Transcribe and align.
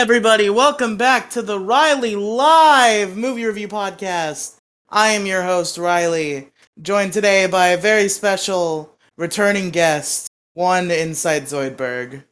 everybody. 0.00 0.48
Welcome 0.48 0.96
back 0.96 1.28
to 1.28 1.42
the 1.42 1.60
Riely 1.60 2.16
Live 2.16 3.18
Movie 3.18 3.44
Review 3.44 3.68
Podcast. 3.68 4.56
I 4.88 5.08
am 5.08 5.26
your 5.26 5.42
host, 5.42 5.76
Riely, 5.76 6.48
joined 6.80 7.12
today 7.12 7.46
by 7.46 7.68
a 7.68 7.76
very 7.76 8.08
special 8.08 8.96
returning 9.18 9.68
guest, 9.68 10.26
one 10.54 10.90
Insight 10.90 11.42
Zoidberg. 11.42 12.24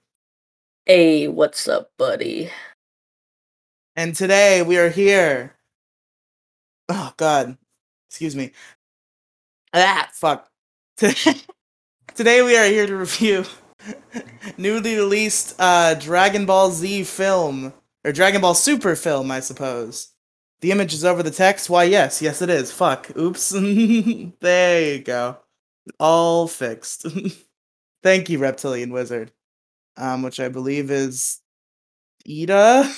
Hey, 0.86 1.28
what's 1.28 1.68
up, 1.68 1.90
buddy? 1.98 2.50
And 3.94 4.16
today 4.16 4.62
we 4.62 4.78
are 4.78 4.88
here. 4.88 5.54
Oh, 6.88 7.12
God. 7.18 7.58
Excuse 8.08 8.34
me. 8.34 8.52
Ah, 9.74 10.08
fuck. 10.14 10.48
today 10.96 12.40
we 12.40 12.56
are 12.56 12.64
here 12.64 12.86
to 12.86 12.96
review 12.96 13.44
newly 14.58 14.96
released 14.96 15.54
uh, 15.58 15.94
Dragon 15.94 16.46
Ball 16.46 16.70
Z 16.70 17.04
film 17.04 17.72
or 18.04 18.12
Dragon 18.12 18.40
Ball 18.40 18.54
Super 18.54 18.96
film, 18.96 19.30
I 19.30 19.40
suppose. 19.40 20.12
The 20.60 20.72
image 20.72 20.92
is 20.92 21.04
over 21.04 21.22
the 21.22 21.30
text. 21.30 21.70
Why, 21.70 21.84
yes, 21.84 22.20
yes, 22.20 22.42
it 22.42 22.50
is. 22.50 22.72
Fuck. 22.72 23.16
Oops. 23.16 23.50
there 24.40 24.94
you 24.94 25.02
go. 25.02 25.38
All 26.00 26.48
fixed. 26.48 27.06
Thank 28.02 28.28
you, 28.28 28.38
Reptilian 28.38 28.90
Wizard. 28.90 29.32
Um, 29.96 30.22
which 30.22 30.40
I 30.40 30.48
believe 30.48 30.90
is 30.90 31.40
Ida. 32.28 32.92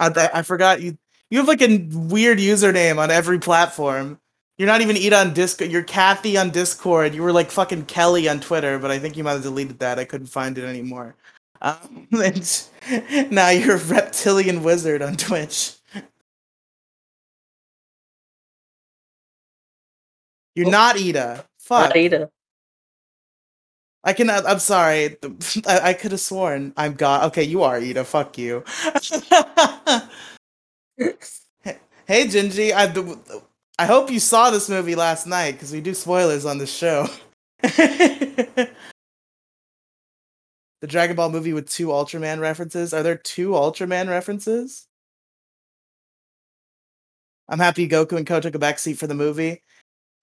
I, 0.00 0.30
I 0.34 0.42
forgot 0.42 0.80
you. 0.80 0.98
You 1.30 1.38
have 1.38 1.48
like 1.48 1.60
a 1.60 1.86
weird 1.92 2.38
username 2.38 2.98
on 2.98 3.10
every 3.10 3.38
platform. 3.38 4.18
You're 4.58 4.66
not 4.66 4.80
even 4.80 4.96
Ida 4.96 5.16
on 5.20 5.34
Discord. 5.34 5.70
You're 5.70 5.84
Kathy 5.84 6.36
on 6.36 6.50
Discord. 6.50 7.14
You 7.14 7.22
were 7.22 7.32
like 7.32 7.50
fucking 7.50 7.86
Kelly 7.86 8.28
on 8.28 8.40
Twitter, 8.40 8.78
but 8.80 8.90
I 8.90 8.98
think 8.98 9.16
you 9.16 9.22
might 9.24 9.34
have 9.34 9.42
deleted 9.44 9.78
that. 9.78 9.98
I 10.00 10.04
couldn't 10.04 10.26
find 10.26 10.58
it 10.58 10.64
anymore. 10.64 11.14
Um, 11.62 12.08
and 12.12 13.30
now 13.30 13.50
you're 13.50 13.76
a 13.76 13.78
reptilian 13.84 14.64
wizard 14.64 15.00
on 15.00 15.16
Twitch. 15.16 15.74
You're 20.56 20.66
Oh. 20.66 20.70
not 20.70 20.96
Ida. 20.96 21.44
Fuck. 21.60 21.88
Not 21.90 21.96
Ada. 21.96 22.30
I 24.02 24.12
can. 24.12 24.28
I'm 24.30 24.58
sorry. 24.58 25.16
I, 25.66 25.80
I 25.90 25.92
could 25.92 26.12
have 26.12 26.20
sworn 26.20 26.72
I'm 26.76 26.94
God. 26.94 27.26
Okay, 27.28 27.44
you 27.44 27.62
are 27.62 27.76
Ida. 27.76 28.04
Fuck 28.04 28.38
you. 28.38 28.64
hey, 30.96 32.26
Gingy. 32.26 32.72
I. 32.72 32.86
I 33.78 33.86
hope 33.86 34.10
you 34.10 34.18
saw 34.18 34.50
this 34.50 34.68
movie 34.68 34.96
last 34.96 35.26
night 35.26 35.52
because 35.52 35.72
we 35.72 35.80
do 35.80 35.94
spoilers 35.94 36.44
on 36.44 36.58
this 36.58 36.74
show. 36.74 37.08
the 37.62 38.68
Dragon 40.84 41.14
Ball 41.14 41.30
movie 41.30 41.52
with 41.52 41.70
two 41.70 41.88
Ultraman 41.88 42.40
references. 42.40 42.92
Are 42.92 43.04
there 43.04 43.16
two 43.16 43.50
Ultraman 43.50 44.08
references? 44.08 44.88
I'm 47.48 47.60
happy 47.60 47.88
Goku 47.88 48.16
and 48.16 48.26
Ko 48.26 48.40
took 48.40 48.56
a 48.56 48.58
backseat 48.58 48.98
for 48.98 49.06
the 49.06 49.14
movie. 49.14 49.62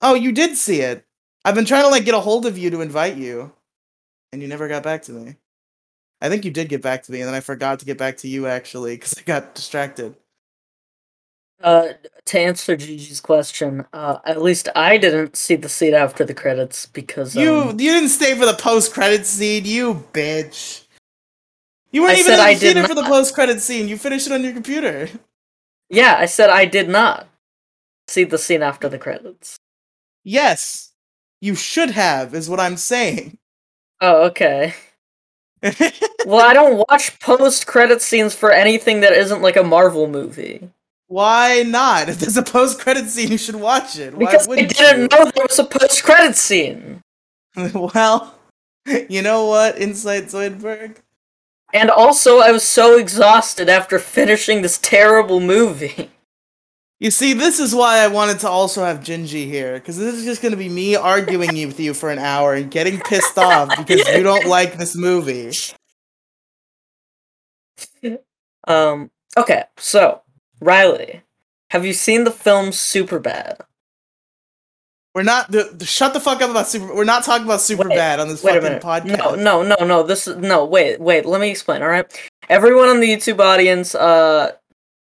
Oh, 0.01 0.15
you 0.15 0.33
did 0.33 0.57
see 0.57 0.81
it. 0.81 1.05
I've 1.45 1.55
been 1.55 1.65
trying 1.65 1.83
to 1.83 1.89
like 1.89 2.05
get 2.05 2.13
a 2.13 2.19
hold 2.19 2.45
of 2.45 2.57
you 2.57 2.69
to 2.71 2.81
invite 2.81 3.15
you, 3.15 3.53
and 4.31 4.41
you 4.41 4.47
never 4.47 4.67
got 4.67 4.83
back 4.83 5.03
to 5.03 5.11
me. 5.13 5.37
I 6.21 6.29
think 6.29 6.43
you 6.43 6.51
did 6.51 6.69
get 6.69 6.81
back 6.81 7.03
to 7.03 7.11
me, 7.11 7.21
and 7.21 7.27
then 7.27 7.35
I 7.35 7.39
forgot 7.39 7.79
to 7.79 7.85
get 7.85 7.97
back 7.97 8.17
to 8.17 8.27
you 8.27 8.47
actually 8.47 8.95
because 8.95 9.17
I 9.17 9.21
got 9.21 9.55
distracted. 9.55 10.15
Uh, 11.63 11.93
to 12.25 12.39
answer 12.39 12.75
Gigi's 12.75 13.21
question, 13.21 13.85
uh, 13.93 14.17
at 14.25 14.41
least 14.41 14.67
I 14.75 14.97
didn't 14.97 15.35
see 15.35 15.55
the 15.55 15.69
scene 15.69 15.93
after 15.93 16.25
the 16.25 16.33
credits 16.33 16.85
because 16.85 17.35
You 17.35 17.55
um, 17.55 17.79
you 17.79 17.91
didn't 17.91 18.09
stay 18.09 18.35
for 18.35 18.45
the 18.45 18.53
post 18.53 18.93
credit 18.93 19.25
scene, 19.25 19.65
you 19.65 20.03
bitch. 20.13 20.83
You 21.91 22.01
weren't 22.01 22.17
I 22.17 22.19
even 22.19 22.33
in 22.33 22.37
the 22.37 22.43
I 22.43 22.53
did 22.53 22.59
theater 22.59 22.87
for 22.87 22.95
the 22.95 23.03
post 23.03 23.33
credit 23.33 23.61
scene. 23.61 23.87
You 23.87 23.97
finished 23.97 24.27
it 24.27 24.33
on 24.33 24.43
your 24.43 24.53
computer. 24.53 25.07
yeah, 25.89 26.17
I 26.19 26.25
said 26.25 26.49
I 26.49 26.65
did 26.65 26.89
not 26.89 27.27
see 28.07 28.25
the 28.25 28.37
scene 28.37 28.61
after 28.61 28.89
the 28.89 28.99
credits. 28.99 29.57
Yes, 30.23 30.91
you 31.41 31.55
should 31.55 31.91
have, 31.91 32.33
is 32.35 32.49
what 32.49 32.59
I'm 32.59 32.77
saying. 32.77 33.37
Oh, 34.01 34.25
okay. 34.25 34.73
Well, 36.25 36.43
I 36.43 36.53
don't 36.53 36.83
watch 36.89 37.19
post 37.19 37.67
credit 37.67 38.01
scenes 38.01 38.33
for 38.35 38.51
anything 38.51 39.01
that 39.01 39.13
isn't 39.13 39.43
like 39.43 39.55
a 39.55 39.63
Marvel 39.63 40.07
movie 40.07 40.69
Why 41.07 41.63
not? 41.63 42.09
If 42.09 42.19
there's 42.19 42.37
a 42.37 42.43
post 42.43 42.79
credit 42.79 43.07
scene, 43.07 43.31
you 43.31 43.37
should 43.37 43.55
watch 43.55 43.97
it. 43.97 44.13
Why 44.13 44.19
because 44.19 44.47
I 44.49 44.63
didn't 44.63 45.11
know 45.11 45.25
there 45.25 45.45
was 45.47 45.59
a 45.59 45.65
post 45.65 46.03
credit 46.03 46.35
scene. 46.35 47.01
well, 47.73 48.35
you 49.09 49.21
know 49.21 49.45
what, 49.45 49.77
Insight 49.77 50.25
Zoidberg? 50.25 50.97
And 51.73 51.89
also, 51.89 52.39
I 52.39 52.51
was 52.51 52.63
so 52.63 52.97
exhausted 52.97 53.69
after 53.69 53.99
finishing 53.99 54.61
this 54.61 54.77
terrible 54.77 55.39
movie. 55.39 56.09
You 56.97 57.11
see, 57.11 57.33
this 57.33 57.59
is 57.59 57.75
why 57.75 57.97
I 57.97 58.07
wanted 58.07 58.39
to 58.39 58.49
also 58.49 58.85
have 58.85 59.01
Gingy 59.01 59.45
here, 59.45 59.73
because 59.73 59.97
this 59.97 60.15
is 60.15 60.23
just 60.23 60.41
going 60.41 60.53
to 60.53 60.57
be 60.57 60.69
me 60.69 60.95
arguing 60.95 61.67
with 61.67 61.77
you 61.77 61.93
for 61.93 62.09
an 62.09 62.19
hour 62.19 62.53
and 62.53 62.71
getting 62.71 63.01
pissed 63.01 63.37
off 63.37 63.67
because 63.77 64.07
you 64.07 64.23
don't 64.23 64.47
like 64.47 64.77
this 64.77 64.95
movie. 64.95 65.51
Um, 68.65 69.11
okay, 69.37 69.65
so, 69.77 70.21
Riely, 70.61 71.21
have 71.69 71.85
you 71.85 71.93
seen 71.93 72.23
the 72.23 72.31
film 72.31 72.67
Superbad? 72.67 73.61
We're 75.13 75.23
not. 75.23 75.49
The, 75.49 75.71
the- 75.73 75.85
shut 75.85 76.13
the 76.13 76.19
fuck 76.19 76.41
up 76.41 76.51
about 76.51 76.67
super. 76.67 76.93
We're 76.93 77.05
not 77.05 77.23
talking 77.23 77.45
about 77.45 77.61
super 77.61 77.87
Wait, 77.87 77.95
bad 77.95 78.19
on 78.19 78.27
this 78.27 78.41
fucking 78.41 78.79
podcast. 78.79 79.37
No, 79.41 79.61
no, 79.61 79.75
no, 79.79 79.85
no. 79.85 80.03
This 80.03 80.27
is 80.27 80.35
no. 80.37 80.65
Wait, 80.65 80.99
wait. 80.99 81.25
Let 81.25 81.39
me 81.39 81.49
explain. 81.49 81.81
All 81.81 81.87
right, 81.87 82.05
everyone 82.49 82.89
on 82.89 82.99
the 82.99 83.07
YouTube 83.07 83.39
audience, 83.39 83.95
uh, 83.95 84.51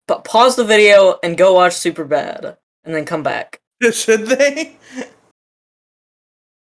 pa- 0.06 0.20
pause 0.20 0.56
the 0.56 0.64
video 0.64 1.18
and 1.22 1.38
go 1.38 1.54
watch 1.54 1.72
Superbad, 1.72 2.56
and 2.84 2.94
then 2.94 3.06
come 3.06 3.22
back. 3.22 3.60
Should 3.92 4.26
they? 4.26 4.76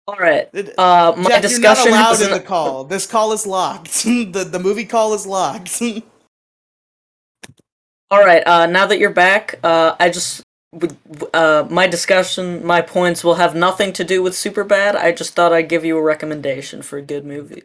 All 0.06 0.16
right. 0.16 0.48
Uh, 0.78 1.14
my 1.16 1.30
Jack, 1.30 1.42
discussion 1.42 1.86
you're 1.86 1.94
not 1.94 2.18
allowed 2.18 2.26
in 2.26 2.32
the 2.32 2.40
call. 2.40 2.84
This 2.84 3.06
call 3.06 3.32
is 3.32 3.46
locked. 3.46 3.92
the 4.04 4.46
the 4.50 4.58
movie 4.58 4.84
call 4.84 5.14
is 5.14 5.26
locked. 5.26 5.82
All 8.10 8.20
right. 8.24 8.46
Uh, 8.46 8.66
now 8.66 8.86
that 8.86 8.98
you're 8.98 9.10
back, 9.10 9.58
uh, 9.62 9.94
I 10.00 10.08
just 10.10 10.42
uh, 11.34 11.66
my 11.70 11.86
discussion, 11.86 12.64
my 12.64 12.80
points 12.82 13.24
will 13.24 13.36
have 13.36 13.54
nothing 13.54 13.92
to 13.94 14.04
do 14.04 14.22
with 14.22 14.34
Superbad. 14.34 14.94
I 14.96 15.12
just 15.12 15.34
thought 15.34 15.52
I'd 15.52 15.68
give 15.68 15.84
you 15.84 15.96
a 15.96 16.02
recommendation 16.02 16.82
for 16.82 16.98
a 16.98 17.02
good 17.02 17.24
movie. 17.24 17.62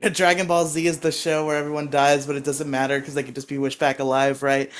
Dragon 0.12 0.46
Ball 0.46 0.66
Z 0.66 0.86
is 0.86 1.00
the 1.00 1.12
show 1.12 1.46
where 1.46 1.56
everyone 1.56 1.90
dies, 1.90 2.26
but 2.26 2.36
it 2.36 2.44
doesn't 2.44 2.70
matter 2.70 2.98
because 2.98 3.14
they 3.14 3.22
could 3.22 3.34
just 3.34 3.48
be 3.48 3.58
wished 3.58 3.78
back 3.78 3.98
alive, 3.98 4.42
right? 4.42 4.70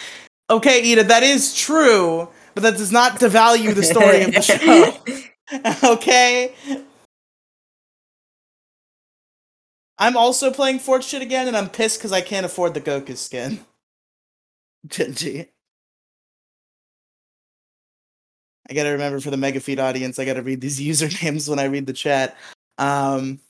Okay, 0.51 0.93
Ida, 0.93 1.05
that 1.05 1.23
is 1.23 1.55
true, 1.55 2.29
but 2.55 2.63
that 2.63 2.77
does 2.77 2.93
not 2.93 3.19
devalue 3.19 3.75
the 3.75 3.83
story 3.83 4.23
of 4.23 4.33
the 4.35 4.43
show. 4.43 4.99
okay. 5.93 6.55
I'm 9.99 10.17
also 10.17 10.51
playing 10.51 10.81
Fort 10.81 11.03
shit 11.05 11.23
again, 11.23 11.49
and 11.49 11.57
I'm 11.57 11.69
pissed 11.71 11.99
because 11.99 12.13
I 12.13 12.21
can't 12.21 12.45
afford 12.47 12.75
the 12.75 12.81
Goku 12.81 13.17
skin. 13.17 13.61
Genji. 14.87 15.49
I 18.69 18.75
gotta 18.75 18.91
remember 18.91 19.21
for 19.21 19.31
the 19.31 19.37
mega 19.37 19.61
feed 19.61 19.79
audience, 19.81 20.19
I 20.19 20.25
gotta 20.25 20.43
read 20.43 20.61
these 20.61 20.81
usernames 20.87 21.49
when 21.49 21.59
I 21.59 21.65
read 21.65 21.87
the 21.87 21.93
chat. 21.93 22.37
Um, 22.79 23.41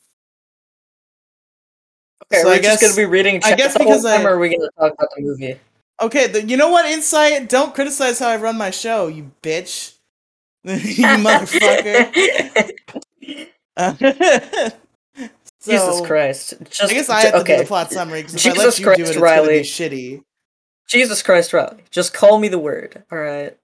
Okay, 2.32 2.42
So 2.42 2.48
we're 2.48 2.54
I 2.54 2.58
just 2.60 2.80
gonna 2.82 2.96
be 2.96 3.04
reading. 3.04 3.40
I 3.44 3.54
guess 3.54 3.76
because 3.78 4.04
I- 4.04 4.22
or 4.24 4.30
are 4.34 4.38
we 4.38 4.48
gonna 4.56 4.68
talk 4.78 4.94
about 4.94 5.08
the 5.16 5.22
movie? 5.22 5.60
okay, 6.00 6.26
the, 6.26 6.42
you 6.44 6.56
know 6.56 6.70
what, 6.70 6.84
Insight? 6.86 7.48
Don't 7.48 7.72
criticize 7.74 8.18
how 8.18 8.28
I 8.28 8.36
run 8.36 8.56
my 8.58 8.70
show, 8.70 9.06
you 9.08 9.30
bitch. 9.42 9.94
you 10.64 11.04
motherfucker. 11.22 12.10
Uh, 13.76 14.70
so, 15.66 15.72
Jesus 15.72 16.00
Christ! 16.06 16.54
Just 16.70 16.92
I 16.92 16.94
guess 16.94 17.08
I 17.08 17.22
have 17.22 17.32
to 17.32 17.40
okay. 17.40 17.56
do 17.56 17.62
the 17.62 17.68
plot 17.68 17.90
summary 17.92 18.22
because 18.22 18.36
if 18.36 18.46
I 18.46 18.50
let 18.50 18.56
Jesus 18.56 18.78
you 18.78 18.84
Christ, 18.84 18.98
do 18.98 19.04
it, 19.04 19.08
it's 19.08 19.18
Riely. 19.18 19.46
gonna 19.46 19.58
be 19.58 19.62
shitty. 19.62 20.22
Jesus 20.88 21.22
Christ, 21.22 21.52
Riely! 21.52 21.82
Just 21.90 22.14
call 22.14 22.38
me 22.38 22.46
the 22.48 22.58
word. 22.58 23.04
All 23.10 23.18
right. 23.18 23.56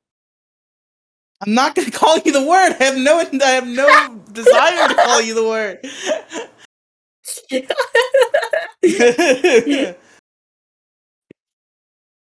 I'm 1.40 1.54
not 1.54 1.74
gonna 1.74 1.90
call 1.90 2.18
you 2.18 2.32
the 2.32 2.44
word. 2.44 2.76
I 2.78 2.84
have 2.84 2.96
no, 2.96 3.18
I 3.18 3.24
have 3.50 3.66
no 3.66 4.20
desire 4.32 4.88
to 4.88 4.94
call 4.94 5.22
you 5.22 5.34
the 5.34 5.46
word. 5.46 5.84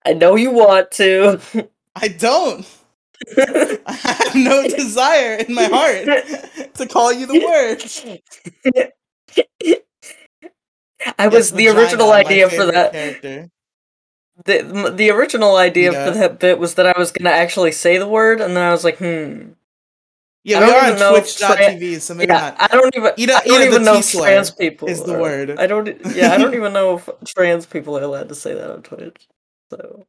I 0.06 0.14
know 0.14 0.36
you 0.36 0.52
want 0.52 0.92
to. 0.94 1.40
I 1.96 2.08
don't. 2.08 2.66
I 3.38 3.78
have 3.86 4.36
no 4.36 4.68
desire 4.68 5.36
in 5.36 5.54
my 5.54 5.66
heart 5.66 6.06
to 6.76 6.88
call 6.88 7.14
you 7.14 7.26
the 7.26 7.40
word. 7.46 7.82
I 11.18 11.28
was 11.28 11.52
the 11.52 11.66
vagina, 11.68 11.80
original 11.80 12.12
idea 12.12 12.50
for 12.50 12.66
that. 12.66 12.92
character. 12.92 13.50
The 14.46 14.94
the 14.96 15.10
original 15.10 15.56
idea 15.58 15.92
Yeah. 15.92 16.06
for 16.06 16.12
that 16.18 16.40
bit 16.40 16.60
was 16.60 16.76
that 16.76 16.86
I 16.86 16.98
was 16.98 17.12
gonna 17.12 17.30
actually 17.36 17.72
say 17.72 17.98
the 17.98 18.08
word, 18.08 18.42
and 18.42 18.56
then 18.56 18.64
I 18.64 18.72
was 18.72 18.84
like, 18.84 18.98
hmm. 18.98 19.52
Yeah, 20.46 20.60
I 20.60 20.62
we 20.62 20.66
don't 20.72 20.84
are 20.86 20.92
on 20.94 21.00
know 21.00 21.12
Twitch.tv, 21.12 22.00
so 22.00 22.14
maybe 22.16 22.32
yeah, 22.32 22.40
not. 22.40 22.62
I 22.62 22.68
don't 22.68 22.96
even. 22.96 23.12
Ida- 23.20 23.36
I 23.36 23.46
don't 23.46 23.64
even 23.68 23.84
know 23.84 23.98
if 23.98 24.12
trans 24.12 24.52
people 24.52 24.88
is 24.88 25.04
the 25.04 25.16
are- 25.16 25.22
word. 25.22 25.60
I 25.60 25.68
don't. 25.68 25.88
Yeah, 26.16 26.32
I 26.32 26.38
don't 26.38 26.54
even 26.62 26.72
know 26.72 26.96
if 26.96 27.10
trans 27.26 27.66
people 27.66 27.98
are 27.98 28.04
allowed 28.04 28.30
to 28.30 28.36
say 28.36 28.54
that 28.54 28.72
on 28.72 28.82
Twitch. 28.82 29.28
So 29.70 30.06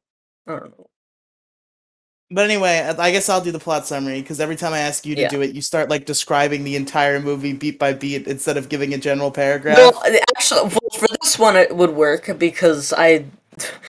I 0.47 0.53
don't 0.53 0.79
know. 0.79 0.87
But 2.33 2.45
anyway, 2.45 2.79
I 2.97 3.11
guess 3.11 3.29
I'll 3.29 3.41
do 3.41 3.51
the 3.51 3.59
plot 3.59 3.89
summary 3.89 4.21
because 4.21 4.39
every 4.39 4.55
time 4.55 4.73
I 4.73 4.79
ask 4.79 5.05
you 5.05 5.17
to 5.17 5.23
Yeah. 5.23 5.29
do 5.29 5.43
it, 5.43 5.53
you 5.53 5.61
start 5.61 5.91
like 5.91 6.05
describing 6.05 6.63
the 6.63 6.77
entire 6.77 7.19
movie 7.19 7.53
beat 7.53 7.77
by 7.79 7.93
beat 7.93 8.29
instead 8.29 8.57
of 8.57 8.69
giving 8.69 8.95
a 8.95 8.99
general 8.99 9.33
paragraph. 9.33 9.79
Well, 9.79 10.01
actually, 10.37 10.61
well, 10.63 10.79
for 10.97 11.09
this 11.21 11.41
one 11.41 11.57
it 11.57 11.75
would 11.75 11.91
work 11.91 12.39
because 12.39 12.93
I 12.93 13.25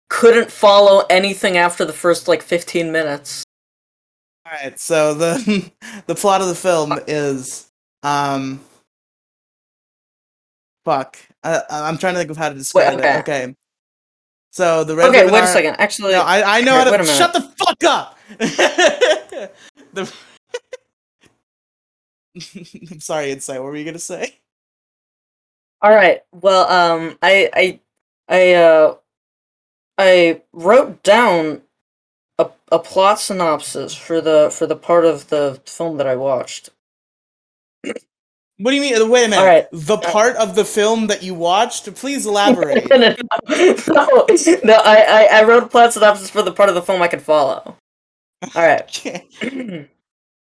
couldn't 0.08 0.52
follow 0.52 1.04
anything 1.10 1.56
after 1.56 1.84
the 1.84 1.92
first 1.92 2.28
like 2.28 2.42
15 2.42 2.92
minutes. 2.92 3.42
All 4.46 4.52
right, 4.52 4.78
so 4.78 5.14
the 5.14 5.72
the 6.06 6.14
plot 6.14 6.40
of 6.40 6.46
the 6.46 6.54
film 6.54 6.96
is 7.08 7.68
um 8.04 8.60
fuck. 10.84 11.18
I, 11.42 11.62
I'm 11.70 11.98
trying 11.98 12.14
to 12.14 12.20
think 12.20 12.30
of 12.30 12.36
how 12.36 12.50
to 12.50 12.54
describe 12.54 12.98
okay. 12.98 13.16
it. 13.16 13.18
Okay. 13.20 13.54
So 14.52 14.84
the 14.84 14.94
red 14.94 15.08
Okay, 15.08 15.30
wait 15.30 15.42
a 15.42 15.46
second. 15.48 15.76
Actually, 15.78 16.12
No, 16.12 16.22
I, 16.22 16.58
I 16.58 16.60
know 16.62 16.76
Wait, 16.78 16.88
how 16.88 16.96
to 16.96 17.04
shut 17.04 17.32
the 17.32 17.42
fuck 17.42 17.84
up. 17.84 18.17
the 18.38 20.12
I'm 22.90 23.00
sorry, 23.00 23.30
Insight. 23.32 23.60
What 23.62 23.70
were 23.70 23.76
you 23.76 23.84
gonna 23.84 23.98
say? 23.98 24.36
all 25.82 25.90
right. 25.90 26.22
Well, 26.32 26.70
um, 26.70 27.18
I 27.22 27.50
I 27.54 27.80
I 28.28 28.54
uh 28.54 28.94
I 29.96 30.42
wrote 30.52 31.02
down 31.02 31.62
a 32.38 32.50
a 32.70 32.78
plot 32.78 33.20
synopsis 33.20 33.94
for 33.94 34.20
the 34.20 34.50
for 34.52 34.66
the 34.66 34.76
part 34.76 35.04
of 35.04 35.28
the 35.28 35.60
film 35.66 35.96
that 35.98 36.06
I 36.06 36.16
watched. 36.16 36.70
What 38.60 38.72
do 38.72 38.76
you 38.76 38.82
mean? 38.82 39.08
Wait 39.08 39.26
a 39.26 39.28
minute. 39.28 39.44
Right. 39.44 39.66
The 39.70 39.98
part 39.98 40.34
of 40.36 40.56
the 40.56 40.64
film 40.64 41.06
that 41.06 41.22
you 41.22 41.32
watched? 41.32 41.94
Please 41.94 42.26
elaborate. 42.26 42.90
no, 42.90 42.96
no, 42.96 43.14
no, 43.88 44.26
no, 44.64 44.74
I, 44.74 44.96
I 45.08 45.28
I 45.32 45.42
wrote 45.44 45.62
a 45.62 45.68
plot 45.68 45.92
synopsis 45.92 46.28
for 46.28 46.42
the 46.42 46.52
part 46.52 46.68
of 46.68 46.74
the 46.74 46.82
film 46.82 47.00
I 47.00 47.08
could 47.08 47.22
follow. 47.22 47.76
All 48.42 48.62
right. 48.62 49.26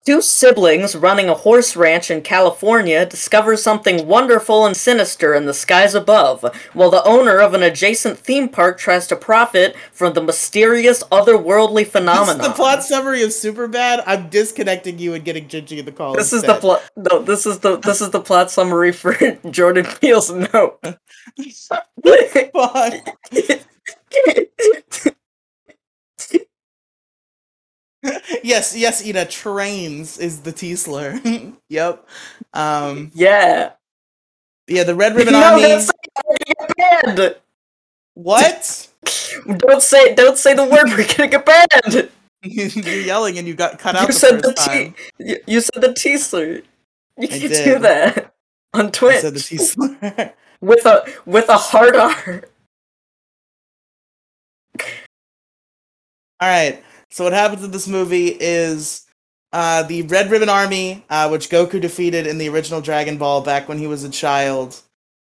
Two 0.05 0.21
siblings 0.21 0.95
running 0.95 1.29
a 1.29 1.33
horse 1.33 1.75
ranch 1.75 2.11
in 2.11 2.21
California 2.21 3.07
discover 3.07 3.57
something 3.57 4.05
wonderful 4.05 4.63
and 4.63 4.77
sinister 4.77 5.33
in 5.33 5.47
the 5.47 5.53
skies 5.53 5.95
above, 5.95 6.45
while 6.73 6.91
the 6.91 7.03
owner 7.05 7.39
of 7.39 7.55
an 7.55 7.63
adjacent 7.63 8.19
theme 8.19 8.47
park 8.47 8.77
tries 8.77 9.07
to 9.07 9.15
profit 9.15 9.75
from 9.91 10.13
the 10.13 10.21
mysterious 10.21 11.01
otherworldly 11.05 11.87
phenomenon. 11.87 12.37
This 12.37 12.45
is 12.45 12.51
the 12.51 12.55
plot 12.55 12.83
summary 12.83 13.23
of 13.23 13.31
Superbad. 13.31 14.03
I'm 14.05 14.29
disconnecting 14.29 14.99
you 14.99 15.15
and 15.15 15.25
getting 15.25 15.47
Gingy 15.47 15.79
in 15.79 15.85
the 15.85 15.91
call. 15.91 16.13
This 16.13 16.33
is 16.33 16.43
the 16.43 16.53
plot. 16.53 16.83
No, 16.95 17.23
this 17.23 17.47
is 17.47 17.57
the 17.61 17.77
this 17.77 17.99
is 17.99 18.11
the 18.11 18.21
plot 18.21 18.51
summary 18.51 18.91
for 18.91 19.17
Jordan 19.49 19.87
Peele's 19.99 20.29
Nope. 20.29 20.85
Fuck. 22.53 22.93
yes, 28.43 28.75
yes, 28.75 29.05
Ida. 29.05 29.25
Trains 29.25 30.17
is 30.17 30.41
the 30.41 30.51
Tiesler. 30.53 31.53
yep. 31.69 32.07
Um. 32.53 33.11
yeah. 33.13 33.71
Yeah, 34.67 34.83
the 34.83 34.95
Red 34.95 35.15
Ribbon 35.15 35.33
no, 35.33 35.43
Army. 35.43 35.61
don't 35.61 35.81
say 35.81 35.91
we're 36.27 36.37
gonna 36.57 36.75
get 36.75 37.15
banned. 37.17 37.35
What? 38.15 38.87
Don't 39.57 39.83
say 39.83 40.15
don't 40.15 40.37
say 40.37 40.55
the 40.55 40.63
word. 40.63 40.85
We're 40.87 41.05
gonna 41.15 41.27
get 41.29 41.45
banned. 41.45 42.09
You're 42.41 43.01
yelling 43.01 43.37
and 43.37 43.47
you 43.47 43.53
got 43.53 43.77
cut 43.77 43.95
out 43.95 44.07
You 44.07 44.13
said 44.13 44.41
the 44.41 44.53
T. 44.53 44.93
You, 45.19 45.37
you 45.45 45.61
said 45.61 45.81
the 45.83 45.93
teaser. 45.93 46.61
You 47.17 47.27
I 47.31 47.39
can 47.39 47.39
do 47.49 47.79
that 47.79 48.33
on 48.73 48.87
I 48.87 48.89
Twitch 48.89 49.19
said 49.21 49.33
the 49.35 49.39
Tiesler. 49.39 50.33
with 50.61 50.85
a 50.85 51.05
with 51.25 51.49
a 51.49 51.57
hard 51.57 51.95
R. 51.95 52.43
All 56.39 56.49
right. 56.49 56.83
So 57.09 57.23
what 57.23 57.33
happens 57.33 57.63
in 57.63 57.71
this 57.71 57.87
movie 57.87 58.35
is 58.39 59.05
uh, 59.53 59.83
the 59.83 60.01
Red 60.03 60.29
Ribbon 60.29 60.49
Army, 60.49 61.05
uh, 61.09 61.29
which 61.29 61.49
Goku 61.49 61.79
defeated 61.79 62.27
in 62.27 62.37
the 62.37 62.49
original 62.49 62.81
Dragon 62.81 63.17
Ball 63.17 63.41
back 63.41 63.69
when 63.69 63.77
he 63.77 63.87
was 63.87 64.03
a 64.03 64.09
child. 64.09 64.81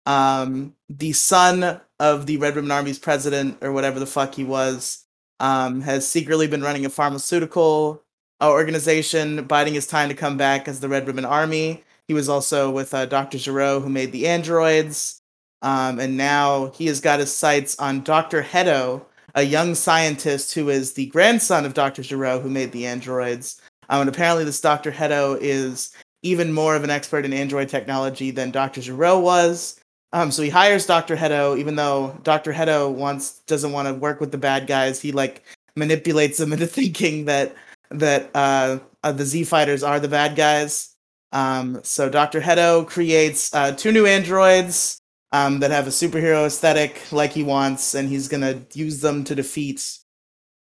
Um, 0.05 0.75
the 0.89 1.13
son 1.13 1.79
of 1.99 2.25
the 2.25 2.37
Red 2.37 2.55
Ribbon 2.55 2.71
Army's 2.71 2.99
president, 2.99 3.57
or 3.61 3.71
whatever 3.71 3.99
the 3.99 4.05
fuck 4.05 4.35
he 4.35 4.43
was, 4.43 5.05
um, 5.39 5.81
has 5.81 6.07
secretly 6.07 6.47
been 6.47 6.61
running 6.61 6.85
a 6.85 6.89
pharmaceutical 6.89 8.03
uh, 8.41 8.51
organization, 8.51 9.45
biding 9.45 9.73
his 9.73 9.87
time 9.87 10.09
to 10.09 10.15
come 10.15 10.37
back 10.37 10.67
as 10.67 10.79
the 10.79 10.89
Red 10.89 11.07
Ribbon 11.07 11.25
Army. 11.25 11.83
He 12.07 12.13
was 12.13 12.29
also 12.29 12.71
with 12.71 12.93
uh, 12.93 13.05
Dr. 13.05 13.37
Gero, 13.37 13.79
who 13.79 13.89
made 13.89 14.11
the 14.11 14.27
androids. 14.27 15.21
Um, 15.61 15.99
and 15.99 16.15
now 16.17 16.71
he 16.75 16.85
has 16.85 17.01
got 17.01 17.19
his 17.19 17.33
sights 17.33 17.77
on 17.79 18.03
Dr. 18.03 18.43
Hedo, 18.43 19.05
a 19.37 19.43
young 19.43 19.75
scientist 19.75 20.55
who 20.55 20.67
is 20.67 20.93
the 20.93 21.05
grandson 21.05 21.63
of 21.63 21.75
Dr. 21.75 22.01
Gero, 22.01 22.39
who 22.39 22.49
made 22.49 22.71
the 22.71 22.87
androids. 22.87 23.61
Um, 23.87 24.01
and 24.01 24.09
apparently, 24.09 24.43
this 24.43 24.59
Dr. 24.59 24.91
Hedo 24.91 25.37
is 25.39 25.95
even 26.23 26.51
more 26.51 26.75
of 26.75 26.83
an 26.83 26.89
expert 26.89 27.23
in 27.23 27.31
android 27.31 27.69
technology 27.69 28.31
than 28.31 28.49
Dr. 28.49 28.81
Gero 28.81 29.19
was. 29.19 29.79
Um, 30.11 30.31
so 30.31 30.41
he 30.41 30.49
hires 30.49 30.87
Dr. 30.87 31.15
Hedo, 31.15 31.57
even 31.59 31.75
though 31.75 32.17
Dr. 32.23 32.51
Hedo 32.51 32.91
wants 32.91 33.39
doesn't 33.41 33.71
want 33.71 33.87
to 33.87 33.93
work 33.93 34.19
with 34.19 34.31
the 34.31 34.39
bad 34.39 34.65
guys. 34.65 34.99
He 34.99 35.11
like 35.11 35.43
manipulates 35.75 36.39
them 36.39 36.51
into 36.53 36.65
thinking 36.65 37.25
that 37.25 37.55
that 37.91 38.31
uh, 38.33 38.79
uh, 39.03 39.11
the 39.11 39.23
Z 39.23 39.43
fighters 39.43 39.83
are 39.83 39.99
the 39.99 40.07
bad 40.07 40.35
guys. 40.35 40.95
Um, 41.31 41.79
so 41.83 42.09
Dr. 42.09 42.41
Hedo 42.41 42.87
creates 42.87 43.53
uh, 43.53 43.73
two 43.73 43.91
new 43.91 44.07
androids 44.07 44.99
um, 45.37 45.59
that 45.59 45.71
have 45.71 45.87
a 45.87 45.91
superhero 45.91 46.45
aesthetic 46.45 47.01
like 47.11 47.31
he 47.31 47.43
wants, 47.43 47.93
and 47.93 48.09
he's 48.09 48.27
gonna 48.27 48.61
use 48.73 49.01
them 49.01 49.23
to 49.25 49.35
defeat 49.35 49.99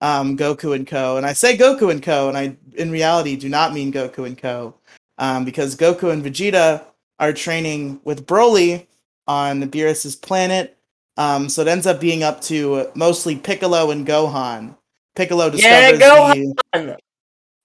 um, 0.01 0.37
Goku 0.37 0.75
and 0.75 0.87
Co. 0.87 1.17
And 1.17 1.27
I 1.27 1.33
say 1.33 1.57
Goku 1.57 1.91
and 1.91 2.03
Co. 2.03 2.29
and 2.29 2.37
I 2.37 2.57
in 2.77 2.91
reality 2.91 3.37
do 3.37 3.49
not 3.49 3.73
mean 3.75 3.93
Goku 3.93 4.27
and 4.27 4.39
Co. 4.39 4.75
Um, 5.19 5.45
because 5.45 5.77
Goku 5.77 6.11
and 6.11 6.25
Vegeta 6.25 6.83
are 7.19 7.33
training 7.33 8.01
with 8.05 8.27
Broly 8.27 8.87
on 9.27 9.69
Beerus's 9.69 10.17
planet. 10.17 10.79
Um, 11.19 11.51
so 11.51 11.61
it 11.61 11.69
ends 11.69 11.87
up 11.87 12.01
being 12.01 12.23
up 12.23 12.41
to 12.43 12.91
mostly 12.95 13.37
Piccolo 13.37 13.91
and 13.91 14.07
Gohan. 14.07 14.75
Piccolo 15.15 15.51
Yeah, 15.53 15.91
discovers 15.91 15.99
the 15.99 16.55
Gohan! 16.73 16.97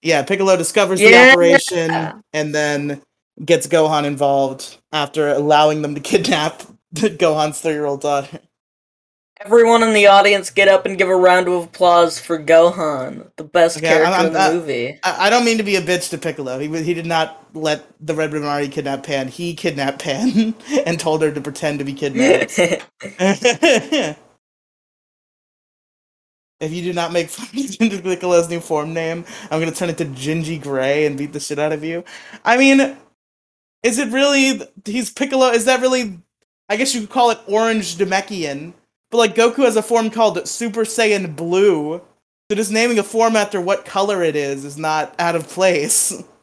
yeah, 0.01 0.23
Piccolo 0.23 0.57
discovers 0.57 0.99
the 0.99 1.31
operation 1.31 2.21
and 2.33 2.53
then 2.53 3.01
gets 3.45 3.67
Gohan 3.67 4.03
involved 4.03 4.77
after 4.91 5.29
allowing 5.29 5.81
them 5.81 5.95
to 5.95 6.01
kidnap 6.11 6.63
Gohan's 6.95 7.61
three-year-old 7.61 8.01
daughter. 8.01 8.39
Everyone 9.41 9.83
in 9.83 9.93
the 9.93 10.07
audience, 10.07 10.49
get 10.49 10.69
up 10.69 10.85
and 10.85 10.97
give 10.97 11.09
a 11.09 11.15
round 11.15 11.49
of 11.49 11.65
applause 11.65 12.19
for 12.19 12.39
Gohan, 12.41 13.29
the 13.35 13.43
best 13.43 13.77
Okay, 13.77 13.87
character 13.87 14.11
I'm- 14.13 14.27
in 14.27 14.33
the 14.33 14.39
I'm- 14.39 14.51
uh, 14.51 14.53
movie. 14.59 14.99
I, 15.03 15.27
I 15.27 15.29
don't 15.29 15.43
mean 15.43 15.57
to 15.57 15.63
be 15.63 15.75
a 15.75 15.81
bitch 15.81 16.09
to 16.11 16.17
Piccolo. 16.17 16.57
He 16.57 16.69
he 16.83 16.93
did 16.93 17.05
not 17.05 17.45
let 17.53 17.85
the 17.99 18.15
Red 18.15 18.31
Ribbon 18.31 18.47
Army 18.47 18.69
kidnap 18.69 19.03
Pan. 19.03 19.27
He 19.27 19.53
kidnapped 19.53 19.99
Pan 19.99 20.55
and 20.85 20.97
told 20.99 21.21
her 21.21 21.31
to 21.33 21.41
pretend 21.41 21.79
to 21.79 21.85
be 21.85 21.93
kidnapped. 21.93 22.57
if 22.59 24.17
you 26.71 26.81
do 26.81 26.93
not 26.93 27.11
make 27.11 27.29
fun 27.29 27.47
of 27.91 28.03
Piccolo's 28.03 28.49
new 28.49 28.61
form 28.61 28.93
name, 28.93 29.25
I'm 29.51 29.59
gonna 29.59 29.73
turn 29.73 29.89
it 29.89 29.97
to 29.97 30.05
Gingy 30.05 30.61
Gray 30.61 31.05
and 31.05 31.17
beat 31.17 31.33
the 31.33 31.41
shit 31.41 31.59
out 31.59 31.73
of 31.73 31.83
you. 31.83 32.05
I 32.45 32.55
mean, 32.57 32.95
is 33.83 33.99
it 33.99 34.07
really? 34.13 34.61
He's 34.85 35.09
Piccolo. 35.11 35.47
Is 35.47 35.65
that 35.65 35.81
really? 35.81 36.19
I 36.69 36.77
guess 36.77 36.93
you 36.95 37.01
could 37.01 37.09
call 37.09 37.29
it 37.31 37.39
Orange 37.47 37.95
Namekian. 37.95 38.73
But 39.11 39.17
like 39.17 39.35
Goku 39.35 39.63
has 39.65 39.75
a 39.75 39.83
form 39.83 40.09
called 40.09 40.47
Super 40.47 40.81
Saiyan 40.81 41.35
Blue. 41.35 42.01
So 42.49 42.55
just 42.55 42.71
naming 42.71 42.99
a 42.99 43.03
form 43.03 43.35
after 43.35 43.59
what 43.61 43.85
color 43.85 44.23
it 44.23 44.35
is 44.35 44.65
is 44.65 44.77
not 44.77 45.13
out 45.19 45.35
of 45.35 45.47
place. 45.47 46.13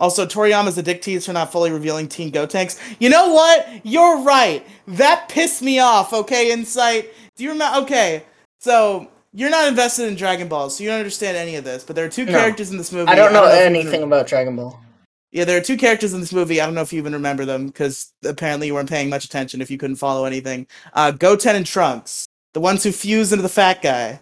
Also, 0.00 0.26
Toriyama's 0.26 0.76
a 0.76 0.82
dick 0.82 1.00
tease 1.00 1.26
for 1.26 1.32
not 1.32 1.52
fully 1.52 1.70
revealing 1.70 2.08
Teen 2.08 2.32
Gotenks. 2.32 2.76
You 2.98 3.08
know 3.08 3.32
what? 3.32 3.86
You're 3.86 4.18
right. 4.22 4.66
That 4.88 5.28
pissed 5.28 5.62
me 5.62 5.78
off. 5.78 6.12
Okay, 6.12 6.50
Insight. 6.50 7.14
Do 7.36 7.44
you 7.44 7.50
remember? 7.52 7.82
Okay, 7.82 8.24
so 8.58 9.06
you're 9.32 9.48
not 9.48 9.68
invested 9.68 10.08
in 10.08 10.16
Dragon 10.16 10.48
Ball, 10.48 10.70
so 10.70 10.82
you 10.82 10.90
don't 10.90 10.98
understand 10.98 11.36
any 11.36 11.54
of 11.54 11.62
this. 11.62 11.84
But 11.84 11.94
there 11.94 12.04
are 12.04 12.08
two 12.08 12.24
No. 12.24 12.32
characters 12.32 12.72
in 12.72 12.78
this 12.78 12.90
movie. 12.90 13.06
I 13.08 13.14
don't 13.14 13.32
know 13.32 13.44
if 13.46 13.52
you 13.54 13.60
even- 13.60 13.76
anything 13.76 14.02
about 14.02 14.26
Dragon 14.26 14.56
Ball. 14.56 14.76
Yeah, 15.32 15.44
there 15.44 15.56
are 15.56 15.62
two 15.62 15.78
characters 15.78 16.12
in 16.12 16.20
this 16.20 16.32
movie. 16.32 16.60
I 16.60 16.66
don't 16.66 16.74
know 16.74 16.82
if 16.82 16.92
you 16.92 16.98
even 16.98 17.14
remember 17.14 17.46
them 17.46 17.66
because 17.66 18.12
apparently 18.22 18.66
you 18.66 18.74
weren't 18.74 18.90
paying 18.90 19.08
much 19.08 19.24
attention 19.24 19.62
if 19.62 19.70
you 19.70 19.78
couldn't 19.78 19.96
follow 19.96 20.26
anything. 20.26 20.66
Uh, 20.92 21.10
Goten 21.10 21.56
and 21.56 21.66
Trunks, 21.66 22.26
the 22.52 22.60
ones 22.60 22.84
who 22.84 22.92
fuse 22.92 23.32
into 23.32 23.42
the 23.42 23.48
fat 23.48 23.80
guy. 23.80 24.20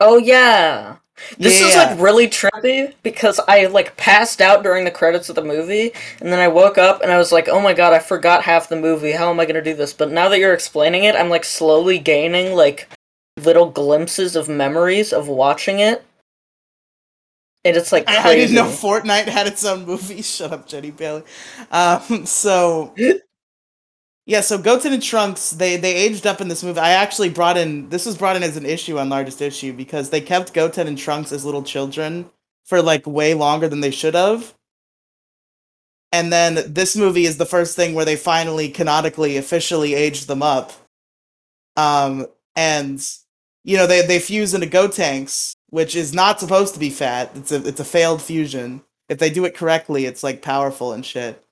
Oh 0.00 0.16
yeah. 0.16 0.96
This 1.38 1.60
is 1.60 1.76
like 1.76 2.00
really 2.00 2.26
trippy 2.26 2.92
because 3.04 3.38
I 3.46 3.66
like 3.66 3.96
passed 3.96 4.40
out 4.40 4.64
during 4.64 4.84
the 4.84 4.90
credits 4.90 5.28
of 5.28 5.36
the 5.36 5.44
movie 5.44 5.92
and 6.20 6.32
then 6.32 6.40
I 6.40 6.48
woke 6.48 6.76
up 6.76 7.02
and 7.02 7.12
I 7.12 7.18
was 7.18 7.30
like, 7.30 7.48
"Oh 7.48 7.60
my 7.60 7.72
god, 7.72 7.92
I 7.92 8.00
forgot 8.00 8.42
half 8.42 8.68
the 8.68 8.76
movie. 8.76 9.12
How 9.12 9.30
am 9.30 9.38
I 9.38 9.44
going 9.44 9.54
to 9.54 9.62
do 9.62 9.74
this?" 9.74 9.92
But 9.92 10.10
now 10.10 10.28
that 10.28 10.40
you're 10.40 10.54
explaining 10.54 11.04
it, 11.04 11.14
I'm 11.14 11.30
like 11.30 11.44
slowly 11.44 11.98
gaining 11.98 12.56
like 12.56 12.88
little 13.38 13.70
glimpses 13.70 14.34
of 14.34 14.48
memories 14.48 15.12
of 15.12 15.28
watching 15.28 15.78
it. 15.78 16.04
And 17.64 17.76
it's 17.76 17.92
like 17.92 18.08
I, 18.08 18.30
I 18.30 18.34
didn't 18.36 18.54
know 18.54 18.64
Fortnite 18.64 19.26
had 19.26 19.46
its 19.46 19.64
own 19.64 19.86
movie. 19.86 20.22
Shut 20.22 20.52
up, 20.52 20.66
Jenny 20.66 20.90
Bailey. 20.90 21.22
Um, 21.70 22.26
so 22.26 22.94
yeah, 24.26 24.40
so 24.40 24.56
Goten 24.58 24.92
and 24.92 25.02
Trunks 25.02 25.50
they 25.50 25.76
they 25.76 25.94
aged 25.94 26.26
up 26.26 26.40
in 26.40 26.48
this 26.48 26.62
movie. 26.62 26.80
I 26.80 26.90
actually 26.90 27.28
brought 27.30 27.56
in 27.58 27.88
this 27.90 28.06
was 28.06 28.16
brought 28.16 28.36
in 28.36 28.42
as 28.42 28.56
an 28.56 28.66
issue 28.66 28.98
on 28.98 29.08
largest 29.08 29.42
issue 29.42 29.72
because 29.72 30.10
they 30.10 30.20
kept 30.20 30.54
Goten 30.54 30.86
and 30.88 30.98
Trunks 30.98 31.32
as 31.32 31.44
little 31.44 31.62
children 31.62 32.30
for 32.64 32.80
like 32.82 33.06
way 33.06 33.34
longer 33.34 33.68
than 33.68 33.80
they 33.80 33.90
should 33.90 34.14
have. 34.14 34.54
And 36.12 36.32
then 36.32 36.72
this 36.72 36.96
movie 36.96 37.24
is 37.26 37.38
the 37.38 37.46
first 37.46 37.76
thing 37.76 37.94
where 37.94 38.04
they 38.04 38.16
finally 38.16 38.68
canonically 38.68 39.36
officially 39.36 39.94
aged 39.94 40.28
them 40.28 40.42
up. 40.42 40.72
Um 41.76 42.26
and 42.56 43.06
you 43.64 43.76
know 43.76 43.86
they 43.86 44.06
they 44.06 44.20
fuse 44.20 44.54
into 44.54 44.66
Gotenks, 44.66 45.54
which 45.74 45.96
is 45.96 46.14
not 46.14 46.38
supposed 46.38 46.72
to 46.72 46.78
be 46.78 46.88
fat. 46.88 47.32
It's 47.34 47.50
a 47.50 47.56
it's 47.66 47.80
a 47.80 47.84
failed 47.84 48.22
fusion. 48.22 48.80
If 49.08 49.18
they 49.18 49.28
do 49.28 49.44
it 49.44 49.56
correctly, 49.56 50.06
it's 50.06 50.22
like 50.22 50.40
powerful 50.40 50.92
and 50.92 51.04
shit. 51.04 51.44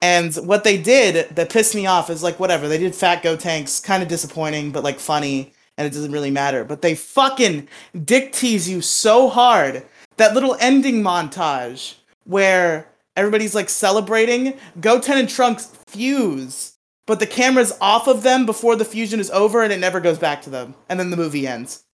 And 0.00 0.34
what 0.34 0.64
they 0.64 0.76
did 0.76 1.36
that 1.36 1.50
pissed 1.50 1.76
me 1.76 1.86
off 1.86 2.10
is 2.10 2.24
like 2.24 2.40
whatever 2.40 2.66
they 2.66 2.76
did. 2.76 2.92
Fat 2.92 3.22
Gotenks 3.22 3.80
kind 3.80 4.02
of 4.02 4.08
disappointing, 4.08 4.72
but 4.72 4.82
like 4.82 4.98
funny, 4.98 5.52
and 5.78 5.86
it 5.86 5.94
doesn't 5.94 6.10
really 6.10 6.32
matter. 6.32 6.64
But 6.64 6.82
they 6.82 6.96
fucking 6.96 7.68
dick 8.04 8.32
tease 8.32 8.68
you 8.68 8.80
so 8.80 9.28
hard. 9.28 9.86
That 10.16 10.34
little 10.34 10.56
ending 10.58 11.00
montage 11.00 11.94
where 12.24 12.88
everybody's 13.16 13.54
like 13.54 13.68
celebrating, 13.68 14.54
Goten 14.80 15.18
and 15.18 15.28
Trunks 15.28 15.66
fuse, 15.86 16.72
but 17.06 17.20
the 17.20 17.28
camera's 17.28 17.78
off 17.80 18.08
of 18.08 18.24
them 18.24 18.44
before 18.44 18.74
the 18.74 18.84
fusion 18.84 19.20
is 19.20 19.30
over, 19.30 19.62
and 19.62 19.72
it 19.72 19.78
never 19.78 20.00
goes 20.00 20.18
back 20.18 20.42
to 20.42 20.50
them, 20.50 20.74
and 20.88 20.98
then 20.98 21.10
the 21.10 21.16
movie 21.16 21.46
ends. 21.46 21.84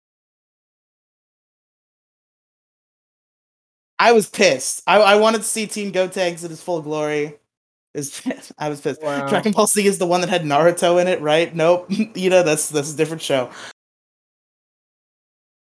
I 3.99 4.13
was 4.13 4.29
pissed. 4.29 4.83
I, 4.87 4.99
I 4.99 5.17
wanted 5.17 5.39
to 5.39 5.45
see 5.45 5.67
Teen 5.67 5.93
Gotenks 5.93 6.45
in 6.45 6.53
its 6.53 6.63
full 6.63 6.83
glory. 6.83 7.37
Is 7.95 8.23
I 8.59 8.69
was 8.69 8.81
pissed. 8.83 9.03
Wow. 9.03 9.27
Dragon 9.29 9.53
Ball 9.53 9.67
Z 9.67 9.85
is 9.85 9.97
the 9.97 10.07
one 10.07 10.21
that 10.21 10.29
had 10.29 10.43
Naruto 10.43 11.01
in 11.01 11.09
it, 11.09 11.23
right? 11.23 11.53
Nope. 11.55 11.87
you 12.15 12.29
know 12.29 12.43
that's 12.43 12.69
that's 12.69 12.93
a 12.93 12.97
different 12.97 13.23
show. 13.23 13.51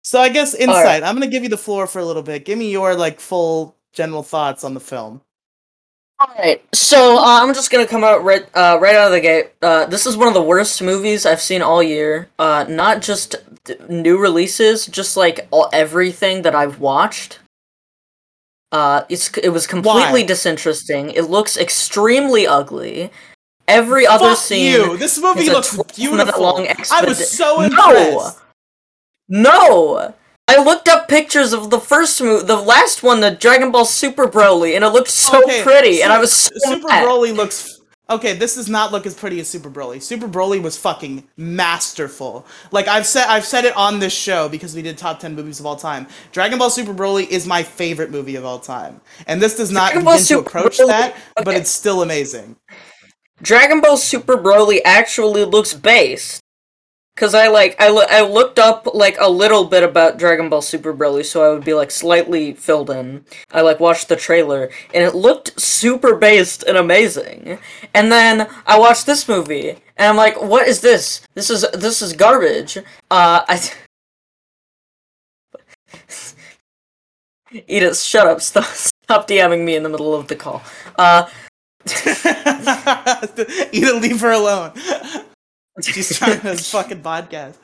So 0.03 0.19
I 0.19 0.29
guess 0.29 0.55
insight. 0.55 0.85
right. 0.85 1.03
I'm 1.03 1.13
gonna 1.13 1.27
give 1.27 1.43
you 1.43 1.49
the 1.49 1.57
floor 1.57 1.85
for 1.85 1.99
a 1.99 2.05
little 2.05 2.23
bit. 2.23 2.45
Give 2.45 2.57
me 2.57 2.71
your 2.71 2.95
like 2.95 3.19
full 3.19 3.75
general 3.93 4.23
thoughts 4.23 4.63
on 4.63 4.73
the 4.73 4.79
film. 4.79 5.21
All 6.19 6.33
right, 6.38 6.61
so 6.73 7.17
uh, 7.17 7.41
I'm 7.41 7.53
just 7.53 7.71
gonna 7.71 7.88
come 7.88 8.03
out 8.03 8.23
right, 8.25 8.43
uh, 8.53 8.77
right 8.81 8.95
out 8.95 9.05
of 9.05 9.13
the 9.13 9.21
gate. 9.21 9.51
Uh, 9.61 9.85
this 9.85 10.05
is 10.05 10.17
one 10.17 10.27
of 10.27 10.33
the 10.33 10.41
worst 10.41 10.81
movies 10.81 11.25
I've 11.25 11.39
seen 11.39 11.61
all 11.61 11.81
year. 11.81 12.27
Uh, 12.38 12.65
not 12.67 13.01
just 13.01 13.35
d- 13.63 13.75
new 13.88 14.17
releases, 14.17 14.85
just 14.88 15.15
like 15.15 15.47
all, 15.51 15.69
everything 15.71 16.41
that 16.41 16.55
I've 16.55 16.79
watched. 16.79 17.39
Uh, 18.71 19.03
it's 19.09 19.29
it 19.38 19.49
was 19.49 19.65
completely 19.65 20.21
Why? 20.21 20.25
disinteresting. 20.27 21.11
It 21.11 21.23
looks 21.29 21.57
extremely 21.57 22.45
ugly. 22.45 23.09
Every 23.67 24.05
other 24.05 24.29
Fuck 24.29 24.38
scene. 24.38 24.71
you. 24.73 24.97
This 24.97 25.19
movie 25.21 25.49
looks 25.49 25.77
beautiful. 25.95 26.41
long 26.41 26.67
I 26.91 27.03
was 27.05 27.29
so 27.31 27.61
impressed. 27.61 28.39
No, 29.27 30.13
I 30.47 30.57
looked 30.63 30.88
up 30.88 31.07
pictures 31.07 31.53
of 31.53 31.69
the 31.69 31.79
first 31.79 32.19
movie, 32.21 32.45
the 32.45 32.55
last 32.55 33.03
one, 33.03 33.19
the 33.21 33.29
Dragon 33.29 33.71
Ball 33.71 33.85
Super 33.85 34.27
Broly, 34.27 34.75
and 34.75 34.83
it 34.83 34.89
looked 34.89 35.09
so 35.09 35.43
Okay, 35.43 35.61
pretty, 35.61 36.01
and 36.01 36.11
I 36.11 36.17
was 36.17 36.33
so 36.33 36.49
Super 36.57 36.88
mad. 36.88 37.05
Broly 37.07 37.35
looks 37.35 37.78
okay. 38.09 38.33
This 38.33 38.55
does 38.55 38.69
not 38.69 38.91
look 38.91 39.05
as 39.05 39.13
pretty 39.13 39.39
as 39.39 39.47
Super 39.47 39.69
Broly. 39.69 40.01
Super 40.01 40.27
Broly 40.27 40.61
was 40.61 40.77
fucking 40.77 41.27
masterful. 41.37 42.45
Like 42.71 42.87
I've 42.87 43.05
said, 43.05 43.25
I've 43.27 43.45
said 43.45 43.65
it 43.65 43.75
on 43.75 43.99
this 43.99 44.13
show 44.13 44.49
because 44.49 44.75
we 44.75 44.81
did 44.81 44.97
top 44.97 45.19
ten 45.19 45.35
movies 45.35 45.59
of 45.59 45.65
all 45.65 45.75
time. 45.75 46.07
Dragon 46.31 46.59
Ball 46.59 46.69
Super 46.69 46.93
Broly 46.93 47.27
is 47.27 47.45
my 47.47 47.63
favorite 47.63 48.11
movie 48.11 48.35
of 48.35 48.45
all 48.45 48.59
time, 48.59 49.01
and 49.27 49.41
this 49.41 49.55
does 49.55 49.71
not 49.71 49.93
Dragon 49.93 50.11
begin 50.11 50.25
to 50.25 50.39
approach 50.39 50.77
Broly- 50.77 50.87
that, 50.87 51.15
but 51.35 51.55
it's 51.55 51.69
still 51.69 52.01
amazing. 52.01 52.55
Dragon 53.41 53.79
Ball 53.81 53.97
Super 53.97 54.37
Broly 54.37 54.79
actually 54.83 55.45
looks 55.45 55.73
based. 55.73 56.41
Cause 57.19 57.35
I 57.35 57.49
like 57.49 57.75
I, 57.81 57.89
loo- 57.89 58.07
I 58.09 58.21
looked 58.21 58.59
up 58.59 58.88
like 58.93 59.17
a 59.19 59.29
little 59.29 59.65
bit 59.65 59.83
about 59.83 60.17
Dragon 60.17 60.47
Ball 60.47 60.61
Super 60.61 60.93
Broly, 60.93 61.25
so 61.25 61.43
I 61.43 61.53
would 61.53 61.65
be 61.65 61.73
like 61.73 61.91
slightly 61.91 62.53
filled 62.53 62.89
in. 62.89 63.25
I 63.51 63.59
like 63.59 63.81
watched 63.81 64.07
the 64.07 64.15
trailer, 64.15 64.69
and 64.93 65.03
it 65.03 65.13
looked 65.13 65.59
super 65.59 66.15
based 66.15 66.63
and 66.63 66.77
amazing. 66.77 67.59
And 67.93 68.09
then 68.09 68.47
I 68.65 68.79
watched 68.79 69.05
this 69.05 69.27
movie, 69.27 69.71
and 69.97 70.07
I'm 70.07 70.15
like, 70.15 70.41
"What 70.41 70.65
is 70.65 70.79
this? 70.79 71.19
This 71.33 71.49
is 71.49 71.65
this 71.73 72.01
is 72.01 72.13
garbage." 72.13 72.77
Uh, 73.11 73.43
I. 73.45 73.69
Edith, 77.67 77.99
shut 77.99 78.27
up! 78.27 78.39
Stop, 78.39 78.63
stop 78.63 79.27
DMing 79.27 79.65
me 79.65 79.75
in 79.75 79.83
the 79.83 79.89
middle 79.89 80.15
of 80.15 80.29
the 80.29 80.38
call. 80.38 80.63
Uh, 80.95 81.27
Edith, 83.73 84.01
leave 84.01 84.21
her 84.21 84.31
alone. 84.31 84.71
She's 85.93 86.17
trying 86.17 86.39
to 86.41 86.55
fucking 86.57 87.01
podcast. 87.01 87.55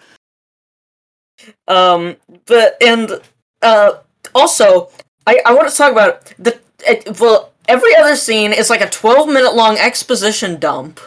Um, 1.68 2.16
but 2.46 2.78
and 2.82 3.20
uh, 3.62 3.92
also, 4.34 4.90
I 5.28 5.42
I 5.46 5.54
want 5.54 5.70
to 5.70 5.76
talk 5.76 5.92
about 5.92 6.34
the 6.40 6.60
it, 6.86 7.20
well. 7.20 7.52
Every 7.68 7.96
other 7.96 8.16
scene 8.16 8.54
is 8.54 8.70
like 8.70 8.82
a 8.82 8.90
twelve 8.90 9.28
minute 9.28 9.56
long 9.56 9.78
exposition 9.78 10.60
dump. 10.60 11.00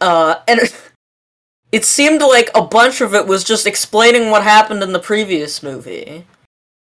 Uh, 0.00 0.36
and 0.46 0.60
it 1.72 1.84
seemed 1.84 2.20
like 2.20 2.48
a 2.54 2.62
bunch 2.62 3.00
of 3.00 3.12
it 3.12 3.26
was 3.26 3.42
just 3.42 3.66
explaining 3.66 4.30
what 4.30 4.44
happened 4.44 4.84
in 4.84 4.92
the 4.92 5.00
previous 5.00 5.64
movie. 5.64 6.26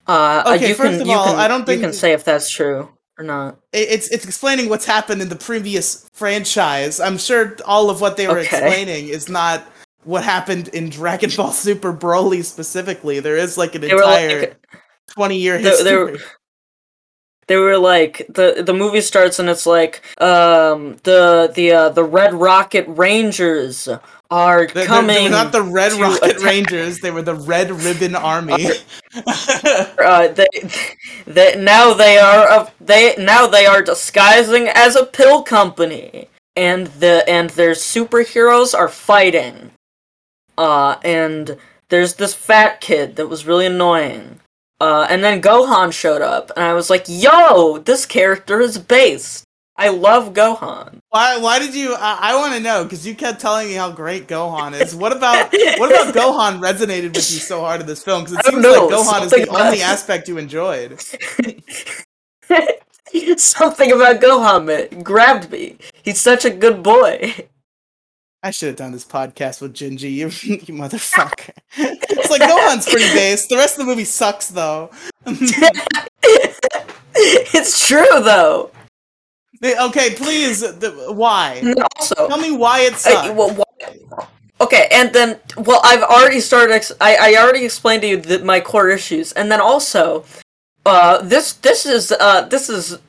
Uh, 0.08 0.44
Okay, 0.48 0.70
you 0.70 0.76
first 0.76 1.00
can, 1.00 1.02
of 1.02 1.10
all, 1.10 1.26
can, 1.26 1.36
I 1.36 1.48
don't 1.50 1.66
think- 1.66 1.82
you 1.82 1.86
can 1.88 1.94
say 1.94 2.14
if 2.14 2.24
that's 2.24 2.50
true 2.50 2.95
or 3.18 3.24
not. 3.26 3.58
It's 3.74 4.08
it's 4.10 4.26
explaining 4.26 4.70
what's 4.70 4.86
happened 4.86 5.22
in 5.22 5.30
the 5.30 5.36
previous 5.36 6.10
franchise. 6.14 7.00
I'm 7.00 7.18
sure 7.18 7.56
all 7.66 7.90
of 7.90 8.02
what 8.02 8.18
they 8.18 8.28
were 8.28 8.40
Okay. 8.40 8.42
explaining 8.58 9.10
is 9.10 9.30
not 9.30 9.64
what 10.04 10.24
happened 10.24 10.68
in 10.70 10.90
Dragon 10.90 11.32
Ball 11.36 11.52
Super 11.68 11.94
Broly 11.94 12.44
specifically. 12.44 13.20
There 13.20 13.38
is 13.38 13.58
like 13.58 13.76
an 13.76 13.82
They 13.82 13.92
entire 13.92 14.40
like, 14.42 14.68
twenty 15.10 15.38
year 15.38 15.58
They- 15.58 15.64
history. 15.70 15.84
they 15.90 15.96
were- 15.96 16.18
they 17.48 17.58
were 17.58 17.78
like 17.78 18.26
the 18.28 18.64
the 18.66 18.74
movie 18.74 19.02
starts 19.02 19.38
and 19.38 19.50
it's 19.50 19.68
like 19.68 20.02
um 20.20 20.98
the 21.04 21.52
the 21.54 21.72
uh, 21.72 21.90
the 21.90 22.04
Red 22.04 22.34
Rocket 22.34 22.86
Rangers 22.88 23.88
are 24.32 24.66
coming. 24.68 25.16
they 25.16 25.24
were 25.24 25.30
not 25.30 25.52
the 25.52 25.62
Red 25.62 25.94
Rocket 25.94 26.24
attack- 26.24 26.42
Rangers. 26.42 27.00
They 27.00 27.12
were 27.12 27.22
the 27.22 27.36
Red 27.36 27.72
Ribbon 27.72 28.16
Army. 28.16 28.68
uh, 29.16 30.28
they, 30.30 30.48
they 31.26 31.56
now 31.58 31.94
they 31.94 32.18
are 32.18 32.48
of 32.48 32.72
they 32.80 33.16
now 33.18 33.48
they 33.48 33.66
are 33.66 33.82
disguising 33.82 34.68
as 34.68 34.96
a 34.96 35.06
pill 35.06 35.44
company, 35.44 36.28
and 36.56 36.88
the 36.88 37.24
and 37.28 37.52
their 37.52 37.72
superheroes 37.72 38.78
are 38.78 38.90
fighting. 38.90 39.72
Uh, 40.58 40.98
and 41.04 41.58
there's 41.90 42.16
this 42.16 42.34
fat 42.34 42.82
kid 42.82 43.16
that 43.18 43.28
was 43.28 43.46
really 43.46 43.66
annoying. 43.66 44.40
Uh, 44.82 45.08
and 45.10 45.24
then 45.24 45.42
Gohan 45.42 45.94
showed 45.94 46.22
up, 46.22 46.52
and 46.56 46.66
I 46.66 46.74
was 46.74 46.90
like, 46.90 47.06
"Yo, 47.08 47.78
this 47.78 48.06
character 48.06 48.60
is 48.60 48.78
based. 48.78 49.45
I 49.78 49.90
love 49.90 50.34
Gohan." 50.34 51.02
why? 51.16 51.38
Why 51.38 51.60
did 51.60 51.74
you? 51.74 51.96
I, 51.96 52.18
I 52.22 52.36
want 52.36 52.56
to 52.56 52.60
know 52.60 52.84
because 52.84 53.08
you 53.08 53.16
kept 53.16 53.40
telling 53.40 53.68
me 53.68 53.74
how 53.74 53.90
great 53.92 54.28
Gohan 54.28 54.80
is. 54.80 54.94
What 54.94 55.16
about 55.16 55.52
what 55.78 55.90
about 55.90 56.14
Gohan 56.16 56.60
resonated 56.60 57.16
with 57.16 57.32
you 57.32 57.40
so 57.40 57.62
hard 57.62 57.80
in 57.82 57.88
this 57.88 58.04
film? 58.04 58.26
Because 58.26 58.40
it 58.40 58.46
seems 58.46 58.62
know, 58.62 58.88
like 58.88 58.94
Gohan 58.94 59.24
is 59.24 59.32
the 59.32 59.48
only 59.48 59.82
aspect 59.82 60.28
you 60.28 60.38
enjoyed. 60.38 61.00
Something 63.40 63.94
about 63.94 64.20
Gohan 64.20 65.02
grabbed 65.04 65.50
me. 65.52 65.78
He's 66.04 66.20
such 66.20 66.44
a 66.44 66.50
good 66.50 66.84
boy. 66.84 67.48
I 68.44 68.52
should 68.52 68.68
have 68.68 68.76
done 68.76 68.92
this 68.92 69.06
podcast 69.06 69.62
with 69.62 69.74
Gingy, 69.74 70.12
you, 70.12 70.28
you 70.28 70.74
motherfucker. 70.74 71.52
it's 71.78 72.30
like 72.30 72.42
Gohan's 72.42 72.88
pretty 72.88 73.08
base. 73.14 73.48
The 73.48 73.56
rest 73.56 73.80
of 73.80 73.86
the 73.86 73.92
movie 73.92 74.04
sucks 74.04 74.50
though. 74.50 74.92
it's 77.16 77.88
true 77.88 78.20
though. 78.22 78.70
They- 79.62 79.78
okay, 79.78 80.14
please. 80.16 80.62
The, 80.62 80.92
why? 81.14 81.62
And 81.64 81.84
also, 81.98 82.28
Tell 82.28 82.38
me 82.40 82.52
why 82.52 82.82
it 82.82 82.96
sucks. 82.96 83.30
well, 83.30 83.64
okay, 84.62 84.88
and 84.92 85.14
then 85.14 85.40
well, 85.58 85.82
I've 85.84 86.04
already 86.04 86.40
started. 86.40 86.74
Ex- 86.74 86.92
I 87.02 87.16
I 87.16 87.42
already 87.42 87.66
explained 87.66 88.02
to 88.04 88.08
you 88.08 88.18
the, 88.18 88.40
my 88.40 88.60
core 88.60 88.90
issues, 88.90 89.32
and 89.34 89.52
then 89.52 89.62
also, 89.62 90.26
uh, 90.86 91.22
this 91.22 91.54
this 91.54 91.86
is 91.86 92.12
uh 92.12 92.42
this 92.50 92.70
is 92.70 93.00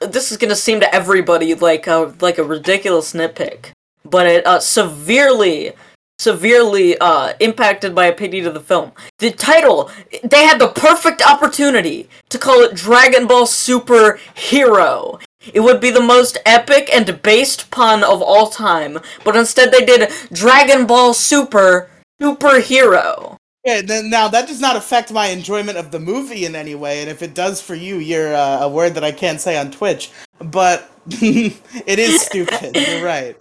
this 0.00 0.30
is 0.32 0.36
gonna 0.38 0.56
seem 0.56 0.80
to 0.80 0.94
everybody 0.94 1.54
like 1.54 1.86
a 1.86 2.14
like 2.20 2.38
a 2.38 2.44
ridiculous 2.44 3.12
nitpick, 3.12 3.72
but 4.04 4.26
it 4.26 4.46
uh 4.46 4.60
severely 4.60 5.72
severely 6.18 6.96
uh 6.98 7.32
impacted 7.40 7.94
my 7.94 8.06
opinion 8.06 8.46
of 8.46 8.54
the 8.54 8.60
film. 8.60 8.92
The 9.18 9.30
title, 9.30 9.90
they 10.22 10.44
had 10.44 10.58
the 10.58 10.68
perfect 10.68 11.22
opportunity 11.22 12.08
to 12.28 12.38
call 12.38 12.60
it 12.62 12.74
Dragon 12.74 13.26
Ball 13.26 13.46
Super 13.46 14.18
Hero. 14.34 15.18
It 15.52 15.60
would 15.60 15.80
be 15.80 15.90
the 15.90 16.02
most 16.02 16.38
epic 16.44 16.90
and 16.92 17.22
based 17.22 17.70
pun 17.70 18.04
of 18.04 18.20
all 18.20 18.48
time, 18.48 18.98
but 19.24 19.36
instead 19.36 19.72
they 19.72 19.84
did 19.84 20.10
Dragon 20.32 20.86
Ball 20.86 21.14
Super 21.14 21.88
Superhero. 22.20 23.36
Yeah, 23.64 23.82
then 23.82 24.08
now 24.08 24.28
that 24.28 24.48
does 24.48 24.60
not 24.60 24.76
affect 24.76 25.12
my 25.12 25.26
enjoyment 25.26 25.76
of 25.76 25.90
the 25.90 25.98
movie 25.98 26.44
in 26.44 26.54
any 26.54 26.74
way, 26.74 27.00
and 27.00 27.10
if 27.10 27.22
it 27.22 27.34
does 27.34 27.60
for 27.60 27.74
you, 27.74 27.96
you're 27.96 28.34
uh, 28.34 28.60
a 28.60 28.68
word 28.68 28.94
that 28.94 29.04
I 29.04 29.12
can't 29.12 29.40
say 29.40 29.58
on 29.58 29.70
Twitch. 29.70 30.10
But 30.38 30.90
it 31.06 31.98
is 31.98 32.22
stupid. 32.22 32.76
You're 32.76 33.04
right. 33.04 33.36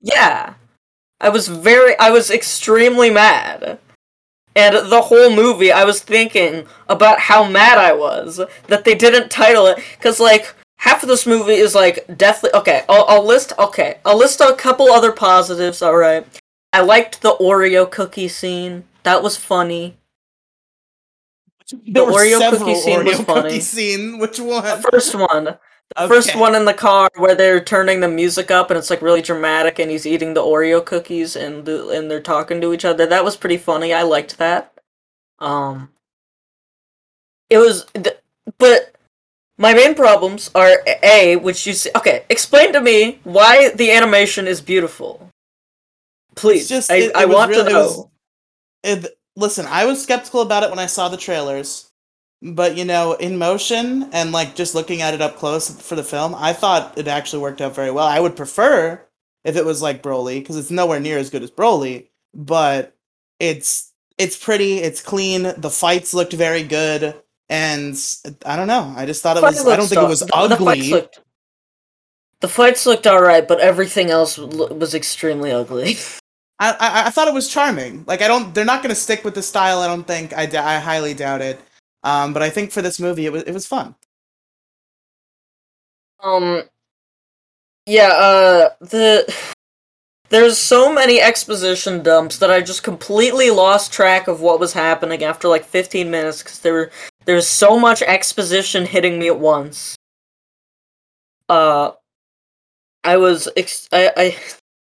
Yeah. 0.00 0.54
I 1.20 1.28
was 1.30 1.48
very 1.48 1.98
I 1.98 2.10
was 2.10 2.30
extremely 2.30 3.10
mad. 3.10 3.78
And 4.54 4.90
the 4.90 5.02
whole 5.02 5.34
movie 5.34 5.72
I 5.72 5.84
was 5.84 6.00
thinking 6.00 6.66
about 6.88 7.20
how 7.20 7.48
mad 7.48 7.78
I 7.78 7.92
was 7.92 8.40
that 8.66 8.84
they 8.84 8.94
didn't 8.94 9.30
title 9.30 9.66
it 9.66 9.78
cuz 10.00 10.20
like 10.20 10.54
half 10.88 11.02
of 11.02 11.08
this 11.08 11.26
movie 11.26 11.54
is 11.54 11.74
like 11.74 12.16
deathly 12.16 12.50
okay, 12.54 12.84
I'll, 12.88 13.04
I'll 13.08 13.26
list 13.26 13.52
okay, 13.58 13.98
I'll 14.04 14.16
list 14.16 14.40
a 14.40 14.54
couple 14.54 14.90
other 14.90 15.12
positives, 15.12 15.82
all 15.82 15.96
right. 15.96 16.26
I 16.72 16.80
liked 16.80 17.22
the 17.22 17.34
Oreo 17.36 17.90
cookie 17.90 18.28
scene. 18.28 18.84
That 19.02 19.22
was 19.22 19.36
funny. 19.36 19.96
There 21.70 22.06
The 22.06 22.12
Oreo 22.12 22.50
cookie 22.50 22.74
scene 22.74 23.04
was 23.04 23.20
funny. 23.20 23.42
cookie 23.42 23.60
scene. 23.60 24.18
Which 24.18 24.38
one? 24.38 24.64
The 24.64 24.88
first 24.90 25.14
one. 25.14 25.44
The 25.96 26.08
first 26.08 26.36
one 26.36 26.54
in 26.54 26.66
the 26.66 26.74
car 26.74 27.08
where 27.16 27.34
they're 27.34 27.64
turning 27.64 28.00
the 28.00 28.08
music 28.08 28.50
up 28.50 28.70
and 28.70 28.76
it's 28.76 28.90
like 28.90 29.00
really 29.00 29.22
dramatic 29.22 29.78
and 29.78 29.90
he's 29.90 30.06
eating 30.06 30.34
the 30.34 30.42
Oreo 30.42 30.84
cookies 30.84 31.34
and 31.34 31.64
the, 31.64 31.88
and 31.88 32.10
they're 32.10 32.20
talking 32.20 32.60
to 32.60 32.74
each 32.74 32.84
other. 32.84 33.06
That 33.06 33.24
was 33.24 33.36
pretty 33.36 33.56
funny. 33.56 33.94
I 33.94 34.02
liked 34.02 34.36
that. 34.38 34.72
Um 35.38 35.90
it 37.48 37.58
was 37.58 37.86
but 38.58 38.97
my 39.58 39.74
main 39.74 39.94
problems 39.94 40.50
are 40.54 40.70
a 41.02 41.36
which 41.36 41.66
you 41.66 41.72
see 41.74 41.90
okay, 41.96 42.24
explain 42.30 42.72
to 42.72 42.80
me 42.80 43.18
why 43.24 43.70
the 43.70 43.90
animation 43.92 44.46
is 44.46 44.60
beautiful. 44.60 45.28
Please. 46.34 46.60
It's 46.62 46.68
just 46.68 46.90
I, 46.90 46.96
it- 46.96 47.16
I 47.16 47.22
it 47.22 47.28
want 47.28 47.50
real- 47.50 47.64
to 47.64 47.70
it 47.70 47.72
know. 47.72 47.78
was- 47.80 48.06
it- 48.84 49.18
listen, 49.36 49.66
I 49.66 49.84
was 49.84 50.02
skeptical 50.02 50.40
about 50.40 50.62
it 50.62 50.70
when 50.70 50.78
I 50.78 50.86
saw 50.86 51.08
the 51.08 51.16
trailers, 51.16 51.90
but 52.42 52.76
you 52.76 52.84
know, 52.84 53.14
in 53.14 53.36
motion 53.38 54.08
and 54.12 54.30
like 54.32 54.54
just 54.54 54.74
looking 54.74 55.02
at 55.02 55.14
it 55.14 55.20
up 55.20 55.36
close 55.36 55.68
for 55.80 55.96
the 55.96 56.04
film, 56.04 56.34
I 56.34 56.52
thought 56.52 56.96
it 56.96 57.08
actually 57.08 57.42
worked 57.42 57.60
out 57.60 57.74
very 57.74 57.90
well. 57.90 58.06
I 58.06 58.20
would 58.20 58.36
prefer 58.36 59.04
if 59.44 59.56
it 59.56 59.64
was 59.64 59.82
like 59.82 60.02
Broly 60.02 60.38
because 60.40 60.56
it's 60.56 60.70
nowhere 60.70 61.00
near 61.00 61.18
as 61.18 61.30
good 61.30 61.42
as 61.42 61.50
Broly, 61.50 62.08
but 62.34 62.94
it's 63.40 63.92
it's 64.18 64.36
pretty, 64.36 64.78
it's 64.78 65.00
clean. 65.00 65.42
The 65.56 65.70
fights 65.70 66.12
looked 66.14 66.32
very 66.32 66.62
good, 66.64 67.14
and 67.48 67.96
I 68.44 68.56
don't 68.56 68.68
know. 68.68 68.92
I 68.96 69.06
just 69.06 69.22
thought 69.22 69.36
it 69.36 69.42
was. 69.42 69.66
I 69.66 69.76
don't 69.76 69.86
think 69.88 70.02
it 70.02 70.08
was 70.08 70.20
the- 70.20 70.26
The 70.26 70.32
fights 70.32 70.52
ugly. 70.60 70.90
looked, 70.90 71.20
the 72.40 72.48
fights 72.48 72.86
looked 72.86 73.06
alright, 73.06 73.48
but 73.48 73.60
everything 73.60 74.10
else 74.10 74.36
was 74.38 74.94
extremely 74.94 75.50
ugly. 75.52 75.96
I, 76.60 76.70
I 76.72 77.06
I 77.06 77.10
thought 77.10 77.28
it 77.28 77.34
was 77.34 77.48
charming. 77.48 78.04
Like 78.06 78.20
I 78.22 78.28
don't, 78.28 78.52
they're 78.54 78.64
not 78.64 78.82
going 78.82 78.94
to 78.94 79.00
stick 79.00 79.24
with 79.24 79.34
the 79.34 79.42
style. 79.42 79.80
I 79.80 79.86
don't 79.86 80.06
think. 80.06 80.32
I 80.36 80.42
I 80.42 80.78
highly 80.78 81.14
doubt 81.14 81.40
it. 81.40 81.60
Um, 82.04 82.32
but 82.32 82.42
I 82.42 82.50
think 82.50 82.70
for 82.72 82.82
this 82.82 82.98
movie, 83.00 83.26
it 83.26 83.32
was 83.32 83.42
it 83.44 83.52
was 83.52 83.66
fun. 83.66 83.94
Um, 86.22 86.64
yeah, 87.86 88.08
uh, 88.08 88.70
the 88.80 89.32
there's 90.30 90.58
so 90.58 90.92
many 90.92 91.20
exposition 91.20 92.02
dumps 92.02 92.38
that 92.38 92.50
I 92.50 92.60
just 92.60 92.82
completely 92.82 93.50
lost 93.50 93.92
track 93.92 94.28
of 94.28 94.40
what 94.40 94.60
was 94.60 94.72
happening 94.72 95.24
after 95.24 95.48
like 95.48 95.64
15 95.64 96.10
minutes 96.10 96.42
because 96.42 96.58
there 96.58 96.72
were 96.74 96.90
there's 97.28 97.46
so 97.46 97.78
much 97.78 98.00
exposition 98.00 98.86
hitting 98.86 99.18
me 99.18 99.28
at 99.28 99.38
once. 99.38 99.96
Uh, 101.46 101.92
I 103.04 103.18
was 103.18 103.48
ex- 103.54 103.86
I 103.92 104.10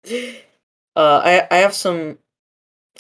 I 0.05 0.11
uh 0.97 1.21
I 1.25 1.47
I 1.53 1.57
have 1.59 1.73
some 1.73 2.19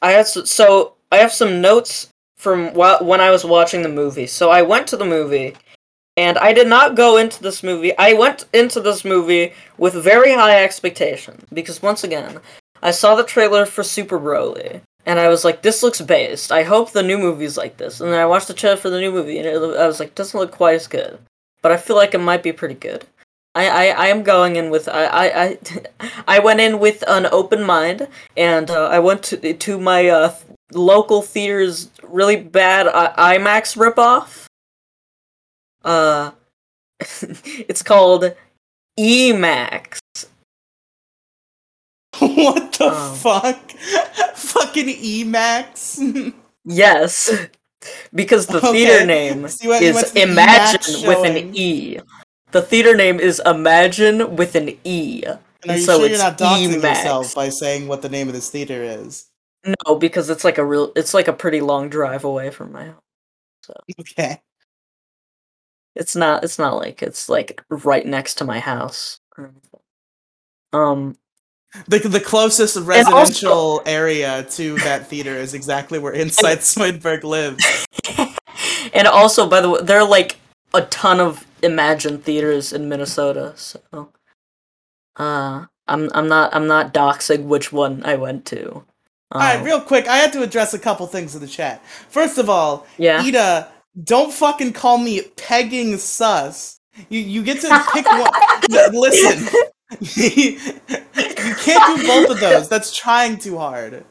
I 0.00 0.12
have 0.12 0.26
s- 0.26 0.48
so 0.48 0.94
I 1.10 1.16
have 1.16 1.32
some 1.32 1.60
notes 1.60 2.08
from 2.36 2.68
wh- 2.68 3.02
when 3.02 3.20
I 3.20 3.30
was 3.30 3.44
watching 3.44 3.82
the 3.82 3.88
movie. 3.88 4.28
So 4.28 4.50
I 4.50 4.62
went 4.62 4.86
to 4.88 4.96
the 4.96 5.04
movie 5.04 5.56
and 6.16 6.38
I 6.38 6.52
did 6.52 6.68
not 6.68 6.94
go 6.94 7.16
into 7.16 7.42
this 7.42 7.64
movie. 7.64 7.98
I 7.98 8.12
went 8.12 8.44
into 8.52 8.80
this 8.80 9.04
movie 9.04 9.54
with 9.76 9.94
very 9.94 10.32
high 10.34 10.62
expectations 10.62 11.44
because 11.52 11.82
once 11.82 12.04
again, 12.04 12.38
I 12.80 12.92
saw 12.92 13.16
the 13.16 13.24
trailer 13.24 13.66
for 13.66 13.82
Super 13.82 14.20
Broly 14.20 14.82
and 15.06 15.18
I 15.18 15.28
was 15.28 15.44
like, 15.44 15.62
"This 15.62 15.82
looks 15.82 16.00
based. 16.00 16.52
I 16.52 16.62
hope 16.62 16.92
the 16.92 17.02
new 17.02 17.18
movie's 17.18 17.56
like 17.56 17.76
this." 17.76 18.00
And 18.00 18.12
then 18.12 18.20
I 18.20 18.26
watched 18.26 18.48
the 18.48 18.54
trailer 18.54 18.76
for 18.76 18.90
the 18.90 19.00
new 19.00 19.12
movie 19.12 19.38
and 19.38 19.46
it, 19.46 19.56
I 19.56 19.86
was 19.86 20.00
like, 20.00 20.14
"Doesn't 20.14 20.38
look 20.38 20.52
quite 20.52 20.76
as 20.76 20.86
good," 20.86 21.18
but 21.62 21.72
I 21.72 21.76
feel 21.76 21.96
like 21.96 22.14
it 22.14 22.18
might 22.18 22.42
be 22.42 22.52
pretty 22.52 22.74
good. 22.74 23.06
I, 23.54 23.68
I, 23.68 23.84
I 24.04 24.06
am 24.06 24.22
going 24.22 24.56
in 24.56 24.70
with 24.70 24.88
I, 24.88 25.04
I, 25.04 25.42
I, 25.44 25.58
I 26.36 26.38
went 26.38 26.60
in 26.60 26.78
with 26.78 27.04
an 27.06 27.26
open 27.26 27.62
mind 27.62 28.08
and 28.36 28.70
uh, 28.70 28.88
I 28.88 28.98
went 28.98 29.22
to 29.24 29.52
to 29.54 29.78
my 29.78 30.08
uh, 30.08 30.34
local 30.72 31.22
theater's 31.22 31.90
really 32.02 32.36
bad 32.36 32.86
uh, 32.86 33.12
IMAX 33.16 33.76
ripoff. 33.76 34.46
Uh, 35.84 36.30
it's 37.68 37.82
called 37.82 38.34
EMAX. 38.98 40.00
what 42.36 42.72
the 42.74 42.88
Um. 42.88 43.14
fuck? 43.16 43.70
Fucking 44.34 44.86
Emax. 44.88 46.32
Yes, 46.64 47.30
because 48.14 48.46
the 48.46 48.58
Okay. 48.58 48.72
theater 48.72 49.06
name 49.06 49.48
So 49.48 49.64
you 49.64 49.70
went- 49.70 49.84
is 49.84 50.12
the 50.12 50.22
Imagine 50.22 50.80
EMAX 50.80 51.06
with 51.08 51.16
showing. 51.18 51.36
an 51.48 51.56
E. 51.56 51.98
The 52.52 52.62
theater 52.62 52.94
name 52.96 53.18
is 53.18 53.40
Imagine 53.46 54.36
with 54.36 54.54
an 54.54 54.78
E. 54.84 55.22
and 55.24 55.38
are 55.70 55.76
you 55.76 55.82
so 55.82 55.92
sure 55.98 56.06
you're 56.06 56.14
it's 56.14 56.22
not 56.22 56.38
doxing 56.38 56.74
EMAX. 56.74 56.82
yourself 56.82 57.34
by 57.34 57.48
saying 57.48 57.88
what 57.88 58.02
the 58.02 58.08
name 58.08 58.28
of 58.28 58.34
this 58.34 58.50
theater 58.50 58.82
is? 58.82 59.26
No, 59.86 59.94
because 59.96 60.28
it's 60.28 60.44
like 60.44 60.58
a 60.58 60.64
real. 60.64 60.92
It's 60.96 61.14
like 61.14 61.28
a 61.28 61.32
pretty 61.32 61.60
long 61.60 61.88
drive 61.88 62.24
away 62.24 62.50
from 62.50 62.72
my 62.72 62.86
house. 62.86 63.00
Okay. 64.00 64.40
It's 65.94 66.16
not. 66.16 66.42
It's 66.44 66.58
not 66.58 66.74
like 66.76 67.02
it's 67.02 67.28
like 67.28 67.62
right 67.70 68.04
next 68.06 68.34
to 68.36 68.44
my 68.44 68.58
house. 68.60 69.20
Um. 70.72 71.14
The, 71.88 72.00
the 72.00 72.20
closest 72.20 72.76
also- 72.76 72.86
residential 72.86 73.82
area 73.86 74.44
to 74.50 74.76
that 74.78 75.08
theater 75.08 75.34
is 75.34 75.54
exactly 75.54 75.98
where 75.98 76.12
Insight 76.12 76.58
Zoidberg 76.58 77.24
lives. 77.24 77.86
and 78.94 79.06
also, 79.08 79.48
by 79.48 79.60
the 79.60 79.70
way, 79.70 79.80
there 79.82 80.00
are 80.00 80.08
like 80.08 80.36
a 80.74 80.82
ton 80.82 81.20
of 81.20 81.46
Imagine 81.62 82.18
theaters 82.18 82.72
in 82.72 82.88
Minnesota. 82.88 83.52
So, 83.56 84.10
uh, 85.16 85.66
I'm 85.86 86.10
I'm 86.12 86.28
not 86.28 86.54
I'm 86.54 86.66
not 86.66 86.92
doxing 86.92 87.44
which 87.44 87.72
one 87.72 88.04
I 88.04 88.16
went 88.16 88.44
to. 88.46 88.84
Um, 89.30 89.40
Alright, 89.40 89.64
real 89.64 89.80
quick, 89.80 90.08
I 90.08 90.16
had 90.16 90.32
to 90.34 90.42
address 90.42 90.74
a 90.74 90.78
couple 90.78 91.06
things 91.06 91.34
in 91.34 91.40
the 91.40 91.46
chat. 91.46 91.84
First 92.08 92.38
of 92.38 92.50
all, 92.50 92.86
yeah. 92.98 93.22
Ida, 93.22 93.68
don't 94.02 94.32
fucking 94.32 94.72
call 94.72 94.98
me 94.98 95.22
pegging 95.36 95.98
sus. 95.98 96.80
You 97.08 97.20
you 97.20 97.42
get 97.42 97.60
to 97.60 97.84
pick 97.92 98.06
one. 98.06 98.28
Listen, 98.92 99.48
you 101.46 101.54
can't 101.54 101.98
do 101.98 102.06
both 102.06 102.30
of 102.30 102.40
those. 102.40 102.68
That's 102.68 102.94
trying 102.96 103.38
too 103.38 103.58
hard. 103.58 104.04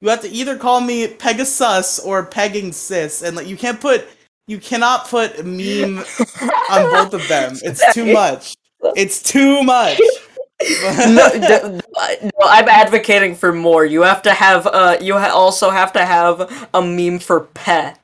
You 0.00 0.08
have 0.10 0.20
to 0.22 0.28
either 0.28 0.56
call 0.58 0.80
me 0.80 1.08
Pegasus 1.08 1.98
or 1.98 2.24
pegging 2.26 2.72
sis, 2.72 3.22
and 3.22 3.36
like 3.36 3.46
you 3.46 3.56
can't 3.56 3.80
put 3.80 4.06
you 4.46 4.58
cannot 4.58 5.08
put 5.08 5.44
meme 5.44 5.98
on 6.70 6.90
both 6.92 7.14
of 7.14 7.26
them. 7.28 7.54
It's 7.62 7.94
too 7.94 8.12
much. 8.12 8.56
It's 8.96 9.22
too 9.22 9.62
much. 9.62 9.98
no, 11.08 11.30
d- 11.32 11.80
no, 12.22 12.30
I'm 12.44 12.68
advocating 12.68 13.34
for 13.34 13.52
more. 13.52 13.84
You 13.84 14.02
have 14.02 14.22
to 14.22 14.32
have 14.32 14.66
uh 14.66 14.98
you 15.00 15.18
ha- 15.18 15.32
also 15.34 15.70
have 15.70 15.92
to 15.94 16.04
have 16.04 16.68
a 16.74 16.82
meme 16.82 17.18
for 17.18 17.40
pet. 17.40 18.00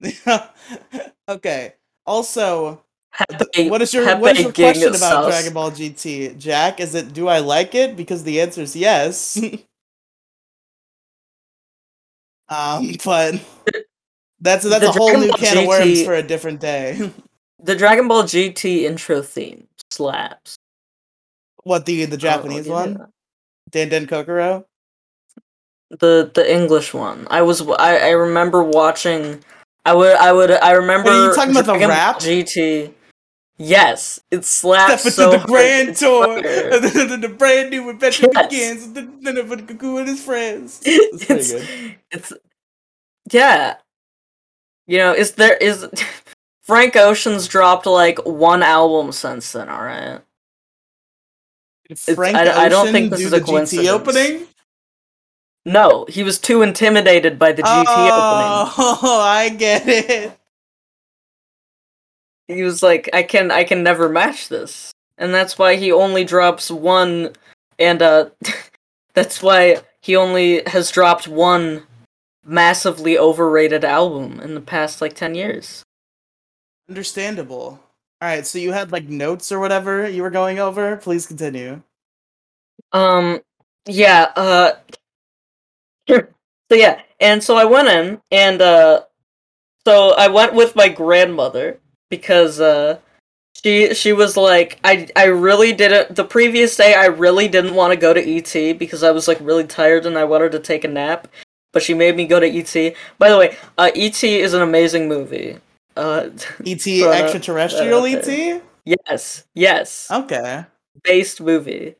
okay. 1.28 1.74
Also, 2.06 2.82
What 3.56 3.82
is 3.82 3.92
your 3.92 4.04
what 4.18 4.36
is 4.36 4.42
your 4.42 4.52
question 4.52 4.94
about. 4.94 5.28
Dragon 5.28 5.52
Ball 5.52 5.70
GT, 5.70 6.38
Jack? 6.38 6.80
Is 6.80 6.94
it 6.94 7.12
do 7.12 7.28
I 7.28 7.40
like 7.40 7.74
it? 7.74 7.96
Because 7.96 8.24
the 8.24 8.40
answer 8.40 8.62
is 8.62 8.74
yes. 8.76 9.36
um, 12.48 12.92
but 13.04 13.34
that's 14.40 14.64
that's 14.64 14.84
The 14.84 14.88
a 14.88 14.92
whole 14.92 15.08
Dragon 15.10 15.20
new 15.20 15.28
Ball 15.28 15.38
can 15.38 15.58
of 15.58 15.66
worms 15.66 16.02
for 16.02 16.14
a 16.14 16.22
different 16.22 16.60
day. 16.60 17.10
The 17.64 17.76
Dragon 17.76 18.08
Ball 18.08 18.24
GT 18.24 18.82
intro 18.82 19.22
theme 19.22 19.68
slaps. 19.90 20.56
what 21.64 21.86
the 21.86 22.04
the 22.06 22.16
Japanese 22.16 22.66
I'll 22.68 22.74
one, 22.74 23.06
Dan 23.70 23.88
Den 23.88 24.06
Kokoro? 24.06 24.66
The 25.90 26.30
the 26.34 26.50
English 26.52 26.92
one. 26.94 27.26
I 27.30 27.42
was 27.42 27.62
I, 27.68 27.98
I 27.98 28.10
remember 28.10 28.62
watching. 28.64 29.42
I 29.84 29.94
would 29.94 30.16
I 30.16 30.32
would 30.32 30.50
I 30.50 30.72
remember. 30.72 31.10
Are 31.10 31.28
you 31.28 31.34
talking 31.34 31.50
about 31.52 31.66
the 31.66 31.72
Dragon 31.72 31.88
rap? 31.90 32.18
GT. 32.18 32.92
Yes, 33.58 34.20
it 34.30 34.44
slaps 34.44 35.02
Step 35.02 35.12
so 35.12 35.32
into 35.32 35.38
the 35.38 35.46
grand 35.46 35.96
tour, 35.96 36.42
the, 36.42 37.18
the 37.20 37.28
brand 37.28 37.70
new 37.70 37.88
adventure 37.90 38.28
Yes. 38.32 38.48
begins. 38.48 38.92
The, 38.92 39.02
the, 39.32 39.62
Cuckoo 39.62 39.98
and 39.98 40.08
his 40.08 40.22
friends. 40.24 40.80
It's 40.86 41.24
pretty 41.26 41.40
it's, 41.40 41.52
good. 41.52 41.96
it's 42.10 42.32
yeah. 43.30 43.76
You 44.86 44.98
know, 44.98 45.12
is 45.14 45.32
there 45.32 45.56
is 45.56 45.86
Frank 46.62 46.96
Ocean's 46.96 47.46
dropped 47.46 47.86
like 47.86 48.18
one 48.26 48.62
album 48.62 49.12
since 49.12 49.52
then, 49.52 49.68
alright? 49.68 50.20
Did 51.88 52.16
Frank 52.16 52.36
I- 52.36 52.64
I 52.66 52.68
don't 52.68 52.90
think 52.90 53.10
this 53.10 53.20
do 53.20 53.26
is 53.26 53.32
a 53.32 53.40
the 53.40 53.42
GT 53.42 53.46
coincidence. 53.46 53.88
opening? 53.88 54.46
No, 55.64 56.06
he 56.08 56.24
was 56.24 56.40
too 56.40 56.62
intimidated 56.62 57.38
by 57.38 57.52
the 57.52 57.62
GT 57.62 57.68
opening. 57.68 58.72
Oh, 58.78 59.20
I 59.22 59.48
get 59.50 59.86
it. 59.88 60.32
He 62.48 62.62
was 62.62 62.82
like, 62.82 63.08
I 63.12 63.22
can 63.22 63.50
I 63.50 63.64
can 63.64 63.82
never 63.82 64.08
match 64.08 64.48
this. 64.48 64.92
And 65.18 65.32
that's 65.32 65.58
why 65.58 65.76
he 65.76 65.92
only 65.92 66.24
drops 66.24 66.70
one 66.70 67.34
and 67.78 68.02
uh 68.02 68.30
that's 69.14 69.42
why 69.42 69.78
he 70.00 70.16
only 70.16 70.62
has 70.66 70.90
dropped 70.90 71.28
one 71.28 71.84
massively 72.44 73.16
overrated 73.16 73.84
album 73.84 74.40
in 74.40 74.54
the 74.54 74.60
past 74.60 75.00
like 75.00 75.14
10 75.14 75.34
years. 75.34 75.82
Understandable. 76.88 77.80
All 78.20 78.28
right, 78.28 78.46
so 78.46 78.58
you 78.58 78.72
had 78.72 78.92
like 78.92 79.08
notes 79.08 79.50
or 79.52 79.60
whatever 79.60 80.08
you 80.08 80.22
were 80.22 80.30
going 80.30 80.58
over. 80.58 80.96
Please 80.96 81.26
continue. 81.26 81.82
Um 82.92 83.40
yeah, 83.86 84.32
uh 84.36 84.72
so 86.08 86.26
yeah, 86.72 87.00
and 87.20 87.42
so 87.42 87.56
I 87.56 87.64
went 87.64 87.88
in 87.88 88.20
and 88.30 88.60
uh 88.60 89.02
so 89.86 90.14
I 90.16 90.28
went 90.28 90.54
with 90.54 90.76
my 90.76 90.88
grandmother 90.88 91.78
because 92.12 92.60
uh 92.60 92.98
she 93.64 93.94
she 93.94 94.12
was 94.12 94.36
like 94.36 94.78
I 94.84 95.08
I 95.16 95.24
really 95.24 95.72
didn't 95.72 96.14
the 96.14 96.24
previous 96.24 96.76
day 96.76 96.92
I 96.94 97.06
really 97.06 97.48
didn't 97.48 97.74
want 97.74 97.90
to 97.92 97.96
go 97.96 98.12
to 98.12 98.20
ET 98.20 98.78
because 98.78 99.02
I 99.02 99.10
was 99.10 99.26
like 99.26 99.38
really 99.40 99.64
tired 99.66 100.04
and 100.04 100.18
I 100.18 100.24
wanted 100.24 100.52
to 100.52 100.58
take 100.60 100.84
a 100.84 100.88
nap, 100.88 101.26
but 101.72 101.82
she 101.82 101.94
made 101.94 102.14
me 102.14 102.26
go 102.26 102.38
to 102.38 102.46
ET. 102.46 102.94
By 103.18 103.30
the 103.30 103.38
way, 103.38 103.56
uh 103.78 103.90
ET 103.96 104.22
is 104.22 104.52
an 104.52 104.60
amazing 104.60 105.08
movie. 105.08 105.56
Uh 105.96 106.28
ET 106.66 106.86
uh, 106.86 107.10
extraterrestrial 107.10 108.04
ET? 108.04 108.62
yes, 108.84 109.44
yes. 109.54 110.10
Okay. 110.10 110.64
Based 111.02 111.40
movie. 111.40 111.94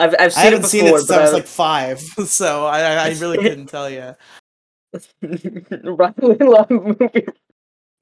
I've 0.00 0.14
I've 0.18 0.32
seen 0.32 0.40
it 0.40 0.44
haven't 0.44 0.60
before, 0.62 0.70
seen 0.70 0.86
it 0.86 0.98
since 1.00 1.10
I 1.10 1.20
was 1.20 1.30
I- 1.32 1.36
like 1.36 1.46
five, 1.46 2.00
so 2.40 2.64
I 2.66 2.80
I 2.80 3.08
I 3.08 3.10
really 3.20 3.36
couldn't 3.44 3.66
tell 3.66 3.90
you. 3.90 4.16
Riely 5.84 6.36
Love 6.40 6.70
movie 6.70 7.26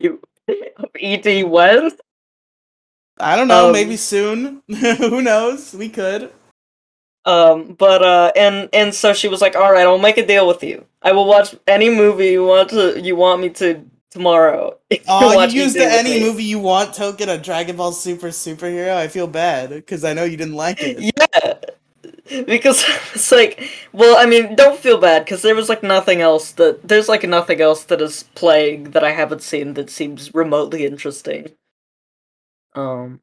review 0.00 0.20
of 0.76 0.90
E.T. 0.98 1.44
when? 1.44 1.90
I 3.18 3.36
don't 3.36 3.48
know, 3.48 3.66
Um, 3.66 3.72
maybe 3.72 3.96
soon. 3.96 4.62
Who 4.68 5.20
knows? 5.22 5.74
We 5.74 5.88
could. 5.88 6.32
Um, 7.26 7.74
but 7.74 8.02
uh, 8.02 8.32
and 8.34 8.68
and 8.72 8.94
so 8.94 9.12
she 9.12 9.28
was 9.28 9.42
like, 9.42 9.54
"All 9.54 9.70
right, 9.72 9.86
I'll 9.86 9.98
make 9.98 10.16
a 10.16 10.26
deal 10.26 10.48
with 10.48 10.62
you. 10.62 10.86
I 11.02 11.12
will 11.12 11.26
watch 11.26 11.54
any 11.66 11.90
movie 11.90 12.28
you 12.28 12.44
want 12.46 12.70
to. 12.70 12.98
You 13.00 13.14
want 13.14 13.42
me 13.42 13.50
to 13.50 13.84
tomorrow. 14.10 14.78
if 14.90 15.04
Oh, 15.06 15.34
watch 15.36 15.52
you 15.52 15.62
used 15.62 15.76
the 15.76 15.84
any 15.84 16.14
me." 16.14 16.20
movie 16.20 16.44
you 16.44 16.58
want 16.58 16.94
token 16.94 17.28
a 17.28 17.36
Dragon 17.36 17.76
Ball 17.76 17.92
Super 17.92 18.28
superhero. 18.28 18.96
I 18.96 19.08
feel 19.08 19.26
bad 19.26 19.68
because 19.68 20.02
I 20.02 20.14
know 20.14 20.24
you 20.24 20.38
didn't 20.38 20.54
like 20.56 20.78
it. 20.80 20.98
Yeah, 21.16 21.54
because 22.46 22.84
it's 23.14 23.32
like, 23.32 23.68
well, 23.92 24.16
I 24.18 24.26
mean, 24.26 24.54
don't 24.56 24.78
feel 24.78 24.98
bad 24.98 25.24
because 25.24 25.42
there 25.42 25.54
was 25.54 25.68
like 25.68 25.82
nothing 25.82 26.20
else 26.20 26.52
that 26.52 26.86
there's 26.86 27.08
like 27.08 27.24
nothing 27.24 27.60
else 27.60 27.84
that 27.84 28.00
is 28.00 28.24
playing 28.34 28.92
that 28.92 29.04
I 29.04 29.10
haven't 29.12 29.42
seen 29.42 29.74
that 29.74 29.90
seems 29.90 30.32
remotely 30.34 30.84
interesting. 30.86 31.52
Um. 32.74 33.20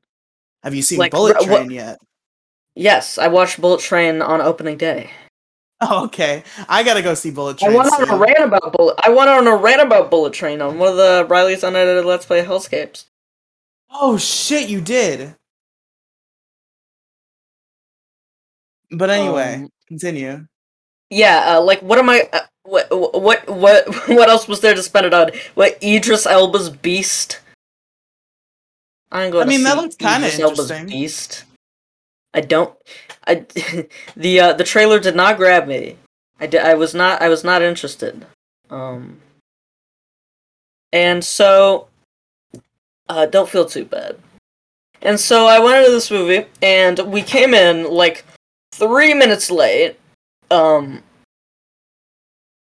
Have 0.63 0.73
you 0.75 0.81
seen 0.81 0.97
Like, 0.99 1.11
Bullet 1.11 1.37
wh- 1.37 1.47
what- 1.49 1.57
Train 1.59 1.71
yet? 1.71 1.99
Yes, 2.75 3.17
I 3.17 3.27
watched 3.27 3.61
Bullet 3.61 3.79
Train 3.79 4.21
on 4.21 4.41
opening 4.41 4.77
day. 4.77 5.11
Oh, 5.81 6.03
okay. 6.05 6.43
I 6.67 6.83
gotta 6.83 7.01
go 7.01 7.13
see 7.13 7.31
Bullet 7.31 7.57
Train. 7.59 7.71
I 7.71 7.73
Train. 7.73 7.91
went 7.99 8.11
on 8.11 8.17
a 8.17 8.21
rant 8.21 8.39
about 8.43 8.73
Bullet. 8.73 8.99
I 9.03 9.09
went 9.09 9.29
on 9.29 9.47
a 9.47 9.55
rant 9.55 9.81
about 9.81 10.11
Bullet 10.11 10.33
Train 10.33 10.61
on 10.61 10.77
one 10.77 10.89
of 10.89 10.97
the 10.97 11.25
Riely's 11.29 11.63
unedited 11.63 12.05
Let's 12.05 12.25
Play 12.25 12.43
Hellscapes. 12.43 13.05
Oh 13.91 14.17
shit, 14.17 14.67
you 14.69 14.81
did. 14.81 15.35
But 18.91 19.09
anyway, 19.09 19.55
Um, 19.55 19.69
continue. 19.87 20.47
Yeah, 21.09 21.55
uh, 21.55 21.61
like 21.61 21.81
what 21.81 21.99
am 21.99 22.09
I? 22.09 22.29
Uh, 22.31 22.39
what 22.63 22.87
what 22.91 23.47
what 23.49 23.87
what 24.07 24.29
else 24.29 24.47
was 24.47 24.61
there 24.61 24.75
to 24.75 24.83
spend 24.83 25.05
it 25.05 25.13
on? 25.13 25.31
What 25.55 25.81
Idris 25.83 26.25
Elba's 26.25 26.69
Beast? 26.69 27.39
I'm 29.11 29.31
going. 29.31 29.45
I 29.45 29.49
mean, 29.49 29.59
to 29.59 29.63
that 29.65 29.77
looks 29.77 29.95
Idris 29.95 30.39
Elba's 30.39 30.71
interesting. 30.71 30.87
Beast. 30.87 31.43
I 32.33 32.41
don't. 32.41 32.75
I 33.25 33.45
the 34.15 34.39
uh, 34.39 34.53
the 34.53 34.63
trailer 34.63 34.99
did 34.99 35.15
not 35.15 35.37
grab 35.37 35.67
me. 35.67 35.97
I 36.39 36.47
did, 36.47 36.61
I 36.61 36.75
was 36.75 36.93
not 36.93 37.21
I 37.21 37.29
was 37.29 37.43
not 37.43 37.61
interested. 37.61 38.25
Um. 38.69 39.19
And 40.93 41.23
so, 41.23 41.89
uh, 43.09 43.25
don't 43.25 43.49
feel 43.49 43.65
too 43.65 43.83
bad. 43.83 44.17
And 45.01 45.19
so 45.19 45.45
I 45.45 45.59
went 45.59 45.79
into 45.79 45.91
this 45.91 46.09
movie, 46.09 46.45
and 46.61 46.97
we 47.11 47.21
came 47.21 47.53
in 47.53 47.89
like 47.89 48.23
three 48.77 49.13
minutes 49.13 49.49
late. 49.51 49.99
Um, 50.49 51.03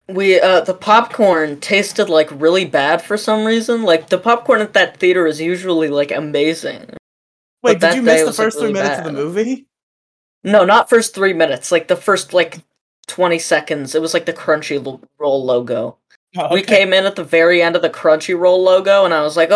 we 0.08 0.38
uh 0.38 0.60
the 0.60 0.74
popcorn 0.74 1.60
tasted 1.60 2.08
like 2.08 2.28
really 2.30 2.64
bad 2.64 3.02
for 3.02 3.16
some 3.16 3.44
reason. 3.44 3.82
Like 3.82 4.08
the 4.08 4.18
popcorn 4.18 4.60
at 4.60 4.74
that 4.74 4.98
theater 4.98 5.26
is 5.26 5.40
usually 5.40 5.88
like 5.88 6.10
amazing. 6.10 6.90
Wait, 7.62 7.80
did 7.80 7.94
you 7.94 8.02
miss 8.02 8.20
the 8.20 8.26
was, 8.26 8.38
like, 8.38 8.44
first 8.44 8.58
three 8.58 8.68
really 8.68 8.82
minutes 8.82 8.98
of 8.98 9.04
the 9.06 9.12
movie? 9.12 9.66
No, 10.44 10.64
not 10.64 10.90
first 10.90 11.14
three 11.14 11.32
minutes. 11.32 11.72
Like 11.72 11.88
the 11.88 11.96
first 11.96 12.34
like 12.34 12.58
twenty 13.06 13.38
seconds. 13.38 13.94
It 13.94 14.02
was 14.02 14.12
like 14.12 14.26
the 14.26 14.32
Crunchy 14.32 15.00
Roll 15.18 15.44
logo. 15.44 15.96
Oh, 16.36 16.52
We 16.52 16.62
came 16.62 16.92
in 16.92 17.06
at 17.06 17.16
the 17.16 17.24
very 17.24 17.62
end 17.62 17.76
of 17.76 17.82
the 17.82 17.90
Crunchyroll 17.90 18.62
logo, 18.62 19.04
and 19.04 19.14
I 19.14 19.22
was 19.22 19.36
like, 19.36 19.50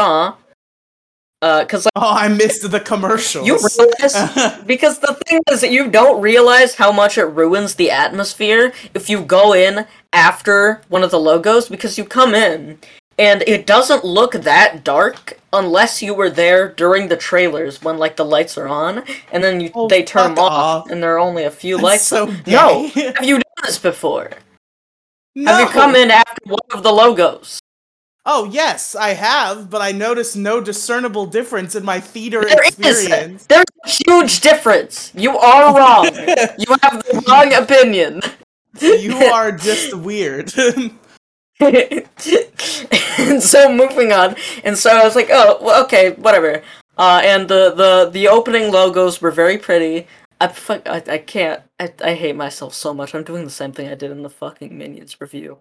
"Aw," 1.43 1.47
uh, 1.47 1.61
because 1.65 1.85
like 1.87 1.93
Oh, 1.97 2.15
I 2.15 2.29
missed 2.29 2.71
the 2.71 2.81
commercials. 2.81 3.47
you 3.47 3.59
realize 3.79 4.59
because 4.67 4.99
the 5.01 5.15
thing 5.27 5.41
is 5.51 5.61
that 5.61 5.71
you 5.71 5.89
don't 5.91 6.21
realize 6.21 6.75
how 6.77 6.93
much 6.93 7.19
it 7.19 7.25
ruins 7.25 7.75
the 7.75 7.91
atmosphere 7.91 8.73
if 8.95 9.09
you 9.11 9.23
go 9.23 9.53
in 9.55 9.87
after 10.13 10.83
one 10.89 11.03
of 11.03 11.11
the 11.11 11.21
logos 11.21 11.69
because 11.69 11.99
you 11.99 12.05
come 12.05 12.35
in 12.35 12.79
and 13.19 13.43
it 13.47 13.67
doesn't 13.67 14.05
look 14.05 14.33
that 14.33 14.85
dark 14.85 15.39
unless 15.53 16.01
you 16.03 16.15
were 16.15 16.31
there 16.31 16.69
during 16.73 17.09
the 17.09 17.17
trailers 17.17 17.83
when 17.83 17.99
like 17.99 18.17
the 18.17 18.25
lights 18.25 18.57
are 18.57 18.69
on 18.69 19.03
and 19.33 19.43
then 19.45 19.61
you 19.61 19.71
Oh, 19.75 19.89
they 19.89 20.03
turn 20.05 20.35
them 20.35 20.39
off, 20.45 20.53
off. 20.85 20.91
and 20.91 21.03
there 21.03 21.15
are 21.15 21.19
only 21.19 21.45
a 21.45 21.51
few 21.51 21.77
That's 21.77 21.85
lights. 21.85 22.05
so 22.05 22.27
no, 22.47 22.87
have 22.89 23.25
you 23.25 23.35
done 23.37 23.63
this 23.65 23.79
before? 23.79 24.31
no. 25.35 25.51
Have 25.53 25.61
you 25.61 25.73
come 25.73 25.95
in 25.95 26.11
after 26.11 26.41
one 26.47 26.61
of 26.73 26.83
the 26.83 26.93
logos? 26.93 27.61
Oh 28.31 28.45
yes, 28.45 28.95
I 28.95 29.15
have, 29.15 29.71
but 29.71 29.81
I 29.81 29.91
noticed 29.91 30.37
no 30.37 30.61
discernible 30.61 31.25
difference 31.25 31.75
in 31.75 31.83
my 31.83 31.99
theater 31.99 32.43
There 32.45 32.63
is. 32.63 32.79
experience. 32.79 33.47
There's 33.47 33.65
a 33.87 33.89
huge 33.89 34.41
difference. 34.41 35.11
You 35.15 35.39
are 35.39 35.75
wrong. 35.75 36.05
you 36.59 36.77
have 36.83 37.03
the 37.05 37.25
wrong 37.27 37.55
opinion. 37.55 38.21
you 38.83 39.17
are 39.17 39.51
just 39.51 39.97
weird. 39.97 40.53
and 40.59 40.93
so 43.43 43.73
moving 43.73 44.13
on, 44.13 44.37
and 44.63 44.77
so 44.77 44.91
I 44.91 45.05
was 45.05 45.17
like, 45.17 45.31
oh, 45.33 45.57
well, 45.63 45.83
okay, 45.85 46.11
whatever. 46.11 46.63
Uh, 46.99 47.23
and 47.25 47.49
the, 47.49 47.73
the 47.75 48.11
the 48.13 48.29
opening 48.29 48.71
logos 48.71 49.23
were 49.23 49.31
very 49.31 49.57
pretty. 49.57 50.07
I 50.39 50.49
fuck, 50.49 50.87
I, 50.87 51.03
I 51.09 51.17
can't. 51.17 51.63
I, 51.81 51.95
I 52.05 52.13
hate 52.13 52.37
myself 52.37 52.75
so 52.75 52.93
much. 52.93 53.15
I'm 53.15 53.25
doing 53.25 53.45
the 53.45 53.51
same 53.51 53.73
thing 53.73 53.89
I 53.89 53.95
did 53.95 54.11
in 54.11 54.23
the 54.23 54.29
fucking 54.29 54.77
Minions 54.77 55.19
review. 55.19 55.61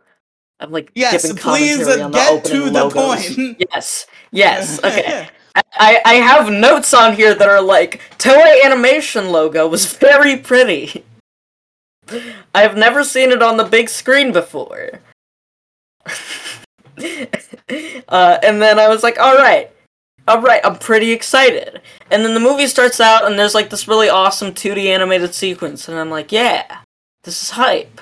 I'm 0.59 0.71
like 0.71 0.91
Yes, 0.95 1.31
please, 1.39 1.87
uh, 1.87 2.09
get 2.09 2.43
to 2.45 2.69
the 2.69 2.85
logos. 2.85 3.35
point. 3.35 3.63
Yes, 3.73 4.07
yes, 4.31 4.79
okay. 4.83 5.29
I, 5.73 6.01
I 6.05 6.13
have 6.15 6.51
notes 6.51 6.93
on 6.93 7.13
here 7.15 7.33
that 7.33 7.49
are 7.49 7.61
like 7.61 8.01
Toei 8.19 8.63
Animation 8.63 9.31
logo 9.31 9.67
was 9.67 9.91
very 9.97 10.37
pretty. 10.37 11.03
I've 12.55 12.77
never 12.77 13.03
seen 13.03 13.31
it 13.31 13.41
on 13.43 13.57
the 13.57 13.63
big 13.63 13.89
screen 13.89 14.31
before. 14.31 15.01
uh, 18.07 18.37
and 18.43 18.61
then 18.61 18.79
I 18.79 18.87
was 18.87 19.03
like, 19.03 19.19
all 19.19 19.35
right, 19.35 19.69
all 20.27 20.41
right, 20.41 20.61
I'm 20.63 20.77
pretty 20.77 21.11
excited. 21.11 21.81
And 22.11 22.23
then 22.23 22.33
the 22.33 22.39
movie 22.39 22.67
starts 22.67 22.99
out, 22.99 23.25
and 23.25 23.37
there's 23.37 23.55
like 23.55 23.69
this 23.69 23.87
really 23.87 24.09
awesome 24.09 24.53
2D 24.53 24.85
animated 24.85 25.33
sequence, 25.33 25.87
and 25.89 25.97
I'm 25.99 26.09
like, 26.09 26.31
yeah, 26.31 26.79
this 27.23 27.41
is 27.43 27.49
hype. 27.51 27.99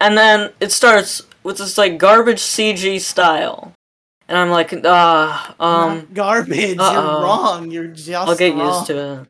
And 0.00 0.16
then 0.16 0.52
it 0.60 0.72
starts 0.72 1.22
with 1.44 1.58
this 1.58 1.78
like 1.78 1.98
garbage 1.98 2.40
CG 2.40 3.00
style, 3.00 3.72
and 4.28 4.36
I'm 4.36 4.50
like, 4.50 4.74
ah, 4.84 5.54
um. 5.60 5.98
Not 5.98 6.14
garbage. 6.14 6.78
uh-oh. 6.78 6.92
You're 6.92 7.22
wrong. 7.22 7.70
You're 7.70 7.86
just. 7.88 8.10
I'll 8.10 8.36
get 8.36 8.54
wrong. 8.54 8.74
used 8.74 8.86
to 8.86 9.20
it. 9.22 9.28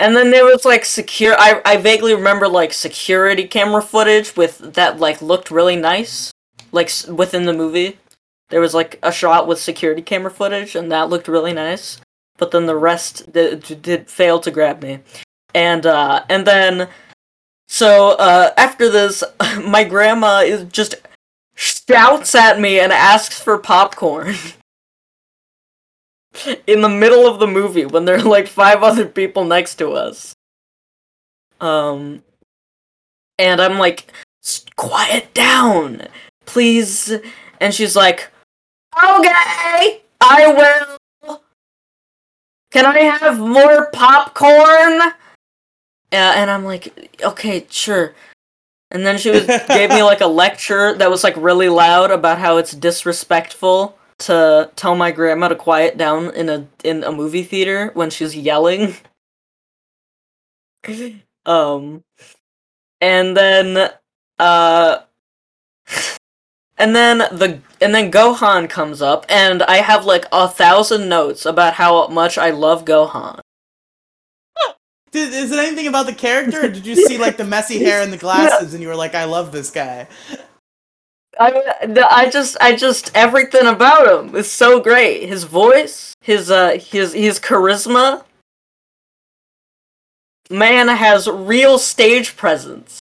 And 0.00 0.16
then 0.16 0.30
there 0.30 0.44
was 0.44 0.64
like 0.64 0.84
secure. 0.84 1.34
I 1.38 1.60
I 1.64 1.76
vaguely 1.76 2.14
remember 2.14 2.48
like 2.48 2.72
security 2.72 3.46
camera 3.46 3.82
footage 3.82 4.36
with 4.36 4.58
that 4.74 4.98
like 4.98 5.22
looked 5.22 5.50
really 5.50 5.76
nice, 5.76 6.32
like 6.72 6.86
s- 6.88 7.06
within 7.06 7.44
the 7.44 7.52
movie. 7.52 7.98
There 8.50 8.60
was 8.60 8.74
like 8.74 8.98
a 9.02 9.12
shot 9.12 9.46
with 9.46 9.60
security 9.60 10.02
camera 10.02 10.30
footage, 10.30 10.74
and 10.74 10.90
that 10.90 11.08
looked 11.10 11.28
really 11.28 11.52
nice. 11.52 12.00
But 12.36 12.50
then 12.50 12.66
the 12.66 12.76
rest 12.76 13.32
did, 13.32 13.80
did 13.82 14.10
fail 14.10 14.40
to 14.40 14.50
grab 14.50 14.82
me, 14.82 14.98
and 15.54 15.86
uh, 15.86 16.24
and 16.28 16.44
then 16.44 16.88
so 17.68 18.10
uh, 18.18 18.50
after 18.56 18.90
this, 18.90 19.22
my 19.64 19.84
grandma 19.84 20.40
is 20.40 20.64
just 20.64 20.96
shouts 21.54 22.34
at 22.34 22.60
me 22.60 22.80
and 22.80 22.92
asks 22.92 23.40
for 23.40 23.58
popcorn. 23.58 24.34
in 26.66 26.80
the 26.80 26.88
middle 26.88 27.26
of 27.26 27.38
the 27.38 27.46
movie 27.46 27.86
when 27.86 28.04
there 28.04 28.16
are 28.16 28.22
like 28.22 28.48
five 28.48 28.82
other 28.82 29.06
people 29.06 29.44
next 29.44 29.76
to 29.76 29.92
us. 29.92 30.34
Um 31.60 32.22
and 33.38 33.60
I'm 33.60 33.78
like, 33.78 34.12
quiet 34.76 35.32
down, 35.34 36.02
please. 36.46 37.12
And 37.60 37.74
she's 37.74 37.96
like, 37.96 38.30
okay, 38.96 40.02
I 40.20 40.98
will. 41.22 41.42
Can 42.70 42.86
I 42.86 42.98
have 42.98 43.38
more 43.38 43.90
popcorn? 43.92 45.12
Uh, 46.12 46.12
and 46.12 46.50
I'm 46.50 46.64
like, 46.64 47.18
okay, 47.22 47.66
sure. 47.70 48.14
And 48.94 49.04
then 49.04 49.18
she 49.18 49.30
was 49.30 49.44
gave 49.68 49.90
me 49.90 50.04
like 50.04 50.20
a 50.20 50.26
lecture 50.28 50.94
that 50.94 51.10
was 51.10 51.24
like 51.24 51.36
really 51.36 51.68
loud 51.68 52.12
about 52.12 52.38
how 52.38 52.58
it's 52.58 52.72
disrespectful 52.72 53.98
to 54.20 54.70
tell 54.76 54.94
my 54.94 55.10
grandma 55.10 55.48
to 55.48 55.56
quiet 55.56 55.98
down 55.98 56.32
in 56.34 56.48
a 56.48 56.68
in 56.84 57.02
a 57.02 57.10
movie 57.10 57.42
theater 57.42 57.90
when 57.94 58.08
she's 58.08 58.36
yelling. 58.36 58.94
um 61.46 62.04
and 63.00 63.36
then 63.36 63.90
uh 64.38 64.98
and 66.78 66.94
then 66.94 67.18
the 67.18 67.60
and 67.80 67.94
then 67.94 68.12
Gohan 68.12 68.70
comes 68.70 69.02
up 69.02 69.26
and 69.28 69.62
I 69.64 69.78
have 69.78 70.04
like 70.04 70.26
a 70.30 70.48
thousand 70.48 71.08
notes 71.08 71.44
about 71.44 71.74
how 71.74 72.06
much 72.08 72.38
I 72.38 72.50
love 72.50 72.84
Gohan. 72.84 73.40
Did, 75.14 75.32
is 75.32 75.52
it 75.52 75.60
anything 75.60 75.86
about 75.86 76.06
the 76.06 76.12
character, 76.12 76.64
or 76.64 76.68
did 76.68 76.84
you 76.84 76.96
see 76.96 77.18
like 77.18 77.36
the 77.36 77.44
messy 77.44 77.78
hair 77.78 78.02
and 78.02 78.12
the 78.12 78.16
glasses, 78.26 78.74
and 78.74 78.82
you 78.82 78.88
were 78.88 78.96
like, 78.96 79.14
"I 79.14 79.24
love 79.24 79.52
this 79.52 79.70
guy"? 79.70 80.08
I, 81.38 82.08
I 82.10 82.28
just, 82.30 82.56
I 82.60 82.74
just 82.74 83.12
everything 83.14 83.68
about 83.68 84.26
him 84.26 84.34
is 84.34 84.50
so 84.50 84.80
great. 84.80 85.28
His 85.28 85.44
voice, 85.44 86.14
his, 86.20 86.50
uh, 86.50 86.78
his, 86.80 87.12
his 87.12 87.38
charisma. 87.38 88.24
Man 90.50 90.88
has 90.88 91.28
real 91.28 91.78
stage 91.78 92.36
presence. 92.36 92.98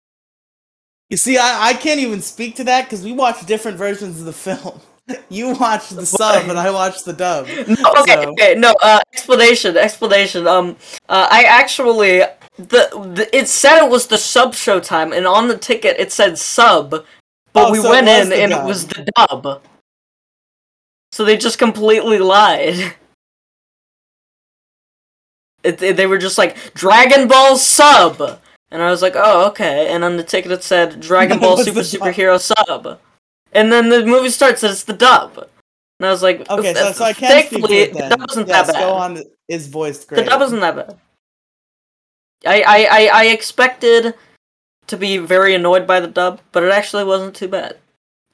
You 1.11 1.17
see, 1.17 1.37
I, 1.37 1.69
I 1.69 1.73
can't 1.73 1.99
even 1.99 2.21
speak 2.21 2.55
to 2.55 2.63
that 2.63 2.85
because 2.85 3.03
we 3.03 3.11
watched 3.11 3.45
different 3.45 3.77
versions 3.77 4.19
of 4.19 4.25
the 4.25 4.33
film. 4.33 4.81
You 5.29 5.53
watched 5.53 5.95
the 5.95 6.05
sub 6.05 6.49
and 6.49 6.57
I 6.57 6.71
watched 6.71 7.05
the 7.05 7.13
dub. 7.13 7.47
No, 7.47 7.93
okay, 8.01 8.15
so. 8.15 8.31
okay, 8.31 8.55
no. 8.55 8.73
Uh, 8.81 8.99
explanation, 9.13 9.77
explanation. 9.77 10.47
Um, 10.47 10.75
uh, 11.07 11.27
I 11.29 11.43
actually 11.43 12.19
the, 12.57 13.13
the 13.15 13.29
it 13.35 13.47
said 13.47 13.85
it 13.85 13.89
was 13.89 14.07
the 14.07 14.17
sub 14.17 14.53
show 14.53 14.79
time, 14.79 15.13
and 15.13 15.25
on 15.25 15.47
the 15.47 15.57
ticket 15.57 15.99
it 15.99 16.11
said 16.11 16.37
sub, 16.37 16.89
but 16.89 17.05
oh, 17.55 17.71
we 17.71 17.79
so 17.79 17.89
went 17.89 18.07
in 18.07 18.31
and 18.33 18.51
dub. 18.51 18.63
it 18.63 18.67
was 18.67 18.87
the 18.87 19.09
dub. 19.15 19.61
So 21.11 21.25
they 21.25 21.37
just 21.37 21.57
completely 21.57 22.19
lied. 22.19 22.95
It, 25.61 25.81
it, 25.81 25.97
they 25.97 26.07
were 26.07 26.17
just 26.17 26.37
like 26.37 26.73
Dragon 26.73 27.27
Ball 27.27 27.57
sub, 27.57 28.39
and 28.71 28.81
I 28.81 28.89
was 28.89 29.01
like, 29.01 29.15
oh 29.17 29.47
okay. 29.47 29.93
And 29.93 30.05
on 30.05 30.15
the 30.15 30.23
ticket 30.23 30.53
it 30.53 30.63
said 30.63 31.01
Dragon 31.01 31.37
Ball 31.37 31.57
Super 31.57 31.81
Superhero 31.81 32.39
sub. 32.39 32.97
And 33.53 33.71
then 33.71 33.89
the 33.89 34.05
movie 34.05 34.29
starts 34.29 34.63
and 34.63 34.71
it's 34.71 34.83
the 34.83 34.93
dub. 34.93 35.37
And 35.99 36.07
I 36.07 36.11
was 36.11 36.23
like, 36.23 36.49
okay, 36.49 36.73
so, 36.73 36.91
so 36.93 37.03
I 37.03 37.13
can't 37.13 37.31
thankfully, 37.31 37.61
speak 37.61 37.69
to 37.69 37.75
it 37.75 37.93
then. 37.93 38.09
the 38.09 38.15
dub 38.15 38.27
wasn't 38.29 38.47
yes, 38.47 38.67
that 38.67 38.73
bad. 38.73 38.83
Gohan 38.83 39.23
is 39.47 39.67
voiced 39.67 40.07
great. 40.07 40.23
The 40.23 40.29
dub 40.29 40.39
wasn't 40.39 40.61
that 40.61 40.75
bad. 40.75 40.97
I, 42.45 42.61
I, 42.61 42.87
I, 42.91 43.09
I 43.13 43.25
expected 43.25 44.13
to 44.87 44.97
be 44.97 45.17
very 45.17 45.53
annoyed 45.53 45.85
by 45.85 45.99
the 45.99 46.07
dub, 46.07 46.39
but 46.51 46.63
it 46.63 46.71
actually 46.71 47.03
wasn't 47.03 47.35
too 47.35 47.47
bad. 47.47 47.77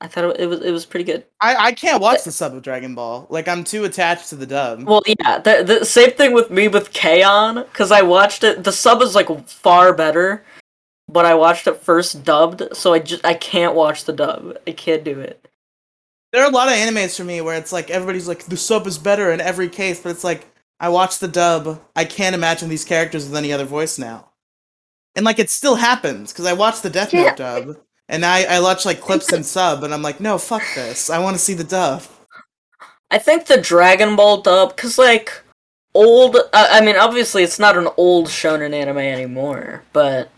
I 0.01 0.07
thought 0.07 0.39
it 0.39 0.45
was 0.47 0.61
it 0.61 0.71
was 0.71 0.85
pretty 0.85 1.05
good. 1.05 1.25
I, 1.39 1.55
I 1.67 1.71
can't 1.71 2.01
watch 2.01 2.25
the 2.25 2.31
sub 2.31 2.53
of 2.53 2.61
Dragon 2.61 2.95
Ball. 2.95 3.25
Like 3.29 3.47
I'm 3.47 3.63
too 3.63 3.85
attached 3.85 4.29
to 4.29 4.35
the 4.35 4.45
dub. 4.45 4.83
Well, 4.83 5.01
yeah, 5.07 5.39
the, 5.39 5.63
the 5.63 5.85
same 5.85 6.11
thing 6.11 6.33
with 6.33 6.51
me 6.51 6.67
with 6.67 6.91
K-On! 6.91 7.63
because 7.63 7.91
I 7.91 8.01
watched 8.01 8.43
it. 8.43 8.63
The 8.63 8.73
sub 8.73 9.01
is 9.01 9.15
like 9.15 9.47
far 9.47 9.93
better, 9.93 10.43
but 11.07 11.25
I 11.25 11.35
watched 11.35 11.67
it 11.67 11.77
first 11.77 12.23
dubbed, 12.23 12.63
so 12.73 12.93
I 12.93 12.99
just 12.99 13.25
I 13.25 13.33
can't 13.33 13.75
watch 13.75 14.05
the 14.05 14.13
dub. 14.13 14.57
I 14.67 14.71
can't 14.71 15.03
do 15.03 15.19
it. 15.19 15.47
There 16.31 16.43
are 16.43 16.49
a 16.49 16.53
lot 16.53 16.67
of 16.67 16.73
animes 16.73 17.15
for 17.15 17.23
me 17.23 17.41
where 17.41 17.57
it's 17.57 17.71
like 17.71 17.89
everybody's 17.89 18.27
like 18.27 18.45
the 18.45 18.57
sub 18.57 18.87
is 18.87 18.97
better 18.97 19.31
in 19.31 19.39
every 19.39 19.69
case, 19.69 20.01
but 20.01 20.09
it's 20.09 20.23
like 20.23 20.47
I 20.79 20.89
watch 20.89 21.19
the 21.19 21.27
dub. 21.27 21.81
I 21.95 22.05
can't 22.05 22.35
imagine 22.35 22.69
these 22.69 22.85
characters 22.85 23.25
with 23.25 23.37
any 23.37 23.53
other 23.53 23.65
voice 23.65 23.97
now, 23.97 24.31
and 25.15 25.25
like 25.25 25.39
it 25.39 25.49
still 25.49 25.75
happens 25.75 26.31
because 26.31 26.45
I 26.45 26.53
watch 26.53 26.81
the 26.81 26.89
Death 26.89 27.13
Note 27.13 27.21
yeah. 27.21 27.35
dub, 27.35 27.77
and 28.09 28.25
I 28.25 28.43
I 28.43 28.59
watch 28.59 28.85
like 28.85 28.99
clips 28.99 29.31
and 29.31 29.45
sub, 29.45 29.83
and 29.83 29.93
I'm 29.93 30.01
like, 30.01 30.19
no, 30.19 30.37
fuck 30.37 30.63
this. 30.73 31.09
I 31.09 31.19
want 31.19 31.35
to 31.35 31.41
see 31.41 31.53
the 31.53 31.63
dub. 31.63 32.03
I 33.11 33.19
think 33.19 33.45
the 33.45 33.61
Dragon 33.61 34.15
Ball 34.15 34.41
dub, 34.41 34.75
cause 34.75 34.97
like 34.97 35.31
old. 35.93 36.35
Uh, 36.35 36.67
I 36.71 36.81
mean, 36.81 36.97
obviously 36.97 37.43
it's 37.43 37.59
not 37.59 37.77
an 37.77 37.87
old 37.95 38.27
shonen 38.27 38.73
anime 38.73 38.97
anymore, 38.97 39.83
but 39.93 40.29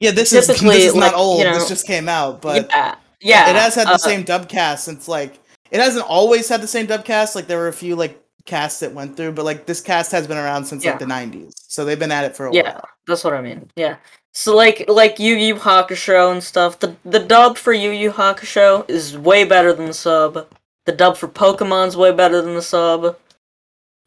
yeah, 0.00 0.10
this 0.10 0.32
is 0.32 0.46
this 0.46 0.62
is 0.62 0.94
like, 0.94 1.12
not 1.12 1.14
old. 1.14 1.38
You 1.38 1.44
know, 1.44 1.54
this 1.54 1.68
just 1.68 1.86
came 1.86 2.08
out, 2.08 2.42
but 2.42 2.68
yeah, 2.70 2.96
yeah, 3.20 3.50
it 3.50 3.56
has 3.56 3.74
had 3.74 3.86
the 3.86 3.92
uh, 3.92 3.98
same 3.98 4.22
dub 4.22 4.48
cast 4.48 4.84
since 4.84 5.08
like 5.08 5.38
it 5.70 5.80
hasn't 5.80 6.04
always 6.06 6.48
had 6.48 6.60
the 6.60 6.66
same 6.66 6.86
dub 6.86 7.04
cast. 7.04 7.34
Like 7.34 7.46
there 7.46 7.58
were 7.58 7.68
a 7.68 7.72
few 7.72 7.96
like 7.96 8.20
casts 8.44 8.80
that 8.80 8.92
went 8.92 9.16
through, 9.16 9.32
but 9.32 9.44
like 9.44 9.66
this 9.66 9.80
cast 9.80 10.12
has 10.12 10.26
been 10.26 10.36
around 10.36 10.64
since 10.64 10.84
yeah. 10.84 10.90
like 10.90 11.00
the 11.00 11.06
'90s, 11.06 11.52
so 11.56 11.84
they've 11.84 11.98
been 11.98 12.12
at 12.12 12.24
it 12.24 12.36
for 12.36 12.46
a 12.46 12.54
yeah, 12.54 12.62
while. 12.62 12.72
Yeah, 12.72 12.80
that's 13.06 13.24
what 13.24 13.34
I 13.34 13.40
mean. 13.40 13.70
Yeah. 13.76 13.96
So 14.32 14.54
like 14.54 14.84
like 14.88 15.18
Yu 15.18 15.36
Yu 15.36 15.54
Hakusho 15.54 16.32
and 16.32 16.42
stuff. 16.42 16.80
The 16.80 16.96
the 17.04 17.20
dub 17.20 17.56
for 17.56 17.72
Yu 17.72 17.90
Yu 17.90 18.10
Hakusho 18.10 18.88
is 18.90 19.16
way 19.16 19.44
better 19.44 19.72
than 19.72 19.86
the 19.86 19.94
sub. 19.94 20.48
The 20.86 20.92
dub 20.92 21.16
for 21.16 21.28
Pokemon's 21.28 21.96
way 21.96 22.12
better 22.12 22.42
than 22.42 22.54
the 22.54 22.62
sub. 22.62 23.16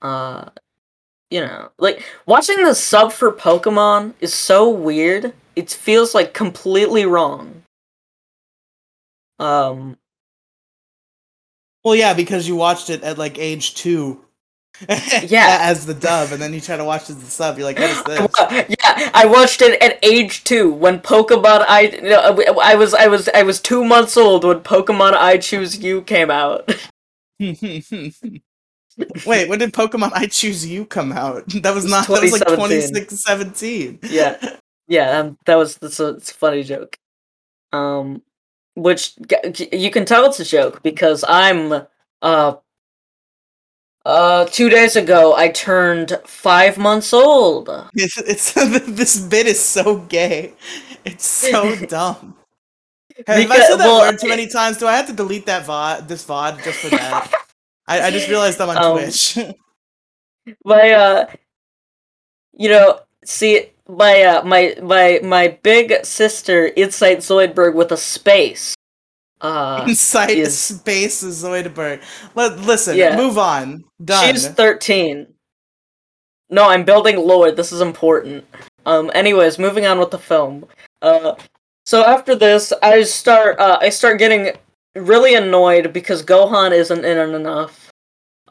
Uh, 0.02 0.50
you 1.32 1.42
know, 1.42 1.72
like 1.80 2.04
watching 2.26 2.64
the 2.64 2.76
sub 2.76 3.12
for 3.12 3.32
Pokemon 3.32 4.14
is 4.20 4.34
so 4.34 4.70
weird 4.70 5.34
it 5.58 5.72
feels 5.72 6.14
like 6.14 6.34
completely 6.34 7.06
wrong. 7.06 7.64
Um. 9.40 9.98
Well, 11.84 11.96
yeah, 11.96 12.14
because 12.14 12.48
you 12.48 12.56
watched 12.56 12.90
it 12.90 13.04
at 13.04 13.18
like 13.18 13.40
age 13.40 13.76
two. 13.76 14.22
yeah, 15.24 15.58
as 15.62 15.88
the 15.88 15.96
dub, 15.96 16.32
and 16.32 16.40
then 16.40 16.54
you 16.54 16.62
try 16.62 16.78
to 16.78 16.86
watch 16.86 17.04
it 17.04 17.12
as 17.12 17.24
the 17.24 17.26
sub. 17.26 17.58
You're 17.58 17.66
like, 17.66 17.80
what 17.80 17.90
is 17.90 18.04
this? 18.04 18.68
Yeah, 18.80 19.10
I 19.14 19.26
watched 19.26 19.62
it 19.64 19.82
at 19.82 19.98
age 20.04 20.44
two 20.44 20.72
when 20.72 21.00
Pokemon 21.00 21.66
I 21.68 22.54
I 22.62 22.76
was 22.76 22.94
I 22.94 23.08
was 23.08 23.28
I 23.30 23.42
was 23.42 23.60
two 23.60 23.84
months 23.84 24.16
old 24.18 24.44
when 24.44 24.60
Pokemon 24.60 25.14
I 25.14 25.40
Choose 25.40 25.80
You 25.80 26.04
came 26.04 26.30
out. 26.30 26.72
Wait, 27.40 27.64
when 29.50 29.60
did 29.60 29.74
Pokemon 29.74 30.12
I 30.14 30.28
Choose 30.28 30.68
You 30.68 30.86
come 30.86 31.12
out? 31.12 31.48
That 31.48 31.74
was 31.74 31.86
not. 31.86 32.08
That 32.08 32.22
was 32.22 32.32
like 32.32 32.48
2017. 32.48 34.00
Yeah. 34.04 34.58
Yeah, 34.88 35.20
um, 35.20 35.38
that 35.46 35.56
was 35.56 35.78
that's 35.78 36.00
a, 36.00 36.10
it's 36.10 36.32
a 36.32 36.34
funny 36.34 36.64
joke. 36.64 36.98
Um, 37.74 38.22
which 38.76 39.16
you 39.72 39.90
can 39.92 40.06
tell 40.06 40.26
it's 40.26 40.40
a 40.40 40.46
joke 40.46 40.84
because 40.84 41.26
I'm 41.28 41.88
uh 42.22 42.56
uh 44.06 44.46
two 44.46 44.70
days 44.70 44.96
ago 44.96 45.36
I 45.36 45.50
turned 45.50 46.18
five 46.26 46.78
months 46.78 47.12
old. 47.12 47.70
It's, 47.96 48.18
it's 48.18 48.54
this 48.88 49.20
bit 49.20 49.48
is 49.48 49.64
so 49.64 49.98
gay. 49.98 50.54
It's 51.04 51.26
so 51.26 51.76
dumb. 51.88 52.36
Have 53.26 53.38
because, 53.38 53.52
I 53.52 53.68
said 53.68 53.78
that 53.78 53.86
well, 53.86 54.02
word 54.02 54.20
too 54.20 54.28
many 54.28 54.48
times? 54.48 54.78
Do 54.78 54.86
I 54.86 54.96
have 54.96 55.08
to 55.08 55.14
delete 55.14 55.48
that 55.48 55.66
VOD, 55.66 56.08
this 56.08 56.24
VOD, 56.24 56.64
just 56.64 56.80
for 56.80 56.90
that? 56.90 57.32
I, 57.88 58.02
I 58.02 58.12
just 58.12 58.30
realized 58.30 58.62
I'm 58.62 58.70
on 58.70 58.78
um, 58.78 58.92
Twitch. 58.94 59.40
my, 60.64 60.92
uh, 60.92 61.26
you 62.54 62.70
know, 62.70 63.00
see, 63.26 63.72
my 63.90 64.22
uh, 64.24 64.44
my 64.44 64.76
my 64.82 65.20
my 65.24 65.60
big 65.64 66.06
sister 66.06 66.72
Insight 66.76 67.20
Zoidberg 67.20 67.74
with 67.74 67.92
a 67.92 67.98
space. 67.98 68.76
Uh, 69.40 69.86
Insight 69.88 70.32
is... 70.32 70.60
space 70.60 71.24
Zoidberg. 71.24 72.02
Let 72.36 72.60
listen. 72.60 72.98
Yeah. 72.98 73.16
Move 73.16 73.38
on. 73.38 73.84
Done. 74.04 74.26
She's 74.26 74.48
thirteen. 74.48 75.28
No, 76.50 76.70
I'm 76.70 76.86
building 76.86 77.18
lore. 77.18 77.52
This 77.52 77.72
is 77.72 77.82
important. 77.82 78.46
Um. 78.86 79.12
Anyways, 79.14 79.60
moving 79.60 79.86
on 79.86 80.00
with 80.00 80.12
the 80.12 80.20
film. 80.20 80.66
Uh. 81.02 81.36
So 81.86 82.04
after 82.04 82.36
this, 82.36 82.74
I 82.82 83.04
start. 83.04 83.60
Uh. 83.60 83.78
I 83.82 83.90
start 83.90 84.20
getting 84.20 84.52
really 84.96 85.36
annoyed 85.36 85.94
because 85.94 86.24
Gohan 86.24 86.72
isn't 86.72 87.06
in 87.06 87.18
it 87.18 87.36
enough. 87.36 87.92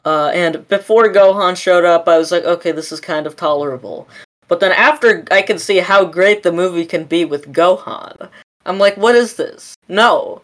Uh, 0.05 0.31
and 0.33 0.65
before 0.69 1.11
Gohan 1.11 1.57
showed 1.57 1.83
up, 1.83 2.07
I 2.07 2.17
was 2.17 2.31
like, 2.31 2.45
okay, 2.45 2.71
this 2.71 2.93
is 2.93 3.01
kind 3.01 3.27
of 3.27 3.35
tolerable. 3.35 4.07
But 4.47 4.59
then 4.59 4.71
after 4.71 5.25
I 5.31 5.41
can 5.41 5.59
see 5.59 5.77
how 5.77 6.05
great 6.05 6.43
the 6.43 6.51
movie 6.51 6.85
can 6.85 7.03
be 7.03 7.25
with 7.25 7.51
Gohan, 7.51 8.29
I'm 8.65 8.79
like, 8.79 8.97
what 8.97 9.15
is 9.15 9.35
this? 9.35 9.75
No, 9.87 10.41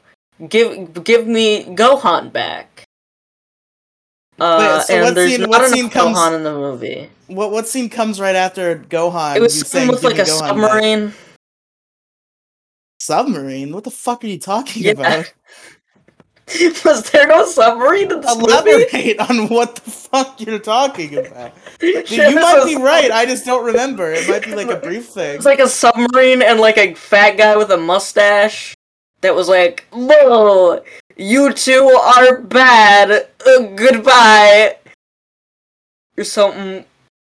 give 0.49 1.03
give 1.03 1.27
me 1.27 1.65
Gohan 1.65 2.31
back. 2.31 2.85
Uh, 4.39 4.77
Wait, 4.79 4.87
so 4.87 5.07
and 5.07 5.17
there's 5.17 5.31
scene, 5.31 5.43
enough 5.43 5.61
Gohan 5.61 5.91
comes, 5.91 6.35
in 6.35 6.43
the 6.43 6.53
movie. 6.53 7.09
What 7.27 7.51
what 7.51 7.67
scene 7.67 7.89
comes 7.89 8.19
right 8.19 8.35
after 8.35 8.77
Gohan? 8.77 9.37
It 9.37 9.41
was 9.41 9.67
something 9.67 9.89
with 9.89 10.03
like 10.03 10.19
a 10.19 10.23
Gohan 10.23 10.39
submarine. 10.39 11.07
Back? 11.07 11.17
Submarine? 12.99 13.73
What 13.73 13.83
the 13.83 13.91
fuck 13.91 14.23
are 14.23 14.27
you 14.27 14.39
talking 14.39 14.83
yeah. 14.83 14.91
about? 14.91 15.33
Was 16.85 17.09
there 17.11 17.27
no 17.27 17.45
submarine 17.45 18.11
in 18.11 18.21
this 18.21 18.35
movie? 18.37 18.51
Elaborate 18.51 19.19
on 19.29 19.47
what 19.47 19.75
the 19.75 19.89
fuck 19.89 20.41
you're 20.41 20.59
talking 20.59 21.17
about. 21.17 21.53
You 21.81 22.35
might 22.35 22.63
be 22.65 22.75
right. 22.77 23.11
I 23.11 23.25
just 23.25 23.45
don't 23.45 23.65
remember. 23.65 24.11
It 24.11 24.27
might 24.29 24.43
be 24.43 24.55
like 24.55 24.69
a 24.69 24.77
brief 24.79 25.07
thing. 25.15 25.35
It's 25.35 25.45
like 25.45 25.59
a 25.59 25.67
submarine 25.67 26.41
and 26.41 26.59
like 26.59 26.77
a 26.77 26.93
fat 26.93 27.37
guy 27.37 27.57
with 27.57 27.71
a 27.71 27.77
mustache 27.77 28.75
that 29.21 29.35
was 29.35 29.49
like, 29.49 29.85
"Whoa, 29.91 30.81
you 31.17 31.53
two 31.53 31.87
are 31.87 32.39
bad. 32.41 33.27
Uh, 33.45 33.61
goodbye." 33.75 34.77
Or 36.17 36.23
something. 36.23 36.85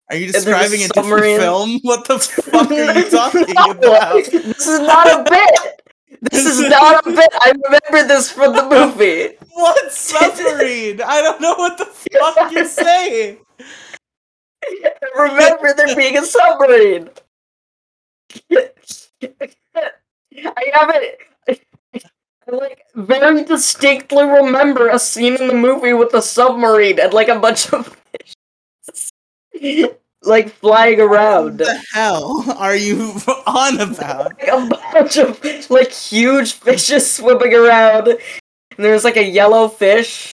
Are 0.08 0.16
you 0.16 0.32
describing 0.32 0.82
a 0.82 0.88
different 0.88 1.40
film? 1.40 1.78
What 1.82 2.08
the 2.08 2.18
fuck 2.18 2.70
are 2.70 2.98
you 2.98 3.10
talking 3.10 3.44
No, 3.54 3.70
about? 3.70 4.24
This 4.24 4.66
is 4.66 4.80
not 4.80 5.06
a 5.06 5.30
bit. 5.30 5.79
This 6.20 6.46
is 6.46 6.60
not 6.68 7.06
a 7.06 7.10
bit. 7.10 7.28
I 7.40 7.52
remember 7.64 8.08
this 8.08 8.30
from 8.30 8.54
the 8.54 8.68
movie. 8.68 9.36
What 9.52 9.92
submarine? 9.92 11.02
I 11.02 11.20
don't 11.20 11.40
know 11.40 11.54
what 11.54 11.76
the 11.76 11.84
fuck 11.84 12.50
you're 12.52 12.64
saying. 12.84 13.38
Remember 15.18 15.74
there 15.74 15.94
being 15.94 16.16
a 16.16 16.24
submarine. 16.24 17.10
I 18.52 18.70
have 20.72 20.90
it. 20.94 21.20
I 22.48 22.56
like 22.56 22.82
very 22.94 23.44
distinctly 23.44 24.24
remember 24.24 24.88
a 24.88 24.98
scene 24.98 25.36
in 25.36 25.48
the 25.48 25.54
movie 25.54 25.92
with 25.92 26.14
a 26.14 26.22
submarine 26.22 26.98
and 26.98 27.12
like 27.12 27.28
a 27.28 27.38
bunch 27.38 27.72
of 27.72 27.96
fish 29.52 29.86
like 30.22 30.50
flying 30.50 31.00
around. 31.00 31.58
What 31.60 31.66
the 31.66 31.82
hell 31.92 32.44
are 32.58 32.76
you 32.76 33.14
on 33.46 33.80
about? 33.80 34.38
Like 34.38 34.48
a 34.48 34.68
bunch 34.68 35.16
of 35.16 35.70
like 35.70 35.92
huge 35.92 36.52
fishes 36.52 37.10
swimming 37.10 37.54
around. 37.54 38.08
And 38.08 38.18
there 38.76 38.92
was 38.92 39.04
like 39.04 39.16
a 39.16 39.24
yellow 39.24 39.68
fish. 39.68 40.32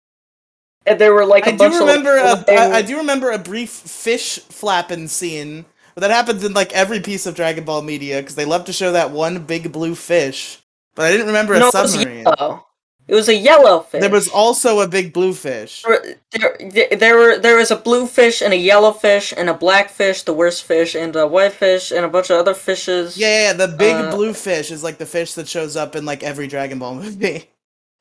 And 0.87 1.01
there 1.01 1.15
were 1.15 1.25
like 1.25 1.47
a 1.47 1.49
I 1.49 1.53
do 1.53 1.59
bunch 1.59 1.75
remember 1.77 2.19
of 2.19 2.47
like, 2.47 2.51
I, 2.51 2.79
I 2.79 2.83
do 2.83 2.99
remember 2.99 3.31
a 3.31 3.39
brief 3.39 3.71
fish 3.71 4.39
flapping 4.39 5.09
scene. 5.09 5.65
But 5.95 6.01
that 6.01 6.11
happens 6.11 6.45
in 6.45 6.53
like 6.53 6.73
every 6.73 7.01
piece 7.01 7.25
of 7.25 7.35
Dragon 7.35 7.65
Ball 7.65 7.81
media 7.81 8.21
because 8.21 8.35
they 8.35 8.45
love 8.45 8.65
to 8.67 8.73
show 8.73 8.93
that 8.93 9.13
one 9.13 9.45
big 9.45 9.73
blue 9.73 9.95
fish. 9.95 10.59
But 10.95 11.07
I 11.07 11.11
didn't 11.11 11.27
remember 11.29 11.55
a 11.55 11.61
no, 11.61 11.69
it 11.69 11.75
was 11.75 11.93
submarine. 11.95 12.25
yellow. 12.25 12.67
It 13.07 13.15
was 13.15 13.29
a 13.29 13.35
yellow 13.35 13.81
fish. 13.81 14.01
There 14.01 14.11
was 14.11 14.29
also 14.29 14.81
a 14.81 14.89
big 14.89 15.13
blue 15.13 15.35
fish. 15.35 15.85
There, 16.33 16.57
there, 16.59 16.97
there 16.97 17.17
were 17.17 17.39
there 17.39 17.57
was 17.57 17.71
a 17.71 17.77
blue 17.77 18.07
fish 18.07 18.41
and 18.41 18.55
a 18.55 18.57
yellow 18.57 18.93
fish 18.93 19.33
and 19.37 19.51
a 19.51 19.55
black 19.55 19.91
fish, 19.91 20.23
the 20.23 20.33
worst 20.33 20.65
fish, 20.65 20.95
and 20.95 21.15
a 21.15 21.27
white 21.27 21.53
fish 21.53 21.91
and 21.91 22.05
a 22.05 22.09
bunch 22.09 22.31
of 22.31 22.39
other 22.39 22.55
fishes. 22.55 23.19
Yeah, 23.19 23.29
yeah, 23.29 23.43
yeah, 23.43 23.53
the 23.53 23.69
big 23.69 23.95
Uh, 23.95 24.11
blue 24.11 24.33
fish 24.33 24.71
is 24.71 24.83
like 24.83 24.97
the 24.97 25.07
fish 25.07 25.35
that 25.35 25.49
shows 25.49 25.77
up 25.77 25.95
in 25.95 26.07
like 26.07 26.23
every 26.23 26.47
Dragon 26.47 26.79
Ball 26.79 26.95
movie. 26.95 27.51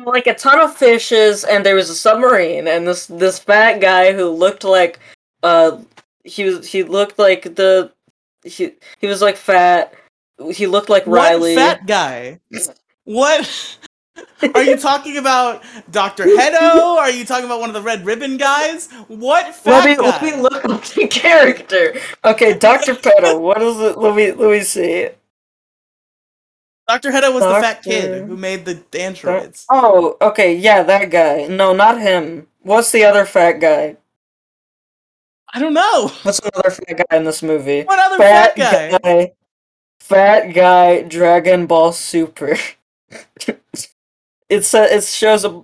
like 0.05 0.27
a 0.27 0.36
ton 0.36 0.60
of 0.60 0.75
fishes, 0.75 1.45
and 1.45 1.65
there 1.65 1.75
was 1.75 1.89
a 1.89 1.95
submarine, 1.95 2.67
and 2.67 2.86
this 2.86 3.05
this 3.05 3.39
fat 3.39 3.79
guy 3.79 4.12
who 4.12 4.29
looked 4.29 4.65
like 4.65 4.99
uh 5.43 5.77
he 6.25 6.43
was 6.43 6.67
he 6.67 6.84
looked 6.84 7.17
like 7.17 7.55
the 7.55 7.91
he 8.43 8.73
he 8.99 9.08
was 9.08 9.21
like 9.21 9.38
fat. 9.38 9.93
He 10.51 10.67
looked 10.67 10.89
like 10.89 11.08
Riely. 11.08 11.55
What 11.55 11.77
fat 11.77 11.86
guy? 11.86 12.39
What? 13.05 13.77
Are 14.55 14.63
you 14.63 14.77
talking 14.77 15.17
about 15.17 15.63
Dr. 15.91 16.25
Hedo? 16.25 16.97
Are 16.97 17.12
you 17.12 17.25
talking 17.25 17.45
about 17.45 17.60
one 17.60 17.69
of 17.69 17.73
the 17.73 17.82
red 17.82 18.05
ribbon 18.05 18.38
guys? 18.38 18.89
What 19.08 19.53
fat 19.55 19.86
Let 19.86 19.86
me, 19.86 19.95
guy? 19.95 20.01
let 20.10 20.21
me 20.23 20.41
look 20.41 20.65
up 20.65 20.84
the 20.86 21.08
character. 21.08 21.95
Okay, 22.23 22.58
Doctor 22.58 22.95
Pedo. 22.95 23.39
What 23.39 23.62
is 23.62 23.79
it? 23.79 23.97
Let 23.97 24.15
me 24.15 24.32
let 24.32 24.51
me 24.51 24.62
see. 24.62 25.10
Dr. 26.88 27.12
Hedo 27.12 27.34
was 27.34 27.43
the 27.43 27.62
fat 27.62 27.84
kid 27.84 28.25
who 28.27 28.36
made 28.36 28.65
the 28.65 28.84
androids. 28.99 29.67
Oh, 29.69 30.17
okay, 30.21 30.55
yeah, 30.55 30.82
that 30.82 31.12
guy. 31.12 31.45
No, 31.45 31.71
not 31.71 32.01
him. 32.01 32.47
What's 32.62 32.91
the 32.91 33.03
other 33.03 33.25
fat 33.25 33.60
guy? 33.60 33.97
I 35.53 35.60
don't 35.60 35.73
know. 35.73 36.12
What's 36.23 36.39
another 36.39 36.71
fat 36.71 36.97
guy 36.97 37.17
in 37.17 37.25
this 37.25 37.43
movie? 37.43 37.84
What 37.84 37.99
other 37.99 38.17
fat, 38.17 38.55
guy? 38.55 39.34
Fat 39.99 40.53
guy 40.53 41.03
Dragon 41.03 41.67
Ball 41.67 41.91
Super. 41.91 42.58
it's 44.49 44.73
a, 44.73 44.83
it 44.95 45.03
shows 45.03 45.45
a 45.45 45.63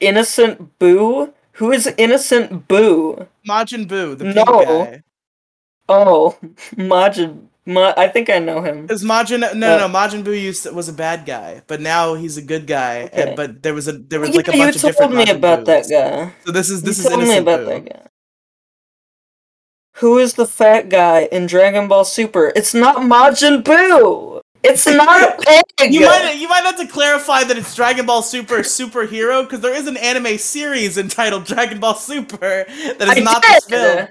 innocent 0.00 0.78
Buu. 0.78 1.32
Who 1.58 1.70
is 1.72 1.86
innocent 1.98 2.66
Buu? 2.68 3.28
Majin 3.48 3.86
Buu, 3.86 4.18
the 4.18 4.24
No. 4.24 4.44
guy. 4.44 5.02
Oh, 5.88 6.36
Majin. 6.76 7.46
Ma- 7.66 7.94
I 7.96 8.08
think 8.08 8.28
I 8.28 8.38
know 8.40 8.60
him. 8.60 8.86
Is 8.90 9.02
Majin, 9.04 9.40
no, 9.40 9.52
no, 9.54 9.78
no, 9.78 9.88
Majin 9.88 10.22
Buu 10.24 10.38
used 10.38 10.64
to, 10.64 10.72
was 10.72 10.88
a 10.88 10.92
bad 10.92 11.24
guy, 11.24 11.62
but 11.66 11.80
now 11.80 12.14
he's 12.14 12.36
a 12.36 12.42
good 12.42 12.66
guy. 12.66 13.08
and- 13.12 13.36
but 13.36 13.62
there 13.62 13.72
was 13.72 13.88
a 13.88 13.92
there 13.92 14.20
was 14.20 14.30
Yeah, 14.30 14.36
like 14.38 14.48
a 14.48 14.52
you 14.56 14.62
bunch 14.64 14.76
of 14.76 14.82
told 14.82 14.92
different. 14.94 15.14
me 15.14 15.24
Majin 15.26 15.36
about 15.36 15.64
that 15.66 15.84
guy. 15.88 16.32
So 16.44 16.52
this 16.52 16.68
is 16.70 16.82
this 16.82 16.98
you 16.98 17.04
is 17.04 17.08
told 17.08 17.20
me 17.20 17.24
innocent 17.36 17.48
about 17.48 17.60
Buu. 17.60 17.66
that 17.66 17.84
guy. 17.92 18.00
Who 19.98 20.18
is 20.18 20.34
the 20.34 20.46
fat 20.46 20.88
guy 20.88 21.28
in 21.30 21.46
Dragon 21.46 21.86
Ball 21.88 22.04
Super? 22.04 22.52
It's 22.56 22.74
not 22.74 22.96
Majin 22.96 23.62
Buu. 23.62 24.33
It's 24.64 24.86
not 24.86 25.22
a 25.22 25.62
pig. 25.76 25.92
You 25.92 26.00
might 26.06 26.32
you 26.32 26.48
might 26.48 26.64
have 26.64 26.78
to 26.78 26.86
clarify 26.86 27.44
that 27.44 27.58
it's 27.58 27.74
Dragon 27.76 28.06
Ball 28.06 28.22
Super 28.22 28.60
superhero 28.60 29.42
because 29.44 29.60
there 29.60 29.74
is 29.74 29.86
an 29.86 29.98
anime 29.98 30.38
series 30.38 30.96
entitled 30.96 31.44
Dragon 31.44 31.78
Ball 31.80 31.94
Super 31.94 32.64
that 32.66 33.00
is 33.02 33.08
I 33.10 33.20
not 33.20 33.42
did. 33.42 33.50
this 33.52 33.64
film. 33.66 34.08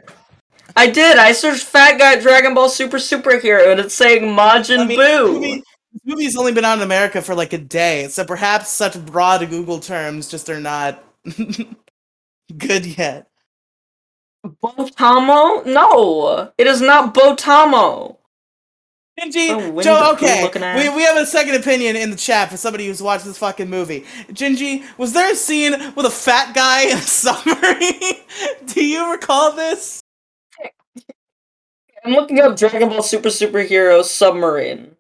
I 0.75 0.89
did. 0.89 1.17
I 1.17 1.31
searched 1.31 1.63
"fat 1.63 1.97
guy 1.97 2.19
Dragon 2.21 2.53
Ball 2.53 2.69
Super 2.69 2.97
superhero" 2.97 3.71
and 3.71 3.79
it's 3.79 3.95
saying 3.95 4.23
Majin 4.23 4.79
I 4.81 4.85
mean, 4.85 4.99
Buu. 4.99 5.25
this 5.25 5.33
movie, 5.33 5.63
this 5.91 6.01
movie's 6.05 6.35
only 6.37 6.51
been 6.53 6.65
out 6.65 6.77
in 6.77 6.83
America 6.83 7.21
for 7.21 7.33
like 7.35 7.53
a 7.53 7.57
day, 7.57 8.07
so 8.09 8.23
perhaps 8.23 8.69
such 8.69 9.03
broad 9.05 9.47
Google 9.49 9.79
terms 9.79 10.29
just 10.29 10.49
are 10.51 10.59
not 10.59 11.03
good 12.57 12.85
yet. 12.85 13.27
Botamo? 14.45 15.65
No, 15.65 16.51
it 16.57 16.67
is 16.67 16.81
not 16.81 17.13
Botamo. 17.15 18.17
Gingy, 19.19 19.49
Oh, 19.51 19.81
Joe, 19.81 20.11
okay, 20.13 20.49
we, 20.75 20.89
we 20.95 21.03
have 21.03 21.17
a 21.17 21.25
second 21.25 21.55
opinion 21.55 21.95
in 21.95 22.09
the 22.09 22.17
chat 22.17 22.49
for 22.49 22.57
somebody 22.57 22.87
who's 22.87 23.01
watched 23.01 23.25
this 23.25 23.37
fucking 23.37 23.69
movie. 23.69 24.01
Gingy, 24.29 24.83
was 24.97 25.13
there 25.13 25.31
a 25.31 25.35
scene 25.35 25.73
with 25.95 26.05
a 26.07 26.09
fat 26.09 26.55
guy 26.55 26.83
in 26.83 26.97
a 26.97 27.01
submarine? 27.01 28.15
Do 28.65 28.83
you 28.83 29.11
recall 29.11 29.51
this? 29.51 30.01
I'm 32.03 32.13
looking 32.13 32.39
up 32.39 32.57
Dragon 32.57 32.89
Ball 32.89 33.03
Super 33.03 33.29
superhero 33.29 34.03
submarine. 34.03 34.95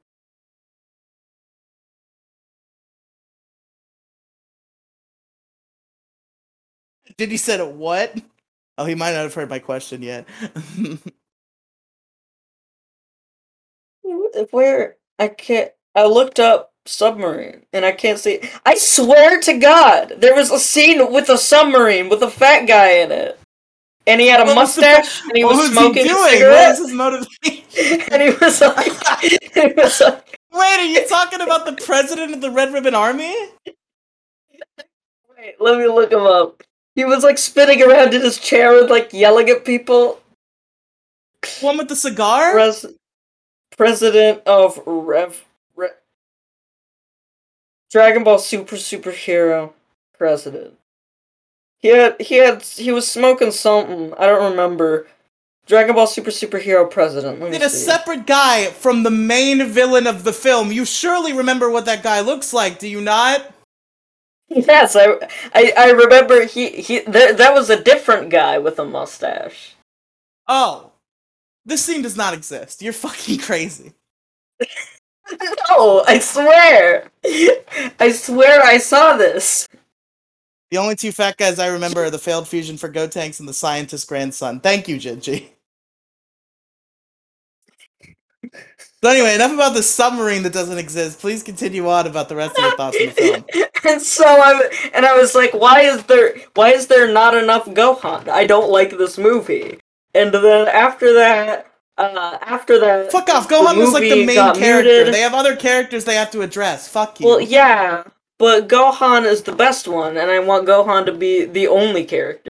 Did 7.17 7.31
he 7.31 7.37
said 7.37 7.61
what? 7.75 8.15
Oh, 8.77 8.85
he 8.85 8.95
might 8.95 9.13
not 9.13 9.23
have 9.23 9.33
heard 9.33 9.49
my 9.49 9.59
question 9.59 10.01
yet. 10.01 10.27
Where 14.51 14.97
I 15.19 15.27
can't. 15.29 15.71
I 15.95 16.05
looked 16.05 16.39
up 16.39 16.71
submarine 16.85 17.65
and 17.71 17.85
I 17.85 17.91
can't 17.91 18.19
see. 18.19 18.41
I 18.65 18.75
swear 18.75 19.39
to 19.41 19.57
God, 19.57 20.15
there 20.17 20.35
was 20.35 20.51
a 20.51 20.59
scene 20.59 21.11
with 21.11 21.29
a 21.29 21.37
submarine 21.37 22.09
with 22.09 22.21
a 22.23 22.29
fat 22.29 22.65
guy 22.65 22.93
in 22.97 23.11
it, 23.11 23.39
and 24.07 24.19
he 24.19 24.27
had 24.27 24.41
a 24.41 24.45
What 24.45 24.55
was 24.55 24.75
the 24.75 24.81
mustache 24.81 25.21
and 25.23 25.37
he 25.37 25.43
was 25.43 25.57
was 25.57 25.71
smoking 25.71 26.05
he 26.05 26.09
a 26.09 26.13
doing? 26.13 26.19
What 26.21 26.31
cigarette, 26.31 26.69
was 26.69 26.79
his 26.79 26.91
motivation? 26.91 28.01
and 28.11 28.21
he 28.21 28.29
was 28.31 28.61
like, 28.61 29.21
he 29.53 29.73
was 29.75 30.01
like, 30.01 30.39
Wait, 30.51 30.79
are 30.79 30.85
you 30.85 31.07
talking 31.07 31.41
about 31.41 31.65
the 31.65 31.73
president 31.83 32.33
of 32.33 32.41
the 32.41 32.51
Red 32.51 32.73
Ribbon 32.73 32.95
Army? 32.95 33.33
wait, 35.37 35.55
let 35.59 35.77
me 35.77 35.87
look 35.87 36.11
him 36.11 36.21
up. 36.21 36.63
He 36.95 37.05
was 37.05 37.23
like 37.23 37.37
spinning 37.37 37.81
around 37.81 38.13
in 38.13 38.21
his 38.21 38.37
chair 38.37 38.79
and 38.79 38.89
like 38.89 39.13
yelling 39.13 39.49
at 39.49 39.65
people. 39.65 40.19
One 41.61 41.77
with 41.77 41.89
the 41.89 41.95
cigar? 41.95 42.51
Pres- 42.53 42.85
president 43.77 44.41
of 44.45 44.79
Rev. 44.85 45.45
Re- 45.75 45.89
Dragon 47.91 48.23
Ball 48.23 48.39
Super 48.39 48.75
Superhero 48.75 49.73
president. 50.17 50.73
He 51.79 51.89
had 51.89 52.19
he 52.21 52.35
had 52.35 52.63
he 52.63 52.91
was 52.91 53.09
smoking 53.09 53.51
something. 53.51 54.13
I 54.17 54.25
don't 54.27 54.51
remember. 54.51 55.07
Dragon 55.65 55.95
Ball 55.95 56.07
Super 56.07 56.31
Superhero 56.31 56.89
president. 56.89 57.39
Let 57.39 57.51
me 57.51 57.57
Did 57.57 57.65
a 57.65 57.69
see. 57.69 57.85
separate 57.85 58.25
guy 58.27 58.65
from 58.71 59.03
the 59.03 59.11
main 59.11 59.65
villain 59.67 60.07
of 60.07 60.23
the 60.25 60.33
film. 60.33 60.71
You 60.71 60.83
surely 60.85 61.31
remember 61.33 61.69
what 61.69 61.85
that 61.85 62.03
guy 62.03 62.19
looks 62.19 62.51
like, 62.53 62.79
do 62.79 62.87
you 62.87 62.99
not? 62.99 63.49
Yes, 64.49 64.95
I, 64.95 65.17
I 65.55 65.73
I 65.77 65.89
remember 65.91 66.45
he 66.45 66.69
he 66.69 66.99
th- 66.99 67.37
that 67.37 67.53
was 67.53 67.69
a 67.69 67.81
different 67.81 68.29
guy 68.29 68.57
with 68.59 68.77
a 68.79 68.85
mustache. 68.85 69.75
Oh. 70.47 70.91
This 71.65 71.83
scene 71.83 72.01
does 72.01 72.17
not 72.17 72.33
exist. 72.33 72.81
You're 72.81 72.93
fucking 72.93 73.39
crazy. 73.39 73.93
No, 75.69 76.03
I 76.07 76.19
swear. 76.19 77.09
I 77.99 78.11
swear 78.11 78.61
I 78.63 78.77
saw 78.77 79.15
this. 79.17 79.67
The 80.71 80.77
only 80.77 80.95
two 80.95 81.11
fat 81.11 81.37
guys 81.37 81.59
I 81.59 81.67
remember 81.67 82.03
are 82.03 82.09
the 82.09 82.19
failed 82.19 82.47
fusion 82.47 82.77
for 82.77 82.89
Gotenks 82.89 83.39
and 83.39 83.47
the 83.47 83.53
scientist's 83.53 84.05
grandson. 84.05 84.59
Thank 84.59 84.87
you, 84.87 84.97
Gingy. 84.97 85.49
So 89.03 89.09
anyway, 89.09 89.35
enough 89.35 89.51
about 89.53 89.73
the 89.73 89.83
submarine 89.83 90.43
that 90.43 90.53
doesn't 90.53 90.77
exist. 90.77 91.19
Please 91.19 91.43
continue 91.43 91.89
on 91.89 92.07
about 92.07 92.29
the 92.29 92.37
rest 92.37 92.57
of 92.57 92.63
your 92.63 92.75
thoughts 92.77 92.97
on 92.99 93.07
the 93.07 93.11
film. 93.11 93.45
and 93.85 94.01
so 94.01 94.23
I 94.25 94.89
and 94.93 95.05
I 95.05 95.13
was 95.17 95.35
like, 95.35 95.53
why 95.53 95.81
is 95.81 96.03
there 96.03 96.35
why 96.55 96.71
is 96.71 96.87
there 96.87 97.11
not 97.11 97.35
enough 97.35 97.65
Gohan? 97.65 98.29
I 98.29 98.47
don't 98.47 98.71
like 98.71 98.91
this 98.91 99.17
movie. 99.17 99.77
And 100.13 100.33
then 100.33 100.67
after 100.67 101.13
that, 101.13 101.67
uh, 101.97 102.37
after 102.41 102.79
that, 102.79 103.11
Fuck 103.11 103.29
off. 103.29 103.47
Gohan 103.49 103.77
was 103.77 103.93
like 103.93 104.03
the 104.03 104.25
main 104.25 104.35
character. 104.55 104.89
muted. 104.91 105.13
They 105.13 105.21
have 105.21 105.33
other 105.33 105.55
characters 105.55 106.05
they 106.05 106.15
have 106.15 106.31
to 106.31 106.41
address. 106.41 106.87
Fuck 106.87 107.19
you. 107.19 107.27
well, 107.27 107.41
yeah, 107.41 108.03
but 108.39 108.67
Gohan 108.67 109.25
is 109.25 109.43
the 109.43 109.51
best 109.53 109.87
one, 109.87 110.17
and 110.17 110.29
I 110.31 110.39
want 110.39 110.67
Gohan 110.67 111.05
to 111.07 111.11
be 111.13 111.45
the 111.45 111.67
only 111.67 112.03
character. 112.05 112.49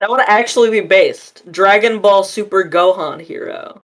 That 0.00 0.10
would 0.10 0.20
actually 0.20 0.70
be 0.70 0.80
based 0.86 1.50
Dragon 1.50 2.00
Ball 2.00 2.22
Super 2.22 2.64
Gohan 2.64 3.20
Hero. 3.20 3.80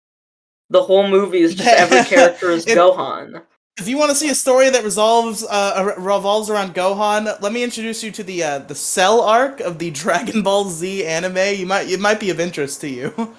The 0.72 0.82
whole 0.84 1.08
movie 1.08 1.42
is 1.42 1.56
just 1.56 1.70
every 1.70 2.04
character 2.16 2.50
is 2.52 2.66
It- 2.66 2.78
Gohan. 2.78 3.44
If 3.78 3.88
you 3.88 3.98
want 3.98 4.10
to 4.10 4.16
see 4.16 4.30
a 4.30 4.36
story 4.36 4.70
that 4.70 4.84
resolves 4.84 5.44
uh, 5.44 5.94
revolves 5.98 6.50
around 6.50 6.76
Gohan, 6.76 7.42
let 7.42 7.54
me 7.54 7.64
introduce 7.64 8.04
you 8.04 8.12
to 8.12 8.24
the 8.24 8.44
uh, 8.44 8.60
the 8.60 8.76
Cell 8.76 9.22
arc 9.22 9.62
of 9.62 9.80
the 9.80 9.92
Dragon 10.04 10.42
Ball 10.44 10.66
Z 10.66 11.06
anime. 11.06 11.60
You 11.60 11.66
might 11.66 11.90
it 11.90 12.00
might 12.00 12.20
be 12.20 12.30
of 12.30 12.40
interest 12.40 12.82
to 12.82 12.90
you. 12.90 13.14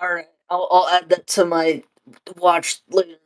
All 0.00 0.12
right, 0.12 0.26
I'll 0.50 0.68
I'll 0.70 0.88
add 0.88 1.08
that 1.10 1.26
to 1.28 1.44
my 1.44 1.82
watch 2.36 2.80
later. 2.90 3.16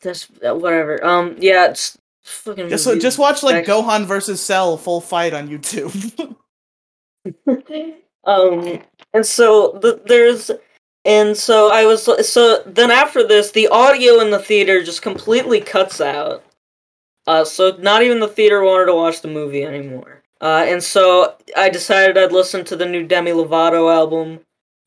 This 0.00 0.24
whatever. 0.24 1.02
Um, 1.04 1.36
yeah, 1.38 1.70
it's 1.70 1.96
fucking. 2.22 2.68
just 2.68 2.84
just 3.00 3.18
watch 3.18 3.42
like. 3.42 3.64
Gohan 3.64 4.04
versus 4.04 4.40
Cell 4.40 4.76
full 4.76 5.00
fight 5.00 5.32
on 5.32 5.48
YouTube. 5.48 6.36
um, 8.24 8.82
and 9.14 9.24
so 9.26 9.78
the, 9.80 10.00
there's, 10.06 10.50
and 11.04 11.36
so 11.36 11.70
I 11.70 11.84
was 11.84 12.04
so 12.28 12.62
then 12.64 12.90
after 12.90 13.26
this, 13.26 13.50
the 13.50 13.68
audio 13.68 14.20
in 14.20 14.30
the 14.30 14.38
theater 14.38 14.82
just 14.82 15.02
completely 15.02 15.60
cuts 15.60 16.00
out. 16.00 16.44
Uh, 17.26 17.44
so 17.44 17.76
not 17.78 18.02
even 18.02 18.20
the 18.20 18.28
theater 18.28 18.62
wanted 18.62 18.86
to 18.86 18.94
watch 18.94 19.20
the 19.20 19.28
movie 19.28 19.64
anymore. 19.64 20.22
Uh, 20.40 20.64
and 20.66 20.82
so 20.82 21.36
I 21.56 21.68
decided 21.68 22.18
I'd 22.18 22.32
listen 22.32 22.64
to 22.64 22.76
the 22.76 22.86
new 22.86 23.06
Demi 23.06 23.30
Lovato 23.30 23.92
album 23.94 24.40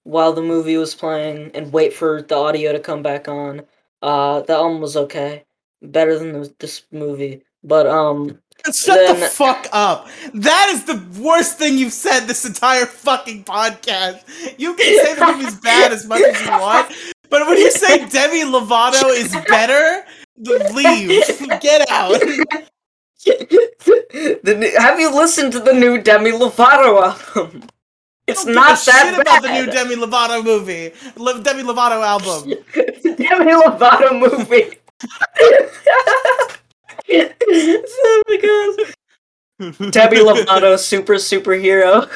while 0.03 0.33
the 0.33 0.41
movie 0.41 0.77
was 0.77 0.95
playing 0.95 1.51
and 1.53 1.71
wait 1.71 1.93
for 1.93 2.21
the 2.21 2.35
audio 2.35 2.73
to 2.73 2.79
come 2.79 3.01
back 3.01 3.27
on. 3.27 3.61
Uh, 4.01 4.41
the 4.41 4.53
album 4.53 4.81
was 4.81 4.97
okay, 4.97 5.45
better 5.81 6.19
than 6.19 6.33
the, 6.33 6.53
this 6.59 6.83
movie, 6.91 7.41
but 7.63 7.87
um, 7.87 8.39
Shut 8.73 9.17
the 9.19 9.25
fuck 9.27 9.67
up. 9.71 10.07
That 10.33 10.69
is 10.73 10.85
the 10.85 11.03
worst 11.21 11.57
thing 11.57 11.77
you've 11.77 11.93
said 11.93 12.21
this 12.27 12.45
entire 12.45 12.85
fucking 12.85 13.43
podcast. 13.43 14.23
You 14.57 14.73
can 14.75 15.05
say 15.05 15.15
the 15.15 15.25
movie's 15.33 15.55
bad 15.55 15.91
as 15.91 16.05
much 16.07 16.21
as 16.21 16.41
you 16.41 16.49
want, 16.51 16.91
but 17.29 17.47
when 17.47 17.57
you 17.57 17.69
say 17.71 18.07
Demi 18.09 18.41
Lovato 18.43 19.09
is 19.15 19.35
better, 19.47 20.05
leave. 20.37 21.59
Get 21.61 21.89
out. 21.91 22.19
the 23.23 24.73
have 24.79 24.99
you 24.99 25.13
listened 25.15 25.51
to 25.53 25.59
the 25.59 25.73
new 25.73 26.01
Demi 26.01 26.31
Lovato 26.31 27.01
album? 27.35 27.63
It's 28.27 28.43
Don't 28.43 28.53
give 28.55 28.63
a 28.63 28.65
that 28.65 28.79
shit 28.79 28.93
bad. 28.93 29.21
about 29.21 29.41
the 29.43 29.51
new 29.53 29.65
Demi 29.71 29.95
Lovato 29.95 30.43
movie, 30.43 30.91
Le- 31.15 31.41
Demi 31.41 31.61
Lovato 31.63 32.01
album. 32.03 32.49
Demi 33.03 33.51
Lovato 33.53 34.19
movie. 34.19 34.79
oh 37.11 38.21
my 38.27 38.37
god. 38.37 39.91
Demi 39.91 40.17
Lovato 40.17 40.77
super 40.77 41.15
superhero. 41.15 42.09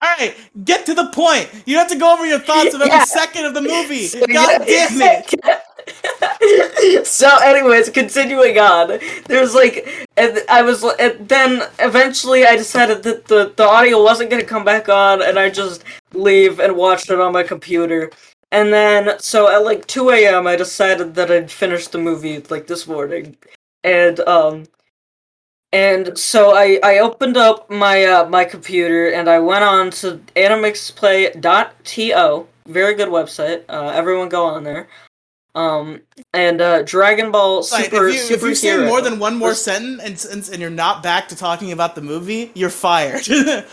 All 0.00 0.14
right, 0.18 0.36
get 0.64 0.86
to 0.86 0.94
the 0.94 1.06
point. 1.08 1.50
You 1.66 1.74
don't 1.74 1.88
have 1.88 1.92
to 1.92 1.98
go 1.98 2.12
over 2.14 2.24
your 2.24 2.38
thoughts 2.38 2.72
of 2.74 2.80
every 2.80 2.92
Yeah. 2.94 3.04
second 3.04 3.46
of 3.46 3.54
the 3.54 3.62
movie. 3.62 4.04
So, 4.06 4.24
God 4.26 4.62
yeah. 4.68 4.88
damn 4.88 5.24
it. 5.42 7.06
so 7.06 7.30
anyways 7.42 7.88
continuing 7.88 8.58
on 8.58 8.98
there's 9.26 9.54
like 9.54 9.88
and 10.18 10.38
i 10.50 10.60
was 10.60 10.84
and 11.00 11.26
then 11.28 11.62
eventually 11.78 12.44
i 12.44 12.56
decided 12.56 13.02
that 13.02 13.24
the, 13.24 13.54
the 13.56 13.64
audio 13.66 14.02
wasn't 14.02 14.28
going 14.28 14.40
to 14.42 14.46
come 14.46 14.64
back 14.64 14.90
on 14.90 15.22
and 15.22 15.38
i 15.38 15.48
just 15.48 15.84
leave 16.12 16.60
and 16.60 16.76
watched 16.76 17.08
it 17.10 17.18
on 17.18 17.32
my 17.32 17.42
computer 17.42 18.10
and 18.52 18.70
then 18.70 19.18
so 19.18 19.48
at 19.50 19.64
like 19.64 19.86
2 19.86 20.10
a.m 20.10 20.46
i 20.46 20.54
decided 20.56 21.14
that 21.14 21.30
i'd 21.30 21.50
finish 21.50 21.88
the 21.88 21.98
movie 21.98 22.38
like 22.50 22.66
this 22.66 22.86
morning 22.86 23.34
and 23.84 24.20
um 24.20 24.64
and 25.72 26.18
so 26.18 26.56
I, 26.56 26.80
I 26.82 26.98
opened 27.00 27.36
up 27.36 27.70
my 27.70 28.04
uh, 28.04 28.28
my 28.28 28.44
computer 28.44 29.10
and 29.10 29.28
I 29.28 29.38
went 29.38 29.64
on 29.64 29.90
to 29.90 30.18
animixplay.to, 30.34 32.46
very 32.66 32.94
good 32.94 33.08
website. 33.08 33.64
Uh, 33.68 33.88
everyone 33.88 34.30
go 34.30 34.46
on 34.46 34.64
there. 34.64 34.88
Um 35.54 36.00
and 36.32 36.60
uh, 36.60 36.82
Dragon 36.82 37.30
Ball 37.30 37.62
Super 37.62 38.08
if, 38.08 38.30
you, 38.30 38.36
if 38.36 38.42
you 38.42 38.54
say 38.54 38.86
more 38.86 39.00
than 39.00 39.18
one 39.18 39.36
more 39.36 39.50
was- 39.50 39.62
sentence 39.62 40.24
and, 40.24 40.34
and, 40.34 40.48
and 40.52 40.60
you're 40.60 40.70
not 40.70 41.02
back 41.02 41.28
to 41.28 41.36
talking 41.36 41.72
about 41.72 41.94
the 41.94 42.02
movie, 42.02 42.50
you're 42.54 42.70
fired. 42.70 43.28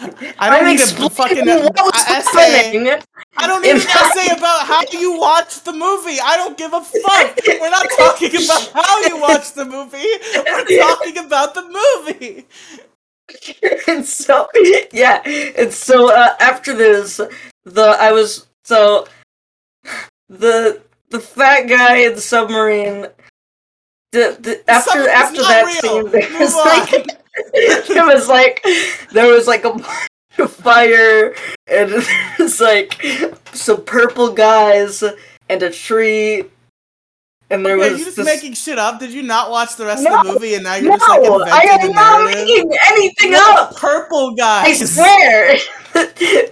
I 0.00 0.06
don't 0.08 0.36
I'm 0.40 0.66
need 0.66 0.80
a 0.80 1.10
fucking 1.10 1.46
what 1.46 1.74
was 1.76 2.04
a- 2.06 2.10
essay. 2.12 2.98
I 3.36 3.46
don't 3.46 3.62
need 3.62 3.70
an 3.72 3.76
essay 3.76 4.34
about 4.36 4.66
how 4.66 4.80
you 4.92 5.18
watch 5.18 5.62
the 5.62 5.72
movie. 5.72 6.18
I 6.22 6.36
don't 6.36 6.56
give 6.56 6.72
a 6.72 6.80
fuck. 6.80 7.38
We're 7.46 7.70
not 7.70 7.86
talking 7.98 8.30
about 8.34 8.70
how 8.72 9.00
you 9.02 9.20
watch 9.20 9.52
the 9.52 9.64
movie. 9.64 10.04
We're 10.34 10.78
talking 10.80 11.18
about 11.18 11.54
the 11.54 11.62
movie. 12.06 12.46
and 13.88 14.04
so 14.04 14.48
yeah, 14.92 15.22
and 15.26 15.72
so 15.72 16.14
uh, 16.14 16.34
after 16.40 16.74
this, 16.76 17.20
the 17.64 17.96
I 18.00 18.12
was 18.12 18.46
so 18.64 19.06
the 20.28 20.80
the 21.10 21.20
fat 21.20 21.62
guy 21.62 21.96
in 21.98 22.14
the 22.14 22.20
submarine. 22.20 23.06
The, 24.12 24.36
the, 24.40 24.70
after 24.70 25.08
after 25.08 25.42
that 25.42 25.64
real. 25.66 25.80
scene, 26.04 26.10
there 26.10 26.30
Move 26.30 26.40
was 26.40 26.54
on. 26.54 26.64
like 26.66 27.23
it 27.36 28.14
was 28.14 28.28
like 28.28 28.64
there 29.12 29.26
was 29.26 29.46
like 29.46 29.64
a 29.64 30.48
fire 30.48 31.34
and 31.66 31.90
there's 32.38 32.60
like 32.60 33.00
some 33.52 33.84
purple 33.84 34.32
guys 34.32 35.02
and 35.48 35.62
a 35.62 35.70
tree 35.70 36.44
and 37.50 37.64
there 37.64 37.74
Are 37.74 37.78
was 37.78 37.98
you 37.98 38.04
just 38.06 38.16
this 38.16 38.26
making 38.26 38.54
shit 38.54 38.78
up? 38.78 38.98
Did 38.98 39.12
you 39.12 39.22
not 39.22 39.50
watch 39.50 39.76
the 39.76 39.84
rest 39.84 40.02
No, 40.02 40.18
of 40.18 40.26
the 40.26 40.32
movie 40.32 40.54
and 40.54 40.64
now 40.64 40.76
you're 40.76 40.90
no, 40.90 40.98
just 40.98 41.08
like 41.08 41.52
I 41.52 41.84
am 41.84 41.92
not 41.92 42.24
making 42.24 42.72
anything 42.88 43.32
What 43.32 43.58
up. 43.58 43.76
Purple 43.76 44.34
guys. 44.34 44.80
I 44.82 44.84
swear. 44.86 45.58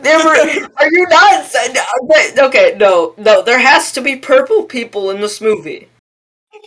there 0.02 0.18
were. 0.18 0.68
Are 0.76 0.92
you 0.92 1.06
nuts? 1.08 1.54
Uh, 1.56 2.46
okay, 2.46 2.76
no, 2.78 3.14
no. 3.16 3.42
There 3.42 3.58
has 3.58 3.90
to 3.92 4.00
be 4.00 4.16
purple 4.16 4.64
people 4.64 5.10
in 5.10 5.20
this 5.20 5.40
movie. 5.40 5.88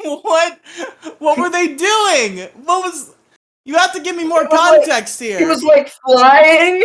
What? 0.03 0.59
What 1.19 1.37
were 1.37 1.49
they 1.49 1.67
doing? 1.67 2.49
What 2.65 2.83
was? 2.83 3.14
You 3.65 3.75
have 3.77 3.93
to 3.93 3.99
give 3.99 4.15
me 4.15 4.23
more 4.23 4.43
was 4.43 4.51
like- 4.51 4.85
context 4.85 5.19
here. 5.19 5.39
He 5.39 5.45
was 5.45 5.63
like 5.63 5.89
flying. 6.05 6.83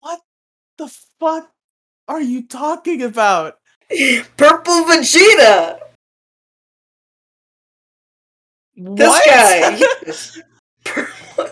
What 0.00 0.20
the 0.78 0.88
fuck 1.20 1.50
are 2.08 2.20
you 2.20 2.46
talking 2.46 3.02
about? 3.02 3.58
Purple 4.36 4.84
Vegeta. 4.84 5.78
This 8.76 9.26
guy. 9.26 9.76
yes. 10.06 10.40
Purple, 10.84 11.46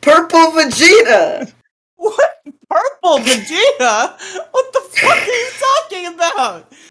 purple 0.00 0.50
Vegeta. 0.52 1.52
what? 1.96 2.30
Purple 2.68 3.18
Vegeta? 3.18 4.18
What 4.50 4.72
the 4.72 4.80
fuck 4.90 5.16
are 5.18 5.26
you 5.26 5.50
talking 5.58 6.06
about? 6.14 6.72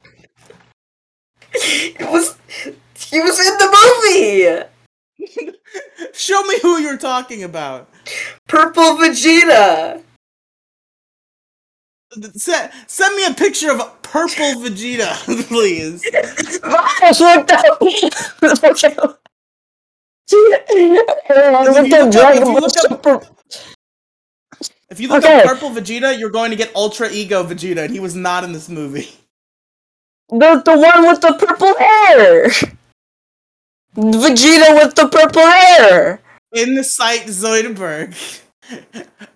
It 1.52 2.00
was. 2.12 2.38
He 2.95 3.20
was 3.20 3.39
in 3.39 3.58
the 3.58 3.70
movie. 3.74 4.70
Show 6.13 6.41
me 6.43 6.59
who 6.61 6.78
you're 6.80 6.97
talking 6.97 7.43
about. 7.43 7.89
Purple 8.47 8.95
Vegeta. 8.97 10.01
Send, 12.34 12.72
send 12.88 13.15
me 13.15 13.26
a 13.26 13.34
picture 13.34 13.72
of 13.72 14.01
purple 14.01 14.45
Vegeta, 14.61 15.13
please. 15.47 16.03
I 16.63 17.11
looked 17.20 17.51
up. 17.51 17.78
If 20.32 20.74
you 20.76 21.74
look 21.74 21.93
up- 21.93 22.11
Dragon 22.11 22.41
if 22.43 22.47
you 22.47 22.53
Ball 22.53 22.61
look 22.61 22.63
up- 22.63 22.72
Super. 22.89 23.28
If 24.89 24.99
you 24.99 25.07
look 25.07 25.24
Okay. 25.24 25.41
up 25.41 25.45
purple 25.45 25.70
Vegeta, 25.70 26.17
you're 26.17 26.32
going 26.32 26.49
to 26.49 26.55
get 26.57 26.76
Ultra 26.76 27.09
Ego 27.11 27.43
Vegeta, 27.43 27.84
and 27.84 27.93
he 27.93 27.99
was 27.99 28.15
not 28.15 28.43
in 28.43 28.53
this 28.53 28.70
movie. 28.70 29.09
The 30.30 30.61
the 30.65 30.78
one 30.78 31.07
with 31.07 31.22
the 31.22 31.34
purple 31.34 31.76
hair. 31.78 32.49
Vegeta 33.95 34.75
with 34.75 34.95
the 34.95 35.07
purple 35.07 35.45
hair. 35.45 36.21
In 36.53 36.75
the 36.75 36.83
site 36.83 37.27
Zoidberg. 37.27 38.15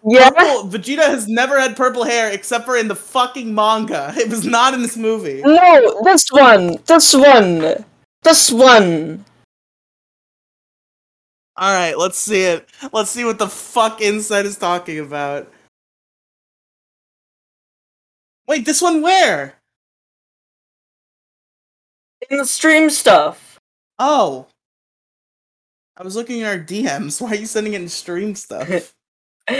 Yeah. 0.06 0.30
Purple, 0.30 0.70
Vegeta 0.70 1.06
has 1.06 1.28
never 1.28 1.60
had 1.60 1.76
purple 1.76 2.04
hair 2.04 2.32
except 2.32 2.66
for 2.66 2.78
in 2.78 2.88
the 2.88 2.96
fucking 2.96 3.54
manga. 3.54 4.14
It 4.16 4.30
was 4.30 4.46
not 4.46 4.74
in 4.74 4.82
this 4.82 4.98
movie. 4.98 5.42
No, 5.44 6.02
this 6.04 6.26
one. 6.32 6.78
This 6.86 7.14
one. 7.14 7.86
This 8.22 8.52
one. 8.52 9.26
Alright, 11.60 11.98
let's 11.98 12.18
see 12.18 12.44
it. 12.44 12.68
Let's 12.92 13.12
see 13.12 13.26
what 13.26 13.38
the 13.38 13.48
fuck 13.48 14.02
Insight 14.02 14.46
is 14.46 14.58
talking 14.58 15.00
about. 15.00 15.52
Wait, 18.48 18.66
this 18.66 18.82
one 18.82 19.02
where? 19.02 19.56
In 22.30 22.38
the 22.38 22.46
stream 22.46 22.90
stuff. 22.90 23.53
Oh. 24.06 24.48
I 25.96 26.04
was 26.04 26.18
looking 26.18 26.42
at 26.42 26.48
our 26.50 26.60
DMs. 26.62 27.22
Why 27.26 27.30
are 27.30 27.36
you 27.36 27.46
sending 27.46 27.72
it 27.74 27.82
in 27.82 27.88
stream 27.88 28.36
stuff? 28.36 28.68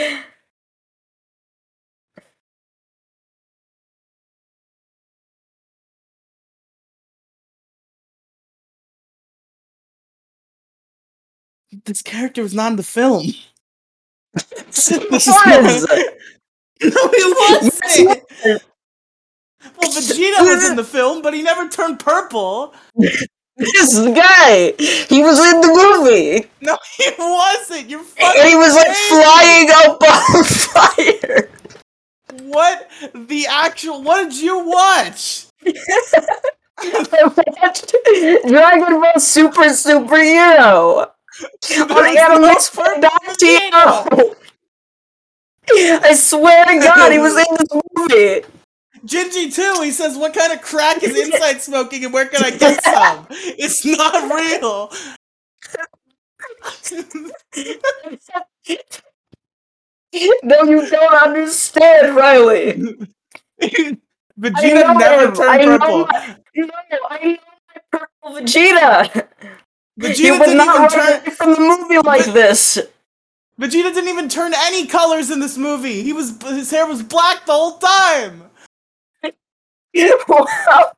this 11.86 12.02
character 12.02 12.44
was 12.44 12.54
not 12.54 12.72
in 12.72 12.76
the 12.76 12.84
film. 12.84 13.28
this 14.34 14.92
was. 14.92 15.28
no, 15.28 16.02
he 16.82 17.34
wasn't. 17.40 18.24
Well, 19.78 19.92
Vegeta 19.92 20.42
was 20.42 20.70
in 20.70 20.76
the 20.76 20.84
film, 20.84 21.22
but 21.22 21.34
he 21.34 21.42
never 21.42 21.70
turned 21.70 22.02
purple. 22.02 22.74
This 23.56 24.00
guy, 24.00 24.74
he 24.80 25.24
was 25.24 25.40
in 25.40 25.62
the 25.62 25.68
movie. 25.68 26.50
No, 26.62 26.78
he 26.98 27.10
wasn't. 27.20 27.90
You're 27.90 28.04
fucking. 28.04 28.42
And 28.42 28.50
he 28.50 28.56
was 28.56 28.76
like 28.76 28.88
crazy. 28.88 29.10
flying 29.10 29.70
up 29.72 30.02
on 30.04 30.44
fire. 30.46 31.50
What 32.44 32.90
the 33.14 33.46
actual? 33.48 34.02
What 34.02 34.30
did 34.30 34.42
you 34.42 34.66
watch? 34.66 35.46
I 35.66 37.32
watched 37.62 37.96
Dragon 38.48 39.02
Ball 39.02 39.20
Super 39.20 39.64
Superhero 39.70 41.10
on 41.70 42.16
was 42.42 42.72
no 42.74 42.84
purple 42.84 43.10
Vegeta. 43.28 44.36
I 46.04 46.14
swear 46.16 46.66
to 46.66 46.80
God, 46.80 47.12
he 47.12 47.20
was 47.20 47.36
in 47.38 47.46
this 47.58 47.82
movie. 47.96 48.63
Gingy 49.06 49.54
too. 49.54 49.82
He 49.84 49.92
says, 49.92 50.18
"What 50.18 50.34
kind 50.34 50.54
of 50.54 50.62
crack 50.62 51.04
is 51.04 51.18
inside 51.28 51.62
smoking, 51.62 52.06
and 52.06 52.14
where 52.14 52.26
can 52.28 52.44
I 52.44 52.52
get 52.52 52.84
some?" 52.84 53.28
It's 53.32 53.86
not 53.86 54.34
real. 54.34 54.92
no, 60.44 60.64
you 60.64 60.90
don't 60.90 61.14
understand, 61.24 62.16
Riely. 62.16 62.74
Vegeta 64.40 64.98
never 64.98 65.36
turned 65.36 65.50
I 65.50 65.66
purple. 65.78 66.06
my- 66.08 66.38
No, 66.56 66.70
I 67.10 67.24
know 67.24 67.38
my 67.70 67.82
purple 67.92 68.36
Vegeta. 68.42 69.28
Vegeta 70.00 70.16
he 70.16 70.32
would 70.32 70.40
didn't 70.40 70.58
not 70.58 70.92
turn. 70.92 71.22
from 71.32 71.54
the 71.54 71.60
movie 71.60 72.00
like 72.00 72.26
this. 72.26 72.80
Vegeta 73.62 73.94
didn't 73.94 74.08
even 74.10 74.28
turn 74.30 74.54
any 74.56 74.88
colors 74.88 75.30
in 75.30 75.40
this 75.40 75.58
movie. 75.58 76.02
He 76.04 76.14
was 76.14 76.42
his 76.44 76.72
hair 76.72 76.88
was 76.88 77.04
black 77.04 77.46
the 77.46 77.54
whole 77.54 77.78
time. 77.78 78.44
Well, 79.96 80.48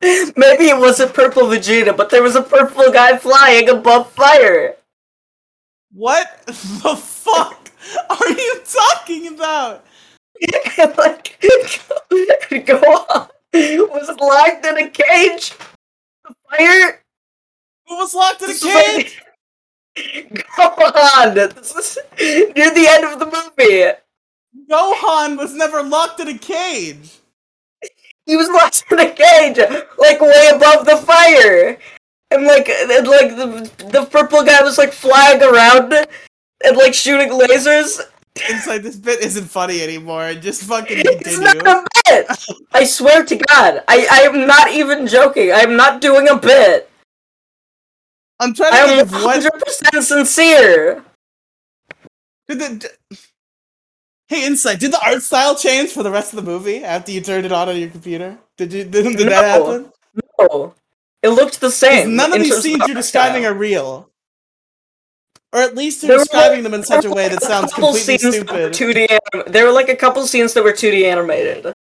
maybe 0.36 0.68
it 0.68 0.78
wasn't 0.78 1.14
purple 1.14 1.42
Vegeta, 1.44 1.96
but 1.96 2.10
there 2.10 2.22
was 2.22 2.36
a 2.36 2.42
purple 2.42 2.90
guy 2.90 3.16
flying 3.18 3.68
above 3.68 4.10
fire. 4.12 4.76
What 5.92 6.42
the 6.46 6.52
fuck 6.52 7.70
are 8.10 8.30
you 8.30 8.60
talking 8.64 9.28
about? 9.28 9.84
like, 10.98 11.38
go 12.66 12.78
on. 12.78 13.28
It 13.52 13.90
Was 13.90 14.08
locked 14.20 14.66
in 14.66 14.78
a 14.78 14.90
cage. 14.90 15.54
The 16.24 16.34
fire. 16.50 17.02
Who 17.86 17.96
was 17.96 18.14
locked 18.14 18.42
in 18.42 18.50
a 18.50 18.52
like- 18.52 18.94
cage? 18.96 19.22
Go 20.56 20.64
on. 20.64 21.34
This 21.34 21.74
is 21.74 21.98
near 22.54 22.70
the 22.74 22.86
end 22.86 23.04
of 23.04 23.18
the 23.18 23.26
movie. 23.26 23.92
Gohan 24.70 25.38
was 25.38 25.54
never 25.54 25.82
locked 25.82 26.20
in 26.20 26.28
a 26.28 26.38
cage. 26.38 27.18
He 28.26 28.36
was 28.36 28.48
locked 28.48 28.84
in 28.90 28.98
a 28.98 29.10
cage, 29.10 29.58
like 29.98 30.20
way 30.20 30.50
above 30.54 30.84
the 30.84 30.96
fire. 30.96 31.78
And 32.32 32.44
like, 32.44 32.68
and, 32.68 33.06
like 33.06 33.30
the 33.36 33.70
the 33.92 34.04
purple 34.06 34.42
guy 34.42 34.60
was 34.62 34.78
like 34.78 34.92
flying 34.92 35.42
around 35.42 35.92
and 36.64 36.76
like 36.76 36.92
shooting 36.92 37.30
lasers. 37.30 38.00
Insight 38.50 38.82
this 38.82 38.96
bit 38.96 39.20
isn't 39.20 39.46
funny 39.46 39.80
anymore. 39.80 40.34
Just 40.34 40.64
fucking 40.64 41.02
continue. 41.04 41.20
It's 41.20 41.38
not 41.38 41.56
a 41.64 41.86
bit. 42.04 42.26
I 42.72 42.84
swear 42.84 43.24
to 43.24 43.36
God, 43.36 43.82
I 43.88 44.06
I 44.10 44.20
am 44.22 44.46
not 44.46 44.72
even 44.72 45.06
joking. 45.06 45.52
I 45.52 45.60
am 45.60 45.76
not 45.76 46.00
doing 46.00 46.28
a 46.28 46.36
bit. 46.36 46.90
I'm 48.40 48.52
trying 48.52 48.74
I 48.74 48.86
to 48.86 48.92
am 48.92 48.98
of 49.00 49.12
what. 49.12 49.24
100 49.24 49.52
percent 49.52 50.04
sincere. 50.04 51.04
Did 52.48 52.58
the, 52.58 52.90
hey, 54.28 54.46
Insight, 54.46 54.80
did 54.80 54.92
the 54.92 55.00
art 55.04 55.22
style 55.22 55.54
change 55.54 55.90
for 55.90 56.02
the 56.02 56.10
rest 56.10 56.32
of 56.32 56.36
the 56.36 56.50
movie 56.50 56.84
after 56.84 57.12
you 57.12 57.20
turned 57.20 57.46
it 57.46 57.52
on 57.52 57.68
on 57.68 57.76
your 57.76 57.90
computer? 57.90 58.38
Did 58.56 58.72
you? 58.72 58.84
Did, 58.84 59.16
did 59.16 59.28
that 59.28 59.44
happen? 59.44 59.92
No, 60.38 60.74
it 61.22 61.28
looked 61.30 61.60
the 61.60 61.70
same. 61.70 62.16
None 62.16 62.32
of 62.32 62.38
these 62.38 62.60
scenes 62.60 62.80
art 62.80 62.88
you're 62.88 62.96
describing 62.96 63.42
style. 63.42 63.52
are 63.52 63.56
real. 63.56 64.10
Or 65.52 65.60
at 65.60 65.74
least 65.74 66.02
you're 66.02 66.18
describing 66.18 66.64
them 66.64 66.74
in 66.74 66.82
such 66.82 67.04
a 67.04 67.10
way 67.10 67.28
that 67.28 67.42
sounds 67.42 67.72
completely 67.72 68.18
scenes 68.18 68.44
that 68.44 68.52
were 68.52 68.72
stupid. 68.72 68.96
2D 68.96 69.18
anim- 69.34 69.52
there 69.52 69.64
were 69.64 69.72
like 69.72 69.88
a 69.88 69.96
couple 69.96 70.26
scenes 70.26 70.52
that 70.54 70.62
were 70.64 70.72
2D 70.72 71.04
animated. 71.04 71.72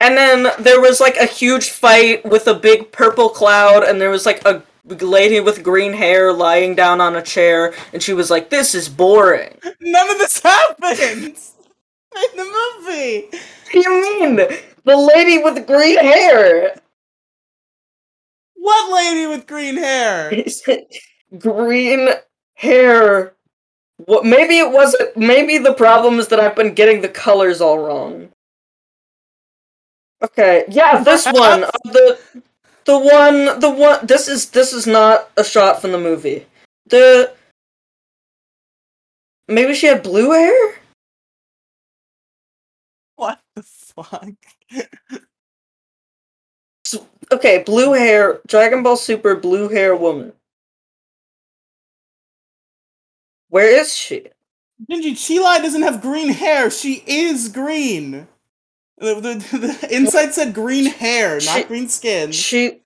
And 0.00 0.16
then 0.16 0.48
there 0.58 0.80
was 0.80 1.00
like 1.00 1.16
a 1.16 1.26
huge 1.26 1.70
fight 1.70 2.24
with 2.24 2.48
a 2.48 2.54
big 2.54 2.90
purple 2.90 3.28
cloud, 3.28 3.84
and 3.84 4.00
there 4.00 4.10
was 4.10 4.26
like 4.26 4.44
a 4.44 4.62
lady 4.84 5.40
with 5.40 5.62
green 5.62 5.92
hair 5.92 6.32
lying 6.32 6.74
down 6.74 7.00
on 7.00 7.16
a 7.16 7.22
chair, 7.22 7.74
and 7.92 8.02
she 8.02 8.12
was 8.12 8.30
like, 8.30 8.50
This 8.50 8.74
is 8.74 8.88
boring. 8.88 9.58
None 9.80 10.10
of 10.10 10.18
this 10.18 10.40
happens 10.40 11.54
in 12.16 12.36
the 12.36 12.44
movie. 12.44 13.28
What 13.30 13.72
do 13.72 13.80
you 13.80 14.02
mean? 14.02 14.36
The 14.84 14.96
lady 14.96 15.38
with 15.38 15.66
green 15.66 15.98
hair! 15.98 16.74
What 18.54 18.94
lady 18.94 19.26
with 19.26 19.46
green 19.46 19.76
hair? 19.76 20.32
green 21.38 22.08
hair. 22.54 23.34
What? 23.96 24.24
Maybe 24.24 24.58
it 24.58 24.70
wasn't. 24.70 25.16
Maybe 25.16 25.58
the 25.58 25.74
problem 25.74 26.18
is 26.18 26.28
that 26.28 26.40
I've 26.40 26.56
been 26.56 26.74
getting 26.74 27.00
the 27.00 27.08
colors 27.08 27.60
all 27.60 27.78
wrong. 27.78 28.28
Okay, 30.22 30.64
yeah, 30.68 31.02
this 31.02 31.26
one, 31.32 31.62
the 31.84 32.18
the 32.84 32.98
one, 32.98 33.60
the 33.60 33.70
one. 33.70 34.06
This 34.06 34.28
is 34.28 34.50
this 34.50 34.72
is 34.72 34.86
not 34.86 35.30
a 35.36 35.44
shot 35.44 35.80
from 35.80 35.92
the 35.92 35.98
movie. 35.98 36.46
The 36.86 37.32
maybe 39.48 39.74
she 39.74 39.86
had 39.86 40.02
blue 40.02 40.32
hair. 40.32 40.74
What 43.16 43.40
the 43.54 43.62
fuck? 43.62 44.28
Okay, 47.32 47.62
blue 47.62 47.92
hair. 47.94 48.40
Dragon 48.46 48.82
Ball 48.82 48.96
Super 48.96 49.34
blue 49.34 49.68
hair 49.68 49.96
woman. 49.96 50.32
Where 53.48 53.68
is 53.68 53.94
she? 53.94 54.26
Gingy, 54.90 55.12
Chilai 55.12 55.62
doesn't 55.62 55.82
have 55.82 56.02
green 56.02 56.30
hair. 56.30 56.70
She 56.70 57.02
is 57.06 57.48
green. 57.48 58.26
The, 59.02 59.14
the, 59.16 59.58
the 59.58 59.88
inside 59.96 60.32
said 60.32 60.54
green 60.54 60.86
hair, 60.86 61.34
not 61.34 61.42
She- 61.42 61.64
green 61.64 61.88
skin. 61.88 62.30
She. 62.30 62.82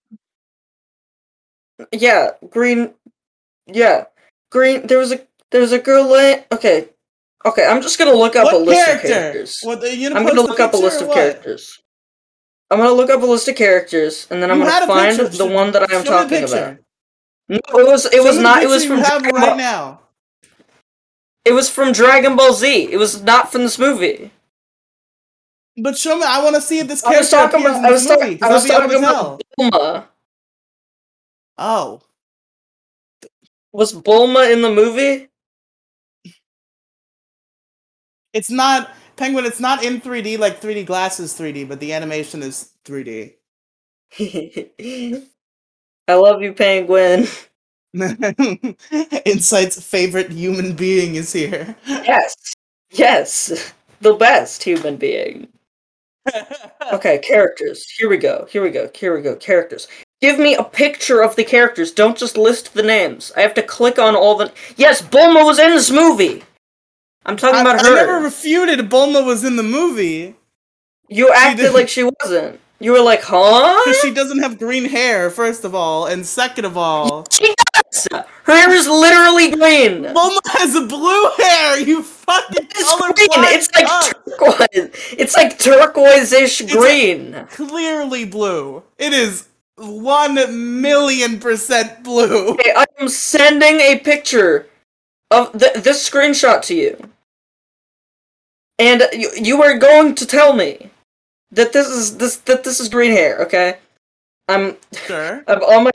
Yeah, 1.93 2.31
green. 2.49 2.95
Yeah, 3.67 4.05
green. 4.51 4.87
There 4.87 4.99
was 4.99 5.13
a 5.13 5.21
there 5.51 5.61
was 5.61 5.73
a 5.73 5.79
girl. 5.79 6.05
La- 6.09 6.41
okay, 6.53 6.89
okay. 7.45 7.67
I'm 7.67 7.83
just 7.83 7.99
gonna 7.99 8.15
look 8.15 8.35
up 8.35 8.51
a 8.51 8.57
list 8.57 8.83
character? 8.87 9.07
of 9.09 9.13
characters. 9.13 9.61
What, 9.63 9.85
I'm 9.85 10.25
gonna 10.27 10.41
look 10.41 10.59
up 10.59 10.73
a 10.73 10.77
list 10.79 11.03
of 11.03 11.09
what? 11.09 11.15
characters. 11.17 11.83
I'm 12.71 12.79
gonna 12.79 12.93
look 12.93 13.11
up 13.11 13.23
a 13.23 13.27
list 13.27 13.47
of 13.49 13.57
characters, 13.57 14.27
and 14.31 14.43
then 14.43 14.51
I'm 14.51 14.61
You 14.61 14.65
gonna 14.65 14.87
find 14.87 15.19
picture. 15.19 15.37
the 15.37 15.47
one 15.47 15.73
that 15.73 15.83
I 15.83 15.95
am 15.95 16.03
show 16.05 16.25
me 16.25 16.29
the 16.29 16.41
talking 16.41 16.45
about. 16.45 16.79
No, 17.49 17.59
it 17.79 17.87
was 17.87 18.07
it 18.07 18.13
Show 18.15 18.25
was 18.25 18.39
not. 18.39 18.63
It 18.63 18.69
was 18.69 18.87
from 18.87 18.99
you 18.99 19.05
have 19.05 19.23
Dragon 19.23 19.37
right 19.37 19.49
Ball, 19.51 19.57
now. 19.59 20.01
it 21.45 21.53
was 21.53 21.69
from 21.69 21.93
Dragon 21.93 22.37
Ball 22.37 22.55
Z. 22.55 22.89
It 22.91 22.97
was 22.97 23.23
not 23.23 23.53
from 23.53 23.63
this 23.63 23.79
movie. 23.79 24.31
But 25.79 25.97
show 25.99 26.17
me. 26.17 26.25
I 26.27 26.43
want 26.43 26.55
to 26.57 26.61
see 26.63 26.79
if 26.79 26.89
this 26.89 27.05
I 27.05 27.19
was 27.19 27.29
character 27.31 27.57
talking 27.59 27.67
appears 27.67 27.77
about. 27.79 27.79
in 27.79 27.85
I 27.87 27.93
was, 27.93 28.07
talk- 28.07 28.21
movie. 28.21 28.35
I 28.37 28.39
'cause 28.39 28.63
was 28.63 28.71
I'll 28.71 28.89
be 28.89 28.95
able 28.95 29.03
talking 29.03 29.03
to 29.03 29.09
about 29.09 29.43
tell. 29.59 29.71
Bulma. 29.81 30.05
Oh, 31.59 32.01
Was 33.73 33.93
Bulma 33.93 34.53
in 34.53 34.63
the 34.63 34.71
movie? 34.71 35.29
it's 38.33 38.51
not 38.51 38.91
Penguin. 39.17 39.45
It's 39.47 39.61
not 39.61 39.83
in 39.85 40.01
3D 40.01 40.39
like 40.39 40.61
3D 40.61 40.85
glasses 40.87 41.33
3D, 41.39 41.67
but 41.69 41.81
the 41.81 41.93
animation 41.95 42.43
is 42.43 42.73
3D. 42.85 43.35
I 46.09 46.15
love 46.15 46.43
you, 46.43 46.53
Penguin. 46.53 47.27
Insight's 49.25 49.83
favorite 49.83 50.31
human 50.31 50.75
being 50.75 51.15
is 51.15 51.33
here. 51.33 51.75
Yes. 51.87 52.35
Yes. 52.91 53.73
The 54.03 54.15
best 54.15 54.63
human 54.63 54.97
being. 54.97 55.49
Okay, 56.93 57.19
characters. 57.19 57.91
Here 57.91 58.09
we 58.09 58.17
go. 58.17 58.47
Here 58.49 58.63
we 58.63 58.71
go. 58.71 58.89
Here 58.95 59.15
we 59.17 59.21
go. 59.21 59.35
Characters. 59.37 59.89
Give 60.21 60.39
me 60.39 60.55
a 60.55 60.63
picture 60.63 61.21
of 61.23 61.37
the 61.37 61.45
characters. 61.45 61.93
Don't 61.93 62.17
just 62.17 62.37
list 62.37 62.75
the 62.75 62.83
names. 62.83 63.33
I 63.37 63.41
have 63.41 63.55
to 63.55 63.63
click 63.63 63.99
on 63.99 64.15
all 64.15 64.37
the. 64.37 64.53
Yes, 64.77 65.03
Bulma 65.03 65.45
was 65.45 65.59
in 65.59 65.71
this 65.71 65.91
movie. 65.91 66.45
I'm 67.25 67.37
talking 67.37 67.59
I, 67.59 67.61
about 67.63 67.85
I 67.85 67.89
her. 67.89 67.95
never 67.95 68.25
refuted 68.25 68.79
Bulma 68.89 69.27
was 69.27 69.45
in 69.45 69.57
the 69.57 69.63
movie. 69.63 70.37
You 71.09 71.33
acted 71.35 71.75
like 71.75 71.89
she 71.89 72.09
wasn't. 72.21 72.61
You 72.79 72.93
were 72.93 73.01
like, 73.01 73.23
huh? 73.23 73.81
Because 73.85 74.01
she 74.01 74.13
doesn't 74.13 74.41
have 74.41 74.59
green 74.59 74.85
hair, 74.85 75.31
first 75.31 75.65
of 75.65 75.75
all, 75.75 76.07
and 76.07 76.27
second 76.27 76.65
of 76.67 76.77
all, 76.77 77.25
She 77.33 77.55
does. 77.75 78.07
Her 78.45 78.55
hair 78.55 78.71
is 78.71 78.87
literally 78.87 79.51
green. 79.51 80.05
Bulma 80.15 80.39
has 80.49 80.75
a 80.75 80.83
blue 80.87 81.31
hair. 81.39 81.81
You 81.81 82.03
fucking 82.03 82.69
It's 82.73 83.01
green. 83.01 83.45
It's 83.55 83.69
like 83.75 83.87
cunt. 83.87 84.13
turquoise. 84.29 85.15
It's 85.19 85.35
like 85.37 85.59
turquoise-ish 85.59 86.61
a- 86.61 86.67
green. 86.67 87.47
clearly 87.51 88.25
blue. 88.27 88.83
It 88.99 89.13
is 89.15 89.49
one 89.77 90.35
million 90.81 91.41
percent 91.41 92.03
blue. 92.05 92.51
Okay, 92.53 92.73
I 92.77 92.85
am 93.01 93.09
sending 93.09 93.81
a 93.81 93.99
picture 94.01 94.67
of 95.31 95.53
th- 95.59 95.75
this 95.83 96.09
screenshot 96.09 96.61
to 96.63 96.75
you, 96.75 96.97
and 98.79 99.03
you, 99.13 99.31
you 99.41 99.63
are 99.63 99.79
going 99.79 100.15
to 100.17 100.27
tell 100.27 100.53
me 100.53 100.91
that 101.51 101.73
this 101.73 101.89
is 101.89 102.17
this 102.19 102.37
that 102.39 102.65
this 102.65 102.81
is 102.81 102.89
green 102.89 103.13
hair. 103.13 103.39
Okay, 103.43 103.79
I'm 104.49 104.77
Sure. 105.07 105.45
I'm 105.49 105.63
on 105.63 105.85
my 105.85 105.91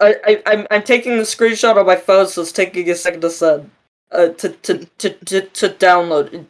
I, 0.00 0.16
I 0.24 0.42
I'm 0.46 0.66
I'm 0.70 0.82
taking 0.82 1.16
the 1.16 1.22
screenshot 1.22 1.76
on 1.76 1.86
my 1.86 1.96
phone, 1.96 2.26
so 2.26 2.42
it's 2.42 2.52
taking 2.52 2.88
a 2.90 2.94
second 2.94 3.20
to 3.22 3.30
send 3.30 3.70
uh 4.12 4.28
to 4.28 4.50
to 4.50 4.84
to 4.98 5.10
to, 5.10 5.40
to 5.42 5.68
download. 5.68 6.46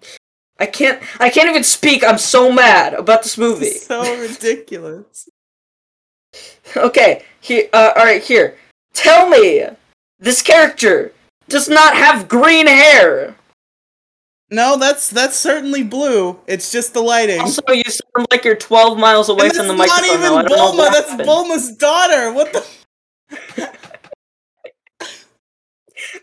I 0.58 0.66
can't 0.66 1.02
I 1.20 1.30
can't 1.30 1.48
even 1.48 1.64
speak. 1.64 2.04
I'm 2.04 2.18
so 2.18 2.50
mad 2.52 2.94
about 2.94 3.22
this 3.22 3.38
movie. 3.38 3.70
So 3.70 4.02
ridiculous. 4.20 5.28
Okay, 6.76 7.22
here. 7.40 7.68
Uh, 7.72 7.92
all 7.94 8.04
right, 8.04 8.22
here. 8.22 8.56
Tell 8.92 9.28
me, 9.28 9.64
this 10.18 10.42
character 10.42 11.12
does 11.48 11.68
not 11.68 11.94
have 11.94 12.26
green 12.26 12.66
hair. 12.66 13.36
No, 14.50 14.76
that's 14.78 15.10
that's 15.10 15.36
certainly 15.36 15.82
blue. 15.82 16.38
It's 16.46 16.70
just 16.70 16.92
the 16.94 17.00
lighting. 17.00 17.40
Also, 17.40 17.62
you 17.70 17.82
sound 17.84 18.26
like 18.30 18.44
you're 18.44 18.54
12 18.56 18.98
miles 18.98 19.28
away 19.28 19.48
from 19.50 19.66
the 19.68 19.74
microphone. 19.74 20.04
I 20.04 20.18
don't 20.18 20.44
even 20.44 20.56
Bulma. 20.58 20.92
That's 20.92 21.10
happened. 21.10 21.28
Bulma's 21.28 21.76
daughter. 21.76 22.32
What 22.32 22.52
the? 22.52 23.68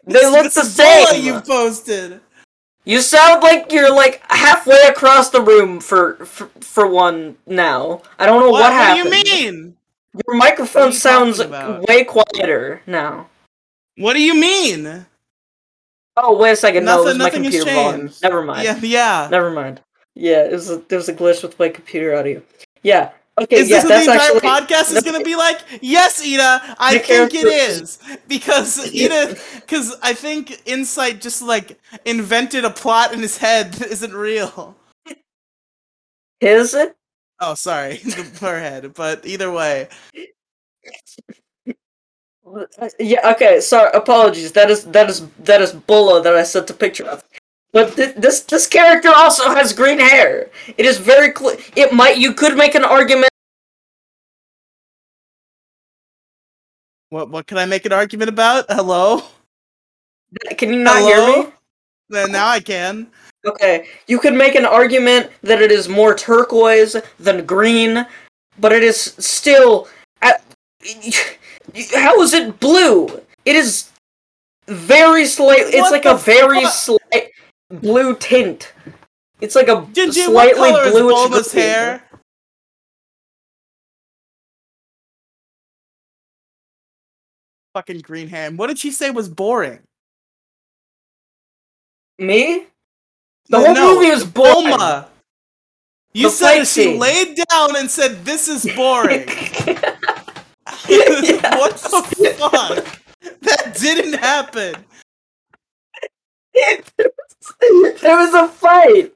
They 0.06 0.14
This- 0.14 0.32
look 0.32 0.44
this 0.44 0.54
the 0.56 0.64
same. 0.64 1.24
you 1.26 1.42
posted. 1.42 2.22
You 2.84 3.02
sound 3.02 3.44
like 3.44 3.72
you're 3.72 3.94
like 3.94 4.22
halfway 4.32 4.82
across 4.88 5.30
the 5.30 5.42
room 5.42 5.80
for 5.80 6.26
for, 6.26 6.48
for 6.62 6.88
one 6.88 7.38
now. 7.46 8.02
I 8.18 8.26
don't 8.26 8.40
know 8.40 8.50
what, 8.50 8.62
What, 8.62 8.74
what 8.74 8.94
do 8.96 9.00
you 9.00 9.10
mean? 9.52 9.78
Your 10.28 10.36
microphone 10.36 10.88
you 10.88 10.94
sounds 10.94 11.40
way 11.88 12.04
quieter 12.04 12.82
now. 12.88 13.30
What 13.98 14.14
do 14.14 14.22
you 14.22 14.34
mean? 14.34 15.06
Oh, 16.24 16.38
wait 16.38 16.52
a 16.52 16.56
second. 16.56 16.86
no, 16.86 17.02
it 17.02 17.06
was 17.06 17.18
Nothing- 17.18 17.18
my 17.18 17.26
nothing 17.26 17.44
computer 17.44 17.72
volume. 17.72 18.12
Never 18.22 18.44
mind. 18.44 18.64
Yeah, 18.64 18.78
yeah. 18.82 19.28
Never 19.32 19.50
mind. 19.50 19.82
Yeah, 20.14 20.44
it 20.46 20.52
was 20.52 20.70
a, 20.70 20.78
there 20.78 20.98
was 20.98 21.10
a 21.10 21.14
glitch 21.14 21.42
with 21.42 21.58
my 21.58 21.70
computer 21.70 22.16
audio. 22.16 22.42
Yeah. 22.84 23.12
Okay. 23.40 23.56
Is 23.56 23.70
yeah, 23.70 23.78
this 23.78 23.84
what 23.86 23.90
that's 23.90 24.06
the 24.06 24.12
entire 24.12 24.36
actually 24.36 24.50
podcast 24.50 24.96
is 24.98 25.04
going 25.10 25.18
to 25.18 25.26
be 25.26 25.36
like? 25.36 25.60
Yes, 25.82 26.22
Ida, 26.22 26.76
I 26.78 26.96
The 26.98 27.00
think 27.00 27.34
it 27.34 27.46
is 27.48 27.98
because 28.28 28.94
Ida, 28.96 29.38
because 29.56 29.96
I 30.04 30.14
think 30.14 30.62
Insight 30.66 31.22
just 31.22 31.42
like 31.42 31.80
invented 32.06 32.66
a 32.66 32.70
plot 32.70 33.14
in 33.14 33.20
his 33.22 33.38
head 33.38 33.74
that 33.76 33.90
isn't 33.90 34.14
real. 34.14 34.76
Is 36.42 36.74
it? 36.74 36.96
Oh, 37.40 37.54
sorry, 37.56 37.98
the 38.04 38.38
her 38.42 38.60
head. 38.60 38.94
But 38.94 39.26
either 39.26 39.52
way, 39.52 39.88
Yeah. 43.00 43.32
Okay. 43.32 43.60
Sorry. 43.62 43.90
Apologies. 43.94 44.52
That 44.54 44.70
is 44.70 44.86
that 44.86 45.10
is 45.10 45.28
that 45.40 45.62
is 45.62 45.72
Bulla 45.74 46.22
that 46.24 46.36
I 46.36 46.44
sent 46.44 46.68
the 46.68 46.74
picture 46.74 47.06
of. 47.06 47.24
But 47.74 47.94
thi- 47.94 48.14
this 48.18 48.42
this 48.42 48.68
character 48.68 49.10
also 49.16 49.50
has 49.56 49.74
green 49.74 50.00
hair. 50.00 50.50
It 50.78 50.86
is 50.86 50.98
very 50.98 51.32
clear. 51.32 51.58
It 51.76 51.94
might 51.94 52.18
you 52.18 52.34
could 52.34 52.58
make 52.58 52.76
an 52.76 52.84
argument. 52.84 53.30
what 57.10 57.30
what 57.30 57.48
can 57.48 57.58
I 57.58 57.66
make 57.66 57.86
an 57.86 57.94
argument 57.94 58.30
about? 58.30 58.66
Hello, 58.70 59.24
Can 60.58 60.74
you 60.74 60.80
not 60.84 61.00
Hello? 61.02 61.34
hear 61.34 61.44
me? 61.44 61.50
then 62.10 62.32
now 62.32 62.48
I 62.48 62.60
can. 62.60 63.08
Okay, 63.46 63.88
you 64.08 64.20
could 64.20 64.34
make 64.34 64.56
an 64.56 64.66
argument 64.66 65.30
that 65.42 65.62
it 65.62 65.72
is 65.72 65.90
more 65.90 66.14
turquoise 66.16 66.96
than 67.20 67.46
green, 67.46 68.06
but 68.60 68.72
it 68.72 68.84
is 68.84 69.16
still. 69.18 69.88
uh, 70.22 70.34
How 71.94 72.22
is 72.22 72.34
it 72.34 72.60
blue? 72.60 73.08
It 73.46 73.56
is 73.56 73.90
very 74.68 75.26
slight. 75.26 75.60
It's 75.62 75.92
like 75.92 76.06
a 76.06 76.16
very 76.16 76.62
fuck? 76.64 76.74
slight 76.74 77.30
blue 77.70 78.16
tint. 78.16 78.74
It's 79.42 79.56
like 79.56 79.68
a 79.68 79.78
what 79.82 80.14
slightly 80.14 80.72
bluish 80.92 81.16
Bulma's 81.16 81.52
green. 81.52 81.64
hair? 81.66 82.04
Fucking 87.74 88.00
green 88.00 88.28
hair. 88.28 88.52
What 88.52 88.68
did 88.68 88.80
she 88.80 88.92
say 88.92 89.12
was 89.12 89.30
boring? 89.30 89.80
Me? 92.20 92.66
The 93.50 93.58
No, 93.58 93.66
whole 93.66 93.74
no, 93.74 93.96
movie 93.96 94.08
is 94.08 94.24
boring. 94.26 94.74
Bulma. 94.74 95.08
You 96.14 96.24
The 96.28 96.30
said 96.32 96.60
she 96.60 96.66
scene. 96.66 97.00
laid 97.00 97.38
down 97.50 97.78
and 97.78 97.90
said, 97.90 98.26
"This 98.26 98.50
is 98.50 98.66
boring." 98.76 99.26
Yeah. 100.92 101.56
what 101.58 101.78
the 101.78 102.36
fuck? 102.38 103.00
That 103.42 103.78
didn't 103.80 104.14
happen. 104.20 104.76
there 106.54 108.18
was 108.18 108.34
a 108.34 108.48
fight. 108.50 109.14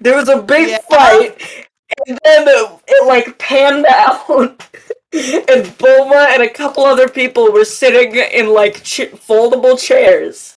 There 0.00 0.16
was 0.16 0.28
a 0.28 0.42
big 0.42 0.68
Yeah. 0.68 0.78
fight, 0.88 1.66
and 2.06 2.18
then 2.24 2.46
it, 2.48 2.80
it 2.86 3.06
like 3.06 3.38
panned 3.38 3.86
out, 3.86 4.28
and 5.12 5.64
Bulma 5.78 6.32
and 6.34 6.42
a 6.42 6.48
couple 6.50 6.84
other 6.84 7.08
people 7.08 7.50
were 7.52 7.64
sitting 7.64 8.14
in 8.16 8.52
like 8.52 8.82
ch- 8.84 9.10
foldable 9.28 9.78
chairs. 9.78 10.54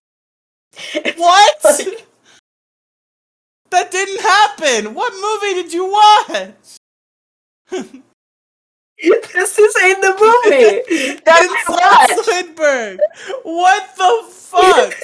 What? 1.16 1.56
Like- 1.64 2.06
that 3.70 3.90
didn't 3.90 4.20
happen. 4.20 4.94
What 4.94 5.12
movie 5.14 5.62
did 5.62 5.72
you 5.72 5.90
watch? 5.92 6.78
this 9.32 9.58
is 9.58 9.76
in 9.84 10.00
the 10.00 10.14
movie. 10.20 11.20
That's 11.24 11.68
what. 11.68 12.24
Swinburne. 12.24 12.98
What 13.44 13.96
the 13.96 14.24
fuck? 14.30 14.94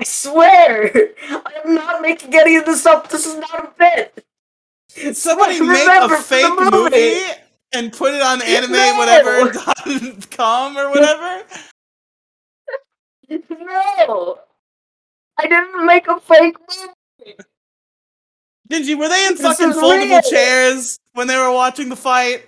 I 0.00 0.04
swear, 0.04 1.10
I'm 1.30 1.74
not 1.74 2.02
making 2.02 2.34
any 2.34 2.56
of 2.56 2.64
this 2.66 2.86
up. 2.86 3.08
This 3.10 3.26
is 3.26 3.36
not 3.36 3.64
a 3.64 3.72
bit. 3.78 4.24
Somebody 5.16 5.60
make 5.60 5.88
a 5.88 6.08
fake 6.18 6.52
movie. 6.58 6.70
movie 6.70 7.20
and 7.72 7.92
put 7.92 8.14
it 8.14 8.22
on 8.22 8.40
anime 8.42 8.72
No. 8.72 8.94
whatever 8.96 9.52
dot 9.52 10.30
com 10.30 10.76
or 10.78 10.90
whatever. 10.90 11.44
No, 13.28 14.38
I 15.38 15.42
didn't 15.46 15.84
make 15.86 16.06
a 16.08 16.18
fake 16.20 16.56
movie. 16.60 17.34
Gingy, 18.72 18.98
were 18.98 19.08
they 19.08 19.26
in 19.28 19.36
This 19.36 19.40
fucking 19.42 19.72
foldable 19.74 20.22
real. 20.22 20.22
chairs 20.22 20.98
when 21.14 21.28
they 21.28 21.36
were 21.38 21.52
watching 21.52 21.88
the 21.90 21.96
fight? 21.96 22.46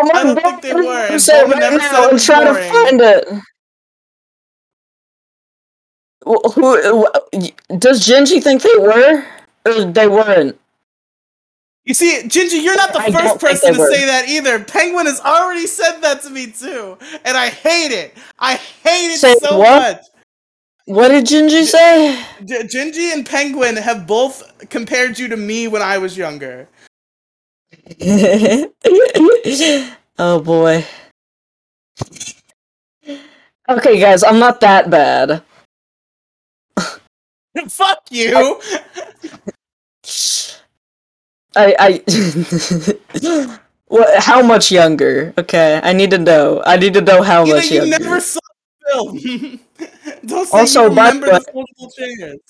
I'm 0.00 0.08
I 0.12 0.24
don't 0.24 0.42
think 0.42 0.62
they 0.62 0.74
were, 0.74 1.08
and 1.08 1.24
Bulma 1.30 1.58
never 1.58 1.80
said 1.80 2.00
now 2.00 2.06
it 2.06 2.12
and 2.12 2.20
was 2.20 2.24
try 2.24 2.44
to 2.44 2.54
boring. 2.54 2.62
find 2.72 3.00
it. 3.02 3.28
Wh- 6.26 6.52
Who, 6.54 7.04
wh- 7.04 7.78
does 7.78 8.06
Gingy 8.08 8.42
think 8.42 8.62
they 8.62 8.76
were, 8.78 9.24
or 9.66 9.84
they 9.86 10.08
weren't? 10.08 10.58
You 11.84 11.94
see, 11.94 12.22
Gingy, 12.24 12.62
you're 12.62 12.76
not 12.76 12.92
the 12.92 13.00
I 13.00 13.10
first 13.12 13.40
person 13.40 13.74
to 13.74 13.80
were. 13.80 13.90
say 13.90 14.06
that 14.06 14.28
either. 14.28 14.64
Penguin 14.64 15.06
has 15.06 15.20
already 15.20 15.66
said 15.66 16.00
that 16.02 16.22
to 16.22 16.30
me 16.30 16.52
too, 16.52 16.98
and 17.24 17.36
I 17.36 17.48
hate 17.50 17.92
it. 17.92 18.16
I 18.38 18.54
hate 18.56 19.14
it 19.14 19.20
Say 19.20 19.34
so 19.34 19.58
what? 19.58 19.82
much. 19.82 19.98
What 20.86 21.08
did 21.08 21.26
Gingy 21.26 21.64
say? 21.64 22.24
G- 22.44 22.62
Gingy 22.64 23.12
and 23.12 23.24
Penguin 23.26 23.76
have 23.76 24.06
both 24.06 24.42
compared 24.68 25.18
you 25.18 25.28
to 25.28 25.36
me 25.36 25.68
when 25.68 25.82
I 25.82 25.98
was 25.98 26.16
younger. 26.16 26.68
oh 30.18 30.40
boy. 30.40 30.84
Okay, 33.68 33.98
guys, 34.00 34.22
I'm 34.24 34.38
not 34.38 34.60
that 34.60 34.90
bad. 34.90 35.42
Fuck 37.68 38.02
you. 38.10 38.60
I 41.54 41.74
I 41.78 42.02
what 43.88 44.22
how 44.22 44.42
much 44.42 44.70
younger? 44.72 45.34
Okay, 45.38 45.80
I 45.82 45.92
need 45.92 46.10
to 46.10 46.18
know. 46.18 46.62
I 46.64 46.76
need 46.76 46.94
to 46.94 47.00
know 47.02 47.22
how 47.22 47.44
You, 47.44 47.50
know, 47.52 47.56
much 47.56 47.70
you 47.70 47.76
younger. 47.78 47.98
never 47.98 48.20
saw 48.20 48.40
film. 48.90 49.18
Don't 50.26 50.46
say 50.46 50.58
Also, 50.58 50.84
you 50.84 50.94
by 50.94 51.08
remember 51.08 51.26
the 51.26 51.40
the 51.40 51.52
foldable 51.52 51.94
chairs. 51.96 52.40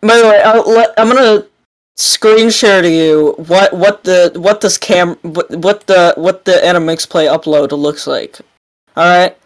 By 0.00 0.18
the 0.18 0.24
way, 0.24 0.42
I'll 0.42 0.68
let, 0.68 0.94
I'm 0.98 1.08
gonna 1.08 1.46
screen 1.96 2.50
share 2.50 2.82
to 2.82 2.90
you 2.90 3.34
what 3.36 3.72
what 3.72 4.04
the 4.04 4.32
what 4.36 4.60
this 4.60 4.78
cam 4.78 5.14
what, 5.22 5.50
what 5.50 5.86
the 5.86 6.14
what 6.16 6.44
the 6.44 6.52
Animix 6.52 7.08
Play 7.08 7.26
upload 7.26 7.70
looks 7.72 8.06
like. 8.06 8.40
All 8.96 9.04
right, 9.04 9.36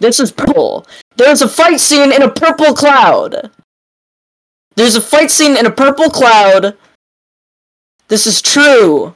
this 0.00 0.20
is 0.20 0.32
purple. 0.32 0.86
There's 1.16 1.42
a 1.42 1.48
fight 1.48 1.80
scene 1.80 2.12
in 2.12 2.22
a 2.22 2.30
purple 2.30 2.74
cloud. 2.74 3.50
There's 4.74 4.96
a 4.96 5.00
fight 5.00 5.30
scene 5.30 5.56
in 5.56 5.66
a 5.66 5.70
purple 5.70 6.10
cloud. 6.10 6.76
This 8.08 8.26
is 8.26 8.40
true. 8.40 9.14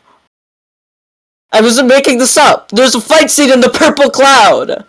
I 1.52 1.60
wasn't 1.60 1.88
making 1.88 2.18
this 2.18 2.36
up. 2.36 2.68
There's 2.70 2.94
a 2.94 3.00
fight 3.00 3.30
scene 3.30 3.52
in 3.52 3.60
the 3.60 3.68
purple 3.68 4.10
cloud. 4.10 4.84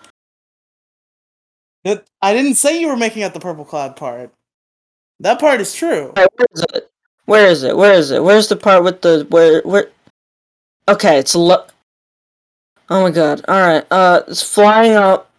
That- 1.83 2.05
I 2.21 2.33
didn't 2.33 2.55
say 2.55 2.79
you 2.79 2.87
were 2.87 2.95
making 2.97 3.23
up 3.23 3.33
the 3.33 3.39
purple 3.39 3.65
cloud 3.65 3.95
part. 3.95 4.31
That 5.19 5.39
part 5.39 5.61
is 5.61 5.73
true. 5.73 6.13
Alright, 6.17 6.29
where 6.35 6.47
is 6.53 6.65
it? 6.73 6.91
Where 7.25 7.47
is 7.47 7.63
it? 7.63 7.77
Where 7.77 7.93
is 7.93 8.11
it? 8.11 8.23
Where's 8.23 8.47
the 8.49 8.55
part 8.55 8.83
with 8.83 9.01
the 9.01 9.25
where 9.29 9.61
where? 9.61 9.89
Okay, 10.89 11.17
it's 11.17 11.35
lo- 11.35 11.65
Oh 12.89 13.01
my 13.01 13.11
god! 13.11 13.43
All 13.47 13.59
right, 13.61 13.85
uh, 13.91 14.23
it's 14.27 14.41
flying 14.43 14.91
up. 14.93 15.31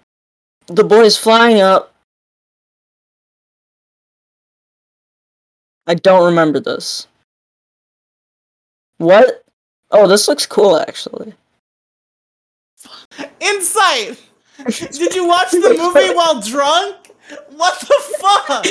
The 0.68 0.84
boy's 0.84 1.16
flying 1.18 1.60
up. 1.60 1.94
I 5.86 5.94
don't 5.94 6.24
remember 6.24 6.60
this. 6.60 7.06
What? 8.96 9.44
Oh, 9.90 10.08
this 10.08 10.26
looks 10.26 10.46
cool 10.46 10.78
actually. 10.78 11.34
Insight! 13.40 14.18
Did 14.66 15.14
you 15.14 15.26
watch 15.26 15.50
the 15.50 15.74
movie 15.76 16.14
while 16.18 16.40
drunk? 16.40 17.10
What 17.50 17.80
the 17.80 17.94
fuck? 18.18 18.48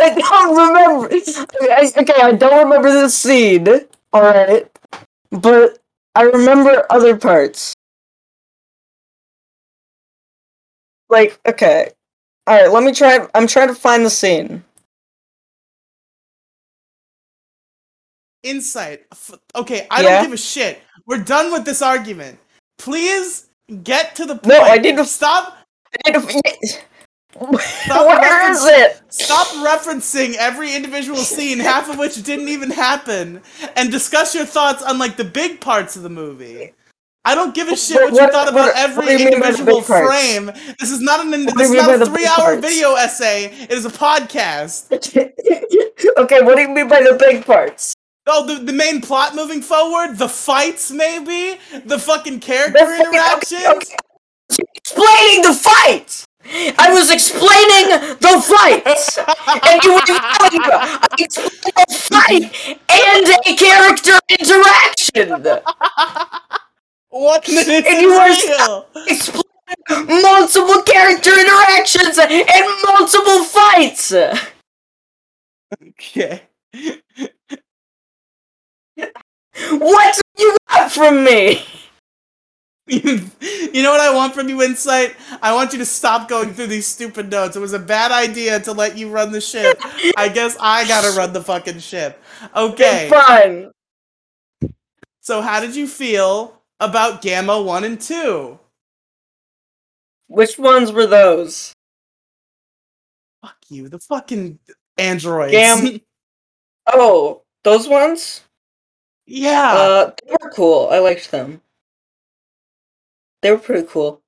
I 0.00 0.14
don't 0.16 0.56
remember. 0.56 1.08
I, 1.62 1.92
okay, 1.96 2.22
I 2.22 2.32
don't 2.32 2.64
remember 2.64 2.90
this 2.90 3.14
scene. 3.14 3.66
All 4.12 4.22
right, 4.22 4.70
but 5.30 5.78
I 6.14 6.22
remember 6.22 6.84
other 6.90 7.16
parts. 7.16 7.74
Like, 11.08 11.38
okay, 11.46 11.90
all 12.46 12.60
right. 12.60 12.72
Let 12.72 12.84
me 12.84 12.92
try. 12.92 13.26
I'm 13.34 13.46
trying 13.46 13.68
to 13.68 13.74
find 13.74 14.04
the 14.04 14.10
scene. 14.10 14.64
Insight. 18.42 19.04
Okay, 19.54 19.86
I 19.90 20.02
Yeah? 20.02 20.10
don't 20.16 20.24
give 20.24 20.32
a 20.32 20.36
shit. 20.36 20.80
We're 21.06 21.18
done 21.22 21.52
with 21.52 21.64
this 21.64 21.82
argument. 21.82 22.38
Please 22.78 23.46
get 23.84 24.14
to 24.16 24.24
the 24.24 24.34
point. 24.36 24.46
No, 24.58 24.60
I 24.62 24.78
didn't 24.78 25.04
stop. 25.06 25.56
Where 27.38 27.50
reference- 27.50 28.58
is 28.58 28.64
it? 28.66 29.02
Stop 29.08 29.46
referencing 29.66 30.34
every 30.36 30.74
individual 30.74 31.18
scene, 31.18 31.58
half 31.60 31.88
of 31.88 31.98
which 31.98 32.22
didn't 32.22 32.48
even 32.48 32.70
happen, 32.70 33.40
and 33.76 33.90
discuss 33.90 34.34
your 34.34 34.44
thoughts 34.44 34.82
on 34.82 34.98
like 34.98 35.16
the 35.16 35.24
big 35.24 35.60
parts 35.60 35.96
of 35.96 36.02
the 36.02 36.10
movie. 36.10 36.72
I 37.24 37.34
don't 37.36 37.54
give 37.54 37.68
a 37.68 37.76
shit 37.76 37.96
What- 37.96 38.12
what, 38.12 38.22
you 38.22 38.32
thought 38.32 38.48
about 38.48 38.66
what- 38.74 38.76
every 38.76 39.06
what 39.06 39.16
do 39.16 39.22
you 39.22 39.30
mean 39.30 39.40
by 39.40 39.50
the 39.52 39.58
individual 39.58 39.82
parts? 39.82 40.08
frame. 40.08 40.46
This 40.80 40.90
is 40.90 41.00
not 41.00 41.20
an. 41.24 41.30
This 41.30 41.70
is 41.70 41.72
not 41.72 42.02
a 42.02 42.06
three-hour 42.06 42.56
video 42.56 42.94
essay. 42.96 43.44
It 43.46 43.70
is 43.70 43.86
a 43.86 43.90
podcast. 43.90 44.90
okay, 46.18 46.42
what 46.42 46.56
do 46.56 46.62
you 46.62 46.68
mean 46.68 46.88
by 46.88 47.00
the 47.00 47.14
big 47.18 47.46
parts? 47.46 47.94
Oh, 48.26 48.46
the, 48.46 48.62
the 48.64 48.72
main 48.72 49.00
plot 49.00 49.34
moving 49.34 49.62
forward, 49.62 50.16
the 50.16 50.28
fights, 50.28 50.90
maybe 50.92 51.58
the 51.84 51.98
fucking 51.98 52.40
character 52.40 52.78
The 52.78 52.86
fucking- 52.86 53.06
interactions. 53.06 53.64
okay, 53.66 53.96
okay. 54.52 54.64
Explaining 54.74 55.42
the 55.42 55.54
fight. 55.54 56.24
I 56.78 56.92
was 56.92 57.10
explaining 57.10 58.16
the 58.18 58.42
fights, 58.42 59.16
and 59.18 59.82
you 59.84 59.92
were 59.94 60.02
yelling. 60.06 60.60
I 60.62 61.08
explained 61.18 61.74
the 61.76 61.94
fight 61.94 62.78
and 62.90 63.26
a 63.46 63.56
character 63.56 64.18
interaction. 64.38 65.62
What? 67.10 67.48
And 67.48 68.02
you 68.02 68.08
were 68.10 68.28
real. 68.28 68.86
Explain 69.06 69.42
multiple 70.22 70.82
character 70.82 71.30
interactions 71.38 72.18
and 72.18 72.66
multiple 72.86 73.44
fights. 73.44 74.12
Okay. 75.88 76.42
What 79.70 80.20
do 80.36 80.42
you 80.44 80.56
got 80.68 80.90
from 80.92 81.24
me? 81.24 81.62
you 82.86 83.82
know 83.82 83.90
what 83.92 84.00
I 84.00 84.12
want 84.14 84.34
from 84.34 84.48
you, 84.48 84.60
Insight? 84.62 85.14
I 85.40 85.54
want 85.54 85.72
you 85.72 85.78
to 85.78 85.84
stop 85.86 86.28
going 86.28 86.52
through 86.52 86.66
these 86.66 86.86
stupid 86.86 87.30
notes. 87.30 87.56
It 87.56 87.60
was 87.60 87.72
a 87.72 87.78
bad 87.78 88.10
idea 88.12 88.60
to 88.60 88.72
let 88.72 88.98
you 88.98 89.08
run 89.08 89.32
the 89.32 89.40
ship. 89.40 89.80
I 90.16 90.28
guess 90.28 90.56
I 90.60 90.86
gotta 90.86 91.16
run 91.16 91.32
the 91.32 91.42
fucking 91.42 91.78
ship. 91.78 92.22
Okay. 92.54 93.08
Fine. 93.08 93.70
So, 95.20 95.40
how 95.40 95.60
did 95.60 95.76
you 95.76 95.86
feel 95.86 96.60
about 96.80 97.22
Gamma 97.22 97.62
1 97.62 97.84
and 97.84 98.00
2? 98.00 98.58
Which 100.26 100.58
ones 100.58 100.90
were 100.90 101.06
those? 101.06 101.72
Fuck 103.42 103.56
you, 103.68 103.88
the 103.88 104.00
fucking 104.00 104.58
androids. 104.98 105.52
Gam- 105.52 106.00
Oh, 106.92 107.42
those 107.62 107.86
ones? 107.86 108.40
Yeah. 109.32 109.72
Uh, 109.72 110.10
they 110.26 110.36
were 110.40 110.50
cool. 110.50 110.88
I 110.90 110.98
liked 110.98 111.30
them. 111.30 111.60
They 113.40 113.50
were 113.50 113.58
pretty 113.58 113.86
cool. 113.88 114.20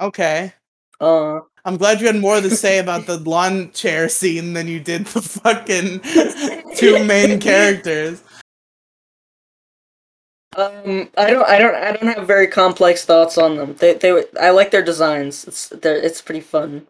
okay. 0.00 0.52
Uh, 1.00 1.40
I'm 1.64 1.76
glad 1.76 2.00
you 2.00 2.06
had 2.06 2.16
more 2.16 2.40
to 2.40 2.50
say 2.50 2.78
about 2.78 3.06
the 3.06 3.18
lawn 3.30 3.70
chair 3.72 4.08
scene 4.08 4.52
than 4.52 4.68
you 4.68 4.80
did 4.80 5.06
the 5.06 5.20
fucking 5.20 6.00
two 6.76 7.04
main 7.04 7.40
characters. 7.40 8.22
um, 10.56 11.10
I 11.16 11.30
don't, 11.30 11.48
I 11.48 11.58
don't, 11.58 11.74
I 11.74 11.92
don't 11.92 12.16
have 12.16 12.26
very 12.26 12.46
complex 12.46 13.04
thoughts 13.04 13.36
on 13.38 13.56
them. 13.56 13.74
They, 13.74 13.94
they, 13.94 14.12
were- 14.12 14.28
I 14.40 14.50
like 14.50 14.70
their 14.70 14.84
designs. 14.84 15.44
It's, 15.46 15.68
they're, 15.68 15.96
it's 15.96 16.22
pretty 16.22 16.40
fun. 16.40 16.86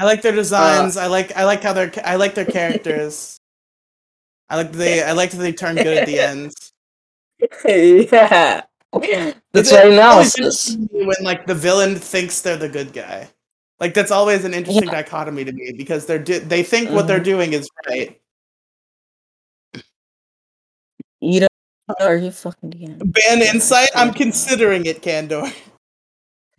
I 0.00 0.04
like 0.04 0.22
their 0.22 0.32
designs. 0.34 0.96
I 0.96 1.08
like 1.08 1.36
I 1.36 1.44
like 1.44 1.60
how 1.62 1.72
they're 1.72 1.90
I 2.04 2.14
like 2.14 2.36
their 2.36 2.44
characters. 2.44 3.36
I 4.50 4.56
like 4.56 4.72
they 4.72 5.02
I 5.02 5.12
like 5.12 5.30
that 5.32 5.38
they 5.38 5.52
turn 5.52 5.76
good 5.76 5.98
at 5.98 6.06
the 6.06 6.18
end. 6.20 6.52
yeah, 8.12 8.62
that's 9.52 9.72
right 9.72 9.90
now. 9.92 10.12
always 10.12 10.34
analysis. 10.34 10.70
interests 10.70 10.76
me 10.92 11.04
When 11.06 11.16
like 11.22 11.46
the 11.46 11.54
villain 11.54 11.96
thinks 11.96 12.40
they're 12.40 12.56
the 12.56 12.68
good 12.68 12.92
guy, 12.92 13.28
like 13.80 13.94
that's 13.94 14.10
always 14.10 14.44
an 14.44 14.54
interesting 14.54 14.88
dichotomy 14.88 15.44
to 15.44 15.52
me 15.52 15.72
because 15.76 16.06
they're 16.06 16.18
do- 16.18 16.40
they 16.40 16.62
think 16.62 16.90
what 16.90 17.06
they're 17.06 17.20
Mhm. 17.20 17.24
doing 17.24 17.52
is 17.52 17.68
right. 17.88 18.20
Eat 21.20 21.42
up. 21.42 21.50
Are 22.00 22.16
you 22.16 22.30
fucking 22.30 22.72
again? 22.74 22.98
Ban 23.04 23.42
insight. 23.42 23.90
I'm 23.94 24.12
considering 24.14 24.86
it, 24.86 25.02
Kandor. 25.02 25.52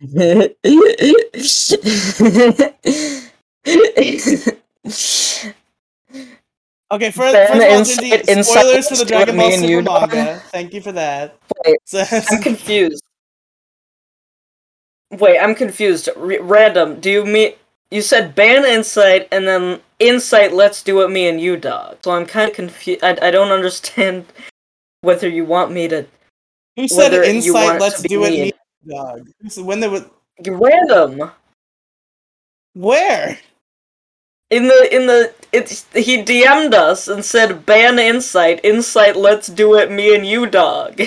Okay, 6.92 7.12
first, 7.12 7.32
Ban 7.34 7.48
first 7.48 7.66
of 7.66 7.72
all, 7.72 7.80
Gingy, 7.82 8.44
spoilers 8.44 8.88
for 8.88 8.96
the 8.96 9.04
Dragon 9.04 9.36
Ball 9.36 9.46
and 9.46 9.60
Super 9.60 9.68
you, 9.68 9.82
dog. 9.82 10.08
manga. 10.12 10.40
Thank 10.46 10.74
you 10.74 10.80
for 10.80 10.90
that. 10.92 11.36
Wait, 11.64 11.78
I'm 12.30 12.42
confused. 12.42 13.02
Wait, 15.12 15.38
I'm 15.38 15.54
confused. 15.54 16.08
R- 16.16 16.42
random. 16.42 16.98
Do 16.98 17.10
you 17.10 17.24
mean 17.24 17.52
you 17.92 18.02
said 18.02 18.34
ban 18.34 18.64
insight 18.64 19.28
and 19.30 19.46
then 19.46 19.80
insight? 20.00 20.52
Let's 20.52 20.82
do 20.82 21.00
it, 21.02 21.10
me 21.10 21.28
and 21.28 21.40
you, 21.40 21.56
dog. 21.56 21.98
So 22.04 22.10
I'm 22.10 22.26
kind 22.26 22.50
of 22.50 22.56
confused. 22.56 23.04
I, 23.04 23.16
I 23.22 23.30
don't 23.30 23.52
understand 23.52 24.26
whether 25.02 25.28
you 25.28 25.44
want 25.44 25.70
me 25.70 25.86
to 25.88 26.06
Who 26.76 26.88
said 26.88 27.12
whether 27.12 27.32
you 27.32 27.54
want 27.54 27.76
insight? 27.76 27.80
Let's 27.80 28.02
be 28.02 28.08
do 28.08 28.24
it, 28.24 28.30
me 28.30 28.42
me, 28.42 28.52
dog. 28.88 29.30
So 29.48 29.62
when 29.62 29.78
they 29.78 29.88
would 29.88 30.10
random 30.44 31.30
where? 32.74 33.38
in 34.50 34.66
the 34.66 34.88
in 34.94 35.06
the 35.06 35.32
it's 35.52 35.86
he 35.92 36.22
DM'd 36.22 36.74
us 36.74 37.08
and 37.08 37.24
said 37.24 37.66
ban 37.66 37.98
insight. 37.98 38.64
Insight. 38.64 39.16
Let's 39.16 39.48
do 39.48 39.76
it, 39.76 39.90
me 39.90 40.14
and 40.14 40.26
you, 40.26 40.46
dog. 40.46 41.00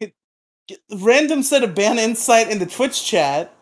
Random 0.98 1.42
said 1.42 1.62
a 1.62 1.68
ban 1.68 1.98
insight 1.98 2.50
in 2.50 2.58
the 2.58 2.66
Twitch 2.66 3.04
chat, 3.04 3.52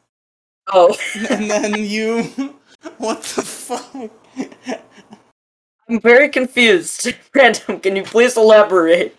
Oh, 0.73 0.97
and 1.31 1.51
then 1.51 1.75
you. 1.85 2.55
What 2.99 3.23
the 3.23 3.41
fuck? 3.41 4.11
I'm 5.89 6.01
very 6.01 6.29
confused. 6.29 7.15
Random. 7.35 7.81
Can 7.81 7.97
you 7.97 8.03
please 8.03 8.37
elaborate 8.37 9.17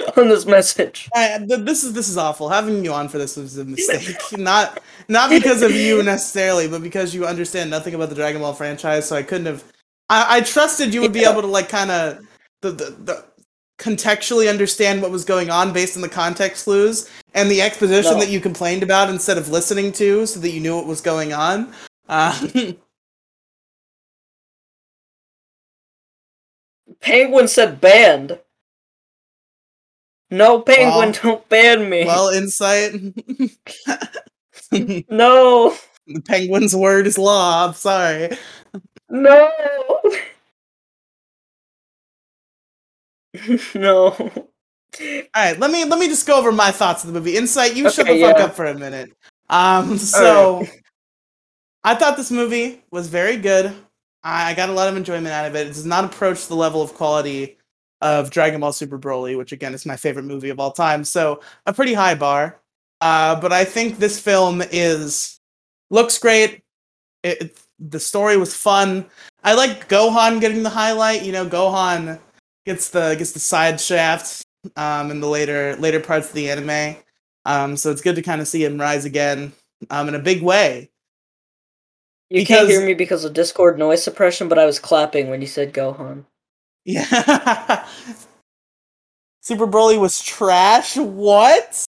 on 0.16 0.28
this 0.28 0.46
message? 0.46 1.08
I, 1.14 1.38
th- 1.38 1.60
this 1.60 1.84
is 1.84 1.92
this 1.92 2.08
is 2.08 2.16
awful. 2.16 2.48
Having 2.48 2.84
you 2.84 2.92
on 2.92 3.08
for 3.08 3.18
this 3.18 3.36
was 3.36 3.58
a 3.58 3.64
mistake. 3.64 4.16
not 4.38 4.80
not 5.08 5.30
because 5.38 5.62
of 5.62 5.72
you 5.72 6.02
necessarily, 6.02 6.68
but 6.68 6.82
because 6.82 7.14
you 7.14 7.26
understand 7.26 7.70
nothing 7.70 7.94
about 7.94 8.08
the 8.08 8.14
Dragon 8.14 8.40
Ball 8.40 8.54
franchise. 8.54 9.06
So 9.06 9.16
I 9.16 9.22
couldn't 9.22 9.46
have. 9.46 9.64
I, 10.08 10.38
I 10.38 10.40
trusted 10.40 10.92
you 10.94 11.00
would 11.00 11.12
be 11.12 11.24
able 11.24 11.42
to 11.42 11.46
like 11.46 11.68
kind 11.68 11.90
of 11.90 12.26
the, 12.60 12.70
the 12.70 12.84
the 12.90 13.24
contextually 13.78 14.48
understand 14.48 15.02
what 15.02 15.10
was 15.10 15.24
going 15.24 15.50
on 15.50 15.72
based 15.72 15.96
on 15.96 16.02
the 16.02 16.08
context 16.08 16.64
clues 16.64 17.10
and 17.34 17.50
the 17.50 17.60
exposition 17.60 18.12
No. 18.12 18.20
that 18.20 18.28
you 18.28 18.38
complained 18.38 18.82
about 18.84 19.10
instead 19.10 19.38
of 19.38 19.48
listening 19.48 19.90
to, 19.92 20.26
so 20.26 20.38
that 20.40 20.50
you 20.50 20.60
knew 20.60 20.76
what 20.76 20.86
was 20.86 21.00
going 21.00 21.32
on. 21.32 21.72
Uh, 22.08 22.48
Penguin 27.00 27.48
said 27.48 27.80
banned. 27.80 28.38
No, 30.32 30.62
Penguin, 30.62 31.12
don't 31.22 31.46
ban 31.50 31.90
me. 31.90 32.06
well, 32.06 32.30
insight. 32.30 32.94
no. 35.10 35.76
The 36.06 36.22
penguin's 36.22 36.74
word 36.74 37.06
is 37.06 37.18
law. 37.18 37.66
I'm 37.66 37.74
sorry. 37.74 38.30
No. 39.10 39.52
no. 43.74 44.06
All 44.12 44.30
right, 45.36 45.58
let 45.58 45.70
me 45.70 45.84
let 45.84 45.98
me 45.98 46.08
just 46.08 46.26
go 46.26 46.38
over 46.38 46.50
my 46.50 46.70
thoughts 46.70 47.04
of 47.04 47.12
the 47.12 47.20
movie. 47.20 47.36
Insight, 47.36 47.76
you 47.76 47.88
okay, 47.88 47.94
shut 47.94 48.06
the 48.06 48.16
yeah. 48.16 48.32
fuck 48.32 48.40
up 48.40 48.54
for 48.54 48.64
a 48.64 48.74
minute. 48.74 49.12
Um, 49.50 49.98
so 49.98 50.60
right. 50.60 50.82
I 51.84 51.94
thought 51.94 52.16
this 52.16 52.30
movie 52.30 52.82
was 52.90 53.08
very 53.08 53.36
good. 53.36 53.74
I 54.24 54.54
got 54.54 54.70
a 54.70 54.72
lot 54.72 54.88
of 54.88 54.96
enjoyment 54.96 55.28
out 55.28 55.44
of 55.44 55.54
it. 55.56 55.66
It 55.66 55.74
does 55.74 55.84
not 55.84 56.06
approach 56.06 56.46
the 56.46 56.56
level 56.56 56.80
of 56.80 56.94
quality 56.94 57.58
of 58.02 58.30
Dragon 58.30 58.60
Ball 58.60 58.72
Super 58.72 58.98
Broly, 58.98 59.38
which 59.38 59.52
again 59.52 59.72
is 59.72 59.86
my 59.86 59.96
favorite 59.96 60.24
movie 60.24 60.50
of 60.50 60.60
all 60.60 60.72
time. 60.72 61.04
So 61.04 61.40
a 61.64 61.72
pretty 61.72 61.94
high 61.94 62.16
bar. 62.16 62.60
Uh, 63.00 63.40
but 63.40 63.52
I 63.52 63.64
think 63.64 63.98
this 63.98 64.20
film 64.20 64.62
is 64.70 65.40
looks 65.90 66.18
great. 66.18 66.62
It, 67.22 67.40
it, 67.40 67.60
the 67.78 68.00
story 68.00 68.36
was 68.36 68.54
fun. 68.54 69.06
I 69.44 69.54
like 69.54 69.88
Gohan 69.88 70.40
getting 70.40 70.62
the 70.62 70.70
highlight. 70.70 71.22
You 71.22 71.32
know, 71.32 71.46
Gohan 71.46 72.18
gets 72.66 72.90
the 72.90 73.14
gets 73.16 73.32
the 73.32 73.40
side 73.40 73.80
shafts 73.80 74.42
um, 74.76 75.10
in 75.10 75.20
the 75.20 75.28
later 75.28 75.76
later 75.76 76.00
parts 76.00 76.28
of 76.28 76.34
the 76.34 76.50
anime. 76.50 76.96
Um, 77.44 77.76
so 77.76 77.90
it's 77.90 78.02
good 78.02 78.16
to 78.16 78.22
kind 78.22 78.40
of 78.40 78.48
see 78.48 78.64
him 78.64 78.80
rise 78.80 79.04
again 79.04 79.52
um, 79.90 80.08
in 80.08 80.14
a 80.14 80.20
big 80.20 80.42
way. 80.42 80.90
You 82.30 82.40
because, 82.40 82.56
can't 82.56 82.68
hear 82.68 82.86
me 82.86 82.94
because 82.94 83.24
of 83.24 83.32
Discord 83.32 83.78
noise 83.78 84.02
suppression, 84.02 84.48
but 84.48 84.58
I 84.58 84.64
was 84.64 84.78
clapping 84.78 85.28
when 85.28 85.40
you 85.40 85.46
said 85.46 85.74
Gohan. 85.74 86.24
Yeah. 86.84 87.86
Super 89.40 89.66
Broly 89.66 89.98
was 89.98 90.22
trash. 90.22 90.96
What? 90.96 91.84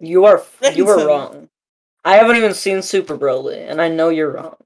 You 0.00 0.24
are 0.24 0.42
you 0.74 0.88
are 0.88 1.06
wrong. 1.06 1.48
I 2.04 2.16
haven't 2.16 2.36
even 2.36 2.54
seen 2.54 2.80
Super 2.82 3.18
Broly, 3.18 3.68
and 3.68 3.82
I 3.82 3.88
know 3.88 4.08
you're 4.08 4.32
wrong. 4.32 4.56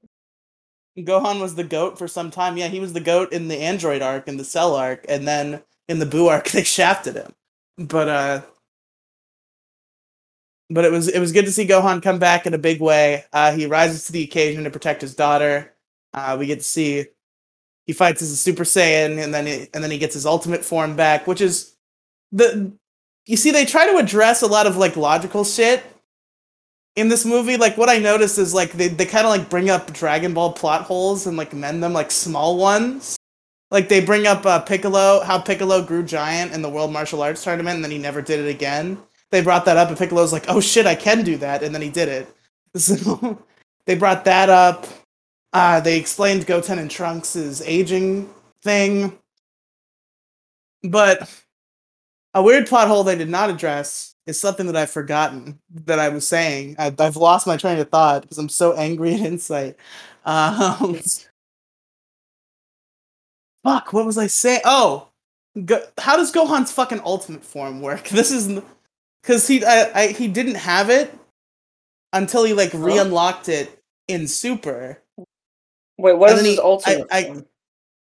Gohan 0.97 1.41
was 1.41 1.55
the 1.55 1.63
goat 1.63 1.97
for 1.97 2.07
some 2.07 2.29
time. 2.29 2.55
Yeah, 2.57 2.67
he 2.67 2.79
was 2.79 2.93
the 2.93 2.99
goat 2.99 3.33
in 3.33 3.47
the 3.47 3.57
Android 3.57 4.03
arc 4.03 4.27
and 4.27 4.39
the 4.39 4.43
Cell 4.43 4.75
arc, 4.75 5.05
and 5.09 5.27
then 5.27 5.63
in 5.87 5.99
the 5.99 6.05
Buu 6.05 6.29
arc 6.29 6.49
they 6.51 6.63
shafted 6.63 7.15
him. 7.15 7.33
But 7.77 8.07
uh 8.07 8.41
but 10.69 10.85
it 10.85 10.91
was 10.91 11.07
it 11.07 11.19
was 11.19 11.31
good 11.31 11.45
to 11.45 11.51
see 11.51 11.67
Gohan 11.67 12.01
come 12.01 12.19
back 12.19 12.45
in 12.45 12.53
a 12.53 12.59
big 12.59 12.81
way. 12.81 13.25
Uh, 13.33 13.51
he 13.51 13.65
rises 13.65 14.05
to 14.05 14.11
the 14.11 14.23
occasion 14.23 14.63
to 14.63 14.69
protect 14.69 15.01
his 15.01 15.15
daughter. 15.15 15.73
Uh, 16.13 16.35
we 16.39 16.45
get 16.45 16.59
to 16.59 16.63
see 16.63 17.05
he 17.85 17.93
fights 17.93 18.21
as 18.21 18.31
a 18.31 18.35
Super 18.35 18.63
Saiyan, 18.63 19.23
and 19.23 19.33
then 19.33 19.45
he, 19.45 19.67
and 19.73 19.83
then 19.83 19.91
he 19.91 19.97
gets 19.97 20.13
his 20.13 20.25
ultimate 20.25 20.63
form 20.63 20.95
back, 20.95 21.27
which 21.27 21.41
is 21.41 21.75
the 22.31 22.71
you 23.25 23.37
see 23.37 23.51
they 23.51 23.65
try 23.65 23.89
to 23.89 23.97
address 23.97 24.41
a 24.41 24.47
lot 24.47 24.67
of 24.67 24.77
like 24.77 24.95
logical 24.97 25.43
shit 25.43 25.83
in 26.95 27.09
this 27.09 27.25
movie. 27.25 27.57
Like 27.57 27.77
what 27.77 27.89
I 27.89 27.99
noticed 27.99 28.37
is 28.37 28.53
like 28.53 28.73
they 28.73 28.87
they 28.87 29.05
kind 29.05 29.25
of 29.25 29.31
like 29.31 29.49
bring 29.49 29.69
up 29.69 29.91
Dragon 29.93 30.33
Ball 30.33 30.53
plot 30.53 30.83
holes 30.83 31.27
and 31.27 31.37
like 31.37 31.53
mend 31.53 31.83
them 31.83 31.93
like 31.93 32.11
small 32.11 32.57
ones. 32.57 33.17
Like 33.71 33.89
they 33.89 34.05
bring 34.05 34.27
up 34.27 34.45
uh, 34.45 34.59
Piccolo, 34.59 35.21
how 35.23 35.39
Piccolo 35.39 35.83
grew 35.83 36.03
giant 36.03 36.53
in 36.53 36.61
the 36.61 36.69
World 36.69 36.93
Martial 36.93 37.23
Arts 37.23 37.43
Tournament, 37.43 37.75
and 37.75 37.83
then 37.83 37.91
he 37.91 37.97
never 37.97 38.21
did 38.21 38.39
it 38.39 38.49
again 38.49 38.99
they 39.33 39.41
brought 39.41 39.65
that 39.65 39.77
up, 39.77 39.89
and 39.89 39.97
Piccolo's 39.97 40.31
like, 40.31 40.45
"Oh 40.47 40.61
shit, 40.61 40.85
I 40.85 40.93
can 40.93 41.23
do 41.23 41.37
that," 41.37 41.63
and 41.63 41.73
then 41.73 41.81
he 41.81 41.89
did 41.89 42.07
it. 42.07 42.27
So 42.75 43.37
they 43.85 43.93
brought 43.93 44.25
that 44.25 44.49
up. 44.49 44.87
Uh, 45.53 45.79
they 45.79 45.97
explained 45.99 46.47
Goten 46.47 46.79
and 46.79 46.89
Trunks' 46.89 47.61
aging 47.61 48.27
thing, 48.63 49.17
but 50.83 51.29
a 52.33 52.41
weird 52.41 52.67
plot 52.67 52.87
hole 52.87 53.03
they 53.03 53.15
did 53.15 53.29
not 53.29 53.51
address 53.51 54.15
is 54.25 54.39
something 54.39 54.65
that 54.65 54.75
I've 54.75 54.89
forgotten 54.89 55.59
that 55.85 55.99
I 55.99 56.09
was 56.09 56.27
saying. 56.27 56.75
I've, 56.79 56.99
I've 56.99 57.17
lost 57.17 57.45
my 57.45 57.57
train 57.57 57.77
of 57.77 57.89
thought 57.89 58.23
because 58.23 58.39
I'm 58.39 58.49
so 58.49 58.73
angry 58.73 59.13
at 59.13 59.19
Insight. 59.19 59.75
Um, 60.25 60.99
fuck, 63.63 63.93
what 63.93 64.05
was 64.05 64.17
I 64.17 64.27
saying? 64.27 64.61
Oh, 64.65 65.09
Go- 65.65 65.85
how 65.99 66.17
does 66.17 66.31
Gohan's 66.31 66.71
fucking 66.71 67.01
ultimate 67.05 67.43
form 67.43 67.81
work? 67.81 68.07
This 68.09 68.31
is 68.31 68.59
because 69.21 69.47
he 69.47 69.63
I, 69.63 69.91
I, 69.93 70.07
he 70.07 70.27
didn't 70.27 70.55
have 70.55 70.89
it 70.89 71.13
until 72.11 72.43
he 72.43 72.53
like 72.53 72.71
re-unlocked 72.73 73.49
it 73.49 73.79
in 74.07 74.27
Super. 74.27 75.02
Wait, 76.03 76.17
what 76.17 76.31
and 76.31 76.39
is 76.39 76.45
his 76.45 76.55
he, 76.55 76.61
ultimate? 76.61 77.07
I, 77.09 77.17
I, 77.17 77.43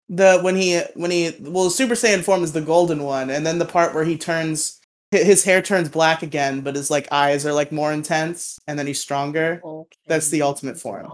the 0.09 0.39
when 0.41 0.55
he 0.55 0.81
when 0.95 1.11
he 1.11 1.31
well 1.41 1.69
Super 1.69 1.93
Saiyan 1.93 2.23
form 2.23 2.43
is 2.43 2.51
the 2.51 2.59
golden 2.59 3.03
one, 3.03 3.29
and 3.29 3.45
then 3.45 3.59
the 3.59 3.65
part 3.65 3.93
where 3.93 4.03
he 4.03 4.17
turns 4.17 4.81
his 5.11 5.43
hair 5.43 5.61
turns 5.61 5.89
black 5.89 6.23
again, 6.23 6.61
but 6.61 6.75
his 6.75 6.89
like 6.89 7.07
eyes 7.11 7.45
are 7.45 7.53
like 7.53 7.71
more 7.71 7.93
intense, 7.93 8.59
and 8.67 8.79
then 8.79 8.87
he's 8.87 8.99
stronger. 8.99 9.61
Okay. 9.63 9.97
That's 10.07 10.29
the 10.29 10.41
ultimate 10.41 10.79
form. 10.79 11.11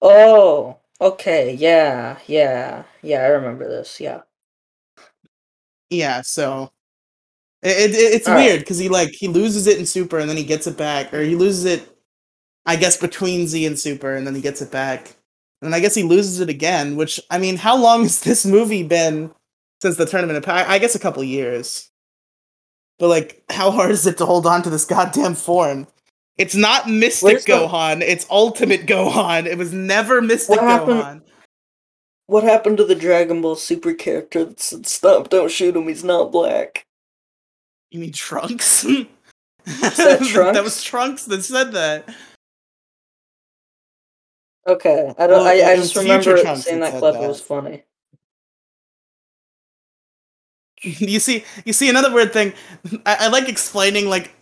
Oh, 0.00 0.78
okay, 1.02 1.52
yeah, 1.52 2.18
yeah, 2.26 2.84
yeah. 3.02 3.18
I 3.18 3.26
remember 3.26 3.68
this. 3.68 4.00
Yeah. 4.00 4.22
Yeah. 5.90 6.22
So 6.22 6.72
it, 7.62 7.90
it 7.90 7.94
it's 7.94 8.26
All 8.26 8.36
weird 8.36 8.60
because 8.60 8.78
right. 8.78 8.84
he 8.84 8.88
like 8.88 9.10
he 9.10 9.28
loses 9.28 9.66
it 9.66 9.78
in 9.78 9.84
Super 9.84 10.18
and 10.18 10.30
then 10.30 10.38
he 10.38 10.44
gets 10.44 10.66
it 10.66 10.78
back, 10.78 11.12
or 11.12 11.20
he 11.20 11.36
loses 11.36 11.66
it, 11.66 11.93
I 12.66 12.76
guess, 12.76 12.96
between 12.96 13.46
Z 13.46 13.66
and 13.66 13.78
Super, 13.78 14.14
and 14.14 14.26
then 14.26 14.34
he 14.34 14.40
gets 14.40 14.62
it 14.62 14.70
back, 14.70 15.16
and 15.62 15.74
I 15.74 15.80
guess 15.80 15.94
he 15.94 16.02
loses 16.02 16.40
it 16.40 16.48
again. 16.48 16.96
Which 16.96 17.20
I 17.30 17.38
mean, 17.38 17.56
how 17.56 17.76
long 17.76 18.02
has 18.02 18.20
this 18.20 18.46
movie 18.46 18.82
been 18.82 19.30
since 19.82 19.96
the 19.96 20.06
tournament? 20.06 20.46
I, 20.48 20.74
I 20.74 20.78
guess 20.78 20.94
a 20.94 21.00
couple 21.00 21.22
years. 21.24 21.90
But 22.98 23.08
like, 23.08 23.42
how 23.50 23.70
hard 23.70 23.90
is 23.90 24.06
it 24.06 24.18
to 24.18 24.26
hold 24.26 24.46
on 24.46 24.62
to 24.62 24.70
this 24.70 24.84
goddamn 24.84 25.34
form? 25.34 25.86
It's 26.36 26.54
not 26.54 26.88
Mystic 26.88 27.22
Where's 27.22 27.44
Gohan. 27.44 28.00
The... 28.00 28.10
It's 28.10 28.26
Ultimate 28.30 28.86
Gohan. 28.86 29.46
It 29.46 29.58
was 29.58 29.72
never 29.72 30.20
Mystic 30.20 30.60
what 30.60 30.68
happened... 30.68 31.00
Gohan. 31.00 31.20
What 32.26 32.44
happened 32.44 32.78
to 32.78 32.84
the 32.84 32.94
Dragon 32.94 33.42
Ball 33.42 33.54
Super 33.54 33.92
character 33.92 34.46
that 34.46 34.58
said, 34.58 34.86
"Stop! 34.86 35.28
Don't 35.28 35.50
shoot 35.50 35.76
him. 35.76 35.88
He's 35.88 36.02
not 36.02 36.32
black." 36.32 36.86
You 37.90 38.00
mean 38.00 38.12
Trunks? 38.12 38.82
that, 39.66 40.20
Trunks? 40.26 40.56
that 40.56 40.64
was 40.64 40.82
Trunks 40.82 41.26
that 41.26 41.44
said 41.44 41.72
that. 41.72 42.08
Okay, 44.66 45.12
I 45.18 45.26
don't. 45.26 45.44
Well, 45.44 45.46
I, 45.46 45.72
I 45.72 45.76
just 45.76 45.94
remember 45.96 46.36
saying 46.56 46.80
that 46.80 46.98
clip. 46.98 47.14
That. 47.14 47.24
It 47.24 47.28
was 47.28 47.40
funny. 47.40 47.84
You 50.84 51.18
see, 51.18 51.44
you 51.64 51.72
see 51.72 51.88
another 51.88 52.12
weird 52.12 52.34
thing. 52.34 52.52
I, 53.06 53.16
I, 53.20 53.28
like 53.28 53.48
explaining 53.48 54.06
like 54.10 54.32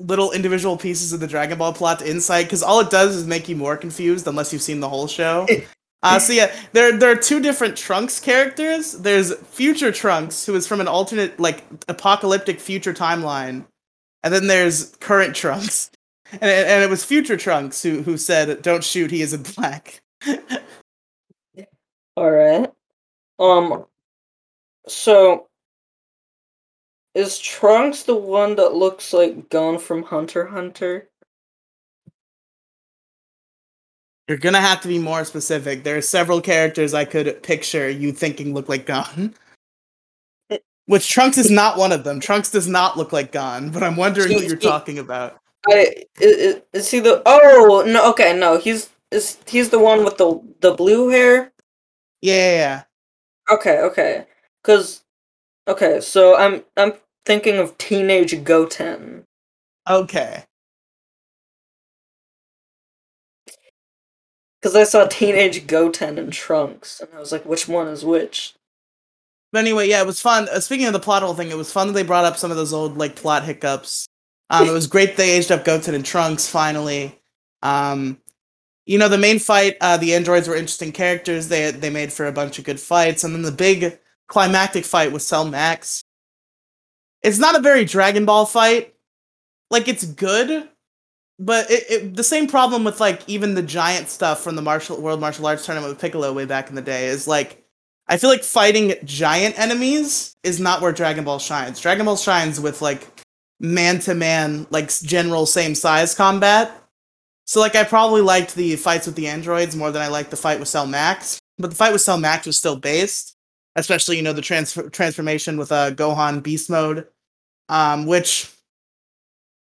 little 0.00 0.32
individual 0.32 0.76
pieces 0.76 1.12
of 1.12 1.20
the 1.20 1.28
Dragon 1.28 1.58
Ball 1.58 1.72
plot 1.72 2.00
to 2.00 2.10
Insight 2.10 2.46
because 2.46 2.60
all 2.60 2.80
it 2.80 2.90
does 2.90 3.14
is 3.14 3.24
make 3.24 3.48
you 3.48 3.54
more 3.54 3.76
confused 3.76 4.26
unless 4.26 4.52
you've 4.52 4.62
seen 4.62 4.80
the 4.80 4.88
whole 4.88 5.06
show. 5.06 5.46
Uh, 6.04 6.18
so 6.18 6.32
yeah, 6.32 6.52
there 6.72 6.98
there 6.98 7.12
are 7.12 7.16
two 7.16 7.38
different 7.38 7.76
Trunks 7.76 8.18
characters. 8.18 8.92
There's 8.92 9.32
future 9.36 9.92
Trunks, 9.92 10.44
who 10.44 10.56
is 10.56 10.66
from 10.66 10.80
an 10.80 10.88
alternate, 10.88 11.38
like 11.38 11.62
apocalyptic 11.86 12.58
future 12.58 12.92
timeline, 12.92 13.64
and 14.24 14.34
then 14.34 14.48
there's 14.48 14.96
current 14.96 15.36
Trunks, 15.36 15.92
and 16.32 16.42
and 16.42 16.82
it 16.82 16.90
was 16.90 17.04
future 17.04 17.36
Trunks 17.36 17.82
who 17.82 18.02
who 18.02 18.16
said, 18.16 18.62
"Don't 18.62 18.84
shoot, 18.84 19.10
he 19.10 19.22
is 19.22 19.34
in 19.34 19.42
black." 19.42 20.00
All 22.16 22.30
right. 22.30 22.70
Um. 23.38 23.86
So, 24.88 25.48
is 27.14 27.38
Trunks 27.38 28.02
the 28.04 28.14
one 28.16 28.56
that 28.56 28.74
looks 28.74 29.12
like 29.12 29.48
Gon 29.50 29.78
from 29.78 30.02
Hunter 30.02 30.46
Hunter? 30.46 31.08
You're 34.28 34.38
gonna 34.38 34.60
have 34.60 34.80
to 34.82 34.88
be 34.88 34.98
more 34.98 35.24
specific. 35.24 35.84
There 35.84 35.96
are 35.96 36.02
several 36.02 36.40
characters 36.40 36.94
I 36.94 37.04
could 37.04 37.42
picture 37.42 37.90
you 37.90 38.12
thinking 38.12 38.54
look 38.54 38.68
like 38.68 38.86
Gon. 38.86 39.34
Which 40.86 41.08
Trunks 41.08 41.38
is 41.38 41.50
not 41.50 41.78
one 41.78 41.92
of 41.92 42.04
them. 42.04 42.18
Trunks 42.18 42.50
does 42.50 42.66
not 42.66 42.96
look 42.96 43.12
like 43.12 43.30
Gon, 43.32 43.70
but 43.70 43.82
I'm 43.82 43.96
wondering 43.96 44.32
who 44.32 44.40
you're 44.42 44.56
talking 44.56 44.98
about. 44.98 45.41
I 45.68 46.04
is, 46.20 46.60
is 46.72 46.90
he 46.90 47.00
the 47.00 47.22
Oh, 47.26 47.84
no, 47.86 48.10
okay, 48.10 48.36
no. 48.36 48.58
He's 48.58 48.90
is 49.10 49.38
he's 49.46 49.70
the 49.70 49.78
one 49.78 50.04
with 50.04 50.18
the 50.18 50.40
the 50.60 50.72
blue 50.74 51.08
hair? 51.08 51.52
Yeah, 52.20 52.52
yeah. 52.52 52.82
Okay, 53.50 53.80
okay. 53.80 54.26
Cuz 54.64 55.02
okay, 55.68 56.00
so 56.00 56.36
I'm 56.36 56.64
I'm 56.76 56.94
thinking 57.26 57.58
of 57.58 57.78
teenage 57.78 58.44
Goten. 58.44 59.24
Okay. 59.88 60.44
Because 64.60 64.76
I 64.76 64.84
saw 64.84 65.06
Teenage 65.06 65.66
Goten 65.66 66.18
and 66.18 66.32
Trunks, 66.32 67.00
and 67.00 67.10
I 67.14 67.18
was 67.18 67.32
like, 67.32 67.44
which 67.44 67.66
one 67.66 67.88
is 67.88 68.04
which? 68.04 68.54
But 69.52 69.60
anyway, 69.60 69.88
yeah, 69.88 70.00
it 70.00 70.06
was 70.06 70.20
fun. 70.20 70.48
Uh, 70.48 70.60
speaking 70.60 70.86
of 70.86 70.92
the 70.92 71.00
plot 71.00 71.22
hole 71.22 71.34
thing, 71.34 71.50
it 71.50 71.56
was 71.56 71.72
fun 71.72 71.88
that 71.88 71.92
they 71.94 72.04
brought 72.04 72.24
up 72.24 72.36
some 72.36 72.50
of 72.50 72.56
those 72.56 72.72
old 72.72 72.96
like 72.96 73.16
plot 73.16 73.44
hiccups. 73.44 74.06
Um, 74.52 74.68
it 74.68 74.72
was 74.72 74.86
great 74.86 75.16
they 75.16 75.32
aged 75.32 75.52
up 75.52 75.64
Goten 75.64 75.94
and 75.96 76.04
Trunks 76.06 76.48
finally. 76.48 77.20
Um, 77.62 78.18
you 78.86 78.98
know, 78.98 79.08
the 79.08 79.18
main 79.18 79.40
fight, 79.40 79.76
uh, 79.80 79.96
the 79.98 80.14
androids 80.14 80.48
were 80.48 80.56
interesting 80.56 80.92
characters. 80.92 81.48
They 81.48 81.72
they 81.72 81.90
made 81.90 82.12
for 82.12 82.26
a 82.26 82.32
bunch 82.32 82.58
of 82.58 82.64
good 82.66 82.80
fights, 82.80 83.24
and 83.24 83.34
then 83.34 83.42
the 83.42 83.52
big 83.52 83.98
climactic 84.28 84.84
fight 84.84 85.12
with 85.12 85.22
Cell 85.22 85.44
Max. 85.46 86.04
It's 87.22 87.38
not 87.38 87.56
a 87.56 87.60
very 87.62 87.84
Dragon 87.84 88.26
Ball 88.26 88.46
fight. 88.46 88.94
like 89.70 89.88
it's 89.88 90.04
good, 90.04 90.68
but 91.38 91.70
it, 91.70 91.84
it, 91.90 92.16
the 92.16 92.24
same 92.24 92.46
problem 92.48 92.84
with 92.84 93.00
like 93.00 93.22
even 93.28 93.54
the 93.54 93.62
giant 93.62 94.08
stuff 94.08 94.42
from 94.42 94.56
the 94.56 94.62
martial 94.62 95.00
world 95.00 95.20
martial 95.20 95.46
arts 95.46 95.66
tournament 95.66 95.92
with 95.92 96.00
Piccolo 96.00 96.32
way 96.32 96.44
back 96.46 96.68
in 96.68 96.76
the 96.76 96.82
day 96.82 97.06
is 97.06 97.26
like 97.28 97.64
I 98.08 98.18
feel 98.18 98.30
like 98.30 98.44
fighting 98.44 98.94
giant 99.04 99.58
enemies 99.58 100.36
is 100.42 100.60
not 100.60 100.82
where 100.82 100.92
Dragon 100.92 101.24
Ball 101.24 101.38
shines. 101.38 101.80
Dragon 101.80 102.06
Ball 102.06 102.16
shines 102.16 102.60
with 102.60 102.82
like 102.82 103.11
man 103.62 104.00
to 104.00 104.14
man, 104.14 104.66
like 104.70 104.90
general 105.00 105.46
same 105.46 105.74
size 105.74 106.14
combat. 106.14 106.78
So 107.46 107.60
like 107.60 107.76
I 107.76 107.84
probably 107.84 108.20
liked 108.20 108.54
the 108.54 108.76
fights 108.76 109.06
with 109.06 109.14
the 109.14 109.28
androids 109.28 109.76
more 109.76 109.90
than 109.90 110.02
I 110.02 110.08
liked 110.08 110.30
the 110.30 110.36
fight 110.36 110.58
with 110.58 110.68
Cell 110.68 110.86
Max, 110.86 111.40
but 111.58 111.70
the 111.70 111.76
fight 111.76 111.92
with 111.92 112.02
Cell 112.02 112.18
Max 112.18 112.46
was 112.46 112.58
still 112.58 112.76
based, 112.76 113.36
especially 113.76 114.16
you 114.16 114.22
know 114.22 114.32
the 114.32 114.42
transfer 114.42 114.90
transformation 114.90 115.56
with 115.56 115.72
uh, 115.72 115.92
Gohan 115.92 116.42
Beast 116.42 116.68
mode, 116.68 117.06
um, 117.68 118.06
which 118.06 118.52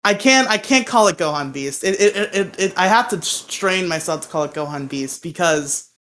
I 0.04 0.14
can't 0.14 0.48
I 0.48 0.58
can't 0.58 0.88
call 0.88 1.08
it 1.08 1.18
Gohan 1.18 1.52
Beast. 1.52 1.84
It 1.84 2.00
it, 2.00 2.36
it, 2.36 2.60
it 2.60 2.74
I 2.78 2.88
have 2.88 3.10
to 3.10 3.22
strain 3.22 3.88
myself 3.88 4.22
to 4.22 4.28
call 4.28 4.44
it 4.44 4.54
Gohan 4.54 4.88
Beast 4.88 5.24
because 5.24 5.92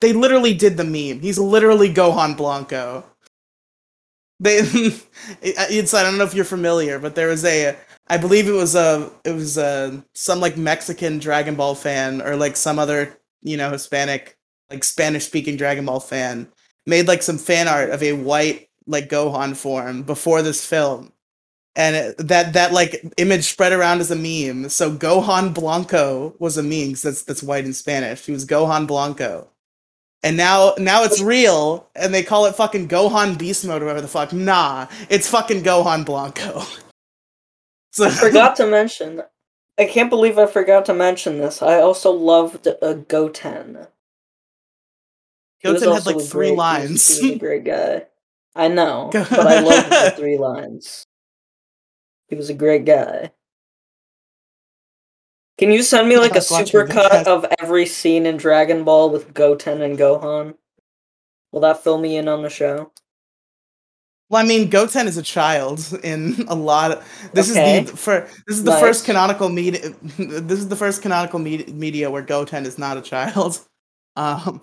they 0.00 0.12
literally 0.12 0.54
did 0.54 0.76
the 0.76 0.84
meme. 0.84 1.20
He's 1.20 1.38
literally 1.38 1.92
Gohan 1.92 2.36
Blanco. 2.36 3.04
They 4.40 4.58
it's 5.42 5.94
I 5.94 6.02
don't 6.02 6.18
know 6.18 6.24
if 6.24 6.34
you're 6.34 6.44
familiar, 6.44 6.98
but 6.98 7.14
there 7.14 7.28
was 7.28 7.44
a 7.44 7.76
I 8.08 8.16
believe 8.18 8.48
it 8.48 8.52
was 8.52 8.74
a 8.74 9.10
it 9.24 9.32
was 9.32 9.56
a 9.58 10.04
some 10.14 10.40
like 10.40 10.56
Mexican 10.56 11.18
Dragon 11.18 11.54
Ball 11.54 11.74
fan 11.74 12.20
or 12.22 12.36
like 12.36 12.56
some 12.56 12.78
other 12.78 13.18
you 13.42 13.56
know 13.56 13.70
Hispanic 13.70 14.36
like 14.70 14.84
Spanish 14.84 15.26
speaking 15.26 15.56
Dragon 15.56 15.86
Ball 15.86 16.00
fan 16.00 16.48
made 16.86 17.08
like 17.08 17.22
some 17.22 17.38
fan 17.38 17.68
art 17.68 17.90
of 17.90 18.02
a 18.02 18.12
white 18.12 18.68
like 18.86 19.08
Gohan 19.08 19.56
form 19.56 20.02
before 20.02 20.42
this 20.42 20.64
film, 20.66 21.12
and 21.76 21.96
it, 21.96 22.18
that 22.28 22.54
that 22.54 22.72
like 22.72 23.04
image 23.18 23.44
spread 23.44 23.72
around 23.72 24.00
as 24.00 24.10
a 24.10 24.16
meme. 24.16 24.68
So 24.70 24.92
Gohan 24.94 25.54
Blanco 25.54 26.34
was 26.40 26.58
a 26.58 26.62
meme 26.62 26.88
because 26.88 27.02
that's 27.02 27.22
that's 27.24 27.42
white 27.42 27.66
in 27.66 27.74
Spanish. 27.74 28.26
He 28.26 28.32
was 28.32 28.46
Gohan 28.46 28.86
Blanco. 28.88 29.48
And 30.24 30.38
now 30.38 30.72
now 30.78 31.04
it's 31.04 31.20
real, 31.20 31.86
and 31.94 32.12
they 32.14 32.22
call 32.22 32.46
it 32.46 32.54
fucking 32.54 32.88
Gohan 32.88 33.38
Beast 33.38 33.62
Mode 33.66 33.82
or 33.82 33.84
whatever 33.84 34.00
the 34.00 34.08
fuck. 34.08 34.32
Nah, 34.32 34.86
it's 35.10 35.28
fucking 35.28 35.62
Gohan 35.62 36.04
Blanco. 36.04 36.62
So 37.92 38.06
I 38.06 38.10
forgot 38.10 38.56
to 38.56 38.66
mention. 38.66 39.22
I 39.78 39.84
can't 39.84 40.10
believe 40.10 40.36
I 40.36 40.46
forgot 40.46 40.84
to 40.86 40.94
mention 40.94 41.38
this. 41.38 41.62
I 41.62 41.80
also 41.80 42.10
loved 42.10 42.66
uh, 42.66 42.94
Goten. 42.94 43.86
Goten 45.62 45.92
had 45.92 46.04
like 46.04 46.20
three 46.20 46.48
great, 46.48 46.58
lines. 46.58 46.88
He 46.88 46.92
was, 46.92 47.20
he 47.20 47.26
was 47.28 47.36
a 47.36 47.38
great 47.38 47.64
guy. 47.64 48.06
I 48.56 48.66
know, 48.66 49.10
but 49.12 49.32
I 49.32 49.60
loved 49.60 49.90
the 49.90 50.12
three 50.16 50.38
lines. 50.38 51.04
He 52.26 52.34
was 52.34 52.50
a 52.50 52.54
great 52.54 52.84
guy. 52.84 53.30
Can 55.58 55.70
you 55.70 55.82
send 55.82 56.08
me 56.08 56.16
like 56.18 56.34
a 56.34 56.40
supercut 56.40 57.26
of 57.26 57.46
every 57.60 57.86
scene 57.86 58.26
in 58.26 58.36
Dragon 58.36 58.82
Ball 58.84 59.10
with 59.10 59.32
Goten 59.32 59.82
and 59.82 59.96
Gohan? 59.98 60.54
Will 61.52 61.60
that 61.60 61.82
fill 61.84 61.98
me 61.98 62.16
in 62.16 62.26
on 62.26 62.42
the 62.42 62.50
show? 62.50 62.90
Well, 64.30 64.42
I 64.42 64.46
mean, 64.48 64.68
Goten 64.68 65.06
is 65.06 65.16
a 65.16 65.22
child 65.22 65.80
in 66.02 66.44
a 66.48 66.54
lot 66.56 66.90
of. 66.90 67.30
This 67.34 67.50
Okay. 67.52 67.82
is 67.82 67.90
the 67.90 67.96
for 67.96 68.20
this 68.46 68.56
is 68.56 68.64
the 68.64 68.72
Nice. 68.72 68.80
first 68.80 69.04
canonical 69.04 69.48
media. 69.48 69.90
This 70.18 70.58
is 70.58 70.68
the 70.68 70.76
first 70.76 71.02
canonical 71.02 71.38
me- 71.38 71.64
media 71.66 72.10
where 72.10 72.22
Goten 72.22 72.66
is 72.66 72.78
not 72.78 72.96
a 72.96 73.02
child. 73.02 73.60
Um, 74.16 74.60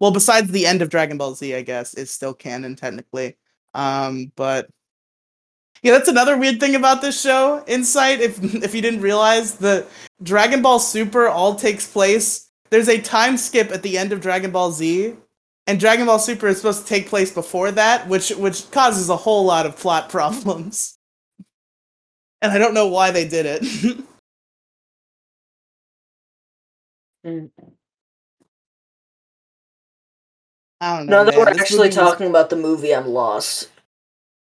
well, 0.00 0.10
besides 0.10 0.50
the 0.50 0.66
end 0.66 0.82
of 0.82 0.90
Dragon 0.90 1.16
Ball 1.16 1.34
Z, 1.34 1.54
I 1.54 1.62
guess 1.62 1.94
is 1.94 2.10
still 2.10 2.34
canon 2.34 2.76
technically. 2.76 3.38
Um, 3.72 4.30
but 4.36 4.68
yeah, 5.82 5.92
that's 5.92 6.08
another 6.08 6.36
weird 6.38 6.60
thing 6.60 6.74
about 6.74 7.00
this 7.02 7.20
show. 7.20 7.62
Insight, 7.66 8.20
if 8.20 8.42
if 8.64 8.74
you 8.74 8.82
didn't 8.82 9.00
realize, 9.02 9.56
the 9.56 9.86
Dragon 10.22 10.62
Ball 10.62 10.78
Super 10.78 11.28
all 11.28 11.54
takes 11.54 11.86
place. 11.90 12.48
There's 12.70 12.88
a 12.88 13.00
time 13.00 13.36
skip 13.36 13.70
at 13.70 13.82
the 13.82 13.98
end 13.98 14.12
of 14.12 14.20
Dragon 14.20 14.50
Ball 14.50 14.72
Z, 14.72 15.14
and 15.66 15.78
Dragon 15.80 16.06
Ball 16.06 16.18
Super 16.18 16.46
is 16.48 16.56
supposed 16.58 16.82
to 16.82 16.86
take 16.88 17.06
place 17.08 17.32
before 17.32 17.70
that, 17.72 18.08
which 18.08 18.30
which 18.30 18.70
causes 18.70 19.08
a 19.10 19.16
whole 19.16 19.44
lot 19.44 19.66
of 19.66 19.76
plot 19.76 20.08
problems. 20.10 20.96
And 22.40 22.50
I 22.52 22.58
don't 22.58 22.74
know 22.74 22.88
why 22.88 23.10
they 23.12 23.26
did 23.28 23.46
it. 23.46 23.98
Mm. 27.24 27.50
I 30.80 30.96
don't 30.98 31.06
know. 31.06 31.18
Now 31.18 31.24
that 31.24 31.34
man. 31.36 31.38
we're 31.38 31.52
This 31.52 31.60
actually 31.62 31.76
movie 31.78 31.88
was- 31.90 31.94
talking 31.96 32.26
about 32.26 32.50
the 32.50 32.56
movie, 32.56 32.92
I'm 32.94 33.06
lost 33.06 33.68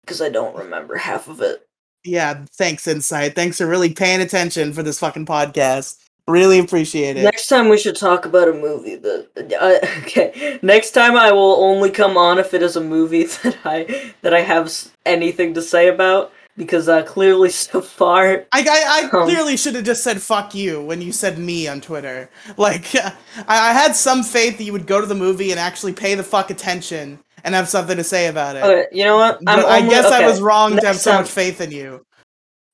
because 0.05 0.21
I 0.21 0.29
don't 0.29 0.57
remember 0.57 0.97
half 0.97 1.29
of 1.29 1.41
it. 1.41 1.67
Yeah, 2.05 2.45
thanks, 2.53 2.87
Insight. 2.87 3.35
Thanks 3.35 3.59
for 3.59 3.67
really 3.67 3.93
paying 3.95 4.21
attention 4.21 4.73
for 4.75 4.83
this 4.83 4.99
fucking 4.99 5.25
podcast. 5.27 5.99
Really 6.27 6.59
appreciate 6.59 7.17
it. 7.17 7.23
Next 7.23 7.49
time 7.49 7.69
we 7.69 7.79
should 7.79 7.97
talk 7.97 8.25
about 8.25 8.49
a 8.49 8.53
movie 8.53 8.97
that 8.97 9.29
uh, 9.61 9.87
okay. 10.03 10.59
Next 10.63 10.93
time 10.93 11.17
I 11.17 11.33
will 11.33 11.57
only 11.63 11.91
come 11.91 12.17
on 12.17 12.39
if 12.39 12.55
it 12.55 12.63
is 12.63 12.77
a 12.77 12.81
movie 12.81 13.25
that 13.43 13.57
I 13.65 14.13
that 14.23 14.33
I 14.33 14.41
have 14.41 14.73
anything 15.05 15.53
to 15.55 15.63
say 15.63 15.89
about 15.89 16.33
because 16.57 16.89
uh, 16.89 17.03
clearly 17.03 17.51
so 17.51 17.83
far 17.83 18.47
I, 18.53 18.61
I, 18.61 19.03
I 19.03 19.11
Um, 19.13 19.29
clearly 19.29 19.57
should 19.59 19.75
have 19.75 19.85
just 19.85 20.03
said 20.03 20.23
"fuck 20.23 20.55
you" 20.55 20.83
when 20.83 21.03
you 21.03 21.13
said 21.13 21.39
"me" 21.39 21.69
on 21.69 21.83
Twitter. 21.83 22.31
Like, 22.57 22.95
I, 22.97 23.13
I 23.49 23.73
had 23.73 23.95
some 23.95 24.23
faith 24.23 24.57
that 24.57 24.65
you 24.65 24.73
would 24.73 24.87
go 24.87 25.01
to 25.03 25.07
the 25.07 25.15
movie 25.15 25.51
and 25.51 25.61
actually 25.61 25.93
pay 25.93 26.15
the 26.15 26.23
fuck 26.23 26.49
attention 26.51 27.19
and 27.45 27.55
have 27.55 27.69
something 27.69 27.97
to 27.97 28.05
say 28.05 28.27
about 28.27 28.57
it. 28.57 28.65
okay. 28.65 28.87
You 28.91 29.05
know 29.05 29.17
what? 29.17 29.39
But 29.45 29.61
I 29.61 29.79
only- 29.79 29.91
guess 29.91 30.07
I 30.07 30.27
was 30.27 30.41
wrong 30.41 30.71
to 30.71 30.77
have 30.77 30.85
next 30.97 31.03
so 31.03 31.13
time- 31.13 31.21
much 31.21 31.31
faith 31.31 31.61
in 31.61 31.71
you. 31.71 32.05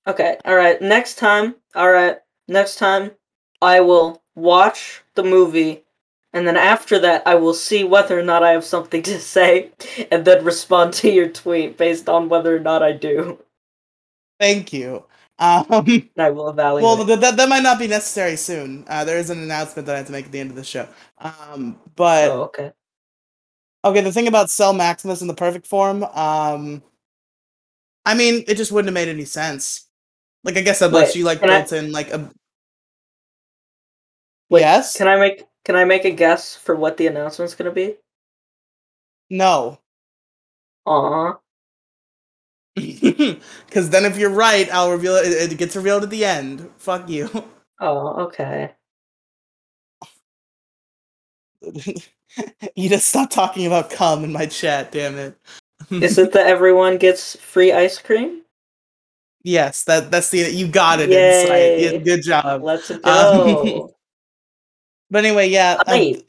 Okay, 0.06 0.38
alright. 0.46 0.80
Next 0.80 1.16
time, 1.16 1.54
alright. 1.76 2.18
Next 2.48 2.76
time, 2.76 3.10
I 3.60 3.80
will 3.80 4.22
watch 4.34 5.02
the 5.14 5.22
movie, 5.22 5.84
and 6.32 6.46
then 6.48 6.56
after 6.56 6.98
that, 7.00 7.22
I 7.26 7.34
will 7.34 7.52
see 7.54 7.84
whether 7.84 8.18
or 8.18 8.22
not 8.22 8.42
I 8.42 8.52
have 8.52 8.64
something 8.64 9.02
to 9.02 9.20
say, 9.20 9.70
and 10.10 10.24
then 10.24 10.44
respond 10.44 10.94
to 10.94 11.10
your 11.10 11.28
tweet 11.28 11.76
based 11.76 12.08
on 12.08 12.28
whether 12.28 12.56
or 12.56 12.60
not 12.60 12.82
I 12.82 12.92
do. 12.92 13.38
Thank 14.40 14.72
you. 14.72 15.04
Um, 15.38 16.10
I 16.18 16.30
will 16.30 16.50
evaluate. 16.50 16.82
well, 16.84 17.04
th- 17.04 17.18
that 17.20 17.36
that 17.36 17.48
might 17.48 17.62
not 17.62 17.78
be 17.78 17.86
necessary 17.86 18.36
soon. 18.36 18.84
Uh, 18.88 19.04
there 19.04 19.16
is 19.18 19.30
an 19.30 19.42
announcement 19.42 19.86
that 19.86 19.94
I 19.94 19.98
have 19.98 20.06
to 20.06 20.12
make 20.12 20.26
at 20.26 20.32
the 20.32 20.40
end 20.40 20.50
of 20.50 20.56
the 20.56 20.64
show. 20.64 20.86
Um, 21.18 21.78
but 21.96 22.30
oh, 22.30 22.42
okay. 22.44 22.72
Okay, 23.84 24.02
the 24.02 24.12
thing 24.12 24.28
about 24.28 24.50
Cell 24.50 24.72
Maximus 24.74 25.22
in 25.22 25.28
the 25.28 25.34
perfect 25.34 25.66
form, 25.66 26.04
um 26.04 26.82
I 28.06 28.14
mean, 28.14 28.44
it 28.48 28.56
just 28.56 28.72
wouldn't 28.72 28.88
have 28.88 28.94
made 29.06 29.12
any 29.12 29.24
sense. 29.24 29.86
Like 30.44 30.56
I 30.56 30.62
guess 30.62 30.80
unless 30.82 31.08
Wait, 31.10 31.16
you 31.16 31.24
like 31.24 31.40
can 31.40 31.50
I- 31.50 31.60
built 31.60 31.72
in 31.72 31.92
like 31.92 32.10
a 32.10 32.30
Wait, 34.50 34.60
Yes? 34.60 34.96
Can 34.96 35.08
I 35.08 35.16
make 35.16 35.44
Can 35.64 35.76
I 35.76 35.84
make 35.84 36.04
a 36.04 36.10
guess 36.10 36.56
for 36.56 36.74
what 36.76 36.96
the 36.96 37.06
announcement's 37.06 37.54
gonna 37.54 37.70
be? 37.72 37.96
No. 39.30 39.78
Aw. 40.86 41.38
Cause 43.70 43.90
then 43.90 44.04
if 44.04 44.16
you're 44.18 44.30
right, 44.30 44.68
I'll 44.72 44.90
reveal 44.92 45.16
it 45.16 45.52
it 45.52 45.58
gets 45.58 45.76
revealed 45.76 46.02
at 46.02 46.10
the 46.10 46.24
end. 46.24 46.70
Fuck 46.78 47.08
you. 47.08 47.28
Oh, 47.80 48.24
okay. 48.26 48.74
you 52.76 52.88
just 52.88 53.08
stop 53.08 53.30
talking 53.30 53.66
about 53.66 53.90
cum 53.90 54.24
in 54.24 54.32
my 54.32 54.46
chat, 54.46 54.92
damn 54.92 55.16
it. 55.18 55.34
Is 55.90 56.18
it 56.18 56.32
that 56.32 56.46
everyone 56.46 56.98
gets 56.98 57.36
free 57.36 57.72
ice 57.72 57.98
cream? 57.98 58.42
yes, 59.42 59.84
that 59.84 60.10
that's 60.10 60.30
the 60.30 60.50
you 60.52 60.68
got 60.68 61.00
it 61.00 61.10
Yay. 61.10 61.42
insight. 61.42 61.94
Yeah, 61.94 61.98
good 61.98 62.22
job. 62.22 62.62
Let's 62.62 62.90
go. 62.90 63.94
But 65.12 65.24
anyway, 65.24 65.48
yeah. 65.48 65.82
um. 65.86 66.22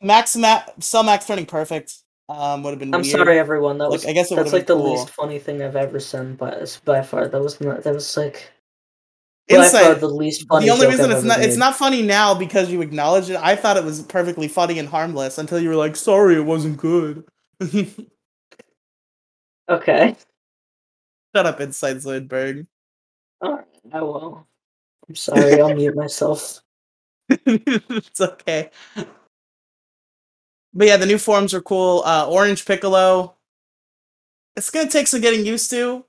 Max 0.00 0.36
Ma- 0.36 0.62
Cell 0.78 1.02
Max 1.02 1.26
turning 1.26 1.46
perfect. 1.46 1.94
Um 2.28 2.62
would 2.62 2.70
have 2.70 2.78
been 2.78 2.94
I'm 2.94 3.02
weird. 3.02 3.16
sorry, 3.18 3.38
everyone. 3.38 3.78
That 3.78 3.84
Like, 3.90 3.98
was 3.98 4.06
I 4.06 4.12
guess 4.12 4.30
it 4.30 4.36
that's 4.36 4.52
like 4.52 4.66
the 4.66 4.74
cool. 4.76 4.92
least 4.92 5.10
funny 5.10 5.38
thing 5.40 5.62
I've 5.62 5.74
ever 5.76 5.98
seen 5.98 6.36
by 6.36 6.64
by 6.84 7.02
far. 7.02 7.26
That 7.28 7.40
was 7.40 7.60
not. 7.60 7.82
That 7.82 7.94
was 7.94 8.16
like 8.16 8.50
Insight, 9.48 10.00
the 10.00 10.08
least 10.08 10.46
funny. 10.48 10.66
the 10.66 10.72
only 10.72 10.86
reason 10.86 11.10
I've 11.10 11.18
it's 11.18 11.26
not 11.26 11.40
it's 11.40 11.56
not 11.56 11.76
funny 11.76 12.00
now 12.02 12.34
because 12.34 12.70
you 12.70 12.80
acknowledge 12.80 13.28
it. 13.28 13.36
I 13.36 13.56
thought 13.56 13.76
it 13.76 13.84
was 13.84 14.02
perfectly 14.02 14.48
funny 14.48 14.78
and 14.78 14.88
harmless 14.88 15.36
until 15.36 15.58
you 15.58 15.68
were 15.68 15.76
like, 15.76 15.96
"Sorry, 15.96 16.36
it 16.36 16.44
wasn't 16.44 16.78
good." 16.78 17.24
Okay. 19.68 20.16
Shut 21.34 21.46
up, 21.46 21.60
Insight 21.60 21.96
Zoidberg. 21.96 22.66
Alright, 23.42 23.64
I 23.92 24.02
will. 24.02 24.46
I'm 25.08 25.14
sorry. 25.14 25.60
I'll 25.60 25.74
mute 25.74 25.96
myself. 25.96 26.60
it's 27.28 28.20
okay. 28.20 28.70
But 30.74 30.86
yeah, 30.86 30.96
the 30.96 31.06
new 31.06 31.18
forms 31.18 31.54
are 31.54 31.62
cool. 31.62 32.02
Uh, 32.04 32.28
Orange 32.28 32.66
Piccolo. 32.66 33.34
It's 34.56 34.70
gonna 34.70 34.90
take 34.90 35.06
some 35.06 35.20
getting 35.20 35.46
used 35.46 35.70
to. 35.70 36.04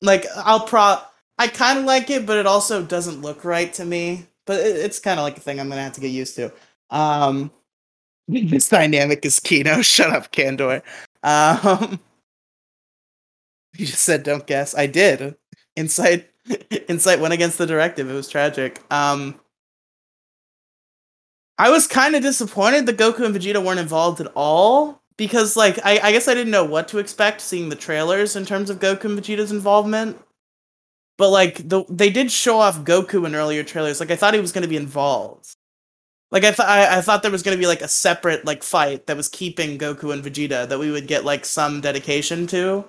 Like 0.00 0.24
I'll 0.36 0.60
pro, 0.60 0.98
I 1.38 1.48
kind 1.48 1.78
of 1.78 1.84
like 1.84 2.10
it, 2.10 2.26
but 2.26 2.38
it 2.38 2.46
also 2.46 2.82
doesn't 2.82 3.22
look 3.22 3.44
right 3.44 3.72
to 3.74 3.84
me. 3.84 4.26
But 4.46 4.60
it, 4.60 4.76
it's 4.76 4.98
kind 4.98 5.18
of 5.18 5.24
like 5.24 5.36
a 5.36 5.40
thing 5.40 5.60
I'm 5.60 5.68
gonna 5.68 5.82
have 5.82 5.92
to 5.94 6.00
get 6.00 6.08
used 6.08 6.36
to. 6.36 6.52
Um, 6.90 7.50
this 8.28 8.68
dynamic 8.68 9.24
is 9.24 9.40
Kino. 9.40 9.82
Shut 9.82 10.10
up, 10.10 10.32
Kandor. 10.32 10.82
Um, 11.22 12.00
you 13.76 13.86
just 13.86 14.02
said 14.02 14.22
don't 14.22 14.46
guess. 14.46 14.74
I 14.74 14.86
did. 14.86 15.36
Insight. 15.74 16.30
Insight 16.88 17.20
went 17.20 17.34
against 17.34 17.58
the 17.58 17.66
directive. 17.66 18.08
It 18.08 18.14
was 18.14 18.28
tragic. 18.28 18.80
Um, 18.90 19.38
I 21.58 21.70
was 21.70 21.86
kind 21.86 22.14
of 22.14 22.22
disappointed 22.22 22.86
that 22.86 22.98
Goku 22.98 23.24
and 23.24 23.34
Vegeta 23.34 23.64
weren't 23.64 23.80
involved 23.80 24.20
at 24.20 24.30
all 24.34 25.02
because, 25.16 25.56
like, 25.56 25.78
I, 25.84 25.98
I 26.02 26.12
guess 26.12 26.28
I 26.28 26.34
didn't 26.34 26.50
know 26.50 26.64
what 26.64 26.86
to 26.88 26.98
expect 26.98 27.40
seeing 27.40 27.70
the 27.70 27.76
trailers 27.76 28.36
in 28.36 28.44
terms 28.44 28.68
of 28.68 28.78
Goku 28.78 29.06
and 29.06 29.18
Vegeta's 29.18 29.50
involvement. 29.50 30.18
But 31.18 31.30
like, 31.30 31.68
the 31.68 31.84
they 31.88 32.10
did 32.10 32.30
show 32.30 32.58
off 32.58 32.84
Goku 32.84 33.26
in 33.26 33.34
earlier 33.34 33.64
trailers. 33.64 34.00
Like, 34.00 34.10
I 34.10 34.16
thought 34.16 34.34
he 34.34 34.40
was 34.40 34.52
going 34.52 34.62
to 34.62 34.68
be 34.68 34.76
involved. 34.76 35.54
Like, 36.30 36.44
I 36.44 36.52
thought 36.52 36.68
I, 36.68 36.98
I 36.98 37.00
thought 37.00 37.22
there 37.22 37.30
was 37.30 37.42
going 37.42 37.56
to 37.56 37.60
be 37.60 37.66
like 37.66 37.80
a 37.80 37.88
separate 37.88 38.44
like 38.44 38.62
fight 38.62 39.06
that 39.06 39.16
was 39.16 39.28
keeping 39.28 39.78
Goku 39.78 40.12
and 40.12 40.22
Vegeta 40.22 40.68
that 40.68 40.78
we 40.78 40.90
would 40.90 41.06
get 41.06 41.24
like 41.24 41.44
some 41.44 41.80
dedication 41.80 42.46
to. 42.48 42.84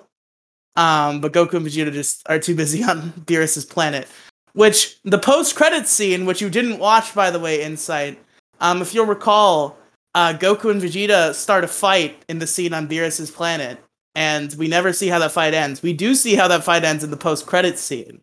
Um, 0.76 1.20
but 1.20 1.32
Goku 1.32 1.54
and 1.54 1.66
Vegeta 1.66 1.92
just 1.92 2.22
are 2.28 2.38
too 2.38 2.54
busy 2.54 2.84
on 2.88 3.12
Beerus's 3.26 3.64
planet. 3.64 4.08
Which 4.52 5.00
the 5.04 5.18
post 5.18 5.54
credits 5.56 5.90
scene, 5.90 6.26
which 6.26 6.40
you 6.40 6.50
didn't 6.50 6.78
watch 6.78 7.14
by 7.14 7.30
the 7.30 7.38
way, 7.38 7.62
Insight. 7.62 8.18
Um, 8.60 8.82
if 8.82 8.92
you'll 8.92 9.06
recall, 9.06 9.78
uh, 10.14 10.32
Goku 10.32 10.70
and 10.70 10.82
Vegeta 10.82 11.34
start 11.34 11.64
a 11.64 11.68
fight 11.68 12.24
in 12.28 12.38
the 12.38 12.46
scene 12.46 12.74
on 12.74 12.88
Beerus's 12.88 13.30
planet, 13.30 13.78
and 14.18 14.52
we 14.54 14.66
never 14.66 14.92
see 14.92 15.06
how 15.06 15.20
that 15.20 15.30
fight 15.30 15.54
ends. 15.54 15.80
We 15.80 15.92
do 15.92 16.12
see 16.16 16.34
how 16.34 16.48
that 16.48 16.64
fight 16.64 16.82
ends 16.82 17.04
in 17.04 17.12
the 17.12 17.16
post 17.16 17.46
credits 17.46 17.80
scene. 17.80 18.20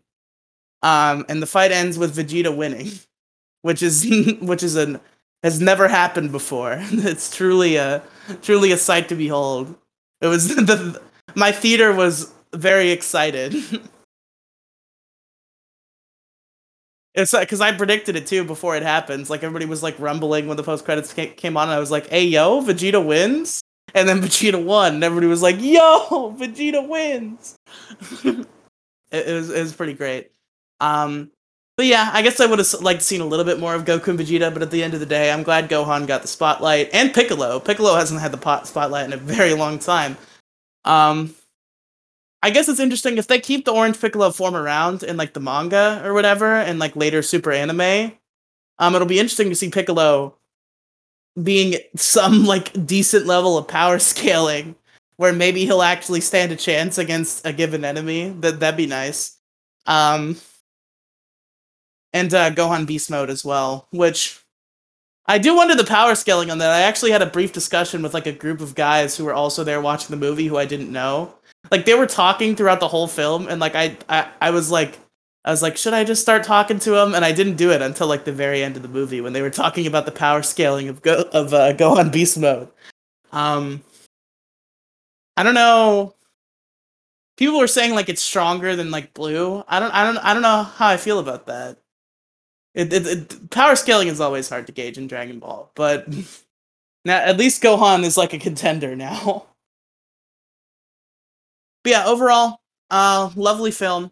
Um, 0.83 1.25
and 1.29 1.41
the 1.41 1.47
fight 1.47 1.71
ends 1.71 1.97
with 1.97 2.17
Vegeta 2.17 2.53
winning, 2.55 2.91
which 3.61 3.81
is 3.81 4.05
which 4.41 4.61
is 4.61 4.75
an 4.75 4.99
has 5.41 5.61
never 5.61 5.87
happened 5.87 6.33
before. 6.33 6.77
it's 6.81 7.33
truly 7.33 7.77
a 7.77 8.03
truly 8.41 8.73
a 8.73 8.77
sight 8.77 9.07
to 9.07 9.15
behold. 9.15 9.73
It 10.19 10.27
was 10.27 10.53
the 10.53 11.01
my 11.33 11.53
theater 11.53 11.93
was 11.93 12.29
very 12.53 12.91
excited. 12.91 13.55
it's 17.13 17.31
because 17.31 17.61
I 17.61 17.71
predicted 17.71 18.17
it 18.17 18.27
too 18.27 18.43
before 18.43 18.75
it 18.75 18.83
happens. 18.83 19.29
Like 19.29 19.43
everybody 19.43 19.65
was 19.65 19.81
like 19.81 19.97
rumbling 19.97 20.47
when 20.47 20.57
the 20.57 20.63
post 20.63 20.83
credits 20.83 21.13
came 21.13 21.55
on. 21.55 21.69
And 21.69 21.75
I 21.75 21.79
was 21.79 21.89
like, 21.89 22.09
"Hey, 22.09 22.25
yo, 22.25 22.61
Vegeta 22.61 23.03
wins!" 23.03 23.61
And 23.95 24.07
then 24.07 24.21
Vegeta 24.21 24.63
won. 24.63 24.95
And 24.95 25.03
everybody 25.03 25.27
was 25.27 25.41
like, 25.41 25.55
"Yo, 25.59 26.35
Vegeta 26.37 26.87
wins!" 26.87 27.55
it, 28.23 28.47
it, 29.11 29.33
was 29.33 29.49
it 29.49 29.61
was 29.61 29.73
pretty 29.73 29.93
great. 29.93 30.31
Um, 30.81 31.31
but 31.77 31.87
yeah, 31.87 32.11
I 32.13 32.21
guess 32.21 32.39
I 32.39 32.45
would 32.45 32.59
have 32.59 32.73
liked 32.81 33.01
seen 33.01 33.21
a 33.21 33.25
little 33.25 33.45
bit 33.45 33.59
more 33.59 33.73
of 33.73 33.85
Goku 33.85 34.09
and 34.09 34.19
Vegeta. 34.19 34.53
But 34.53 34.61
at 34.61 34.71
the 34.71 34.83
end 34.83 34.93
of 34.93 34.99
the 34.99 35.05
day, 35.05 35.31
I'm 35.31 35.43
glad 35.43 35.69
Gohan 35.69 36.05
got 36.05 36.21
the 36.21 36.27
spotlight 36.27 36.89
and 36.93 37.13
Piccolo. 37.13 37.59
Piccolo 37.59 37.95
hasn't 37.95 38.21
had 38.21 38.31
the 38.31 38.37
pot 38.37 38.67
spotlight 38.67 39.05
in 39.05 39.13
a 39.13 39.17
very 39.17 39.53
long 39.53 39.79
time. 39.79 40.17
Um, 40.83 41.33
I 42.43 42.51
guess 42.51 42.69
it's 42.69 42.79
interesting 42.79 43.17
if 43.17 43.27
they 43.27 43.39
keep 43.39 43.65
the 43.65 43.73
Orange 43.73 43.99
Piccolo 43.99 44.29
form 44.29 44.55
around 44.55 45.03
in 45.03 45.17
like 45.17 45.33
the 45.33 45.39
manga 45.39 46.01
or 46.05 46.13
whatever, 46.13 46.55
and 46.55 46.79
like 46.79 46.95
later 46.95 47.23
Super 47.23 47.51
Anime. 47.51 48.11
Um, 48.77 48.93
it'll 48.93 49.07
be 49.07 49.19
interesting 49.19 49.49
to 49.49 49.55
see 49.55 49.69
Piccolo 49.69 50.35
being 51.41 51.75
some 51.95 52.45
like 52.45 52.85
decent 52.85 53.25
level 53.25 53.57
of 53.57 53.67
power 53.67 53.99
scaling, 53.99 54.75
where 55.17 55.33
maybe 55.33 55.65
he'll 55.65 55.81
actually 55.81 56.21
stand 56.21 56.51
a 56.51 56.55
chance 56.55 56.97
against 56.97 57.45
a 57.45 57.53
given 57.53 57.85
enemy. 57.85 58.29
That 58.29 58.59
that'd 58.59 58.77
be 58.77 58.87
nice. 58.87 59.37
Um, 59.85 60.37
and 62.13 62.33
uh, 62.33 62.51
Gohan 62.51 62.87
Beast 62.87 63.11
Mode 63.11 63.29
as 63.29 63.43
well, 63.43 63.87
which 63.91 64.39
I 65.27 65.37
do 65.37 65.55
wonder 65.55 65.75
the 65.75 65.83
power 65.83 66.15
scaling 66.15 66.51
on 66.51 66.59
that. 66.59 66.71
I 66.71 66.81
actually 66.81 67.11
had 67.11 67.21
a 67.21 67.27
brief 67.27 67.51
discussion 67.51 68.01
with 68.01 68.13
like 68.13 68.27
a 68.27 68.31
group 68.31 68.61
of 68.61 68.75
guys 68.75 69.17
who 69.17 69.25
were 69.25 69.33
also 69.33 69.63
there 69.63 69.81
watching 69.81 70.09
the 70.09 70.25
movie 70.25 70.47
who 70.47 70.57
I 70.57 70.65
didn't 70.65 70.91
know 70.91 71.35
like 71.71 71.85
they 71.85 71.93
were 71.93 72.05
talking 72.05 72.55
throughout 72.55 72.79
the 72.79 72.87
whole 72.87 73.07
film 73.07 73.47
and 73.47 73.59
like 73.59 73.75
I, 73.75 73.97
I 74.09 74.27
i 74.41 74.51
was 74.51 74.71
like 74.71 74.99
i 75.45 75.51
was 75.51 75.61
like 75.61 75.77
should 75.77 75.93
i 75.93 76.03
just 76.03 76.21
start 76.21 76.43
talking 76.43 76.79
to 76.79 76.95
him? 76.95 77.15
And 77.15 77.23
i 77.23 77.31
didn't 77.31 77.55
do 77.55 77.71
it 77.71 77.81
until 77.81 78.07
like 78.07 78.25
the 78.25 78.31
very 78.33 78.63
end 78.63 78.75
of 78.75 78.81
the 78.81 78.89
movie 78.89 79.21
when 79.21 79.33
they 79.33 79.41
were 79.41 79.49
talking 79.49 79.87
about 79.87 80.05
the 80.05 80.11
power 80.11 80.41
scaling 80.43 80.89
of 80.89 81.01
go 81.01 81.23
of 81.31 81.53
uh, 81.53 81.73
gohan 81.73 82.11
beast 82.11 82.37
mode. 82.37 82.69
Um 83.31 83.83
i 85.37 85.43
don't 85.43 85.53
know. 85.55 86.15
People 87.37 87.59
were 87.59 87.67
saying 87.67 87.93
like 87.95 88.09
it's 88.09 88.21
stronger 88.21 88.75
than 88.75 88.91
like 88.91 89.13
blue. 89.13 89.63
I 89.67 89.79
don't 89.79 89.91
i 89.93 90.03
don't 90.03 90.17
i 90.17 90.33
don't 90.33 90.43
know 90.43 90.63
how 90.63 90.87
i 90.89 90.97
feel 90.97 91.19
about 91.19 91.47
that. 91.47 91.77
It, 92.73 92.91
it, 92.91 93.07
it 93.07 93.49
power 93.51 93.75
scaling 93.75 94.09
is 94.09 94.19
always 94.19 94.49
hard 94.49 94.67
to 94.67 94.73
gauge 94.73 94.97
in 94.97 95.07
dragon 95.07 95.39
ball 95.39 95.71
but 95.75 96.07
now 97.05 97.17
at 97.17 97.37
least 97.37 97.63
gohan 97.63 98.03
is 98.03 98.17
like 98.17 98.33
a 98.33 98.39
contender 98.39 98.95
now. 98.95 99.45
But 101.85 101.91
yeah, 101.91 102.05
overall, 102.07 102.61
uh, 102.89 103.29
lovely 103.35 103.69
film. 103.69 104.11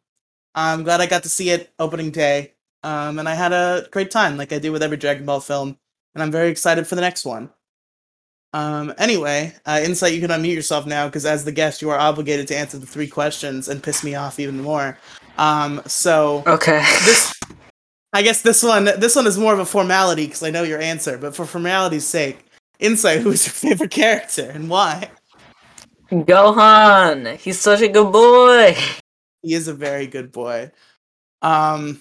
I'm 0.55 0.83
glad 0.83 1.01
I 1.01 1.07
got 1.07 1.23
to 1.23 1.29
see 1.29 1.49
it 1.49 1.71
opening 1.79 2.11
day. 2.11 2.53
Um, 2.83 3.17
and 3.17 3.29
I 3.29 3.33
had 3.33 3.53
a 3.53 3.87
great 3.91 4.11
time, 4.11 4.37
like 4.37 4.51
I 4.51 4.59
do 4.59 4.71
with 4.71 4.83
every 4.83 4.97
Dragon 4.97 5.25
Ball 5.25 5.39
film. 5.39 5.77
And 6.13 6.21
I'm 6.21 6.31
very 6.31 6.49
excited 6.49 6.85
for 6.85 6.95
the 6.95 7.01
next 7.01 7.25
one. 7.25 7.49
Um, 8.53 8.93
anyway, 8.99 9.53
uh, 9.65 9.81
Insight, 9.83 10.13
you 10.13 10.21
can 10.21 10.29
unmute 10.29 10.53
yourself 10.53 10.85
now 10.85 11.07
because 11.07 11.25
as 11.25 11.43
the 11.43 11.51
guest, 11.51 11.81
you 11.81 11.89
are 11.89 11.97
obligated 11.97 12.47
to 12.49 12.57
answer 12.57 12.77
the 12.77 12.85
three 12.85 13.07
questions 13.07 13.67
and 13.67 13.81
piss 13.81 14.03
me 14.03 14.13
off 14.13 14.39
even 14.39 14.61
more. 14.61 14.97
Um, 15.39 15.81
so 15.87 16.43
okay, 16.45 16.85
this, 17.05 17.33
I 18.13 18.21
guess 18.21 18.43
this 18.43 18.61
one, 18.61 18.85
this 18.85 19.15
one 19.15 19.25
is 19.25 19.39
more 19.39 19.53
of 19.53 19.59
a 19.59 19.65
formality 19.65 20.25
because 20.25 20.43
I 20.43 20.51
know 20.51 20.61
your 20.61 20.79
answer. 20.79 21.17
But 21.17 21.35
for 21.35 21.45
formality's 21.45 22.05
sake, 22.05 22.45
Insight, 22.79 23.21
who 23.21 23.31
is 23.31 23.45
your 23.47 23.53
favorite 23.53 23.91
character 23.91 24.51
and 24.53 24.69
why? 24.69 25.09
Gohan, 26.11 27.37
he's 27.37 27.59
such 27.59 27.81
a 27.81 27.87
good 27.87 28.11
boy. 28.11 28.77
He 29.43 29.53
is 29.53 29.67
a 29.67 29.73
very 29.73 30.07
good 30.07 30.31
boy. 30.31 30.71
Um. 31.41 31.99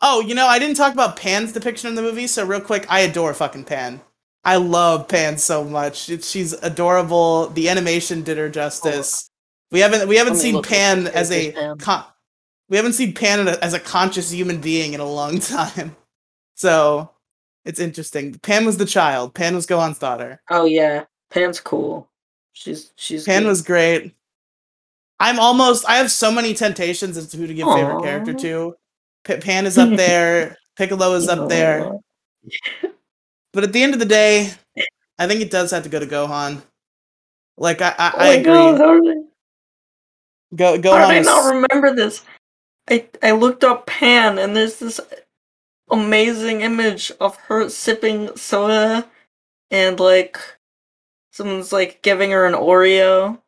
Oh, 0.00 0.20
you 0.20 0.34
know, 0.34 0.46
I 0.46 0.58
didn't 0.58 0.76
talk 0.76 0.92
about 0.92 1.16
Pan's 1.16 1.52
depiction 1.52 1.88
in 1.88 1.94
the 1.96 2.02
movie, 2.02 2.26
so 2.26 2.44
real 2.44 2.60
quick, 2.60 2.86
I 2.88 3.00
adore 3.00 3.34
fucking 3.34 3.64
Pan. 3.64 4.00
I 4.44 4.56
love 4.56 5.08
Pan 5.08 5.38
so 5.38 5.64
much. 5.64 6.08
It, 6.08 6.22
she's 6.24 6.52
adorable. 6.52 7.48
The 7.48 7.68
animation 7.68 8.22
did 8.22 8.38
her 8.38 8.48
justice. 8.48 9.30
We 9.70 9.80
haven't 9.80 10.08
we 10.08 10.16
haven't 10.16 10.36
seen 10.36 10.62
Pan 10.62 11.06
as 11.08 11.30
a 11.30 11.74
con- 11.78 12.04
we 12.68 12.76
haven't 12.76 12.94
seen 12.94 13.12
Pan 13.12 13.48
as 13.48 13.74
a 13.74 13.80
conscious 13.80 14.30
human 14.30 14.60
being 14.60 14.94
in 14.94 15.00
a 15.00 15.08
long 15.08 15.38
time. 15.40 15.96
So 16.54 17.10
it's 17.64 17.80
interesting. 17.80 18.34
Pan 18.38 18.64
was 18.64 18.78
the 18.78 18.86
child. 18.86 19.34
Pan 19.34 19.54
was 19.54 19.66
Gohan's 19.66 19.98
daughter. 19.98 20.40
Oh 20.48 20.64
yeah, 20.64 21.04
Pan's 21.30 21.60
cool. 21.60 22.10
She's 22.52 22.92
she's 22.96 23.24
Pan 23.24 23.42
good. 23.42 23.48
was 23.48 23.62
great. 23.62 24.14
I'm 25.20 25.38
almost. 25.40 25.84
I 25.88 25.96
have 25.96 26.10
so 26.10 26.30
many 26.30 26.54
temptations 26.54 27.16
as 27.16 27.28
to 27.28 27.36
who 27.36 27.46
to 27.46 27.54
give 27.54 27.66
Aww. 27.66 27.74
favorite 27.76 28.02
character 28.02 28.34
to. 28.34 28.76
Pan 29.40 29.66
is 29.66 29.76
up 29.76 29.90
there. 29.96 30.56
Piccolo 30.76 31.14
is 31.14 31.28
up 31.28 31.48
there. 31.48 31.90
But 33.54 33.64
at 33.64 33.72
the 33.72 33.82
end 33.82 33.94
of 33.94 33.98
the 33.98 34.06
day, 34.06 34.52
I 35.18 35.26
think 35.26 35.40
it 35.40 35.50
does 35.50 35.70
have 35.70 35.82
to 35.82 35.88
go 35.88 35.98
to 35.98 36.06
Gohan. 36.06 36.60
Like 37.56 37.80
I, 37.80 37.94
I, 37.98 38.12
oh 38.14 38.18
I 38.18 38.26
agree. 38.34 38.44
God, 38.44 38.78
how 38.78 39.00
did 39.00 39.16
I, 39.16 39.20
Go, 40.54 40.78
Gohan. 40.78 40.98
How 40.98 41.08
did 41.08 41.16
I 41.16 41.20
not 41.22 41.54
remember 41.54 41.94
this? 41.94 42.24
I 42.90 43.08
I 43.22 43.32
looked 43.32 43.64
up 43.64 43.86
Pan, 43.86 44.38
and 44.38 44.54
there's 44.54 44.78
this 44.78 45.00
amazing 45.90 46.60
image 46.60 47.10
of 47.20 47.36
her 47.36 47.68
sipping 47.70 48.36
soda, 48.36 49.08
and 49.70 49.98
like 49.98 50.38
Someone's 51.38 51.72
like 51.72 52.02
giving 52.02 52.32
her 52.32 52.46
an 52.46 52.54
Oreo. 52.54 53.40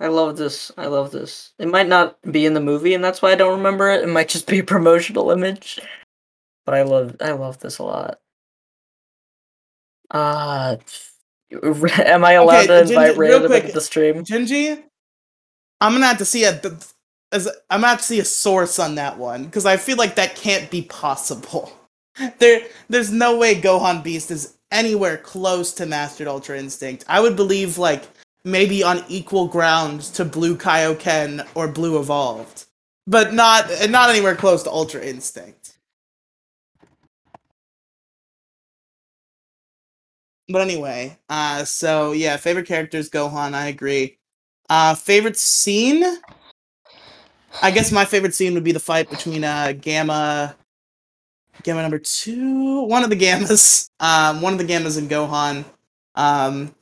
I 0.00 0.08
love 0.08 0.36
this. 0.36 0.70
I 0.78 0.86
love 0.86 1.10
this. 1.10 1.52
It 1.58 1.68
might 1.68 1.88
not 1.88 2.20
be 2.30 2.46
in 2.46 2.54
the 2.54 2.60
movie, 2.60 2.94
and 2.94 3.02
that's 3.02 3.22
why 3.22 3.32
I 3.32 3.36
don't 3.36 3.56
remember 3.58 3.90
it. 3.90 4.02
It 4.04 4.08
might 4.08 4.28
just 4.28 4.46
be 4.46 4.60
a 4.60 4.64
promotional 4.64 5.30
image. 5.30 5.80
But 6.66 6.74
I 6.74 6.82
love 6.82 7.16
I 7.20 7.32
love 7.32 7.58
this 7.60 7.78
a 7.78 7.84
lot. 7.84 8.20
Uh 10.10 10.76
am 11.52 12.24
I 12.24 12.32
allowed 12.32 12.64
okay, 12.64 12.66
to 12.68 12.80
invite 12.82 13.16
Ray 13.16 13.30
to 13.30 13.46
quick, 13.46 13.72
the 13.72 13.80
stream? 13.80 14.24
Gingy, 14.24 14.82
I'm 15.80 15.92
gonna 15.92 16.06
have 16.06 16.18
to 16.18 16.24
see 16.24 16.44
a 16.44 16.60
as 17.32 17.48
I'm 17.70 17.80
gonna 17.80 17.88
have 17.88 17.98
to 17.98 18.04
see 18.04 18.20
a 18.20 18.24
source 18.24 18.78
on 18.78 18.96
that 18.96 19.18
one 19.18 19.44
because 19.44 19.66
I 19.66 19.76
feel 19.76 19.96
like 19.96 20.16
that 20.16 20.36
can't 20.36 20.70
be 20.70 20.82
possible. 20.82 21.72
There, 22.40 22.62
there's 22.88 23.12
no 23.12 23.38
way 23.38 23.54
Gohan 23.54 24.02
Beast 24.02 24.32
is 24.32 24.56
anywhere 24.72 25.18
close 25.18 25.72
to 25.74 25.86
Mastered 25.86 26.26
Ultra 26.26 26.58
Instinct. 26.58 27.04
I 27.08 27.20
would 27.20 27.36
believe 27.36 27.78
like 27.78 28.08
maybe 28.44 28.82
on 28.82 29.04
equal 29.08 29.48
ground 29.48 30.02
to 30.02 30.24
Blue 30.24 30.56
Kaioken 30.56 31.46
or 31.54 31.68
Blue 31.68 31.98
Evolved, 31.98 32.66
but 33.06 33.34
not 33.34 33.70
not 33.88 34.10
anywhere 34.10 34.36
close 34.36 34.62
to 34.64 34.70
Ultra 34.70 35.02
Instinct. 35.02 35.78
But 40.48 40.62
anyway, 40.62 41.18
uh, 41.28 41.64
so 41.64 42.12
yeah, 42.12 42.36
favorite 42.38 42.66
characters 42.66 43.10
Gohan. 43.10 43.54
I 43.54 43.66
agree. 43.66 44.18
Uh, 44.70 44.94
favorite 44.94 45.36
scene. 45.36 46.04
I 47.62 47.70
guess 47.70 47.90
my 47.92 48.04
favorite 48.04 48.34
scene 48.34 48.54
would 48.54 48.64
be 48.64 48.72
the 48.72 48.80
fight 48.80 49.10
between 49.10 49.44
uh, 49.44 49.72
Gamma 49.72 50.54
Gamma 51.62 51.82
number 51.82 51.98
two, 51.98 52.82
one 52.82 53.02
of 53.02 53.10
the 53.10 53.16
Gammas, 53.16 53.90
um, 54.00 54.40
one 54.40 54.52
of 54.52 54.58
the 54.58 54.64
Gammas 54.64 54.98
in 54.98 55.08
Gohan. 55.08 55.64
Um, 56.14 56.74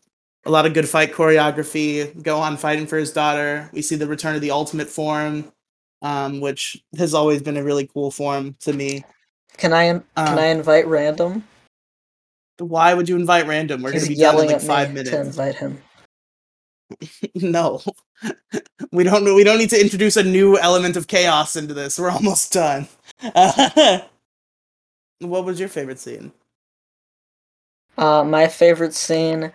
a 0.46 0.50
lot 0.50 0.66
of 0.66 0.74
good 0.74 0.88
fight 0.88 1.12
choreography. 1.12 2.12
Gohan 2.22 2.58
fighting 2.58 2.86
for 2.86 2.98
his 2.98 3.12
daughter. 3.12 3.68
We 3.72 3.82
see 3.82 3.96
the 3.96 4.06
return 4.08 4.34
of 4.36 4.40
the 4.42 4.52
ultimate 4.52 4.88
form. 4.88 5.52
um, 6.02 6.40
which 6.40 6.76
has 6.98 7.14
always 7.14 7.42
been 7.42 7.56
a 7.56 7.64
really 7.64 7.86
cool 7.88 8.10
form 8.10 8.54
to 8.60 8.72
me. 8.72 9.04
Can 9.56 9.72
I 9.72 9.88
can 9.92 10.04
Uh, 10.16 10.36
I 10.38 10.46
invite 10.46 10.86
random? 10.86 11.42
Why 12.58 12.94
would 12.94 13.08
you 13.08 13.16
invite 13.16 13.46
random? 13.46 13.82
We're 13.82 13.92
going 13.92 14.04
to 14.04 14.08
be 14.08 14.14
done 14.14 14.36
in 14.36 14.46
yelling 14.46 14.46
like 14.48 14.56
at 14.56 14.62
five 14.62 14.88
me 14.94 15.02
to 15.04 15.10
minutes. 15.10 15.28
invite 15.28 15.54
him. 15.56 15.82
no, 17.34 17.82
we 18.92 19.04
don't. 19.04 19.24
We 19.34 19.42
don't 19.44 19.58
need 19.58 19.70
to 19.70 19.80
introduce 19.80 20.16
a 20.16 20.22
new 20.22 20.58
element 20.58 20.96
of 20.96 21.06
chaos 21.08 21.56
into 21.56 21.74
this. 21.74 21.98
We're 21.98 22.10
almost 22.10 22.52
done. 22.52 22.86
what 25.20 25.44
was 25.44 25.58
your 25.58 25.68
favorite 25.68 25.98
scene? 25.98 26.32
Uh, 27.98 28.22
my 28.24 28.48
favorite 28.48 28.94
scene. 28.94 29.52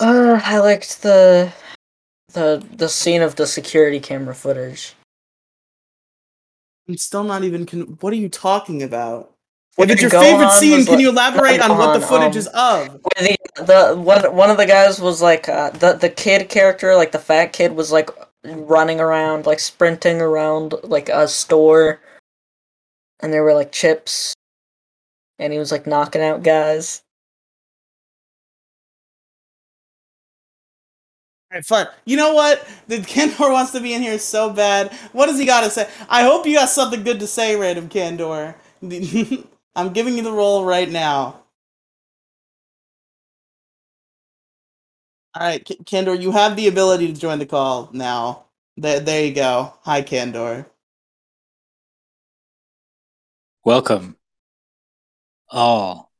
Uh, 0.00 0.40
I 0.42 0.58
liked 0.58 1.02
the 1.02 1.52
the 2.32 2.64
the 2.76 2.88
scene 2.88 3.22
of 3.22 3.36
the 3.36 3.46
security 3.46 4.00
camera 4.00 4.34
footage. 4.34 4.94
I'm 6.88 6.96
still 6.96 7.24
not 7.24 7.44
even. 7.44 7.66
Con- 7.66 7.98
what 8.00 8.12
are 8.12 8.16
you 8.16 8.28
talking 8.28 8.82
about? 8.82 9.32
What 9.76 9.90
if 9.90 9.94
it's 9.94 10.02
your 10.02 10.10
favorite 10.10 10.50
scene, 10.50 10.84
can 10.84 10.94
like- 10.94 11.00
you 11.00 11.08
elaborate 11.08 11.60
on 11.60 11.78
what 11.78 11.98
the 11.98 12.06
footage 12.06 12.34
um, 12.34 12.38
is 12.38 12.46
of? 12.48 13.02
The 13.16 13.36
the 13.56 13.94
one 13.96 14.36
one 14.36 14.50
of 14.50 14.56
the 14.56 14.66
guys 14.66 15.00
was 15.00 15.22
like 15.22 15.48
uh, 15.48 15.70
the 15.70 15.94
the 15.94 16.10
kid 16.10 16.48
character, 16.48 16.94
like 16.94 17.12
the 17.12 17.18
fat 17.18 17.52
kid, 17.52 17.74
was 17.74 17.92
like 17.92 18.10
running 18.44 19.00
around, 19.00 19.46
like 19.46 19.60
sprinting 19.60 20.20
around 20.20 20.74
like 20.82 21.08
a 21.08 21.28
store, 21.28 22.00
and 23.20 23.32
there 23.32 23.44
were 23.44 23.54
like 23.54 23.72
chips, 23.72 24.34
and 25.38 25.52
he 25.52 25.58
was 25.58 25.72
like 25.72 25.86
knocking 25.86 26.22
out 26.22 26.42
guys. 26.42 27.02
Right, 31.52 31.66
fun. 31.66 31.88
You 32.06 32.16
know 32.16 32.34
what? 32.34 32.66
The 32.88 32.98
Kandor 33.00 33.52
wants 33.52 33.72
to 33.72 33.80
be 33.80 33.94
in 33.94 34.02
here 34.02 34.18
so 34.20 34.50
bad. 34.52 34.92
What 35.12 35.26
does 35.26 35.38
he 35.40 35.46
got 35.46 35.62
to 35.62 35.70
say? 35.70 35.90
I 36.08 36.24
hope 36.24 36.46
you 36.46 36.56
got 36.56 36.70
something 36.70 37.04
good 37.04 37.20
to 37.20 37.28
say, 37.28 37.56
random 37.56 37.90
Kandor. 37.90 38.56
I'm 39.76 39.92
giving 39.94 40.16
you 40.16 40.24
the 40.24 40.32
role 40.32 40.64
right 40.66 40.90
now. 40.90 41.42
All 45.34 45.42
right, 45.46 45.64
K- 45.64 45.76
Kandor, 45.84 46.20
you 46.20 46.32
have 46.32 46.56
the 46.56 46.68
ability 46.68 47.12
to 47.12 47.20
join 47.20 47.40
the 47.40 47.46
call 47.46 47.90
now. 47.92 48.46
There, 48.76 49.00
there 49.00 49.26
you 49.26 49.34
go. 49.34 49.74
Hi, 49.82 50.02
Kandor. 50.02 50.66
Welcome. 53.64 54.16
All. 55.50 56.11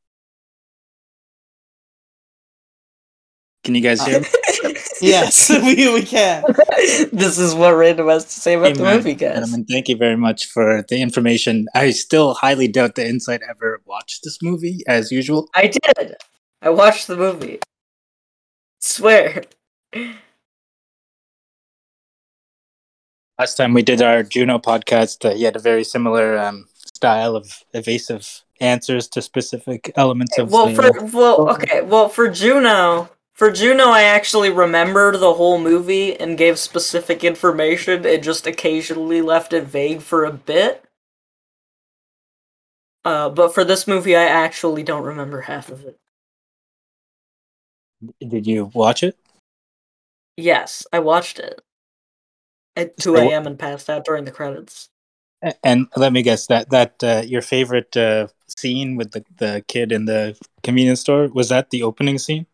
Can 3.64 3.74
you 3.74 3.80
guys 3.80 4.05
hear 4.05 4.20
me? 4.20 4.26
Yes, 5.01 5.51
we, 5.62 5.93
we 5.93 6.02
can. 6.02 6.44
this 7.12 7.36
is 7.36 7.55
what 7.56 7.72
Random 7.72 8.06
has 8.09 8.24
to 8.24 8.30
say 8.30 8.55
about 8.55 8.74
the 8.76 8.82
Amen. 8.82 8.97
movie, 8.98 9.14
guys. 9.14 9.34
Gentlemen, 9.34 9.64
thank 9.64 9.89
you 9.89 9.97
very 9.97 10.16
much 10.16 10.47
for 10.47 10.84
the 10.89 11.01
information. 11.02 11.66
I 11.74 11.90
still 11.90 12.34
highly 12.34 12.68
doubt 12.68 12.94
the 12.94 13.06
Insight 13.09 13.40
ever 13.48 13.80
watched 13.84 14.20
this 14.22 14.40
movie, 14.40 14.82
as 14.86 15.10
usual. 15.10 15.48
I 15.56 15.66
did. 15.66 16.14
I 16.62 16.70
watched 16.70 17.09
the 17.09 17.16
movie. 17.16 17.59
Swear. 18.80 19.43
Last 23.39 23.56
time 23.56 23.74
we 23.74 23.82
did 23.82 24.02
our 24.02 24.22
Juno 24.22 24.59
podcast, 24.60 25.28
uh, 25.28 25.34
he 25.34 25.43
had 25.43 25.56
a 25.56 25.60
very 25.60 25.82
similar 25.82 26.39
um, 26.39 26.66
style 26.94 27.34
of 27.34 27.64
evasive 27.74 28.43
answers 28.60 29.09
to 29.09 29.20
specific 29.22 29.90
elements 29.97 30.39
of 30.39 30.52
Well, 30.52 30.68
the. 30.68 30.74
for 30.74 31.05
well, 31.06 31.51
okay. 31.51 31.80
Well, 31.82 32.09
for 32.09 32.28
Juno, 32.28 33.09
for 33.34 33.50
Juno, 33.50 33.84
I 33.88 34.02
actually 34.02 34.50
remembered 34.50 35.18
the 35.18 35.34
whole 35.34 35.59
movie 35.59 36.18
and 36.18 36.38
gave 36.38 36.59
specific 36.59 37.24
information, 37.24 38.04
and 38.06 38.22
just 38.22 38.46
occasionally 38.46 39.22
left 39.22 39.52
it 39.52 39.64
vague 39.64 40.02
for 40.02 40.24
a 40.24 40.32
bit. 40.32 40.84
Uh, 43.04 43.28
but 43.30 43.52
for 43.52 43.64
this 43.64 43.86
movie, 43.86 44.14
I 44.14 44.24
actually 44.24 44.82
don't 44.82 45.04
remember 45.04 45.40
half 45.42 45.70
of 45.70 45.84
it. 45.84 45.96
Did 48.20 48.46
you 48.46 48.70
watch 48.74 49.02
it? 49.02 49.16
Yes, 50.36 50.86
I 50.92 51.00
watched 51.00 51.38
it 51.38 51.60
at 52.76 52.96
two 52.96 53.16
So- 53.16 53.28
a.m. 53.28 53.46
and 53.46 53.59
passed 53.59 53.90
out 53.90 54.04
during 54.04 54.24
the 54.24 54.30
credits. 54.30 54.88
And 55.64 55.88
let 55.96 56.12
me 56.12 56.22
guess 56.22 56.46
that 56.46 56.70
that 56.70 57.02
uh, 57.02 57.22
your 57.26 57.42
favorite 57.42 57.96
uh, 57.96 58.28
scene 58.46 58.94
with 58.94 59.10
the, 59.10 59.24
the 59.38 59.64
kid 59.66 59.90
in 59.90 60.04
the 60.04 60.38
convenience 60.62 61.00
store 61.00 61.26
was 61.26 61.48
that 61.48 61.70
the 61.70 61.82
opening 61.82 62.18
scene? 62.18 62.46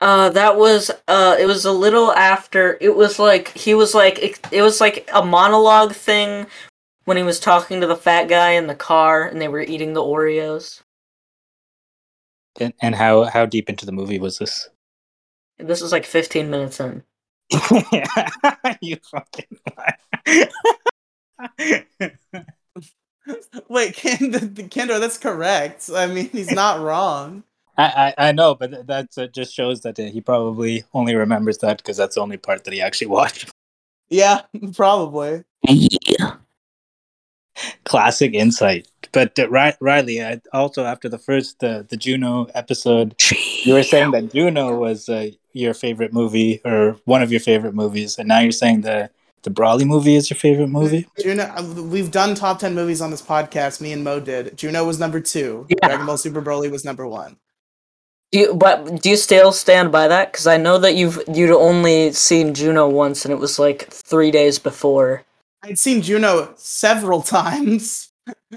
Uh, 0.00 0.28
that 0.30 0.56
was 0.56 0.90
uh, 1.08 1.36
it 1.38 1.46
was 1.46 1.64
a 1.64 1.72
little 1.72 2.12
after. 2.12 2.76
It 2.80 2.94
was 2.94 3.18
like 3.18 3.48
he 3.56 3.74
was 3.74 3.94
like 3.94 4.18
it, 4.18 4.38
it 4.52 4.62
was 4.62 4.80
like 4.80 5.08
a 5.12 5.24
monologue 5.24 5.94
thing 5.94 6.46
when 7.06 7.16
he 7.16 7.22
was 7.22 7.40
talking 7.40 7.80
to 7.80 7.86
the 7.86 7.96
fat 7.96 8.28
guy 8.28 8.50
in 8.52 8.66
the 8.66 8.74
car 8.74 9.24
and 9.24 9.40
they 9.40 9.48
were 9.48 9.62
eating 9.62 9.94
the 9.94 10.02
Oreos. 10.02 10.82
And, 12.60 12.74
and 12.82 12.94
how 12.94 13.24
how 13.24 13.46
deep 13.46 13.70
into 13.70 13.86
the 13.86 13.92
movie 13.92 14.18
was 14.18 14.38
this? 14.38 14.68
This 15.58 15.80
was 15.80 15.92
like 15.92 16.04
15 16.04 16.50
minutes 16.50 16.78
in. 16.80 17.02
you 18.82 18.98
fucking 19.10 19.46
Wait, 23.68 23.94
Can- 23.94 24.30
the, 24.30 24.38
the 24.38 24.68
that's 25.00 25.18
correct. 25.18 25.90
I 25.94 26.06
mean, 26.06 26.28
he's 26.30 26.50
not 26.50 26.80
wrong. 26.80 27.44
I, 27.78 28.14
I 28.18 28.28
I 28.28 28.32
know, 28.32 28.54
but 28.54 28.86
that 28.86 29.08
uh, 29.18 29.26
just 29.26 29.54
shows 29.54 29.82
that 29.82 29.98
uh, 29.98 30.04
he 30.04 30.20
probably 30.20 30.84
only 30.94 31.14
remembers 31.14 31.58
that 31.58 31.78
because 31.78 31.96
that's 31.96 32.14
the 32.14 32.20
only 32.20 32.36
part 32.36 32.64
that 32.64 32.74
he 32.74 32.80
actually 32.80 33.06
watched. 33.18 33.50
Yeah, 34.08 34.42
probably. 34.74 35.44
Yeah. 35.62 36.36
Classic 37.84 38.34
insight. 38.34 38.88
But 39.12 39.38
uh, 39.38 39.48
Ri- 39.48 39.76
Riely, 39.80 40.22
I, 40.22 40.40
also 40.52 40.84
after 40.84 41.08
the 41.08 41.18
first 41.18 41.62
uh, 41.64 41.84
the 41.88 41.96
Juno 41.96 42.46
episode, 42.54 43.14
you 43.64 43.74
were 43.74 43.82
saying 43.82 44.10
that 44.10 44.32
Juno 44.32 44.76
was 44.76 45.08
uh, 45.08 45.30
your 45.52 45.74
favorite 45.74 46.12
movie 46.12 46.60
or 46.64 46.96
one 47.04 47.22
of 47.22 47.30
your 47.30 47.40
favorite 47.40 47.74
movies, 47.74 48.18
and 48.18 48.28
now 48.28 48.40
you're 48.40 48.52
saying 48.52 48.82
the 48.82 49.10
the 49.42 49.50
Broly 49.50 49.86
movie 49.86 50.16
is 50.16 50.28
your 50.28 50.36
favorite 50.36 50.68
movie. 50.68 51.06
Juno, 51.20 51.44
uh, 51.44 51.82
we've 51.82 52.10
done 52.10 52.34
top 52.34 52.58
10 52.58 52.74
movies 52.74 53.00
on 53.00 53.12
this 53.12 53.22
podcast. 53.22 53.80
Me 53.80 53.92
and 53.92 54.02
Mo 54.02 54.18
did. 54.18 54.56
Juno 54.58 54.84
was 54.84 54.98
number 54.98 55.20
two. 55.20 55.66
Yeah. 55.68 55.76
Dragon 55.86 56.04
Ball 56.06 56.16
Super 56.16 56.42
Broly 56.42 56.68
was 56.68 56.84
number 56.84 57.06
one. 57.06 57.36
Do 58.32 58.38
you, 58.40 58.54
but 58.54 59.02
do 59.02 59.10
you 59.10 59.16
still 59.16 59.52
stand 59.52 59.92
by 59.92 60.08
that? 60.08 60.32
Because 60.32 60.46
I 60.46 60.56
know 60.56 60.78
that 60.78 60.94
you've 60.96 61.22
you'd 61.32 61.50
only 61.56 62.12
seen 62.12 62.54
Juno 62.54 62.88
once, 62.88 63.24
and 63.24 63.32
it 63.32 63.38
was 63.38 63.58
like 63.58 63.88
three 63.90 64.30
days 64.30 64.58
before. 64.58 65.24
I'd 65.62 65.78
seen 65.78 66.02
Juno 66.02 66.52
several 66.56 67.22
times. 67.22 68.10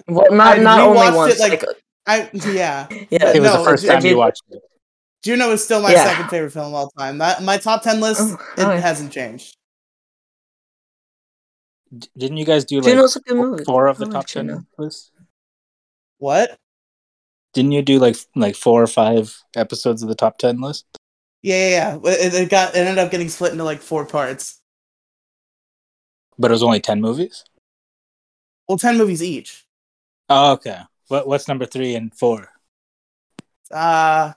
Well, 0.08 0.32
not 0.32 0.58
I 0.60 0.62
not 0.62 0.80
only 0.80 1.00
rewatched 1.02 1.12
it, 1.12 1.16
once. 1.16 1.40
like- 1.40 1.64
like, 1.64 1.76
I 2.08 2.30
yeah. 2.34 2.88
yeah. 3.12 3.32
It 3.34 3.40
was 3.42 3.52
no, 3.52 3.58
the 3.60 3.64
first 3.64 3.86
time 3.86 4.04
you 4.04 4.18
watched 4.18 4.42
it. 4.50 4.62
Juno 5.24 5.52
is 5.52 5.64
still 5.64 5.82
my 5.82 5.92
Yeah. 5.92 6.06
second 6.06 6.30
favorite 6.30 6.52
film 6.52 6.68
of 6.68 6.74
all 6.74 6.90
time. 6.98 7.20
That 7.20 7.44
my 7.44 7.58
top 7.58 7.84
10 7.84 8.00
list 8.02 8.22
Oh, 8.22 8.34
it 8.58 8.64
oh, 8.64 8.72
yeah. 8.72 8.80
hasn't 8.80 9.12
changed. 9.12 9.56
D- 11.96 12.08
Didn't 12.18 12.38
you 12.38 12.46
guys 12.46 12.66
do 12.66 12.78
like 12.82 12.86
Juno's 12.92 13.16
a 13.16 13.20
good 13.20 13.36
four- 13.38 13.48
movie. 13.52 13.64
four 13.64 13.88
of 13.88 13.98
the 13.98 14.06
I 14.06 14.08
like 14.08 14.14
top 14.14 14.28
Juno. 14.28 14.54
ten 14.56 14.68
lists? 14.78 15.12
What? 16.18 16.58
Didn't 17.54 17.72
you 17.72 17.82
do 17.82 18.00
like 18.00 18.16
like 18.36 18.56
four 18.56 18.82
or 18.82 18.88
five 18.88 19.36
episodes 19.56 20.04
of 20.04 20.10
the 20.10 20.16
top 20.16 20.38
ten 20.38 20.62
list? 20.62 20.86
Yeah, 21.42 21.70
yeah, 21.70 22.00
yeah. 22.04 22.12
It, 22.12 22.34
it 22.34 22.50
got 22.50 22.76
it 22.76 22.80
ended 22.80 22.98
up 22.98 23.12
getting 23.12 23.30
split 23.30 23.52
into 23.52 23.64
like 23.64 23.82
four 23.82 24.06
parts. 24.06 24.62
But 26.38 26.52
it 26.52 26.54
was 26.54 26.64
only 26.64 26.80
ten 26.80 27.02
movies. 27.02 27.44
Well, 28.68 28.78
10 28.78 29.00
movies 29.00 29.24
each. 29.24 29.66
Oh, 30.30 30.54
okay. 30.54 30.82
What 31.08 31.28
what's 31.28 31.48
number 31.48 31.66
three 31.66 31.96
and 31.96 32.14
four? 32.14 32.50
Uh 33.72 34.34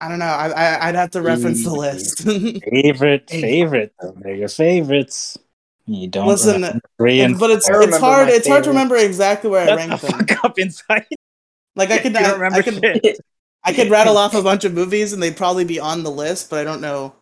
I 0.00 0.08
don't 0.08 0.18
know. 0.18 0.24
I, 0.26 0.48
I 0.48 0.88
I'd 0.88 0.94
have 0.94 1.10
to 1.10 1.22
reference 1.22 1.62
the 1.62 1.74
list. 1.74 2.22
Favorite, 2.72 3.30
favorite. 3.30 3.94
They're 4.16 4.34
your 4.34 4.48
favorites. 4.48 5.38
You 5.86 6.08
don't 6.08 6.26
Listen, 6.28 6.54
remember 6.54 6.80
three 6.98 7.20
and 7.20 7.38
but 7.38 7.50
it's 7.50 7.68
it's 7.68 7.98
hard. 7.98 8.28
my 8.28 8.32
It's 8.34 8.48
hard 8.48 8.64
to 8.64 8.70
remember 8.70 8.96
exactly 8.96 9.50
where 9.50 9.62
I 9.62 9.66
Shut 9.66 9.76
ranked 9.76 10.00
the 10.00 10.06
them. 10.06 10.18
fuck 10.26 10.44
up 10.44 10.58
inside. 10.58 11.06
Like 11.76 11.90
I 11.90 11.98
could 11.98 12.16
I, 12.16 12.32
remember 12.32 12.58
I 12.58 12.62
could 12.62 12.74
shit. 13.04 13.20
I 13.64 13.72
could 13.72 13.90
rattle 13.90 14.16
off 14.16 14.34
a 14.34 14.42
bunch 14.42 14.64
of 14.64 14.72
movies 14.74 15.12
and 15.12 15.22
they'd 15.22 15.36
probably 15.36 15.64
be 15.64 15.80
on 15.80 16.02
the 16.02 16.10
list, 16.10 16.50
but 16.50 16.58
I 16.58 16.64
don't 16.64 16.80
know 16.80 17.14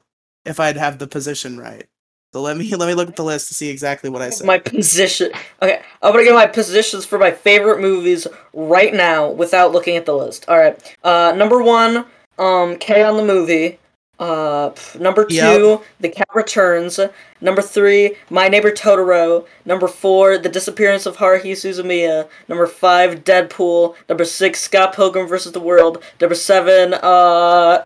if 0.45 0.61
I'd 0.61 0.77
have 0.77 0.99
the 0.99 1.07
position 1.07 1.59
right. 1.59 1.87
So 2.35 2.41
let 2.43 2.57
me 2.57 2.75
let 2.77 2.87
me 2.87 2.95
look 2.95 3.09
at 3.09 3.17
the 3.17 3.25
list 3.25 3.49
to 3.49 3.55
see 3.55 3.69
exactly 3.69 4.11
what 4.11 4.23
I 4.23 4.31
said. 4.31 4.47
my 4.47 4.59
position. 4.59 5.33
Okay, 5.61 5.83
I'm 6.03 6.13
gonna 6.13 6.25
get 6.25 6.35
my 6.35 6.47
positions 6.47 7.05
for 7.05 7.19
my 7.19 7.31
favorite 7.31 7.81
movies 7.81 8.27
right 8.53 8.93
now 8.95 9.31
without 9.31 9.73
looking 9.73 9.97
at 9.97 10.07
the 10.07 10.15
list. 10.17 10.45
All 10.49 10.59
right, 10.59 10.97
uh, 11.05 11.33
number 11.37 11.63
one, 11.63 12.07
um, 12.39 12.77
K 12.79 13.03
on 13.03 13.17
the 13.17 13.25
movie. 13.25 13.79
Uh, 14.23 14.71
pff, 14.71 15.01
number 15.01 15.25
two, 15.25 15.35
Yep. 15.35 15.83
The 15.99 16.09
Cat 16.11 16.29
Returns. 16.33 17.01
Number 17.41 17.61
three, 17.61 18.15
My 18.31 18.47
Neighbor 18.47 18.71
Totoro. 18.71 19.47
Number 19.65 19.89
four, 19.89 20.39
The 20.39 20.49
Disappearance 20.49 21.07
of 21.07 21.17
Haruhi 21.17 21.53
Suzumiya. 21.53 22.29
Number 22.47 22.69
five, 22.69 23.25
Deadpool. 23.25 23.97
Number 24.09 24.25
six, 24.25 24.61
Scott 24.61 24.95
Pilgrim 24.95 25.27
vs. 25.27 25.51
the 25.53 25.59
World. 25.61 26.05
Number 26.21 26.37
seven, 26.37 26.95
uh, 26.95 27.85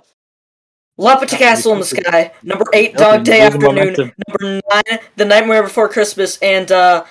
Laputa 0.99 1.35
Uh, 1.35 1.39
Castle 1.39 1.73
in 1.73 1.79
the 1.79 1.87
Sky. 1.87 2.33
Number 2.43 2.67
eight, 2.75 2.95
Dog 2.97 3.25
Day 3.25 3.41
Afternoon. 3.41 3.95
Number 4.29 4.61
nine, 4.71 4.99
The 5.17 5.25
Nightmare 5.25 5.63
Before 5.63 5.89
Christmas, 5.89 6.39
and 6.43 6.71
uh, 6.71 7.05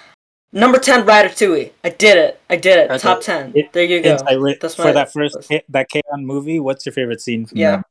number 0.52 0.78
ten, 0.78 1.04
Ratatouille. 1.04 1.72
I 1.84 1.90
did 1.90 2.18
it. 2.18 2.40
I 2.50 2.58
did 2.58 2.78
it. 2.78 2.90
Okay. 2.92 3.00
Top 3.00 3.22
ten. 3.22 3.54
It- 3.56 3.74
there 3.74 3.84
you 3.86 4.02
go. 4.04 4.18
That's 4.62 4.76
for 4.76 4.92
that 4.94 5.12
first. 5.12 5.52
That 5.70 5.90
K-On 5.90 6.24
movie, 6.26 6.60
what's 6.60 6.86
your 6.86 6.94
favorite 6.94 7.22
scene 7.22 7.48
from 7.48 7.58
Yeah. 7.58 7.78
that? 7.78 7.86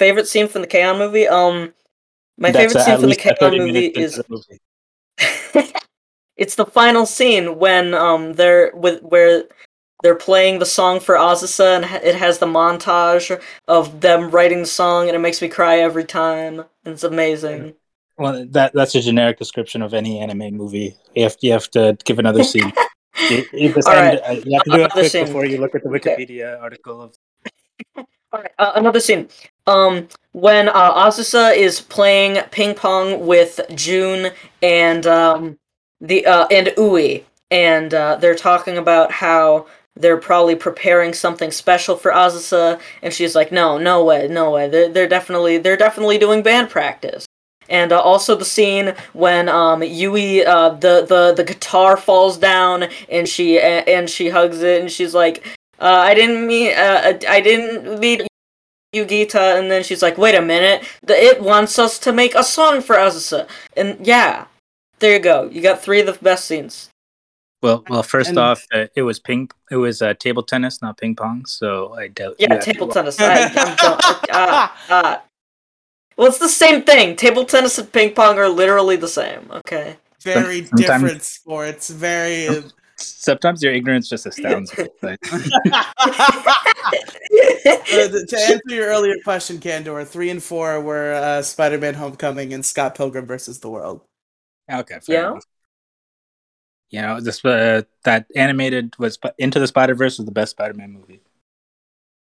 Favorite 0.00 0.26
scene 0.26 0.48
from 0.48 0.62
the 0.62 0.66
K-On 0.66 0.96
movie? 0.96 1.28
Um, 1.28 1.74
my 2.38 2.50
That's, 2.50 2.72
favorite 2.72 2.80
uh, 2.80 2.84
scene 2.86 3.00
from 3.00 3.10
the 3.10 3.16
a 3.16 3.34
K-On 3.36 3.58
movie 3.58 3.86
is 3.88 4.18
movie. 4.30 4.58
it's 6.38 6.54
the 6.54 6.64
final 6.64 7.04
scene 7.04 7.58
when 7.58 7.92
um 7.92 8.32
they're 8.32 8.72
with 8.74 9.02
where 9.02 9.44
they're 10.02 10.14
playing 10.14 10.58
the 10.58 10.64
song 10.64 11.00
for 11.00 11.16
Azusa 11.16 11.76
and 11.76 11.84
it 12.02 12.14
has 12.14 12.38
the 12.38 12.46
montage 12.46 13.38
of 13.68 14.00
them 14.00 14.30
writing 14.30 14.60
the 14.60 14.66
song 14.66 15.08
and 15.08 15.14
it 15.14 15.18
makes 15.18 15.42
me 15.42 15.48
cry 15.50 15.80
every 15.80 16.06
time 16.06 16.60
and 16.86 16.94
it's 16.94 17.04
amazing. 17.04 17.74
Well, 18.16 18.46
that 18.52 18.72
that's 18.72 18.94
a 18.94 19.02
generic 19.02 19.36
description 19.38 19.82
of 19.82 19.92
any 19.92 20.18
anime 20.18 20.56
movie. 20.56 20.96
You 21.14 21.24
have 21.24 21.36
you 21.42 21.52
have 21.52 21.70
to 21.72 21.94
give 22.06 22.18
another 22.18 22.42
scene. 22.42 22.72
you, 23.28 23.44
you, 23.52 23.68
end- 23.68 23.86
right. 23.86 24.18
uh, 24.26 24.32
you 24.46 24.54
have 24.54 24.64
to 24.64 24.70
do 24.70 24.82
it 24.84 24.92
quick 24.92 25.10
scene. 25.12 25.26
before 25.26 25.44
you 25.44 25.58
look 25.58 25.74
at 25.74 25.82
the 25.84 25.90
Okay. 25.90 26.16
Wikipedia 26.16 26.58
article 26.58 27.02
of. 27.02 27.14
All 28.32 28.40
right, 28.40 28.52
uh, 28.60 28.72
another 28.76 29.00
scene. 29.00 29.28
Um, 29.66 30.08
when 30.32 30.68
uh, 30.68 30.94
Azusa 30.94 31.56
is 31.56 31.80
playing 31.80 32.40
ping 32.52 32.74
pong 32.76 33.26
with 33.26 33.60
Jun 33.74 34.30
and 34.62 35.04
um, 35.06 35.58
the 36.00 36.24
uh, 36.26 36.46
and 36.48 36.72
Ui, 36.78 37.24
and 37.50 37.92
uh, 37.92 38.16
they're 38.16 38.36
talking 38.36 38.78
about 38.78 39.10
how 39.10 39.66
they're 39.96 40.16
probably 40.16 40.54
preparing 40.54 41.12
something 41.12 41.50
special 41.50 41.96
for 41.96 42.12
Azusa, 42.12 42.80
and 43.02 43.12
she's 43.12 43.34
like, 43.34 43.50
"No, 43.50 43.78
no 43.78 44.04
way, 44.04 44.28
no 44.28 44.52
way. 44.52 44.68
They're 44.68 44.88
they're 44.88 45.08
definitely 45.08 45.58
they're 45.58 45.76
definitely 45.76 46.18
doing 46.18 46.42
band 46.44 46.70
practice." 46.70 47.26
And 47.68 47.92
uh, 47.92 48.00
also 48.00 48.36
the 48.36 48.44
scene 48.44 48.94
when 49.12 49.48
um, 49.48 49.82
Yui, 49.82 50.44
uh, 50.44 50.70
the, 50.70 51.04
the 51.08 51.34
the 51.36 51.44
guitar 51.44 51.96
falls 51.96 52.38
down, 52.38 52.88
and 53.08 53.28
she 53.28 53.58
and 53.58 54.08
she 54.08 54.28
hugs 54.28 54.62
it, 54.62 54.80
and 54.80 54.90
she's 54.90 55.14
like, 55.14 55.44
uh, 55.80 55.84
I 56.10 56.14
didn't 56.14 56.46
mean 56.46 56.72
uh, 56.76 57.18
I 57.28 57.40
didn't 57.40 57.98
meet 58.00 58.26
Yugita, 58.94 59.58
and 59.58 59.70
then 59.70 59.82
she's 59.82 60.02
like, 60.02 60.18
wait 60.18 60.34
a 60.34 60.42
minute, 60.42 60.84
the 61.02 61.14
it 61.14 61.40
wants 61.42 61.78
us 61.78 61.98
to 62.00 62.12
make 62.12 62.34
a 62.34 62.42
song 62.44 62.80
for 62.80 62.96
Azusa, 62.96 63.48
and 63.76 64.04
yeah, 64.06 64.46
there 64.98 65.14
you 65.14 65.20
go, 65.20 65.44
you 65.50 65.62
got 65.62 65.80
three 65.82 66.00
of 66.00 66.06
the 66.06 66.12
best 66.22 66.44
scenes. 66.46 66.90
Well, 67.62 67.84
well. 67.90 68.02
First 68.02 68.30
And- 68.30 68.38
off, 68.38 68.64
uh, 68.72 68.86
it 68.96 69.02
was 69.02 69.18
ping. 69.18 69.50
It 69.70 69.76
was 69.76 70.00
uh, 70.00 70.14
table 70.14 70.42
tennis, 70.42 70.80
not 70.80 70.96
ping 70.96 71.14
pong. 71.14 71.44
So 71.44 71.92
I 71.92 72.08
doubt. 72.08 72.36
Yeah, 72.38 72.54
you 72.54 72.60
table 72.62 72.88
tennis. 72.88 73.16
I, 73.20 73.42
I'm 73.44 73.76
don't, 73.76 74.30
uh, 74.30 74.68
uh, 74.88 75.16
well, 76.16 76.28
it's 76.28 76.38
the 76.38 76.48
same 76.48 76.82
thing. 76.82 77.16
Table 77.16 77.44
tennis 77.44 77.76
and 77.78 77.92
ping 77.92 78.14
pong 78.14 78.38
are 78.38 78.48
literally 78.48 78.96
the 78.96 79.08
same. 79.08 79.50
Okay. 79.52 79.96
very 80.22 80.64
Sometimes- 80.64 81.02
different 81.02 81.22
sports. 81.22 81.90
Very. 81.90 82.48
Sometimes 83.02 83.62
your 83.62 83.72
ignorance 83.72 84.08
just 84.08 84.26
astounds 84.26 84.76
me. 84.78 84.88
Uh, 85.02 85.16
to 87.92 88.36
answer 88.48 88.74
your 88.74 88.86
earlier 88.86 89.16
question, 89.24 89.58
Kandor, 89.58 90.06
three 90.06 90.30
and 90.30 90.42
four 90.42 90.80
were 90.80 91.12
uh, 91.14 91.42
Spider-Man: 91.42 91.94
Homecoming 91.94 92.52
and 92.52 92.64
Scott 92.64 92.94
Pilgrim 92.94 93.26
versus 93.26 93.60
the 93.60 93.68
World. 93.70 94.02
okay, 94.70 94.98
fair 95.00 95.14
Yeah. 95.14 95.30
enough. 95.30 95.44
You 96.90 97.02
know, 97.02 97.20
this 97.20 97.44
uh, 97.44 97.82
that 98.04 98.26
animated 98.34 98.98
was 98.98 99.18
Into 99.38 99.60
the 99.60 99.66
Spider 99.68 99.94
Verse 99.94 100.18
was 100.18 100.26
the 100.26 100.32
best 100.32 100.52
Spider-Man 100.52 100.92
movie. 100.92 101.20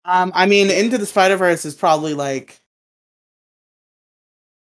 Um, 0.06 0.32
I 0.36 0.46
mean, 0.46 0.70
Into 0.70 0.98
the 0.98 1.06
Spider 1.06 1.36
Verse 1.38 1.66
is 1.66 1.76
probably 1.76 2.14
like 2.14 2.62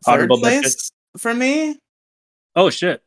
third 0.05 0.13
Audible 0.31 0.39
place 0.39 0.93
for 1.17 1.35
me 1.35 1.77
Oh 2.55 2.71
shit! 2.71 3.03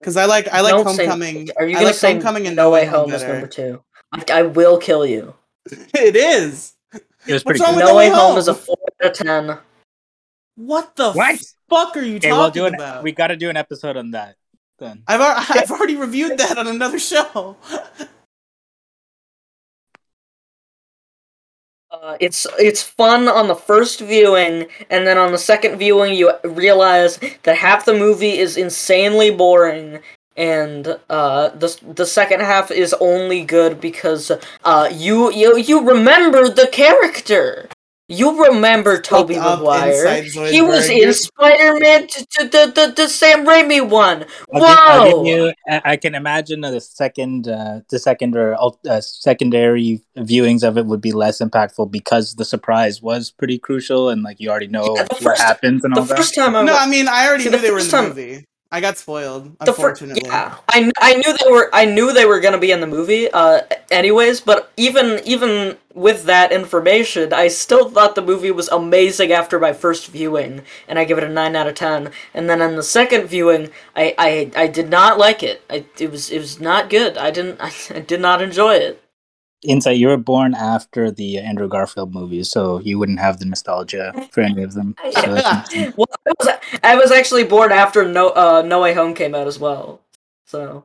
Because 0.00 0.16
I 0.16 0.24
like 0.26 0.48
I 0.48 0.60
like 0.60 0.72
Don't 0.72 0.94
say- 0.94 1.06
Homecoming. 1.06 1.48
Are 1.56 1.64
you 1.66 1.70
I 1.70 1.74
gonna 1.74 1.86
like 1.86 1.94
say 1.94 2.12
Homecoming 2.12 2.46
and 2.46 2.56
No 2.56 2.70
Way 2.70 2.86
Home 2.86 3.10
Home 3.10 3.12
is 3.12 3.22
number 3.22 3.46
two? 3.46 3.82
I, 4.12 4.24
I 4.32 4.42
will 4.42 4.78
kill 4.78 5.04
you. 5.06 5.34
it 5.70 6.16
is. 6.16 6.74
It 7.26 7.32
was 7.34 7.44
What's 7.44 7.58
pretty 7.58 7.60
wrong 7.62 7.72
good. 7.74 7.76
with 7.76 7.84
No 7.84 7.90
No 7.90 7.96
Way 7.96 8.08
Way 8.10 8.14
Home 8.16 8.28
Home? 8.30 8.38
is 8.38 8.48
a 8.48 8.54
four 8.54 8.76
out 9.04 9.10
of 9.10 9.16
ten. 9.16 9.58
What 10.56 10.96
the 10.96 11.12
What? 11.12 11.38
fuck 11.68 11.96
are 11.96 12.02
you 12.02 12.16
Okay, 12.16 12.32
we'll 12.32 12.46
talking 12.46 12.62
do 12.62 12.66
an. 12.66 12.74
about? 12.74 13.02
We 13.02 13.12
got 13.12 13.28
to 13.28 13.36
do 13.36 13.48
an 13.50 13.56
episode 13.56 13.96
on 13.96 14.10
that. 14.12 14.36
Then 14.78 15.02
I've 15.06 15.20
I've 15.50 15.70
already 15.70 15.96
reviewed 15.96 16.38
that 16.38 16.56
on 16.58 16.66
another 16.68 16.98
show. 16.98 17.56
Uh, 22.00 22.16
it's 22.20 22.46
it's 22.58 22.82
fun 22.82 23.26
on 23.26 23.48
the 23.48 23.54
first 23.56 24.00
viewing, 24.00 24.66
and 24.88 25.04
then 25.06 25.18
on 25.18 25.32
the 25.32 25.38
second 25.38 25.78
viewing, 25.78 26.14
you 26.14 26.32
realize 26.44 27.18
that 27.42 27.56
half 27.56 27.84
the 27.84 27.92
movie 27.92 28.38
is 28.38 28.56
insanely 28.56 29.30
boring, 29.30 29.98
and 30.36 30.98
uh, 31.10 31.48
the 31.48 31.76
the 31.94 32.06
second 32.06 32.40
half 32.40 32.70
is 32.70 32.94
only 33.00 33.42
good 33.42 33.80
because 33.80 34.30
uh, 34.64 34.88
you 34.92 35.32
you 35.32 35.56
you 35.58 35.80
remember 35.80 36.48
the 36.48 36.68
character. 36.68 37.68
You 38.10 38.46
remember 38.46 39.00
Tobey 39.02 39.34
Fucked 39.34 39.60
Maguire. 39.62 40.22
He 40.22 40.62
was 40.62 40.88
Zoidberg. 40.88 41.02
in 41.02 41.12
Spider-Man, 41.12 42.06
t- 42.06 42.24
t- 42.30 42.44
the, 42.46 42.72
the 42.74 42.92
the 42.96 43.06
Sam 43.08 43.44
Raimi 43.46 43.86
one. 43.86 44.24
I'll 44.54 44.60
give, 44.60 44.78
I'll 44.78 45.24
give 45.24 45.36
you. 45.36 45.52
I 45.68 45.82
I 45.92 45.96
can 45.98 46.14
imagine 46.14 46.62
the 46.62 46.80
second, 46.80 47.48
uh, 47.48 47.80
the 47.90 47.98
second 47.98 48.34
or 48.34 48.56
uh, 48.88 49.00
secondary 49.02 50.00
viewings 50.16 50.62
of 50.66 50.78
it 50.78 50.86
would 50.86 51.02
be 51.02 51.12
less 51.12 51.38
impactful 51.40 51.90
because 51.90 52.36
the 52.36 52.46
surprise 52.46 53.02
was 53.02 53.30
pretty 53.30 53.58
crucial 53.58 54.08
and 54.08 54.22
like 54.22 54.40
you 54.40 54.48
already 54.48 54.68
know 54.68 54.94
Yeah, 54.96 55.02
the 55.02 55.08
what 55.14 55.22
first- 55.22 55.42
happens 55.42 55.84
and 55.84 55.94
The 55.94 56.00
all 56.00 56.06
that. 56.06 56.16
first 56.16 56.34
time 56.34 56.56
I 56.56 56.62
No, 56.62 56.72
wa- 56.72 56.78
I 56.80 56.86
mean 56.88 57.08
I 57.08 57.26
already 57.28 57.44
See, 57.44 57.50
knew 57.50 57.56
the 57.58 57.62
they 57.62 57.70
were 57.70 57.78
in 57.78 57.84
the 57.84 57.90
time- 57.90 58.08
movie. 58.08 58.44
I 58.70 58.80
got 58.82 58.98
spoiled, 58.98 59.58
the 59.60 59.72
fir- 59.72 59.96
yeah, 60.12 60.56
I, 60.68 60.80
kn- 60.80 60.92
I 61.00 61.14
knew 61.14 61.32
they 61.42 61.50
were 61.50 61.70
I 61.72 61.86
knew 61.86 62.12
they 62.12 62.26
were 62.26 62.38
gonna 62.40 62.58
be 62.58 62.70
in 62.70 62.82
the 62.82 62.86
movie. 62.86 63.30
Uh, 63.30 63.62
anyways, 63.90 64.42
but 64.42 64.70
even 64.76 65.20
even 65.24 65.78
with 65.94 66.24
that 66.24 66.52
information, 66.52 67.32
I 67.32 67.48
still 67.48 67.88
thought 67.88 68.14
the 68.14 68.20
movie 68.22 68.50
was 68.50 68.68
amazing 68.68 69.32
after 69.32 69.58
my 69.58 69.72
first 69.72 70.08
viewing, 70.08 70.62
and 70.86 70.98
I 70.98 71.04
give 71.04 71.16
it 71.16 71.24
a 71.24 71.30
nine 71.30 71.56
out 71.56 71.66
of 71.66 71.76
ten. 71.76 72.10
And 72.34 72.50
then 72.50 72.60
on 72.60 72.76
the 72.76 72.82
second 72.82 73.26
viewing, 73.28 73.70
I 73.96 74.14
I, 74.18 74.50
I 74.54 74.66
did 74.66 74.90
not 74.90 75.18
like 75.18 75.42
it. 75.42 75.62
I 75.70 75.86
it 75.98 76.10
was 76.10 76.30
it 76.30 76.38
was 76.38 76.60
not 76.60 76.90
good. 76.90 77.16
I 77.16 77.30
didn't 77.30 77.60
I, 77.62 77.72
I 77.94 78.00
did 78.00 78.20
not 78.20 78.42
enjoy 78.42 78.74
it. 78.74 79.02
Insight, 79.64 79.96
you 79.96 80.06
were 80.08 80.16
born 80.16 80.54
after 80.54 81.10
the 81.10 81.38
Andrew 81.38 81.68
Garfield 81.68 82.14
movies, 82.14 82.48
so 82.50 82.78
you 82.80 82.98
wouldn't 82.98 83.18
have 83.18 83.38
the 83.40 83.44
nostalgia 83.44 84.12
for 84.30 84.40
any 84.42 84.62
of 84.62 84.74
them. 84.74 84.94
So 85.12 85.34
Well, 85.96 86.06
I 86.26 86.32
was 86.38 86.48
I 86.84 86.94
was 86.96 87.10
actually 87.10 87.44
born 87.44 87.72
after 87.72 88.04
No 88.06 88.28
uh, 88.30 88.62
No 88.64 88.80
Way 88.80 88.94
Home 88.94 89.14
came 89.14 89.34
out 89.34 89.48
as 89.48 89.58
well. 89.58 90.00
So 90.46 90.84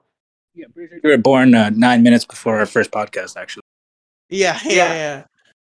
yeah, 0.56 0.66
you 0.76 1.00
were 1.04 1.18
born 1.18 1.54
uh, 1.54 1.70
nine 1.70 2.02
minutes 2.04 2.26
before 2.26 2.58
our 2.60 2.66
first 2.66 2.92
podcast, 2.92 3.38
actually. 3.38 3.62
Yeah, 4.30 4.58
yeah, 4.66 4.72
Yeah. 4.74 4.94
yeah. 4.94 5.24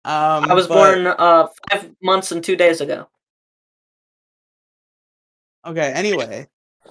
Um, 0.05 0.51
I 0.51 0.53
was 0.53 0.67
but- 0.67 0.75
born 0.75 1.07
uh 1.07 1.47
five 1.71 1.95
months 2.03 2.31
and 2.33 2.43
two 2.43 2.57
days 2.57 2.81
ago. 2.81 3.07
Okay. 5.65 5.91
Anyway, 5.93 6.47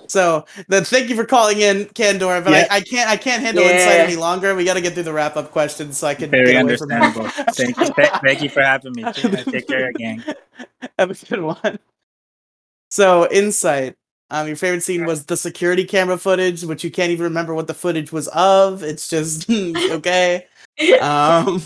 so 0.06 0.44
then 0.68 0.84
thank 0.84 1.08
you 1.08 1.16
for 1.16 1.24
calling 1.24 1.58
in, 1.60 1.86
Kandor. 1.86 2.42
But 2.44 2.52
Yeah. 2.52 2.66
I, 2.70 2.76
I 2.76 2.80
can't 2.80 3.10
I 3.10 3.16
can't 3.16 3.42
handle 3.42 3.64
Yeah. 3.64 3.72
insight 3.72 4.00
any 4.00 4.16
longer. 4.16 4.54
We 4.54 4.64
got 4.64 4.74
to 4.74 4.80
get 4.80 4.94
through 4.94 5.02
the 5.04 5.12
wrap 5.12 5.36
up 5.36 5.50
questions 5.50 5.98
so 5.98 6.06
I 6.06 6.14
can 6.14 6.30
Very 6.30 6.52
get 6.52 6.62
away 6.62 6.76
from 6.76 6.90
understandable. 6.92 7.28
thank 7.54 7.76
you, 7.78 7.94
th- 7.94 8.10
thank 8.22 8.42
you 8.42 8.48
for 8.48 8.62
having 8.62 8.92
me. 8.92 9.04
Take 9.12 9.66
care, 9.68 9.92
gang. 9.92 10.22
Have 10.98 11.10
a 11.10 11.14
good 11.26 11.42
one. 11.42 11.78
So 12.90 13.30
insight. 13.30 13.96
Um, 14.30 14.46
your 14.46 14.56
favorite 14.56 14.82
scene 14.82 15.06
was 15.06 15.24
the 15.24 15.36
security 15.38 15.84
camera 15.84 16.18
footage, 16.18 16.62
which 16.62 16.84
you 16.84 16.90
can't 16.90 17.10
even 17.10 17.24
remember 17.24 17.54
what 17.54 17.66
the 17.66 17.72
footage 17.74 18.12
was 18.12 18.28
of. 18.28 18.82
It's 18.82 19.08
just 19.08 19.48
okay. 19.50 20.46
Um, 21.00 21.60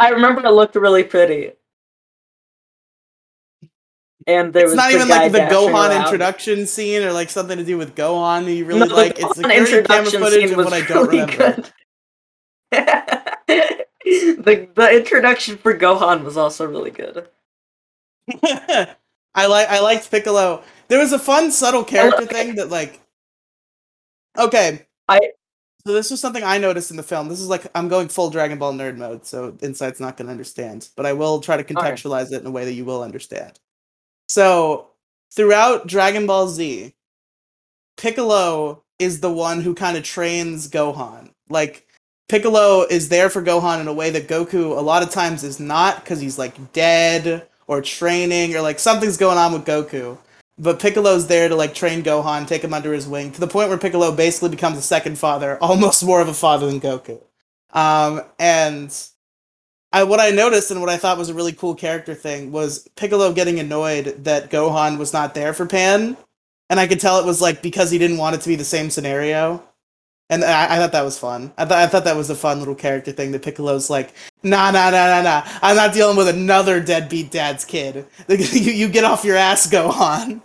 I 0.00 0.08
remember 0.10 0.44
it 0.44 0.50
looked 0.50 0.74
really 0.74 1.04
pretty. 1.04 1.52
And 4.26 4.52
there 4.52 4.64
it's 4.64 4.70
was 4.72 4.76
not 4.76 4.90
the 4.90 4.96
even 4.96 5.08
like 5.08 5.32
the 5.32 5.38
Gohan 5.40 5.90
around. 5.90 6.02
introduction 6.04 6.66
scene 6.66 7.02
or 7.02 7.12
like 7.12 7.30
something 7.30 7.56
to 7.58 7.64
do 7.64 7.78
with 7.78 7.94
Gohan. 7.96 8.44
That 8.44 8.52
you 8.52 8.64
really 8.64 8.86
No, 8.88 8.94
like 8.94 9.18
it's 9.18 9.40
camera 9.40 9.56
introduction 9.56 10.20
footage 10.20 10.42
scene 10.42 10.50
of 10.52 10.56
was 10.56 10.64
what 10.66 10.74
I 10.74 10.82
don't 10.82 11.08
really 11.08 11.20
remember. 11.20 11.62
good. 11.62 11.72
the 14.44 14.68
the 14.74 14.96
introduction 14.96 15.56
for 15.56 15.76
Gohan 15.76 16.24
was 16.24 16.36
also 16.36 16.66
really 16.66 16.90
good. 16.90 17.28
I 19.34 19.46
like 19.46 19.68
I 19.68 19.80
liked 19.80 20.10
Piccolo. 20.10 20.62
There 20.88 20.98
was 20.98 21.12
a 21.12 21.18
fun 21.18 21.50
subtle 21.50 21.84
character 21.84 22.26
thing 22.26 22.56
that 22.56 22.68
like 22.70 23.00
Okay. 24.38 24.86
I- 25.08 25.32
so 25.86 25.94
this 25.94 26.10
was 26.10 26.20
something 26.20 26.44
I 26.44 26.58
noticed 26.58 26.90
in 26.90 26.98
the 26.98 27.02
film. 27.02 27.28
This 27.28 27.40
is 27.40 27.48
like 27.48 27.66
I'm 27.74 27.88
going 27.88 28.08
full 28.08 28.28
Dragon 28.30 28.58
Ball 28.58 28.74
nerd 28.74 28.98
mode, 28.98 29.24
so 29.26 29.56
Insight's 29.62 29.98
not 29.98 30.16
gonna 30.18 30.30
understand. 30.30 30.90
But 30.94 31.06
I 31.06 31.14
will 31.14 31.40
try 31.40 31.56
to 31.56 31.64
contextualize 31.64 32.32
it 32.32 32.42
in 32.42 32.46
a 32.46 32.50
way 32.50 32.66
that 32.66 32.74
you 32.74 32.84
will 32.84 33.02
understand. 33.02 33.58
So 34.30 34.86
throughout 35.32 35.88
Dragon 35.88 36.24
Ball 36.24 36.46
Z, 36.46 36.94
Piccolo 37.96 38.84
is 39.00 39.18
the 39.18 39.32
one 39.32 39.60
who 39.60 39.74
kind 39.74 39.96
of 39.96 40.04
trains 40.04 40.68
Gohan. 40.70 41.30
Like 41.48 41.88
Piccolo 42.28 42.82
is 42.82 43.08
there 43.08 43.28
for 43.28 43.42
Gohan 43.42 43.80
in 43.80 43.88
a 43.88 43.92
way 43.92 44.10
that 44.10 44.28
Goku 44.28 44.78
a 44.78 44.80
lot 44.80 45.02
of 45.02 45.10
times 45.10 45.42
is 45.42 45.58
not 45.58 45.96
because 45.96 46.20
he's 46.20 46.38
like 46.38 46.72
dead 46.72 47.48
or 47.66 47.82
training 47.82 48.54
or 48.54 48.60
like 48.60 48.78
something's 48.78 49.16
going 49.16 49.36
on 49.36 49.52
with 49.52 49.64
Goku. 49.64 50.16
But 50.56 50.78
Piccolo's 50.78 51.26
there 51.26 51.48
to 51.48 51.56
like 51.56 51.74
train 51.74 52.04
Gohan, 52.04 52.46
take 52.46 52.62
him 52.62 52.72
under 52.72 52.92
his 52.92 53.08
wing 53.08 53.32
to 53.32 53.40
the 53.40 53.48
point 53.48 53.68
where 53.68 53.78
Piccolo 53.78 54.14
basically 54.14 54.50
becomes 54.50 54.78
a 54.78 54.82
second 54.82 55.18
father, 55.18 55.58
almost 55.60 56.04
more 56.04 56.20
of 56.20 56.28
a 56.28 56.34
father 56.34 56.68
than 56.68 56.80
Goku. 56.80 57.20
Um, 57.72 58.22
and 58.38 58.96
I 59.92 60.04
what 60.04 60.20
I 60.20 60.30
noticed 60.30 60.70
and 60.70 60.80
what 60.80 60.88
I 60.88 60.96
thought 60.96 61.18
was 61.18 61.30
a 61.30 61.34
really 61.34 61.52
cool 61.52 61.74
character 61.74 62.14
thing 62.14 62.52
was 62.52 62.88
Piccolo 62.96 63.32
getting 63.32 63.58
annoyed 63.58 64.24
that 64.24 64.50
Gohan 64.50 64.98
was 64.98 65.12
not 65.12 65.34
there 65.34 65.52
for 65.52 65.66
Pan, 65.66 66.16
and 66.68 66.78
I 66.78 66.86
could 66.86 67.00
tell 67.00 67.18
it 67.18 67.26
was 67.26 67.40
like 67.40 67.62
because 67.62 67.90
he 67.90 67.98
didn't 67.98 68.18
want 68.18 68.36
it 68.36 68.40
to 68.42 68.48
be 68.48 68.56
the 68.56 68.64
same 68.64 68.90
scenario. 68.90 69.62
And 70.28 70.44
I, 70.44 70.76
I 70.76 70.78
thought 70.78 70.92
that 70.92 71.02
was 71.02 71.18
fun. 71.18 71.52
I 71.58 71.64
thought 71.64 71.78
I 71.78 71.88
thought 71.88 72.04
that 72.04 72.16
was 72.16 72.30
a 72.30 72.36
fun 72.36 72.60
little 72.60 72.76
character 72.76 73.10
thing. 73.10 73.32
That 73.32 73.42
Piccolo's 73.42 73.90
like, 73.90 74.14
nah, 74.44 74.70
nah, 74.70 74.90
nah, 74.90 75.06
nah, 75.06 75.22
nah. 75.22 75.42
I'm 75.60 75.74
not 75.74 75.92
dealing 75.92 76.16
with 76.16 76.28
another 76.28 76.80
deadbeat 76.80 77.32
dad's 77.32 77.64
kid. 77.64 78.06
you, 78.28 78.36
you 78.36 78.88
get 78.88 79.02
off 79.02 79.24
your 79.24 79.36
ass, 79.36 79.68
Gohan. 79.68 80.40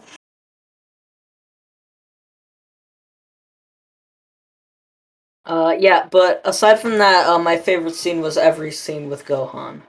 Uh, 5.45 5.75
yeah, 5.77 6.07
but 6.09 6.41
aside 6.43 6.79
from 6.79 6.97
that, 6.97 7.27
uh, 7.27 7.37
my 7.37 7.57
favorite 7.57 7.95
scene 7.95 8.19
was 8.21 8.37
every 8.37 8.71
scene 8.71 9.09
with 9.09 9.25
Gohan. 9.25 9.81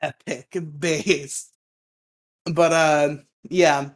Epic 0.00 0.56
base. 0.78 1.48
But 2.44 2.72
uh, 2.72 3.16
yeah. 3.48 3.90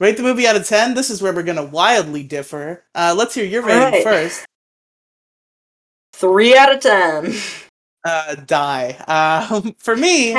Rate 0.00 0.16
the 0.16 0.22
movie 0.22 0.46
out 0.46 0.56
of 0.56 0.66
ten. 0.66 0.94
This 0.94 1.10
is 1.10 1.22
where 1.22 1.32
we're 1.32 1.42
gonna 1.42 1.64
wildly 1.64 2.24
differ. 2.24 2.84
Uh, 2.94 3.14
let's 3.16 3.34
hear 3.34 3.44
your 3.44 3.62
rating 3.62 3.82
Alright. 3.82 4.02
first. 4.02 4.44
Three 6.14 6.56
out 6.56 6.74
of 6.74 6.80
ten. 6.80 7.34
Uh, 8.04 8.34
die. 8.34 8.96
Um, 9.06 9.74
for 9.78 9.94
me, 9.94 10.36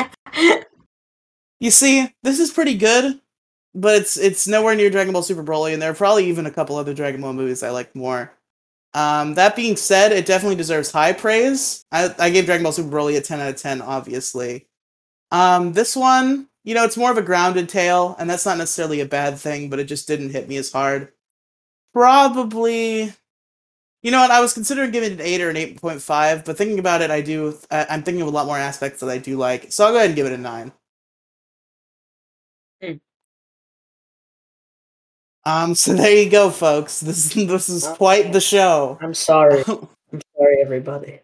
you 1.59 1.71
see, 1.71 2.13
this 2.23 2.39
is 2.39 2.51
pretty 2.51 2.75
good, 2.75 3.21
but 3.73 4.01
it's 4.01 4.17
it's 4.17 4.47
nowhere 4.47 4.75
near 4.75 4.89
Dragon 4.89 5.13
Ball 5.13 5.23
Super 5.23 5.43
Broly, 5.43 5.71
and 5.71 5.81
there 5.81 5.91
are 5.91 5.95
probably 5.95 6.25
even 6.27 6.45
a 6.45 6.51
couple 6.51 6.75
other 6.75 6.93
Dragon 6.93 7.21
Ball 7.21 7.33
movies 7.33 7.63
I 7.63 7.69
like 7.69 7.95
more. 7.95 8.33
Um, 8.93 9.33
that 9.35 9.55
being 9.55 9.75
said, 9.75 10.11
it 10.11 10.25
definitely 10.25 10.55
deserves 10.55 10.91
high 10.91 11.13
praise. 11.13 11.83
I, 11.91 12.13
I 12.19 12.29
gave 12.29 12.45
Dragon 12.45 12.63
Ball 12.63 12.71
Super 12.71 12.95
Broly 12.95 13.17
a 13.17 13.21
10 13.21 13.39
out 13.39 13.49
of 13.49 13.55
10, 13.55 13.81
obviously. 13.81 14.67
Um, 15.31 15.73
this 15.73 15.95
one, 15.95 16.47
you 16.63 16.75
know, 16.75 16.83
it's 16.85 16.97
more 16.97 17.11
of 17.11 17.17
a 17.17 17.23
grounded 17.23 17.69
tale, 17.69 18.15
and 18.19 18.29
that's 18.29 18.45
not 18.45 18.57
necessarily 18.57 19.01
a 19.01 19.05
bad 19.05 19.37
thing, 19.39 19.69
but 19.69 19.79
it 19.79 19.85
just 19.85 20.07
didn't 20.07 20.29
hit 20.29 20.47
me 20.47 20.57
as 20.57 20.71
hard. 20.71 21.11
Probably, 21.93 23.13
you 24.03 24.11
know 24.11 24.19
what? 24.19 24.31
I 24.31 24.41
was 24.41 24.53
considering 24.53 24.91
giving 24.91 25.13
it 25.13 25.19
an 25.19 25.25
8 25.25 25.41
or 25.41 25.49
an 25.49 25.55
8.5, 25.55 26.45
but 26.45 26.57
thinking 26.57 26.79
about 26.79 27.01
it, 27.01 27.09
I 27.09 27.21
do, 27.21 27.57
I, 27.71 27.87
I'm 27.89 28.03
thinking 28.03 28.21
of 28.21 28.27
a 28.27 28.31
lot 28.31 28.45
more 28.45 28.57
aspects 28.57 28.99
that 28.99 29.09
I 29.09 29.17
do 29.17 29.37
like, 29.37 29.71
so 29.71 29.85
I'll 29.85 29.91
go 29.91 29.97
ahead 29.97 30.09
and 30.09 30.15
give 30.15 30.27
it 30.27 30.33
a 30.33 30.37
9. 30.37 30.71
Um, 35.45 35.75
so 35.75 35.93
there 35.93 36.15
you 36.15 36.29
go, 36.29 36.49
folks. 36.49 36.99
This 36.99 37.33
this 37.33 37.69
is 37.69 37.87
quite 37.87 38.31
the 38.33 38.41
show. 38.41 38.97
I'm 39.01 39.13
sorry. 39.13 39.63
I'm 39.67 40.21
sorry, 40.37 40.61
everybody. 40.61 41.19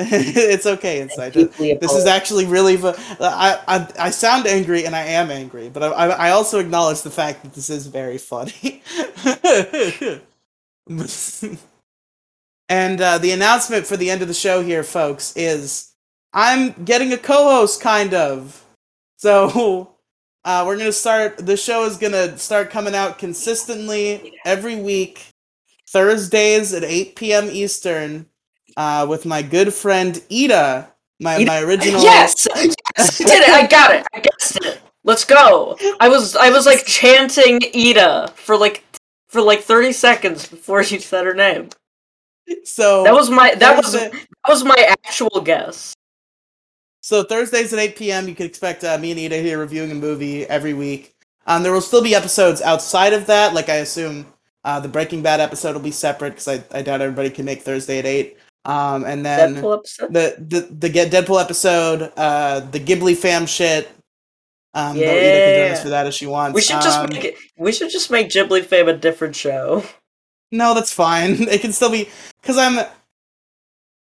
it's 0.00 0.64
okay, 0.64 1.00
inside. 1.00 1.32
This 1.32 1.92
is 1.92 2.06
actually 2.06 2.46
really. 2.46 2.78
I, 3.20 3.60
I 3.66 3.88
I 3.98 4.10
sound 4.10 4.46
angry, 4.46 4.84
and 4.84 4.94
I 4.94 5.02
am 5.02 5.30
angry, 5.30 5.68
but 5.68 5.82
I 5.82 5.88
I 5.88 6.06
I 6.06 6.30
also 6.30 6.60
acknowledge 6.60 7.02
the 7.02 7.10
fact 7.10 7.42
that 7.42 7.54
this 7.54 7.68
is 7.68 7.88
very 7.88 8.16
funny. 8.16 8.82
and 12.68 13.00
uh, 13.00 13.18
the 13.18 13.32
announcement 13.32 13.86
for 13.86 13.96
the 13.96 14.08
end 14.08 14.22
of 14.22 14.28
the 14.28 14.34
show 14.34 14.62
here, 14.62 14.84
folks, 14.84 15.36
is 15.36 15.92
I'm 16.32 16.72
getting 16.84 17.12
a 17.12 17.18
co-host, 17.18 17.80
kind 17.80 18.14
of. 18.14 18.64
So 19.16 19.96
uh, 20.44 20.64
we're 20.66 20.76
gonna 20.78 20.92
start. 20.92 21.38
The 21.38 21.56
show 21.56 21.84
is 21.84 21.96
gonna 21.96 22.38
start 22.38 22.70
coming 22.70 22.94
out 22.94 23.18
consistently 23.18 24.34
every 24.44 24.76
week, 24.76 25.28
Thursdays 25.88 26.72
at 26.72 26.84
8 26.84 27.16
p.m. 27.16 27.48
Eastern, 27.50 28.26
uh, 28.76 29.06
with 29.08 29.26
my 29.26 29.42
good 29.42 29.72
friend 29.74 30.22
Ida, 30.32 30.92
my 31.20 31.36
Ida- 31.36 31.46
my 31.46 31.60
original. 31.60 32.02
Yes, 32.02 32.46
yes, 32.56 33.20
I 33.20 33.24
did 33.24 33.42
it. 33.42 33.48
I 33.50 33.66
got 33.66 33.94
it. 33.94 34.06
I 34.14 34.20
guessed 34.20 34.56
it. 34.64 34.80
Let's 35.04 35.24
go. 35.24 35.76
I 36.00 36.08
was 36.08 36.36
I 36.36 36.50
was 36.50 36.66
like 36.66 36.84
chanting 36.84 37.60
Ida 37.74 38.28
for 38.34 38.56
like 38.56 38.84
for 39.28 39.40
like 39.40 39.60
30 39.60 39.92
seconds 39.92 40.46
before 40.48 40.82
you 40.82 40.98
said 40.98 41.26
her 41.26 41.34
name. 41.34 41.70
So 42.64 43.04
That 43.04 43.14
was 43.14 43.30
my 43.30 43.54
that 43.56 43.76
was 43.76 43.92
that 43.92 44.12
was 44.48 44.64
my 44.64 44.76
actual 45.06 45.40
guess. 45.40 45.94
So 47.00 47.22
Thursdays 47.22 47.72
at 47.72 47.78
8 47.78 47.96
p.m. 47.96 48.28
you 48.28 48.34
can 48.34 48.46
expect 48.46 48.84
uh, 48.84 48.98
me 48.98 49.12
and 49.12 49.20
Ida 49.20 49.36
here 49.38 49.58
reviewing 49.58 49.90
a 49.92 49.94
movie 49.94 50.44
every 50.46 50.74
week. 50.74 51.14
Um, 51.46 51.62
there 51.62 51.72
will 51.72 51.80
still 51.80 52.02
be 52.02 52.14
episodes 52.14 52.60
outside 52.60 53.12
of 53.12 53.26
that. 53.26 53.54
Like 53.54 53.68
I 53.68 53.76
assume 53.76 54.26
uh, 54.64 54.80
the 54.80 54.88
Breaking 54.88 55.22
Bad 55.22 55.40
episode 55.40 55.74
will 55.74 55.80
be 55.82 55.90
separate 55.90 56.30
because 56.30 56.48
I, 56.48 56.62
I 56.72 56.82
doubt 56.82 57.00
everybody 57.00 57.30
can 57.30 57.44
make 57.44 57.62
Thursday 57.62 57.98
at 58.00 58.06
8. 58.06 58.36
Um, 58.64 59.04
and 59.04 59.24
then 59.24 59.54
Deadpool 59.56 59.78
episode. 59.78 60.12
the 60.12 60.36
the 60.38 60.60
the 60.74 60.88
get 60.90 61.10
Deadpool 61.10 61.40
episode, 61.40 62.12
uh, 62.18 62.60
the 62.60 62.80
Ghibli 62.80 63.16
fam 63.16 63.46
shit. 63.46 63.88
Um, 64.74 64.96
though 64.98 65.04
Ida 65.04 65.20
can 65.20 65.54
join 65.64 65.72
us 65.72 65.82
for 65.82 65.88
that 65.88 66.06
if 66.06 66.12
she 66.14 66.26
wants. 66.26 66.54
We 66.54 66.60
should 66.60 66.82
just 66.82 66.98
Um, 66.98 67.08
make 67.08 67.24
it, 67.24 67.36
we 67.56 67.72
should 67.72 67.90
just 67.90 68.10
make 68.10 68.28
Ghibli 68.28 68.64
Fame 68.66 68.88
a 68.88 68.92
different 68.96 69.34
show. 69.34 69.84
No, 70.52 70.74
that's 70.74 70.92
fine. 70.92 71.36
It 71.48 71.62
can 71.62 71.72
still 71.72 71.90
be 71.90 72.08
because 72.42 72.58
I'm. 72.58 72.84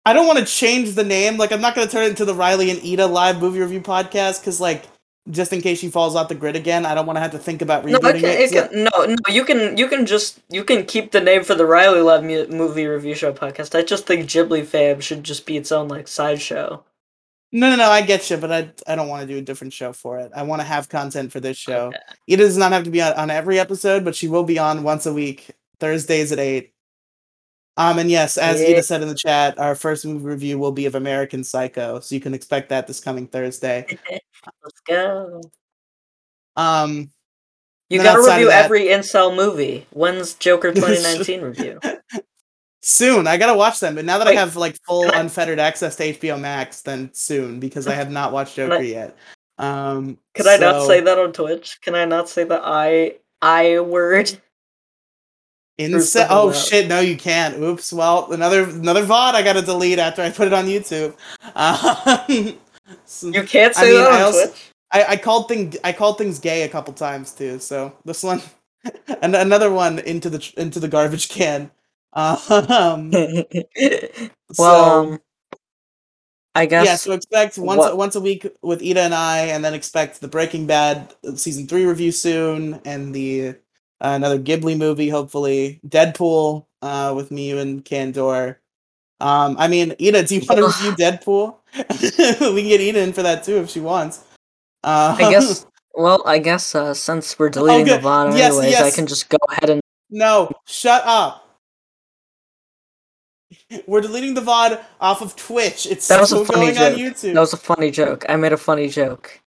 I 0.05 0.13
don't 0.13 0.27
want 0.27 0.39
to 0.39 0.45
change 0.45 0.93
the 0.93 1.03
name. 1.03 1.37
Like, 1.37 1.51
I'm 1.51 1.61
not 1.61 1.75
going 1.75 1.87
to 1.87 1.91
turn 1.91 2.03
it 2.03 2.09
into 2.09 2.25
the 2.25 2.35
Riely 2.35 2.69
and 2.69 2.79
Ida 2.83 3.07
live 3.07 3.41
movie 3.41 3.59
review 3.59 3.81
podcast 3.81 4.39
because, 4.41 4.61
like, 4.61 4.85
just 5.31 5.51
in 5.51 5.61
case 5.61 5.79
she 5.79 5.89
falls 5.89 6.15
off 6.15 6.29
the 6.29 6.35
grid 6.35 6.55
again, 6.55 6.85
I 6.85 6.93
don't 6.93 7.07
want 7.07 7.17
to 7.17 7.21
have 7.21 7.31
to 7.31 7.39
think 7.39 7.63
about 7.63 7.83
No, 7.83 7.97
rebooting 7.97 8.21
it 8.23 8.51
can, 8.51 8.63
it. 8.65 8.71
can, 8.71 8.83
no, 8.83 9.05
no. 9.05 9.33
You 9.33 9.43
can 9.43 9.75
you 9.75 9.87
can 9.87 10.05
just 10.05 10.39
you 10.49 10.63
can 10.63 10.85
keep 10.85 11.11
the 11.11 11.19
name 11.21 11.43
for 11.43 11.55
the 11.55 11.65
Riely 11.65 12.01
Love 12.01 12.23
mu- 12.23 12.45
movie 12.47 12.85
review 12.85 13.15
show 13.15 13.33
podcast. 13.33 13.73
I 13.77 13.81
just 13.81 14.05
think 14.05 14.27
Ghibli 14.29 14.63
Fam 14.63 15.01
should 15.01 15.23
just 15.23 15.47
be 15.47 15.57
its 15.57 15.71
own 15.71 15.87
like 15.87 16.07
sideshow. 16.07 16.83
No, 17.51 17.69
no, 17.71 17.75
no. 17.75 17.89
I 17.89 18.01
get 18.03 18.29
you, 18.29 18.37
but 18.37 18.51
I, 18.51 18.71
I 18.85 18.95
don't 18.95 19.07
want 19.07 19.21
to 19.21 19.27
do 19.33 19.39
a 19.39 19.41
different 19.41 19.73
show 19.73 19.93
for 19.93 20.19
it. 20.19 20.31
I 20.35 20.43
want 20.43 20.61
to 20.61 20.67
have 20.67 20.89
content 20.89 21.31
for 21.31 21.39
this 21.39 21.57
show. 21.57 21.87
Okay. 21.87 21.97
Ida 22.33 22.43
does 22.43 22.57
not 22.57 22.71
have 22.73 22.83
to 22.83 22.91
be 22.91 23.01
on, 23.01 23.13
on 23.13 23.31
every 23.31 23.57
episode, 23.59 24.05
but 24.05 24.13
she 24.15 24.27
will 24.27 24.43
be 24.43 24.59
on 24.59 24.83
once 24.83 25.07
a 25.07 25.13
week, 25.13 25.49
Thursdays 25.79 26.31
at 26.31 26.37
eight. 26.37 26.73
Um, 27.77 27.99
and 27.99 28.09
yes, 28.09 28.37
as 28.37 28.61
Yeah. 28.61 28.69
Ida 28.69 28.83
said 28.83 29.01
in 29.01 29.09
the 29.09 29.15
chat, 29.15 29.59
our 29.59 29.75
first 29.75 30.05
movie 30.05 30.23
review 30.25 30.57
will 30.57 30.71
be 30.71 30.85
of 30.85 30.95
American 30.95 31.43
Psycho, 31.43 31.99
so 31.99 32.15
you 32.15 32.21
can 32.21 32.33
expect 32.33 32.69
that 32.69 32.87
this 32.87 32.99
coming 33.01 33.27
Thursday. 33.27 33.85
Let's 34.63 34.79
go. 34.87 35.41
Um, 36.55 37.11
You 37.89 38.01
gotta 38.01 38.19
review 38.21 38.47
that- 38.47 38.65
every 38.65 38.85
incel 38.85 39.35
movie. 39.35 39.85
When's 39.91 40.35
Joker 40.35 40.71
2019 40.73 41.41
review? 41.41 41.79
soon 42.81 43.25
I 43.27 43.35
gotta 43.37 43.55
watch 43.57 43.79
them, 43.79 43.95
but 43.95 44.05
now 44.05 44.19
that 44.19 44.27
I 44.27 44.33
have 44.33 44.55
like 44.55 44.77
full 44.87 45.05
I- 45.11 45.19
unfettered 45.19 45.59
access 45.59 45.95
to 45.97 46.13
HBO 46.13 46.39
Max, 46.39 46.81
then 46.81 47.09
soon 47.13 47.59
because 47.59 47.87
I 47.87 47.93
have 47.95 48.09
not 48.11 48.31
watched 48.31 48.55
Joker 48.55 48.75
I- 48.75 48.81
yet. 48.81 49.17
Um, 49.57 50.17
Can 50.33 50.47
I 50.47 50.57
not 50.57 50.85
say 50.87 50.99
that 51.01 51.17
on 51.17 51.31
Twitch? 51.33 51.79
Can 51.81 51.95
I 51.95 52.05
not 52.05 52.29
say 52.29 52.43
the 52.45 52.59
I 52.63 53.15
I 53.41 53.79
word? 53.81 54.37
Ince- 55.77 56.15
oh 56.29 56.53
shit! 56.53 56.87
No, 56.87 56.99
you 57.01 57.17
can't. 57.17 57.57
Oops. 57.59 57.91
Well, 57.91 58.31
another 58.31 58.63
another 58.63 59.03
VOD 59.05 59.33
I 59.33 59.41
gotta 59.43 59.61
delete 59.61 59.99
after 59.99 60.21
I 60.21 60.29
put 60.31 60.47
it 60.47 60.53
on 60.53 60.65
YouTube. 60.65 61.15
Um, 61.55 62.57
so- 63.05 63.27
You 63.27 63.43
can't 63.43 63.75
I 63.77 63.81
say 63.81 63.91
mean, 63.91 63.95
that 64.03 64.07
on 64.11 64.13
I 64.13 64.21
also- 64.21 64.45
Twitch. 64.47 64.71
I, 64.91 65.03
I 65.09 65.15
called 65.17 65.47
thing 65.49 65.73
I 65.83 65.91
called 65.91 66.17
things 66.17 66.39
gay 66.39 66.63
a 66.63 66.69
couple 66.69 66.93
times 66.93 67.33
too. 67.33 67.59
So 67.59 67.91
this 68.05 68.23
one, 68.23 68.41
and 69.21 69.35
another 69.35 69.71
one 69.71 69.99
into 69.99 70.29
the 70.29 70.53
into 70.57 70.79
the 70.79 70.87
garbage 70.87 71.29
can. 71.29 71.71
Um, 72.15 73.11
well, 73.11 74.31
so, 74.53 74.63
um, 74.63 75.19
I 76.53 76.65
guess 76.65 76.85
yeah, 76.85 76.95
so 76.95 77.11
expect 77.11 77.57
once 77.57 77.79
what- 77.79 77.97
once 77.97 78.15
a 78.15 78.21
week 78.21 78.47
with 78.61 78.81
Ida 78.81 79.01
and 79.01 79.13
I, 79.13 79.39
and 79.47 79.65
then 79.65 79.73
expect 79.73 80.21
the 80.21 80.27
Breaking 80.29 80.65
Bad 80.67 81.13
season 81.35 81.67
three 81.67 81.85
review 81.85 82.13
soon, 82.13 82.79
and 82.85 83.13
the 83.13 83.55
uh, 84.01 84.09
another 84.15 84.39
Ghibli 84.39 84.77
movie, 84.77 85.09
hopefully 85.09 85.79
Deadpool 85.87 86.65
uh, 86.81 87.13
with 87.15 87.31
me 87.31 87.51
and 87.51 87.83
Kandor. 87.83 88.57
Um, 89.21 89.55
I 89.57 89.67
mean, 89.67 89.91
Ida, 89.93 90.23
do 90.23 90.35
you 90.35 90.41
want 90.47 90.59
to 90.59 90.65
review 90.65 90.91
Deadpool? 91.05 91.55
we 92.53 92.61
can 92.61 92.69
get 92.69 92.81
Ida 92.81 92.99
in 92.99 93.13
for 93.13 93.23
that 93.23 93.43
too 93.43 93.57
if 93.57 93.69
she 93.69 93.79
wants. 93.79 94.23
Uh, 94.83 95.15
I 95.17 95.31
guess. 95.31 95.65
Well, 95.93 96.21
I 96.25 96.39
guess 96.39 96.75
uh, 96.75 96.93
since 96.93 97.39
we're 97.39 97.49
deleting 97.49 97.85
good. 97.85 98.01
the 98.01 98.07
VOD 98.07 98.37
Yes, 98.37 98.57
anyways, 98.57 98.81
I 98.81 98.91
can 98.91 99.07
just 99.07 99.29
go 99.29 99.37
ahead 99.49 99.69
and. 99.69 99.81
no, 100.09 100.51
shut 100.65 101.01
up. 101.05 101.41
We're 103.87 104.01
deleting 104.01 104.33
the 104.33 104.41
VOD 104.41 104.83
off 104.99 105.21
of 105.21 105.37
Twitch. 105.37 105.85
It's 105.85 106.07
That 106.09 106.19
was 106.19 106.33
a 106.33 106.43
still 106.43 106.45
funny 106.45 106.73
going 106.73 106.93
on 106.93 106.99
joke. 106.99 106.99
YouTube. 106.99 107.33
That 107.33 107.39
was 107.39 107.53
a 107.53 107.57
funny 107.57 107.91
joke. 107.91 108.25
I 108.27 108.35
made 108.35 108.51
a 108.51 108.57
funny 108.57 108.89
joke 108.89 109.39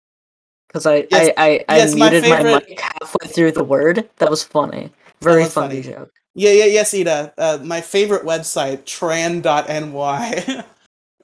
because 0.78 0.86
I 0.86 1.08
Yes, 1.12 1.34
I 1.38 1.44
I, 1.44 1.66
I 1.70 1.78
yes, 1.78 1.96
muted 1.96 2.24
my, 2.24 2.38
favorite- 2.38 2.70
mic 2.70 2.80
halfway 2.80 3.28
through 3.28 3.52
the 3.54 3.64
word. 3.64 4.10
That 4.18 4.30
was 4.30 4.44
funny. 4.44 4.92
Very 5.22 5.44
was 5.44 5.54
funny, 5.54 5.82
funny. 5.82 5.96
joke. 5.96 6.12
Yeah, 6.36 6.52
yeah, 6.52 6.66
yes, 6.66 6.94
Ida. 6.94 7.34
Uh, 7.38 7.58
my 7.64 7.82
favorite 7.82 8.24
website, 8.24 8.84
tran.ny. 8.84 10.64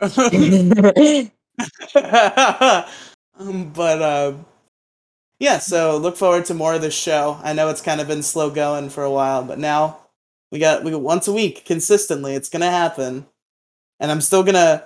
um, 3.39 3.69
but 3.71 4.01
uh, 4.01 4.33
yeah, 5.39 5.59
so 5.59 5.97
look 5.97 6.17
forward 6.17 6.45
to 6.45 6.55
more 6.55 6.73
of 6.73 6.81
this 6.81 6.95
show. 6.95 7.39
I 7.43 7.53
know 7.53 7.69
it's 7.69 7.81
kind 7.81 8.01
of 8.01 8.07
been 8.07 8.23
slow 8.23 8.49
going 8.49 8.89
for 8.89 9.03
a 9.03 9.11
while, 9.11 9.43
but 9.43 9.59
now 9.59 9.99
we 10.51 10.57
got 10.57 10.83
we 10.83 10.89
got 10.91 11.01
once 11.01 11.27
a 11.27 11.33
week 11.33 11.63
consistently. 11.65 12.33
It's 12.33 12.49
gonna 12.49 12.71
happen, 12.71 13.27
and 13.99 14.11
I'm 14.11 14.21
still 14.21 14.41
gonna. 14.43 14.85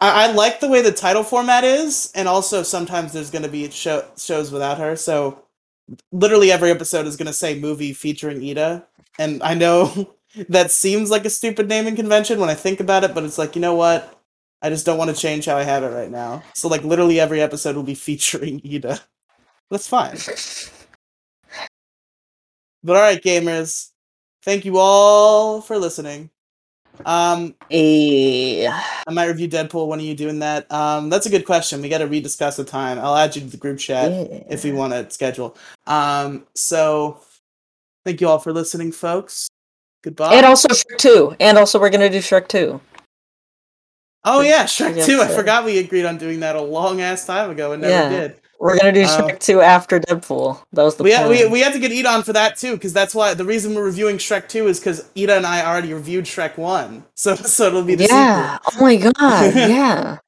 I, 0.00 0.24
I 0.28 0.32
like 0.32 0.60
the 0.60 0.68
way 0.68 0.82
the 0.82 0.92
title 0.92 1.22
format 1.22 1.64
is, 1.64 2.12
and 2.14 2.28
also 2.28 2.62
sometimes 2.62 3.12
there's 3.12 3.30
gonna 3.30 3.48
be 3.48 3.70
show, 3.70 4.04
shows 4.18 4.50
without 4.52 4.78
her. 4.78 4.96
So 4.96 5.42
literally 6.12 6.52
every 6.52 6.70
episode 6.70 7.06
is 7.06 7.16
gonna 7.16 7.32
say 7.32 7.58
movie 7.58 7.92
featuring 7.92 8.42
Ida, 8.44 8.86
and 9.18 9.42
I 9.42 9.54
know 9.54 10.14
that 10.48 10.70
seems 10.70 11.10
like 11.10 11.24
a 11.24 11.30
stupid 11.30 11.68
naming 11.68 11.96
convention 11.96 12.40
when 12.40 12.50
I 12.50 12.54
think 12.54 12.80
about 12.80 13.04
it, 13.04 13.14
but 13.14 13.24
it's 13.24 13.38
like 13.38 13.56
you 13.56 13.62
know 13.62 13.74
what. 13.74 14.12
I 14.62 14.70
just 14.70 14.86
don't 14.86 14.98
want 14.98 15.10
to 15.14 15.16
change 15.16 15.46
how 15.46 15.56
I 15.56 15.64
have 15.64 15.84
it 15.84 15.88
right 15.88 16.10
now. 16.10 16.42
So 16.54 16.68
like 16.68 16.82
literally 16.84 17.20
every 17.20 17.42
episode 17.42 17.76
will 17.76 17.82
be 17.84 17.94
featuring 17.96 18.60
Ida. 18.64 19.00
That's 19.70 19.88
fine. 19.88 20.16
But 22.82 22.96
all 22.96 23.02
right, 23.02 23.22
gamers, 23.22 23.90
thank 24.42 24.64
you 24.64 24.78
all 24.78 25.60
for 25.60 25.78
listening. 25.78 26.30
Um, 27.04 27.54
Eh, 27.70 28.66
I 28.68 29.12
might 29.12 29.26
review 29.26 29.48
Deadpool. 29.48 29.88
When 29.88 29.98
are 29.98 30.02
you 30.02 30.14
doing 30.14 30.38
that? 30.38 30.70
Um, 30.72 31.08
that's 31.10 31.26
a 31.26 31.30
good 31.30 31.44
question. 31.44 31.82
We 31.82 31.88
got 31.88 31.98
to 31.98 32.06
rediscuss 32.06 32.56
the 32.56 32.64
time. 32.64 32.98
I'll 32.98 33.16
add 33.16 33.34
you 33.34 33.42
to 33.42 33.48
the 33.48 33.56
group 33.56 33.78
chat 33.78 34.10
yeah. 34.10 34.42
if 34.48 34.64
we 34.64 34.72
want 34.72 34.92
to 34.92 35.10
schedule. 35.10 35.56
Um, 35.86 36.46
so 36.54 37.20
thank 38.04 38.20
you 38.20 38.28
all 38.28 38.38
for 38.38 38.52
listening, 38.52 38.92
folks. 38.92 39.48
Goodbye. 40.02 40.34
And 40.34 40.46
also 40.46 40.68
Shrek 40.68 40.98
2. 40.98 41.36
And 41.40 41.58
also 41.58 41.80
we're 41.80 41.90
gonna 41.90 42.08
do 42.08 42.18
Shrek 42.18 42.46
2. 42.48 42.80
oh 44.24 44.40
yeah, 44.40 44.64
Shrek 44.64 45.04
Two. 45.04 45.20
I 45.20 45.28
forgot 45.28 45.64
we 45.64 45.78
agreed 45.78 46.04
on 46.04 46.18
doing 46.18 46.40
that 46.40 46.54
a 46.56 46.60
long 46.60 47.00
ass 47.00 47.26
time 47.26 47.50
ago 47.50 47.72
and 47.72 47.82
never 47.82 47.92
Yeah. 47.92 48.08
did. 48.20 48.40
We're 48.58 48.78
gonna 48.78 48.92
do 48.92 49.02
Uh, 49.02 49.08
Shrek 49.28 49.38
2 49.40 49.60
after 49.60 50.00
Deadpool. 50.00 50.58
That 50.72 50.82
was 50.82 50.96
the 50.96 51.04
We, 51.04 51.10
plan. 51.12 51.28
we, 51.28 51.46
we 51.46 51.60
had 51.60 51.72
to 51.74 51.78
get 51.78 51.92
Ida 51.92 52.08
on 52.08 52.22
for 52.22 52.32
that 52.32 52.56
too, 52.56 52.72
because 52.72 52.92
that's 52.92 53.14
why 53.14 53.34
the 53.34 53.44
reason 53.44 53.74
we're 53.74 53.84
reviewing 53.84 54.16
Shrek 54.18 54.48
2 54.48 54.66
is 54.68 54.80
because 54.80 55.04
Ida 55.16 55.36
and 55.36 55.46
I 55.46 55.64
already 55.66 55.92
reviewed 55.92 56.24
Shrek 56.24 56.56
1. 56.56 57.04
So 57.14 57.34
so 57.36 57.66
it'll 57.66 57.82
be 57.84 57.94
the 57.96 58.04
yeah. 58.04 58.58
Oh 58.72 58.80
my 58.80 58.96
god. 58.96 59.54
Yeah. 59.54 60.18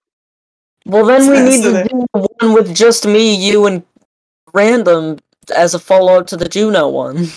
Well, 0.87 1.05
then 1.07 1.31
we 1.31 1.41
need 1.43 1.63
so 1.63 1.83
to 1.83 1.89
do 1.89 2.07
one 2.41 2.55
with 2.55 2.75
just 2.75 3.07
me, 3.07 3.35
you, 3.35 3.67
and 3.67 3.83
random 4.55 5.19
as 5.55 5.75
a 5.75 5.79
follow 5.79 6.19
up 6.19 6.27
to 6.29 6.37
the 6.37 6.49
Juno 6.49 6.89
one. 6.89 7.29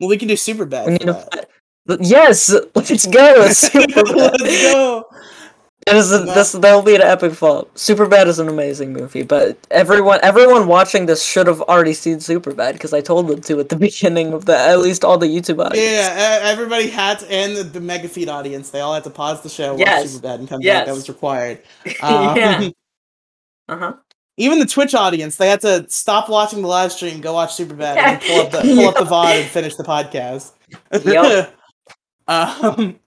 Well, 0.00 0.08
we 0.08 0.16
can 0.16 0.28
do 0.28 0.36
super 0.36 0.64
bad. 0.64 0.86
We 0.86 0.98
for 0.98 1.04
need 1.06 1.14
that. 1.14 1.48
to. 1.88 1.98
Yes, 2.00 2.50
let's 2.74 3.06
go. 3.06 3.48
Superbad. 3.48 4.40
Let's 4.40 4.62
go. 4.72 5.04
It 5.84 5.96
is 5.96 6.12
a, 6.12 6.18
this 6.18 6.52
that'll 6.52 6.82
be 6.82 6.94
an 6.94 7.02
epic 7.02 7.32
flop. 7.32 7.74
Superbad 7.74 8.26
is 8.28 8.38
an 8.38 8.48
amazing 8.48 8.92
movie, 8.92 9.22
but 9.24 9.58
everyone 9.72 10.20
everyone 10.22 10.68
watching 10.68 11.06
this 11.06 11.24
should 11.24 11.48
have 11.48 11.60
already 11.62 11.92
seen 11.92 12.18
Superbad 12.18 12.74
because 12.74 12.92
I 12.94 13.00
told 13.00 13.26
them 13.26 13.40
to 13.42 13.58
at 13.58 13.68
the 13.68 13.76
beginning 13.88 14.32
of 14.32 14.44
the 14.44 14.56
at 14.56 14.78
least 14.78 15.04
all 15.04 15.18
the 15.18 15.26
YouTube 15.26 15.58
audience. 15.64 15.84
Yeah, 15.84 16.38
everybody 16.42 16.88
had 16.88 17.18
to, 17.18 17.30
and 17.32 17.56
the, 17.56 17.64
the 17.64 17.80
mega 17.80 18.08
feed 18.08 18.28
audience, 18.28 18.70
they 18.70 18.78
all 18.80 18.94
had 18.94 19.02
to 19.04 19.10
pause 19.10 19.42
the 19.42 19.48
show, 19.48 19.72
watch 19.72 19.80
Yes. 19.80 20.10
super 20.12 20.22
bad, 20.22 20.38
and 20.40 20.48
come 20.48 20.60
back. 20.60 20.86
That 20.86 20.94
was 20.94 21.08
required. 21.08 21.62
Um, 22.02 22.36
yeah. 22.36 22.68
Uh 23.68 23.78
huh. 23.78 23.92
Even 24.38 24.58
the 24.58 24.66
Twitch 24.66 24.94
audience, 24.94 25.36
they 25.36 25.48
had 25.48 25.60
to 25.60 25.86
stop 25.88 26.28
watching 26.28 26.62
the 26.62 26.68
live 26.68 26.90
stream, 26.92 27.20
go 27.20 27.32
watch 27.34 27.54
super 27.54 27.74
bad, 27.74 27.96
and 27.98 28.20
pull 28.20 28.40
up 28.40 28.50
the 28.50 28.60
pull 28.60 28.88
up 28.88 28.94
the 28.96 29.04
VOD 29.04 29.40
and 29.42 29.50
finish 29.50 29.76
the 29.76 29.84
podcast. 29.84 30.52
Yup. 31.04 31.54
um, 32.28 32.98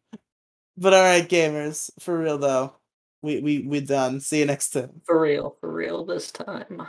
but 0.78 0.94
all 0.94 1.02
right, 1.04 1.28
gamers, 1.28 1.90
for 2.00 2.18
real 2.18 2.38
though, 2.38 2.76
we 3.22 3.40
we 3.42 3.60
we 3.68 3.82
done. 3.82 4.20
See 4.20 4.40
you 4.40 4.46
next 4.46 4.70
time. 4.72 5.02
For 5.06 5.20
real, 5.20 5.58
for 5.60 5.72
real 5.72 6.06
this 6.06 6.32
time. 6.32 6.82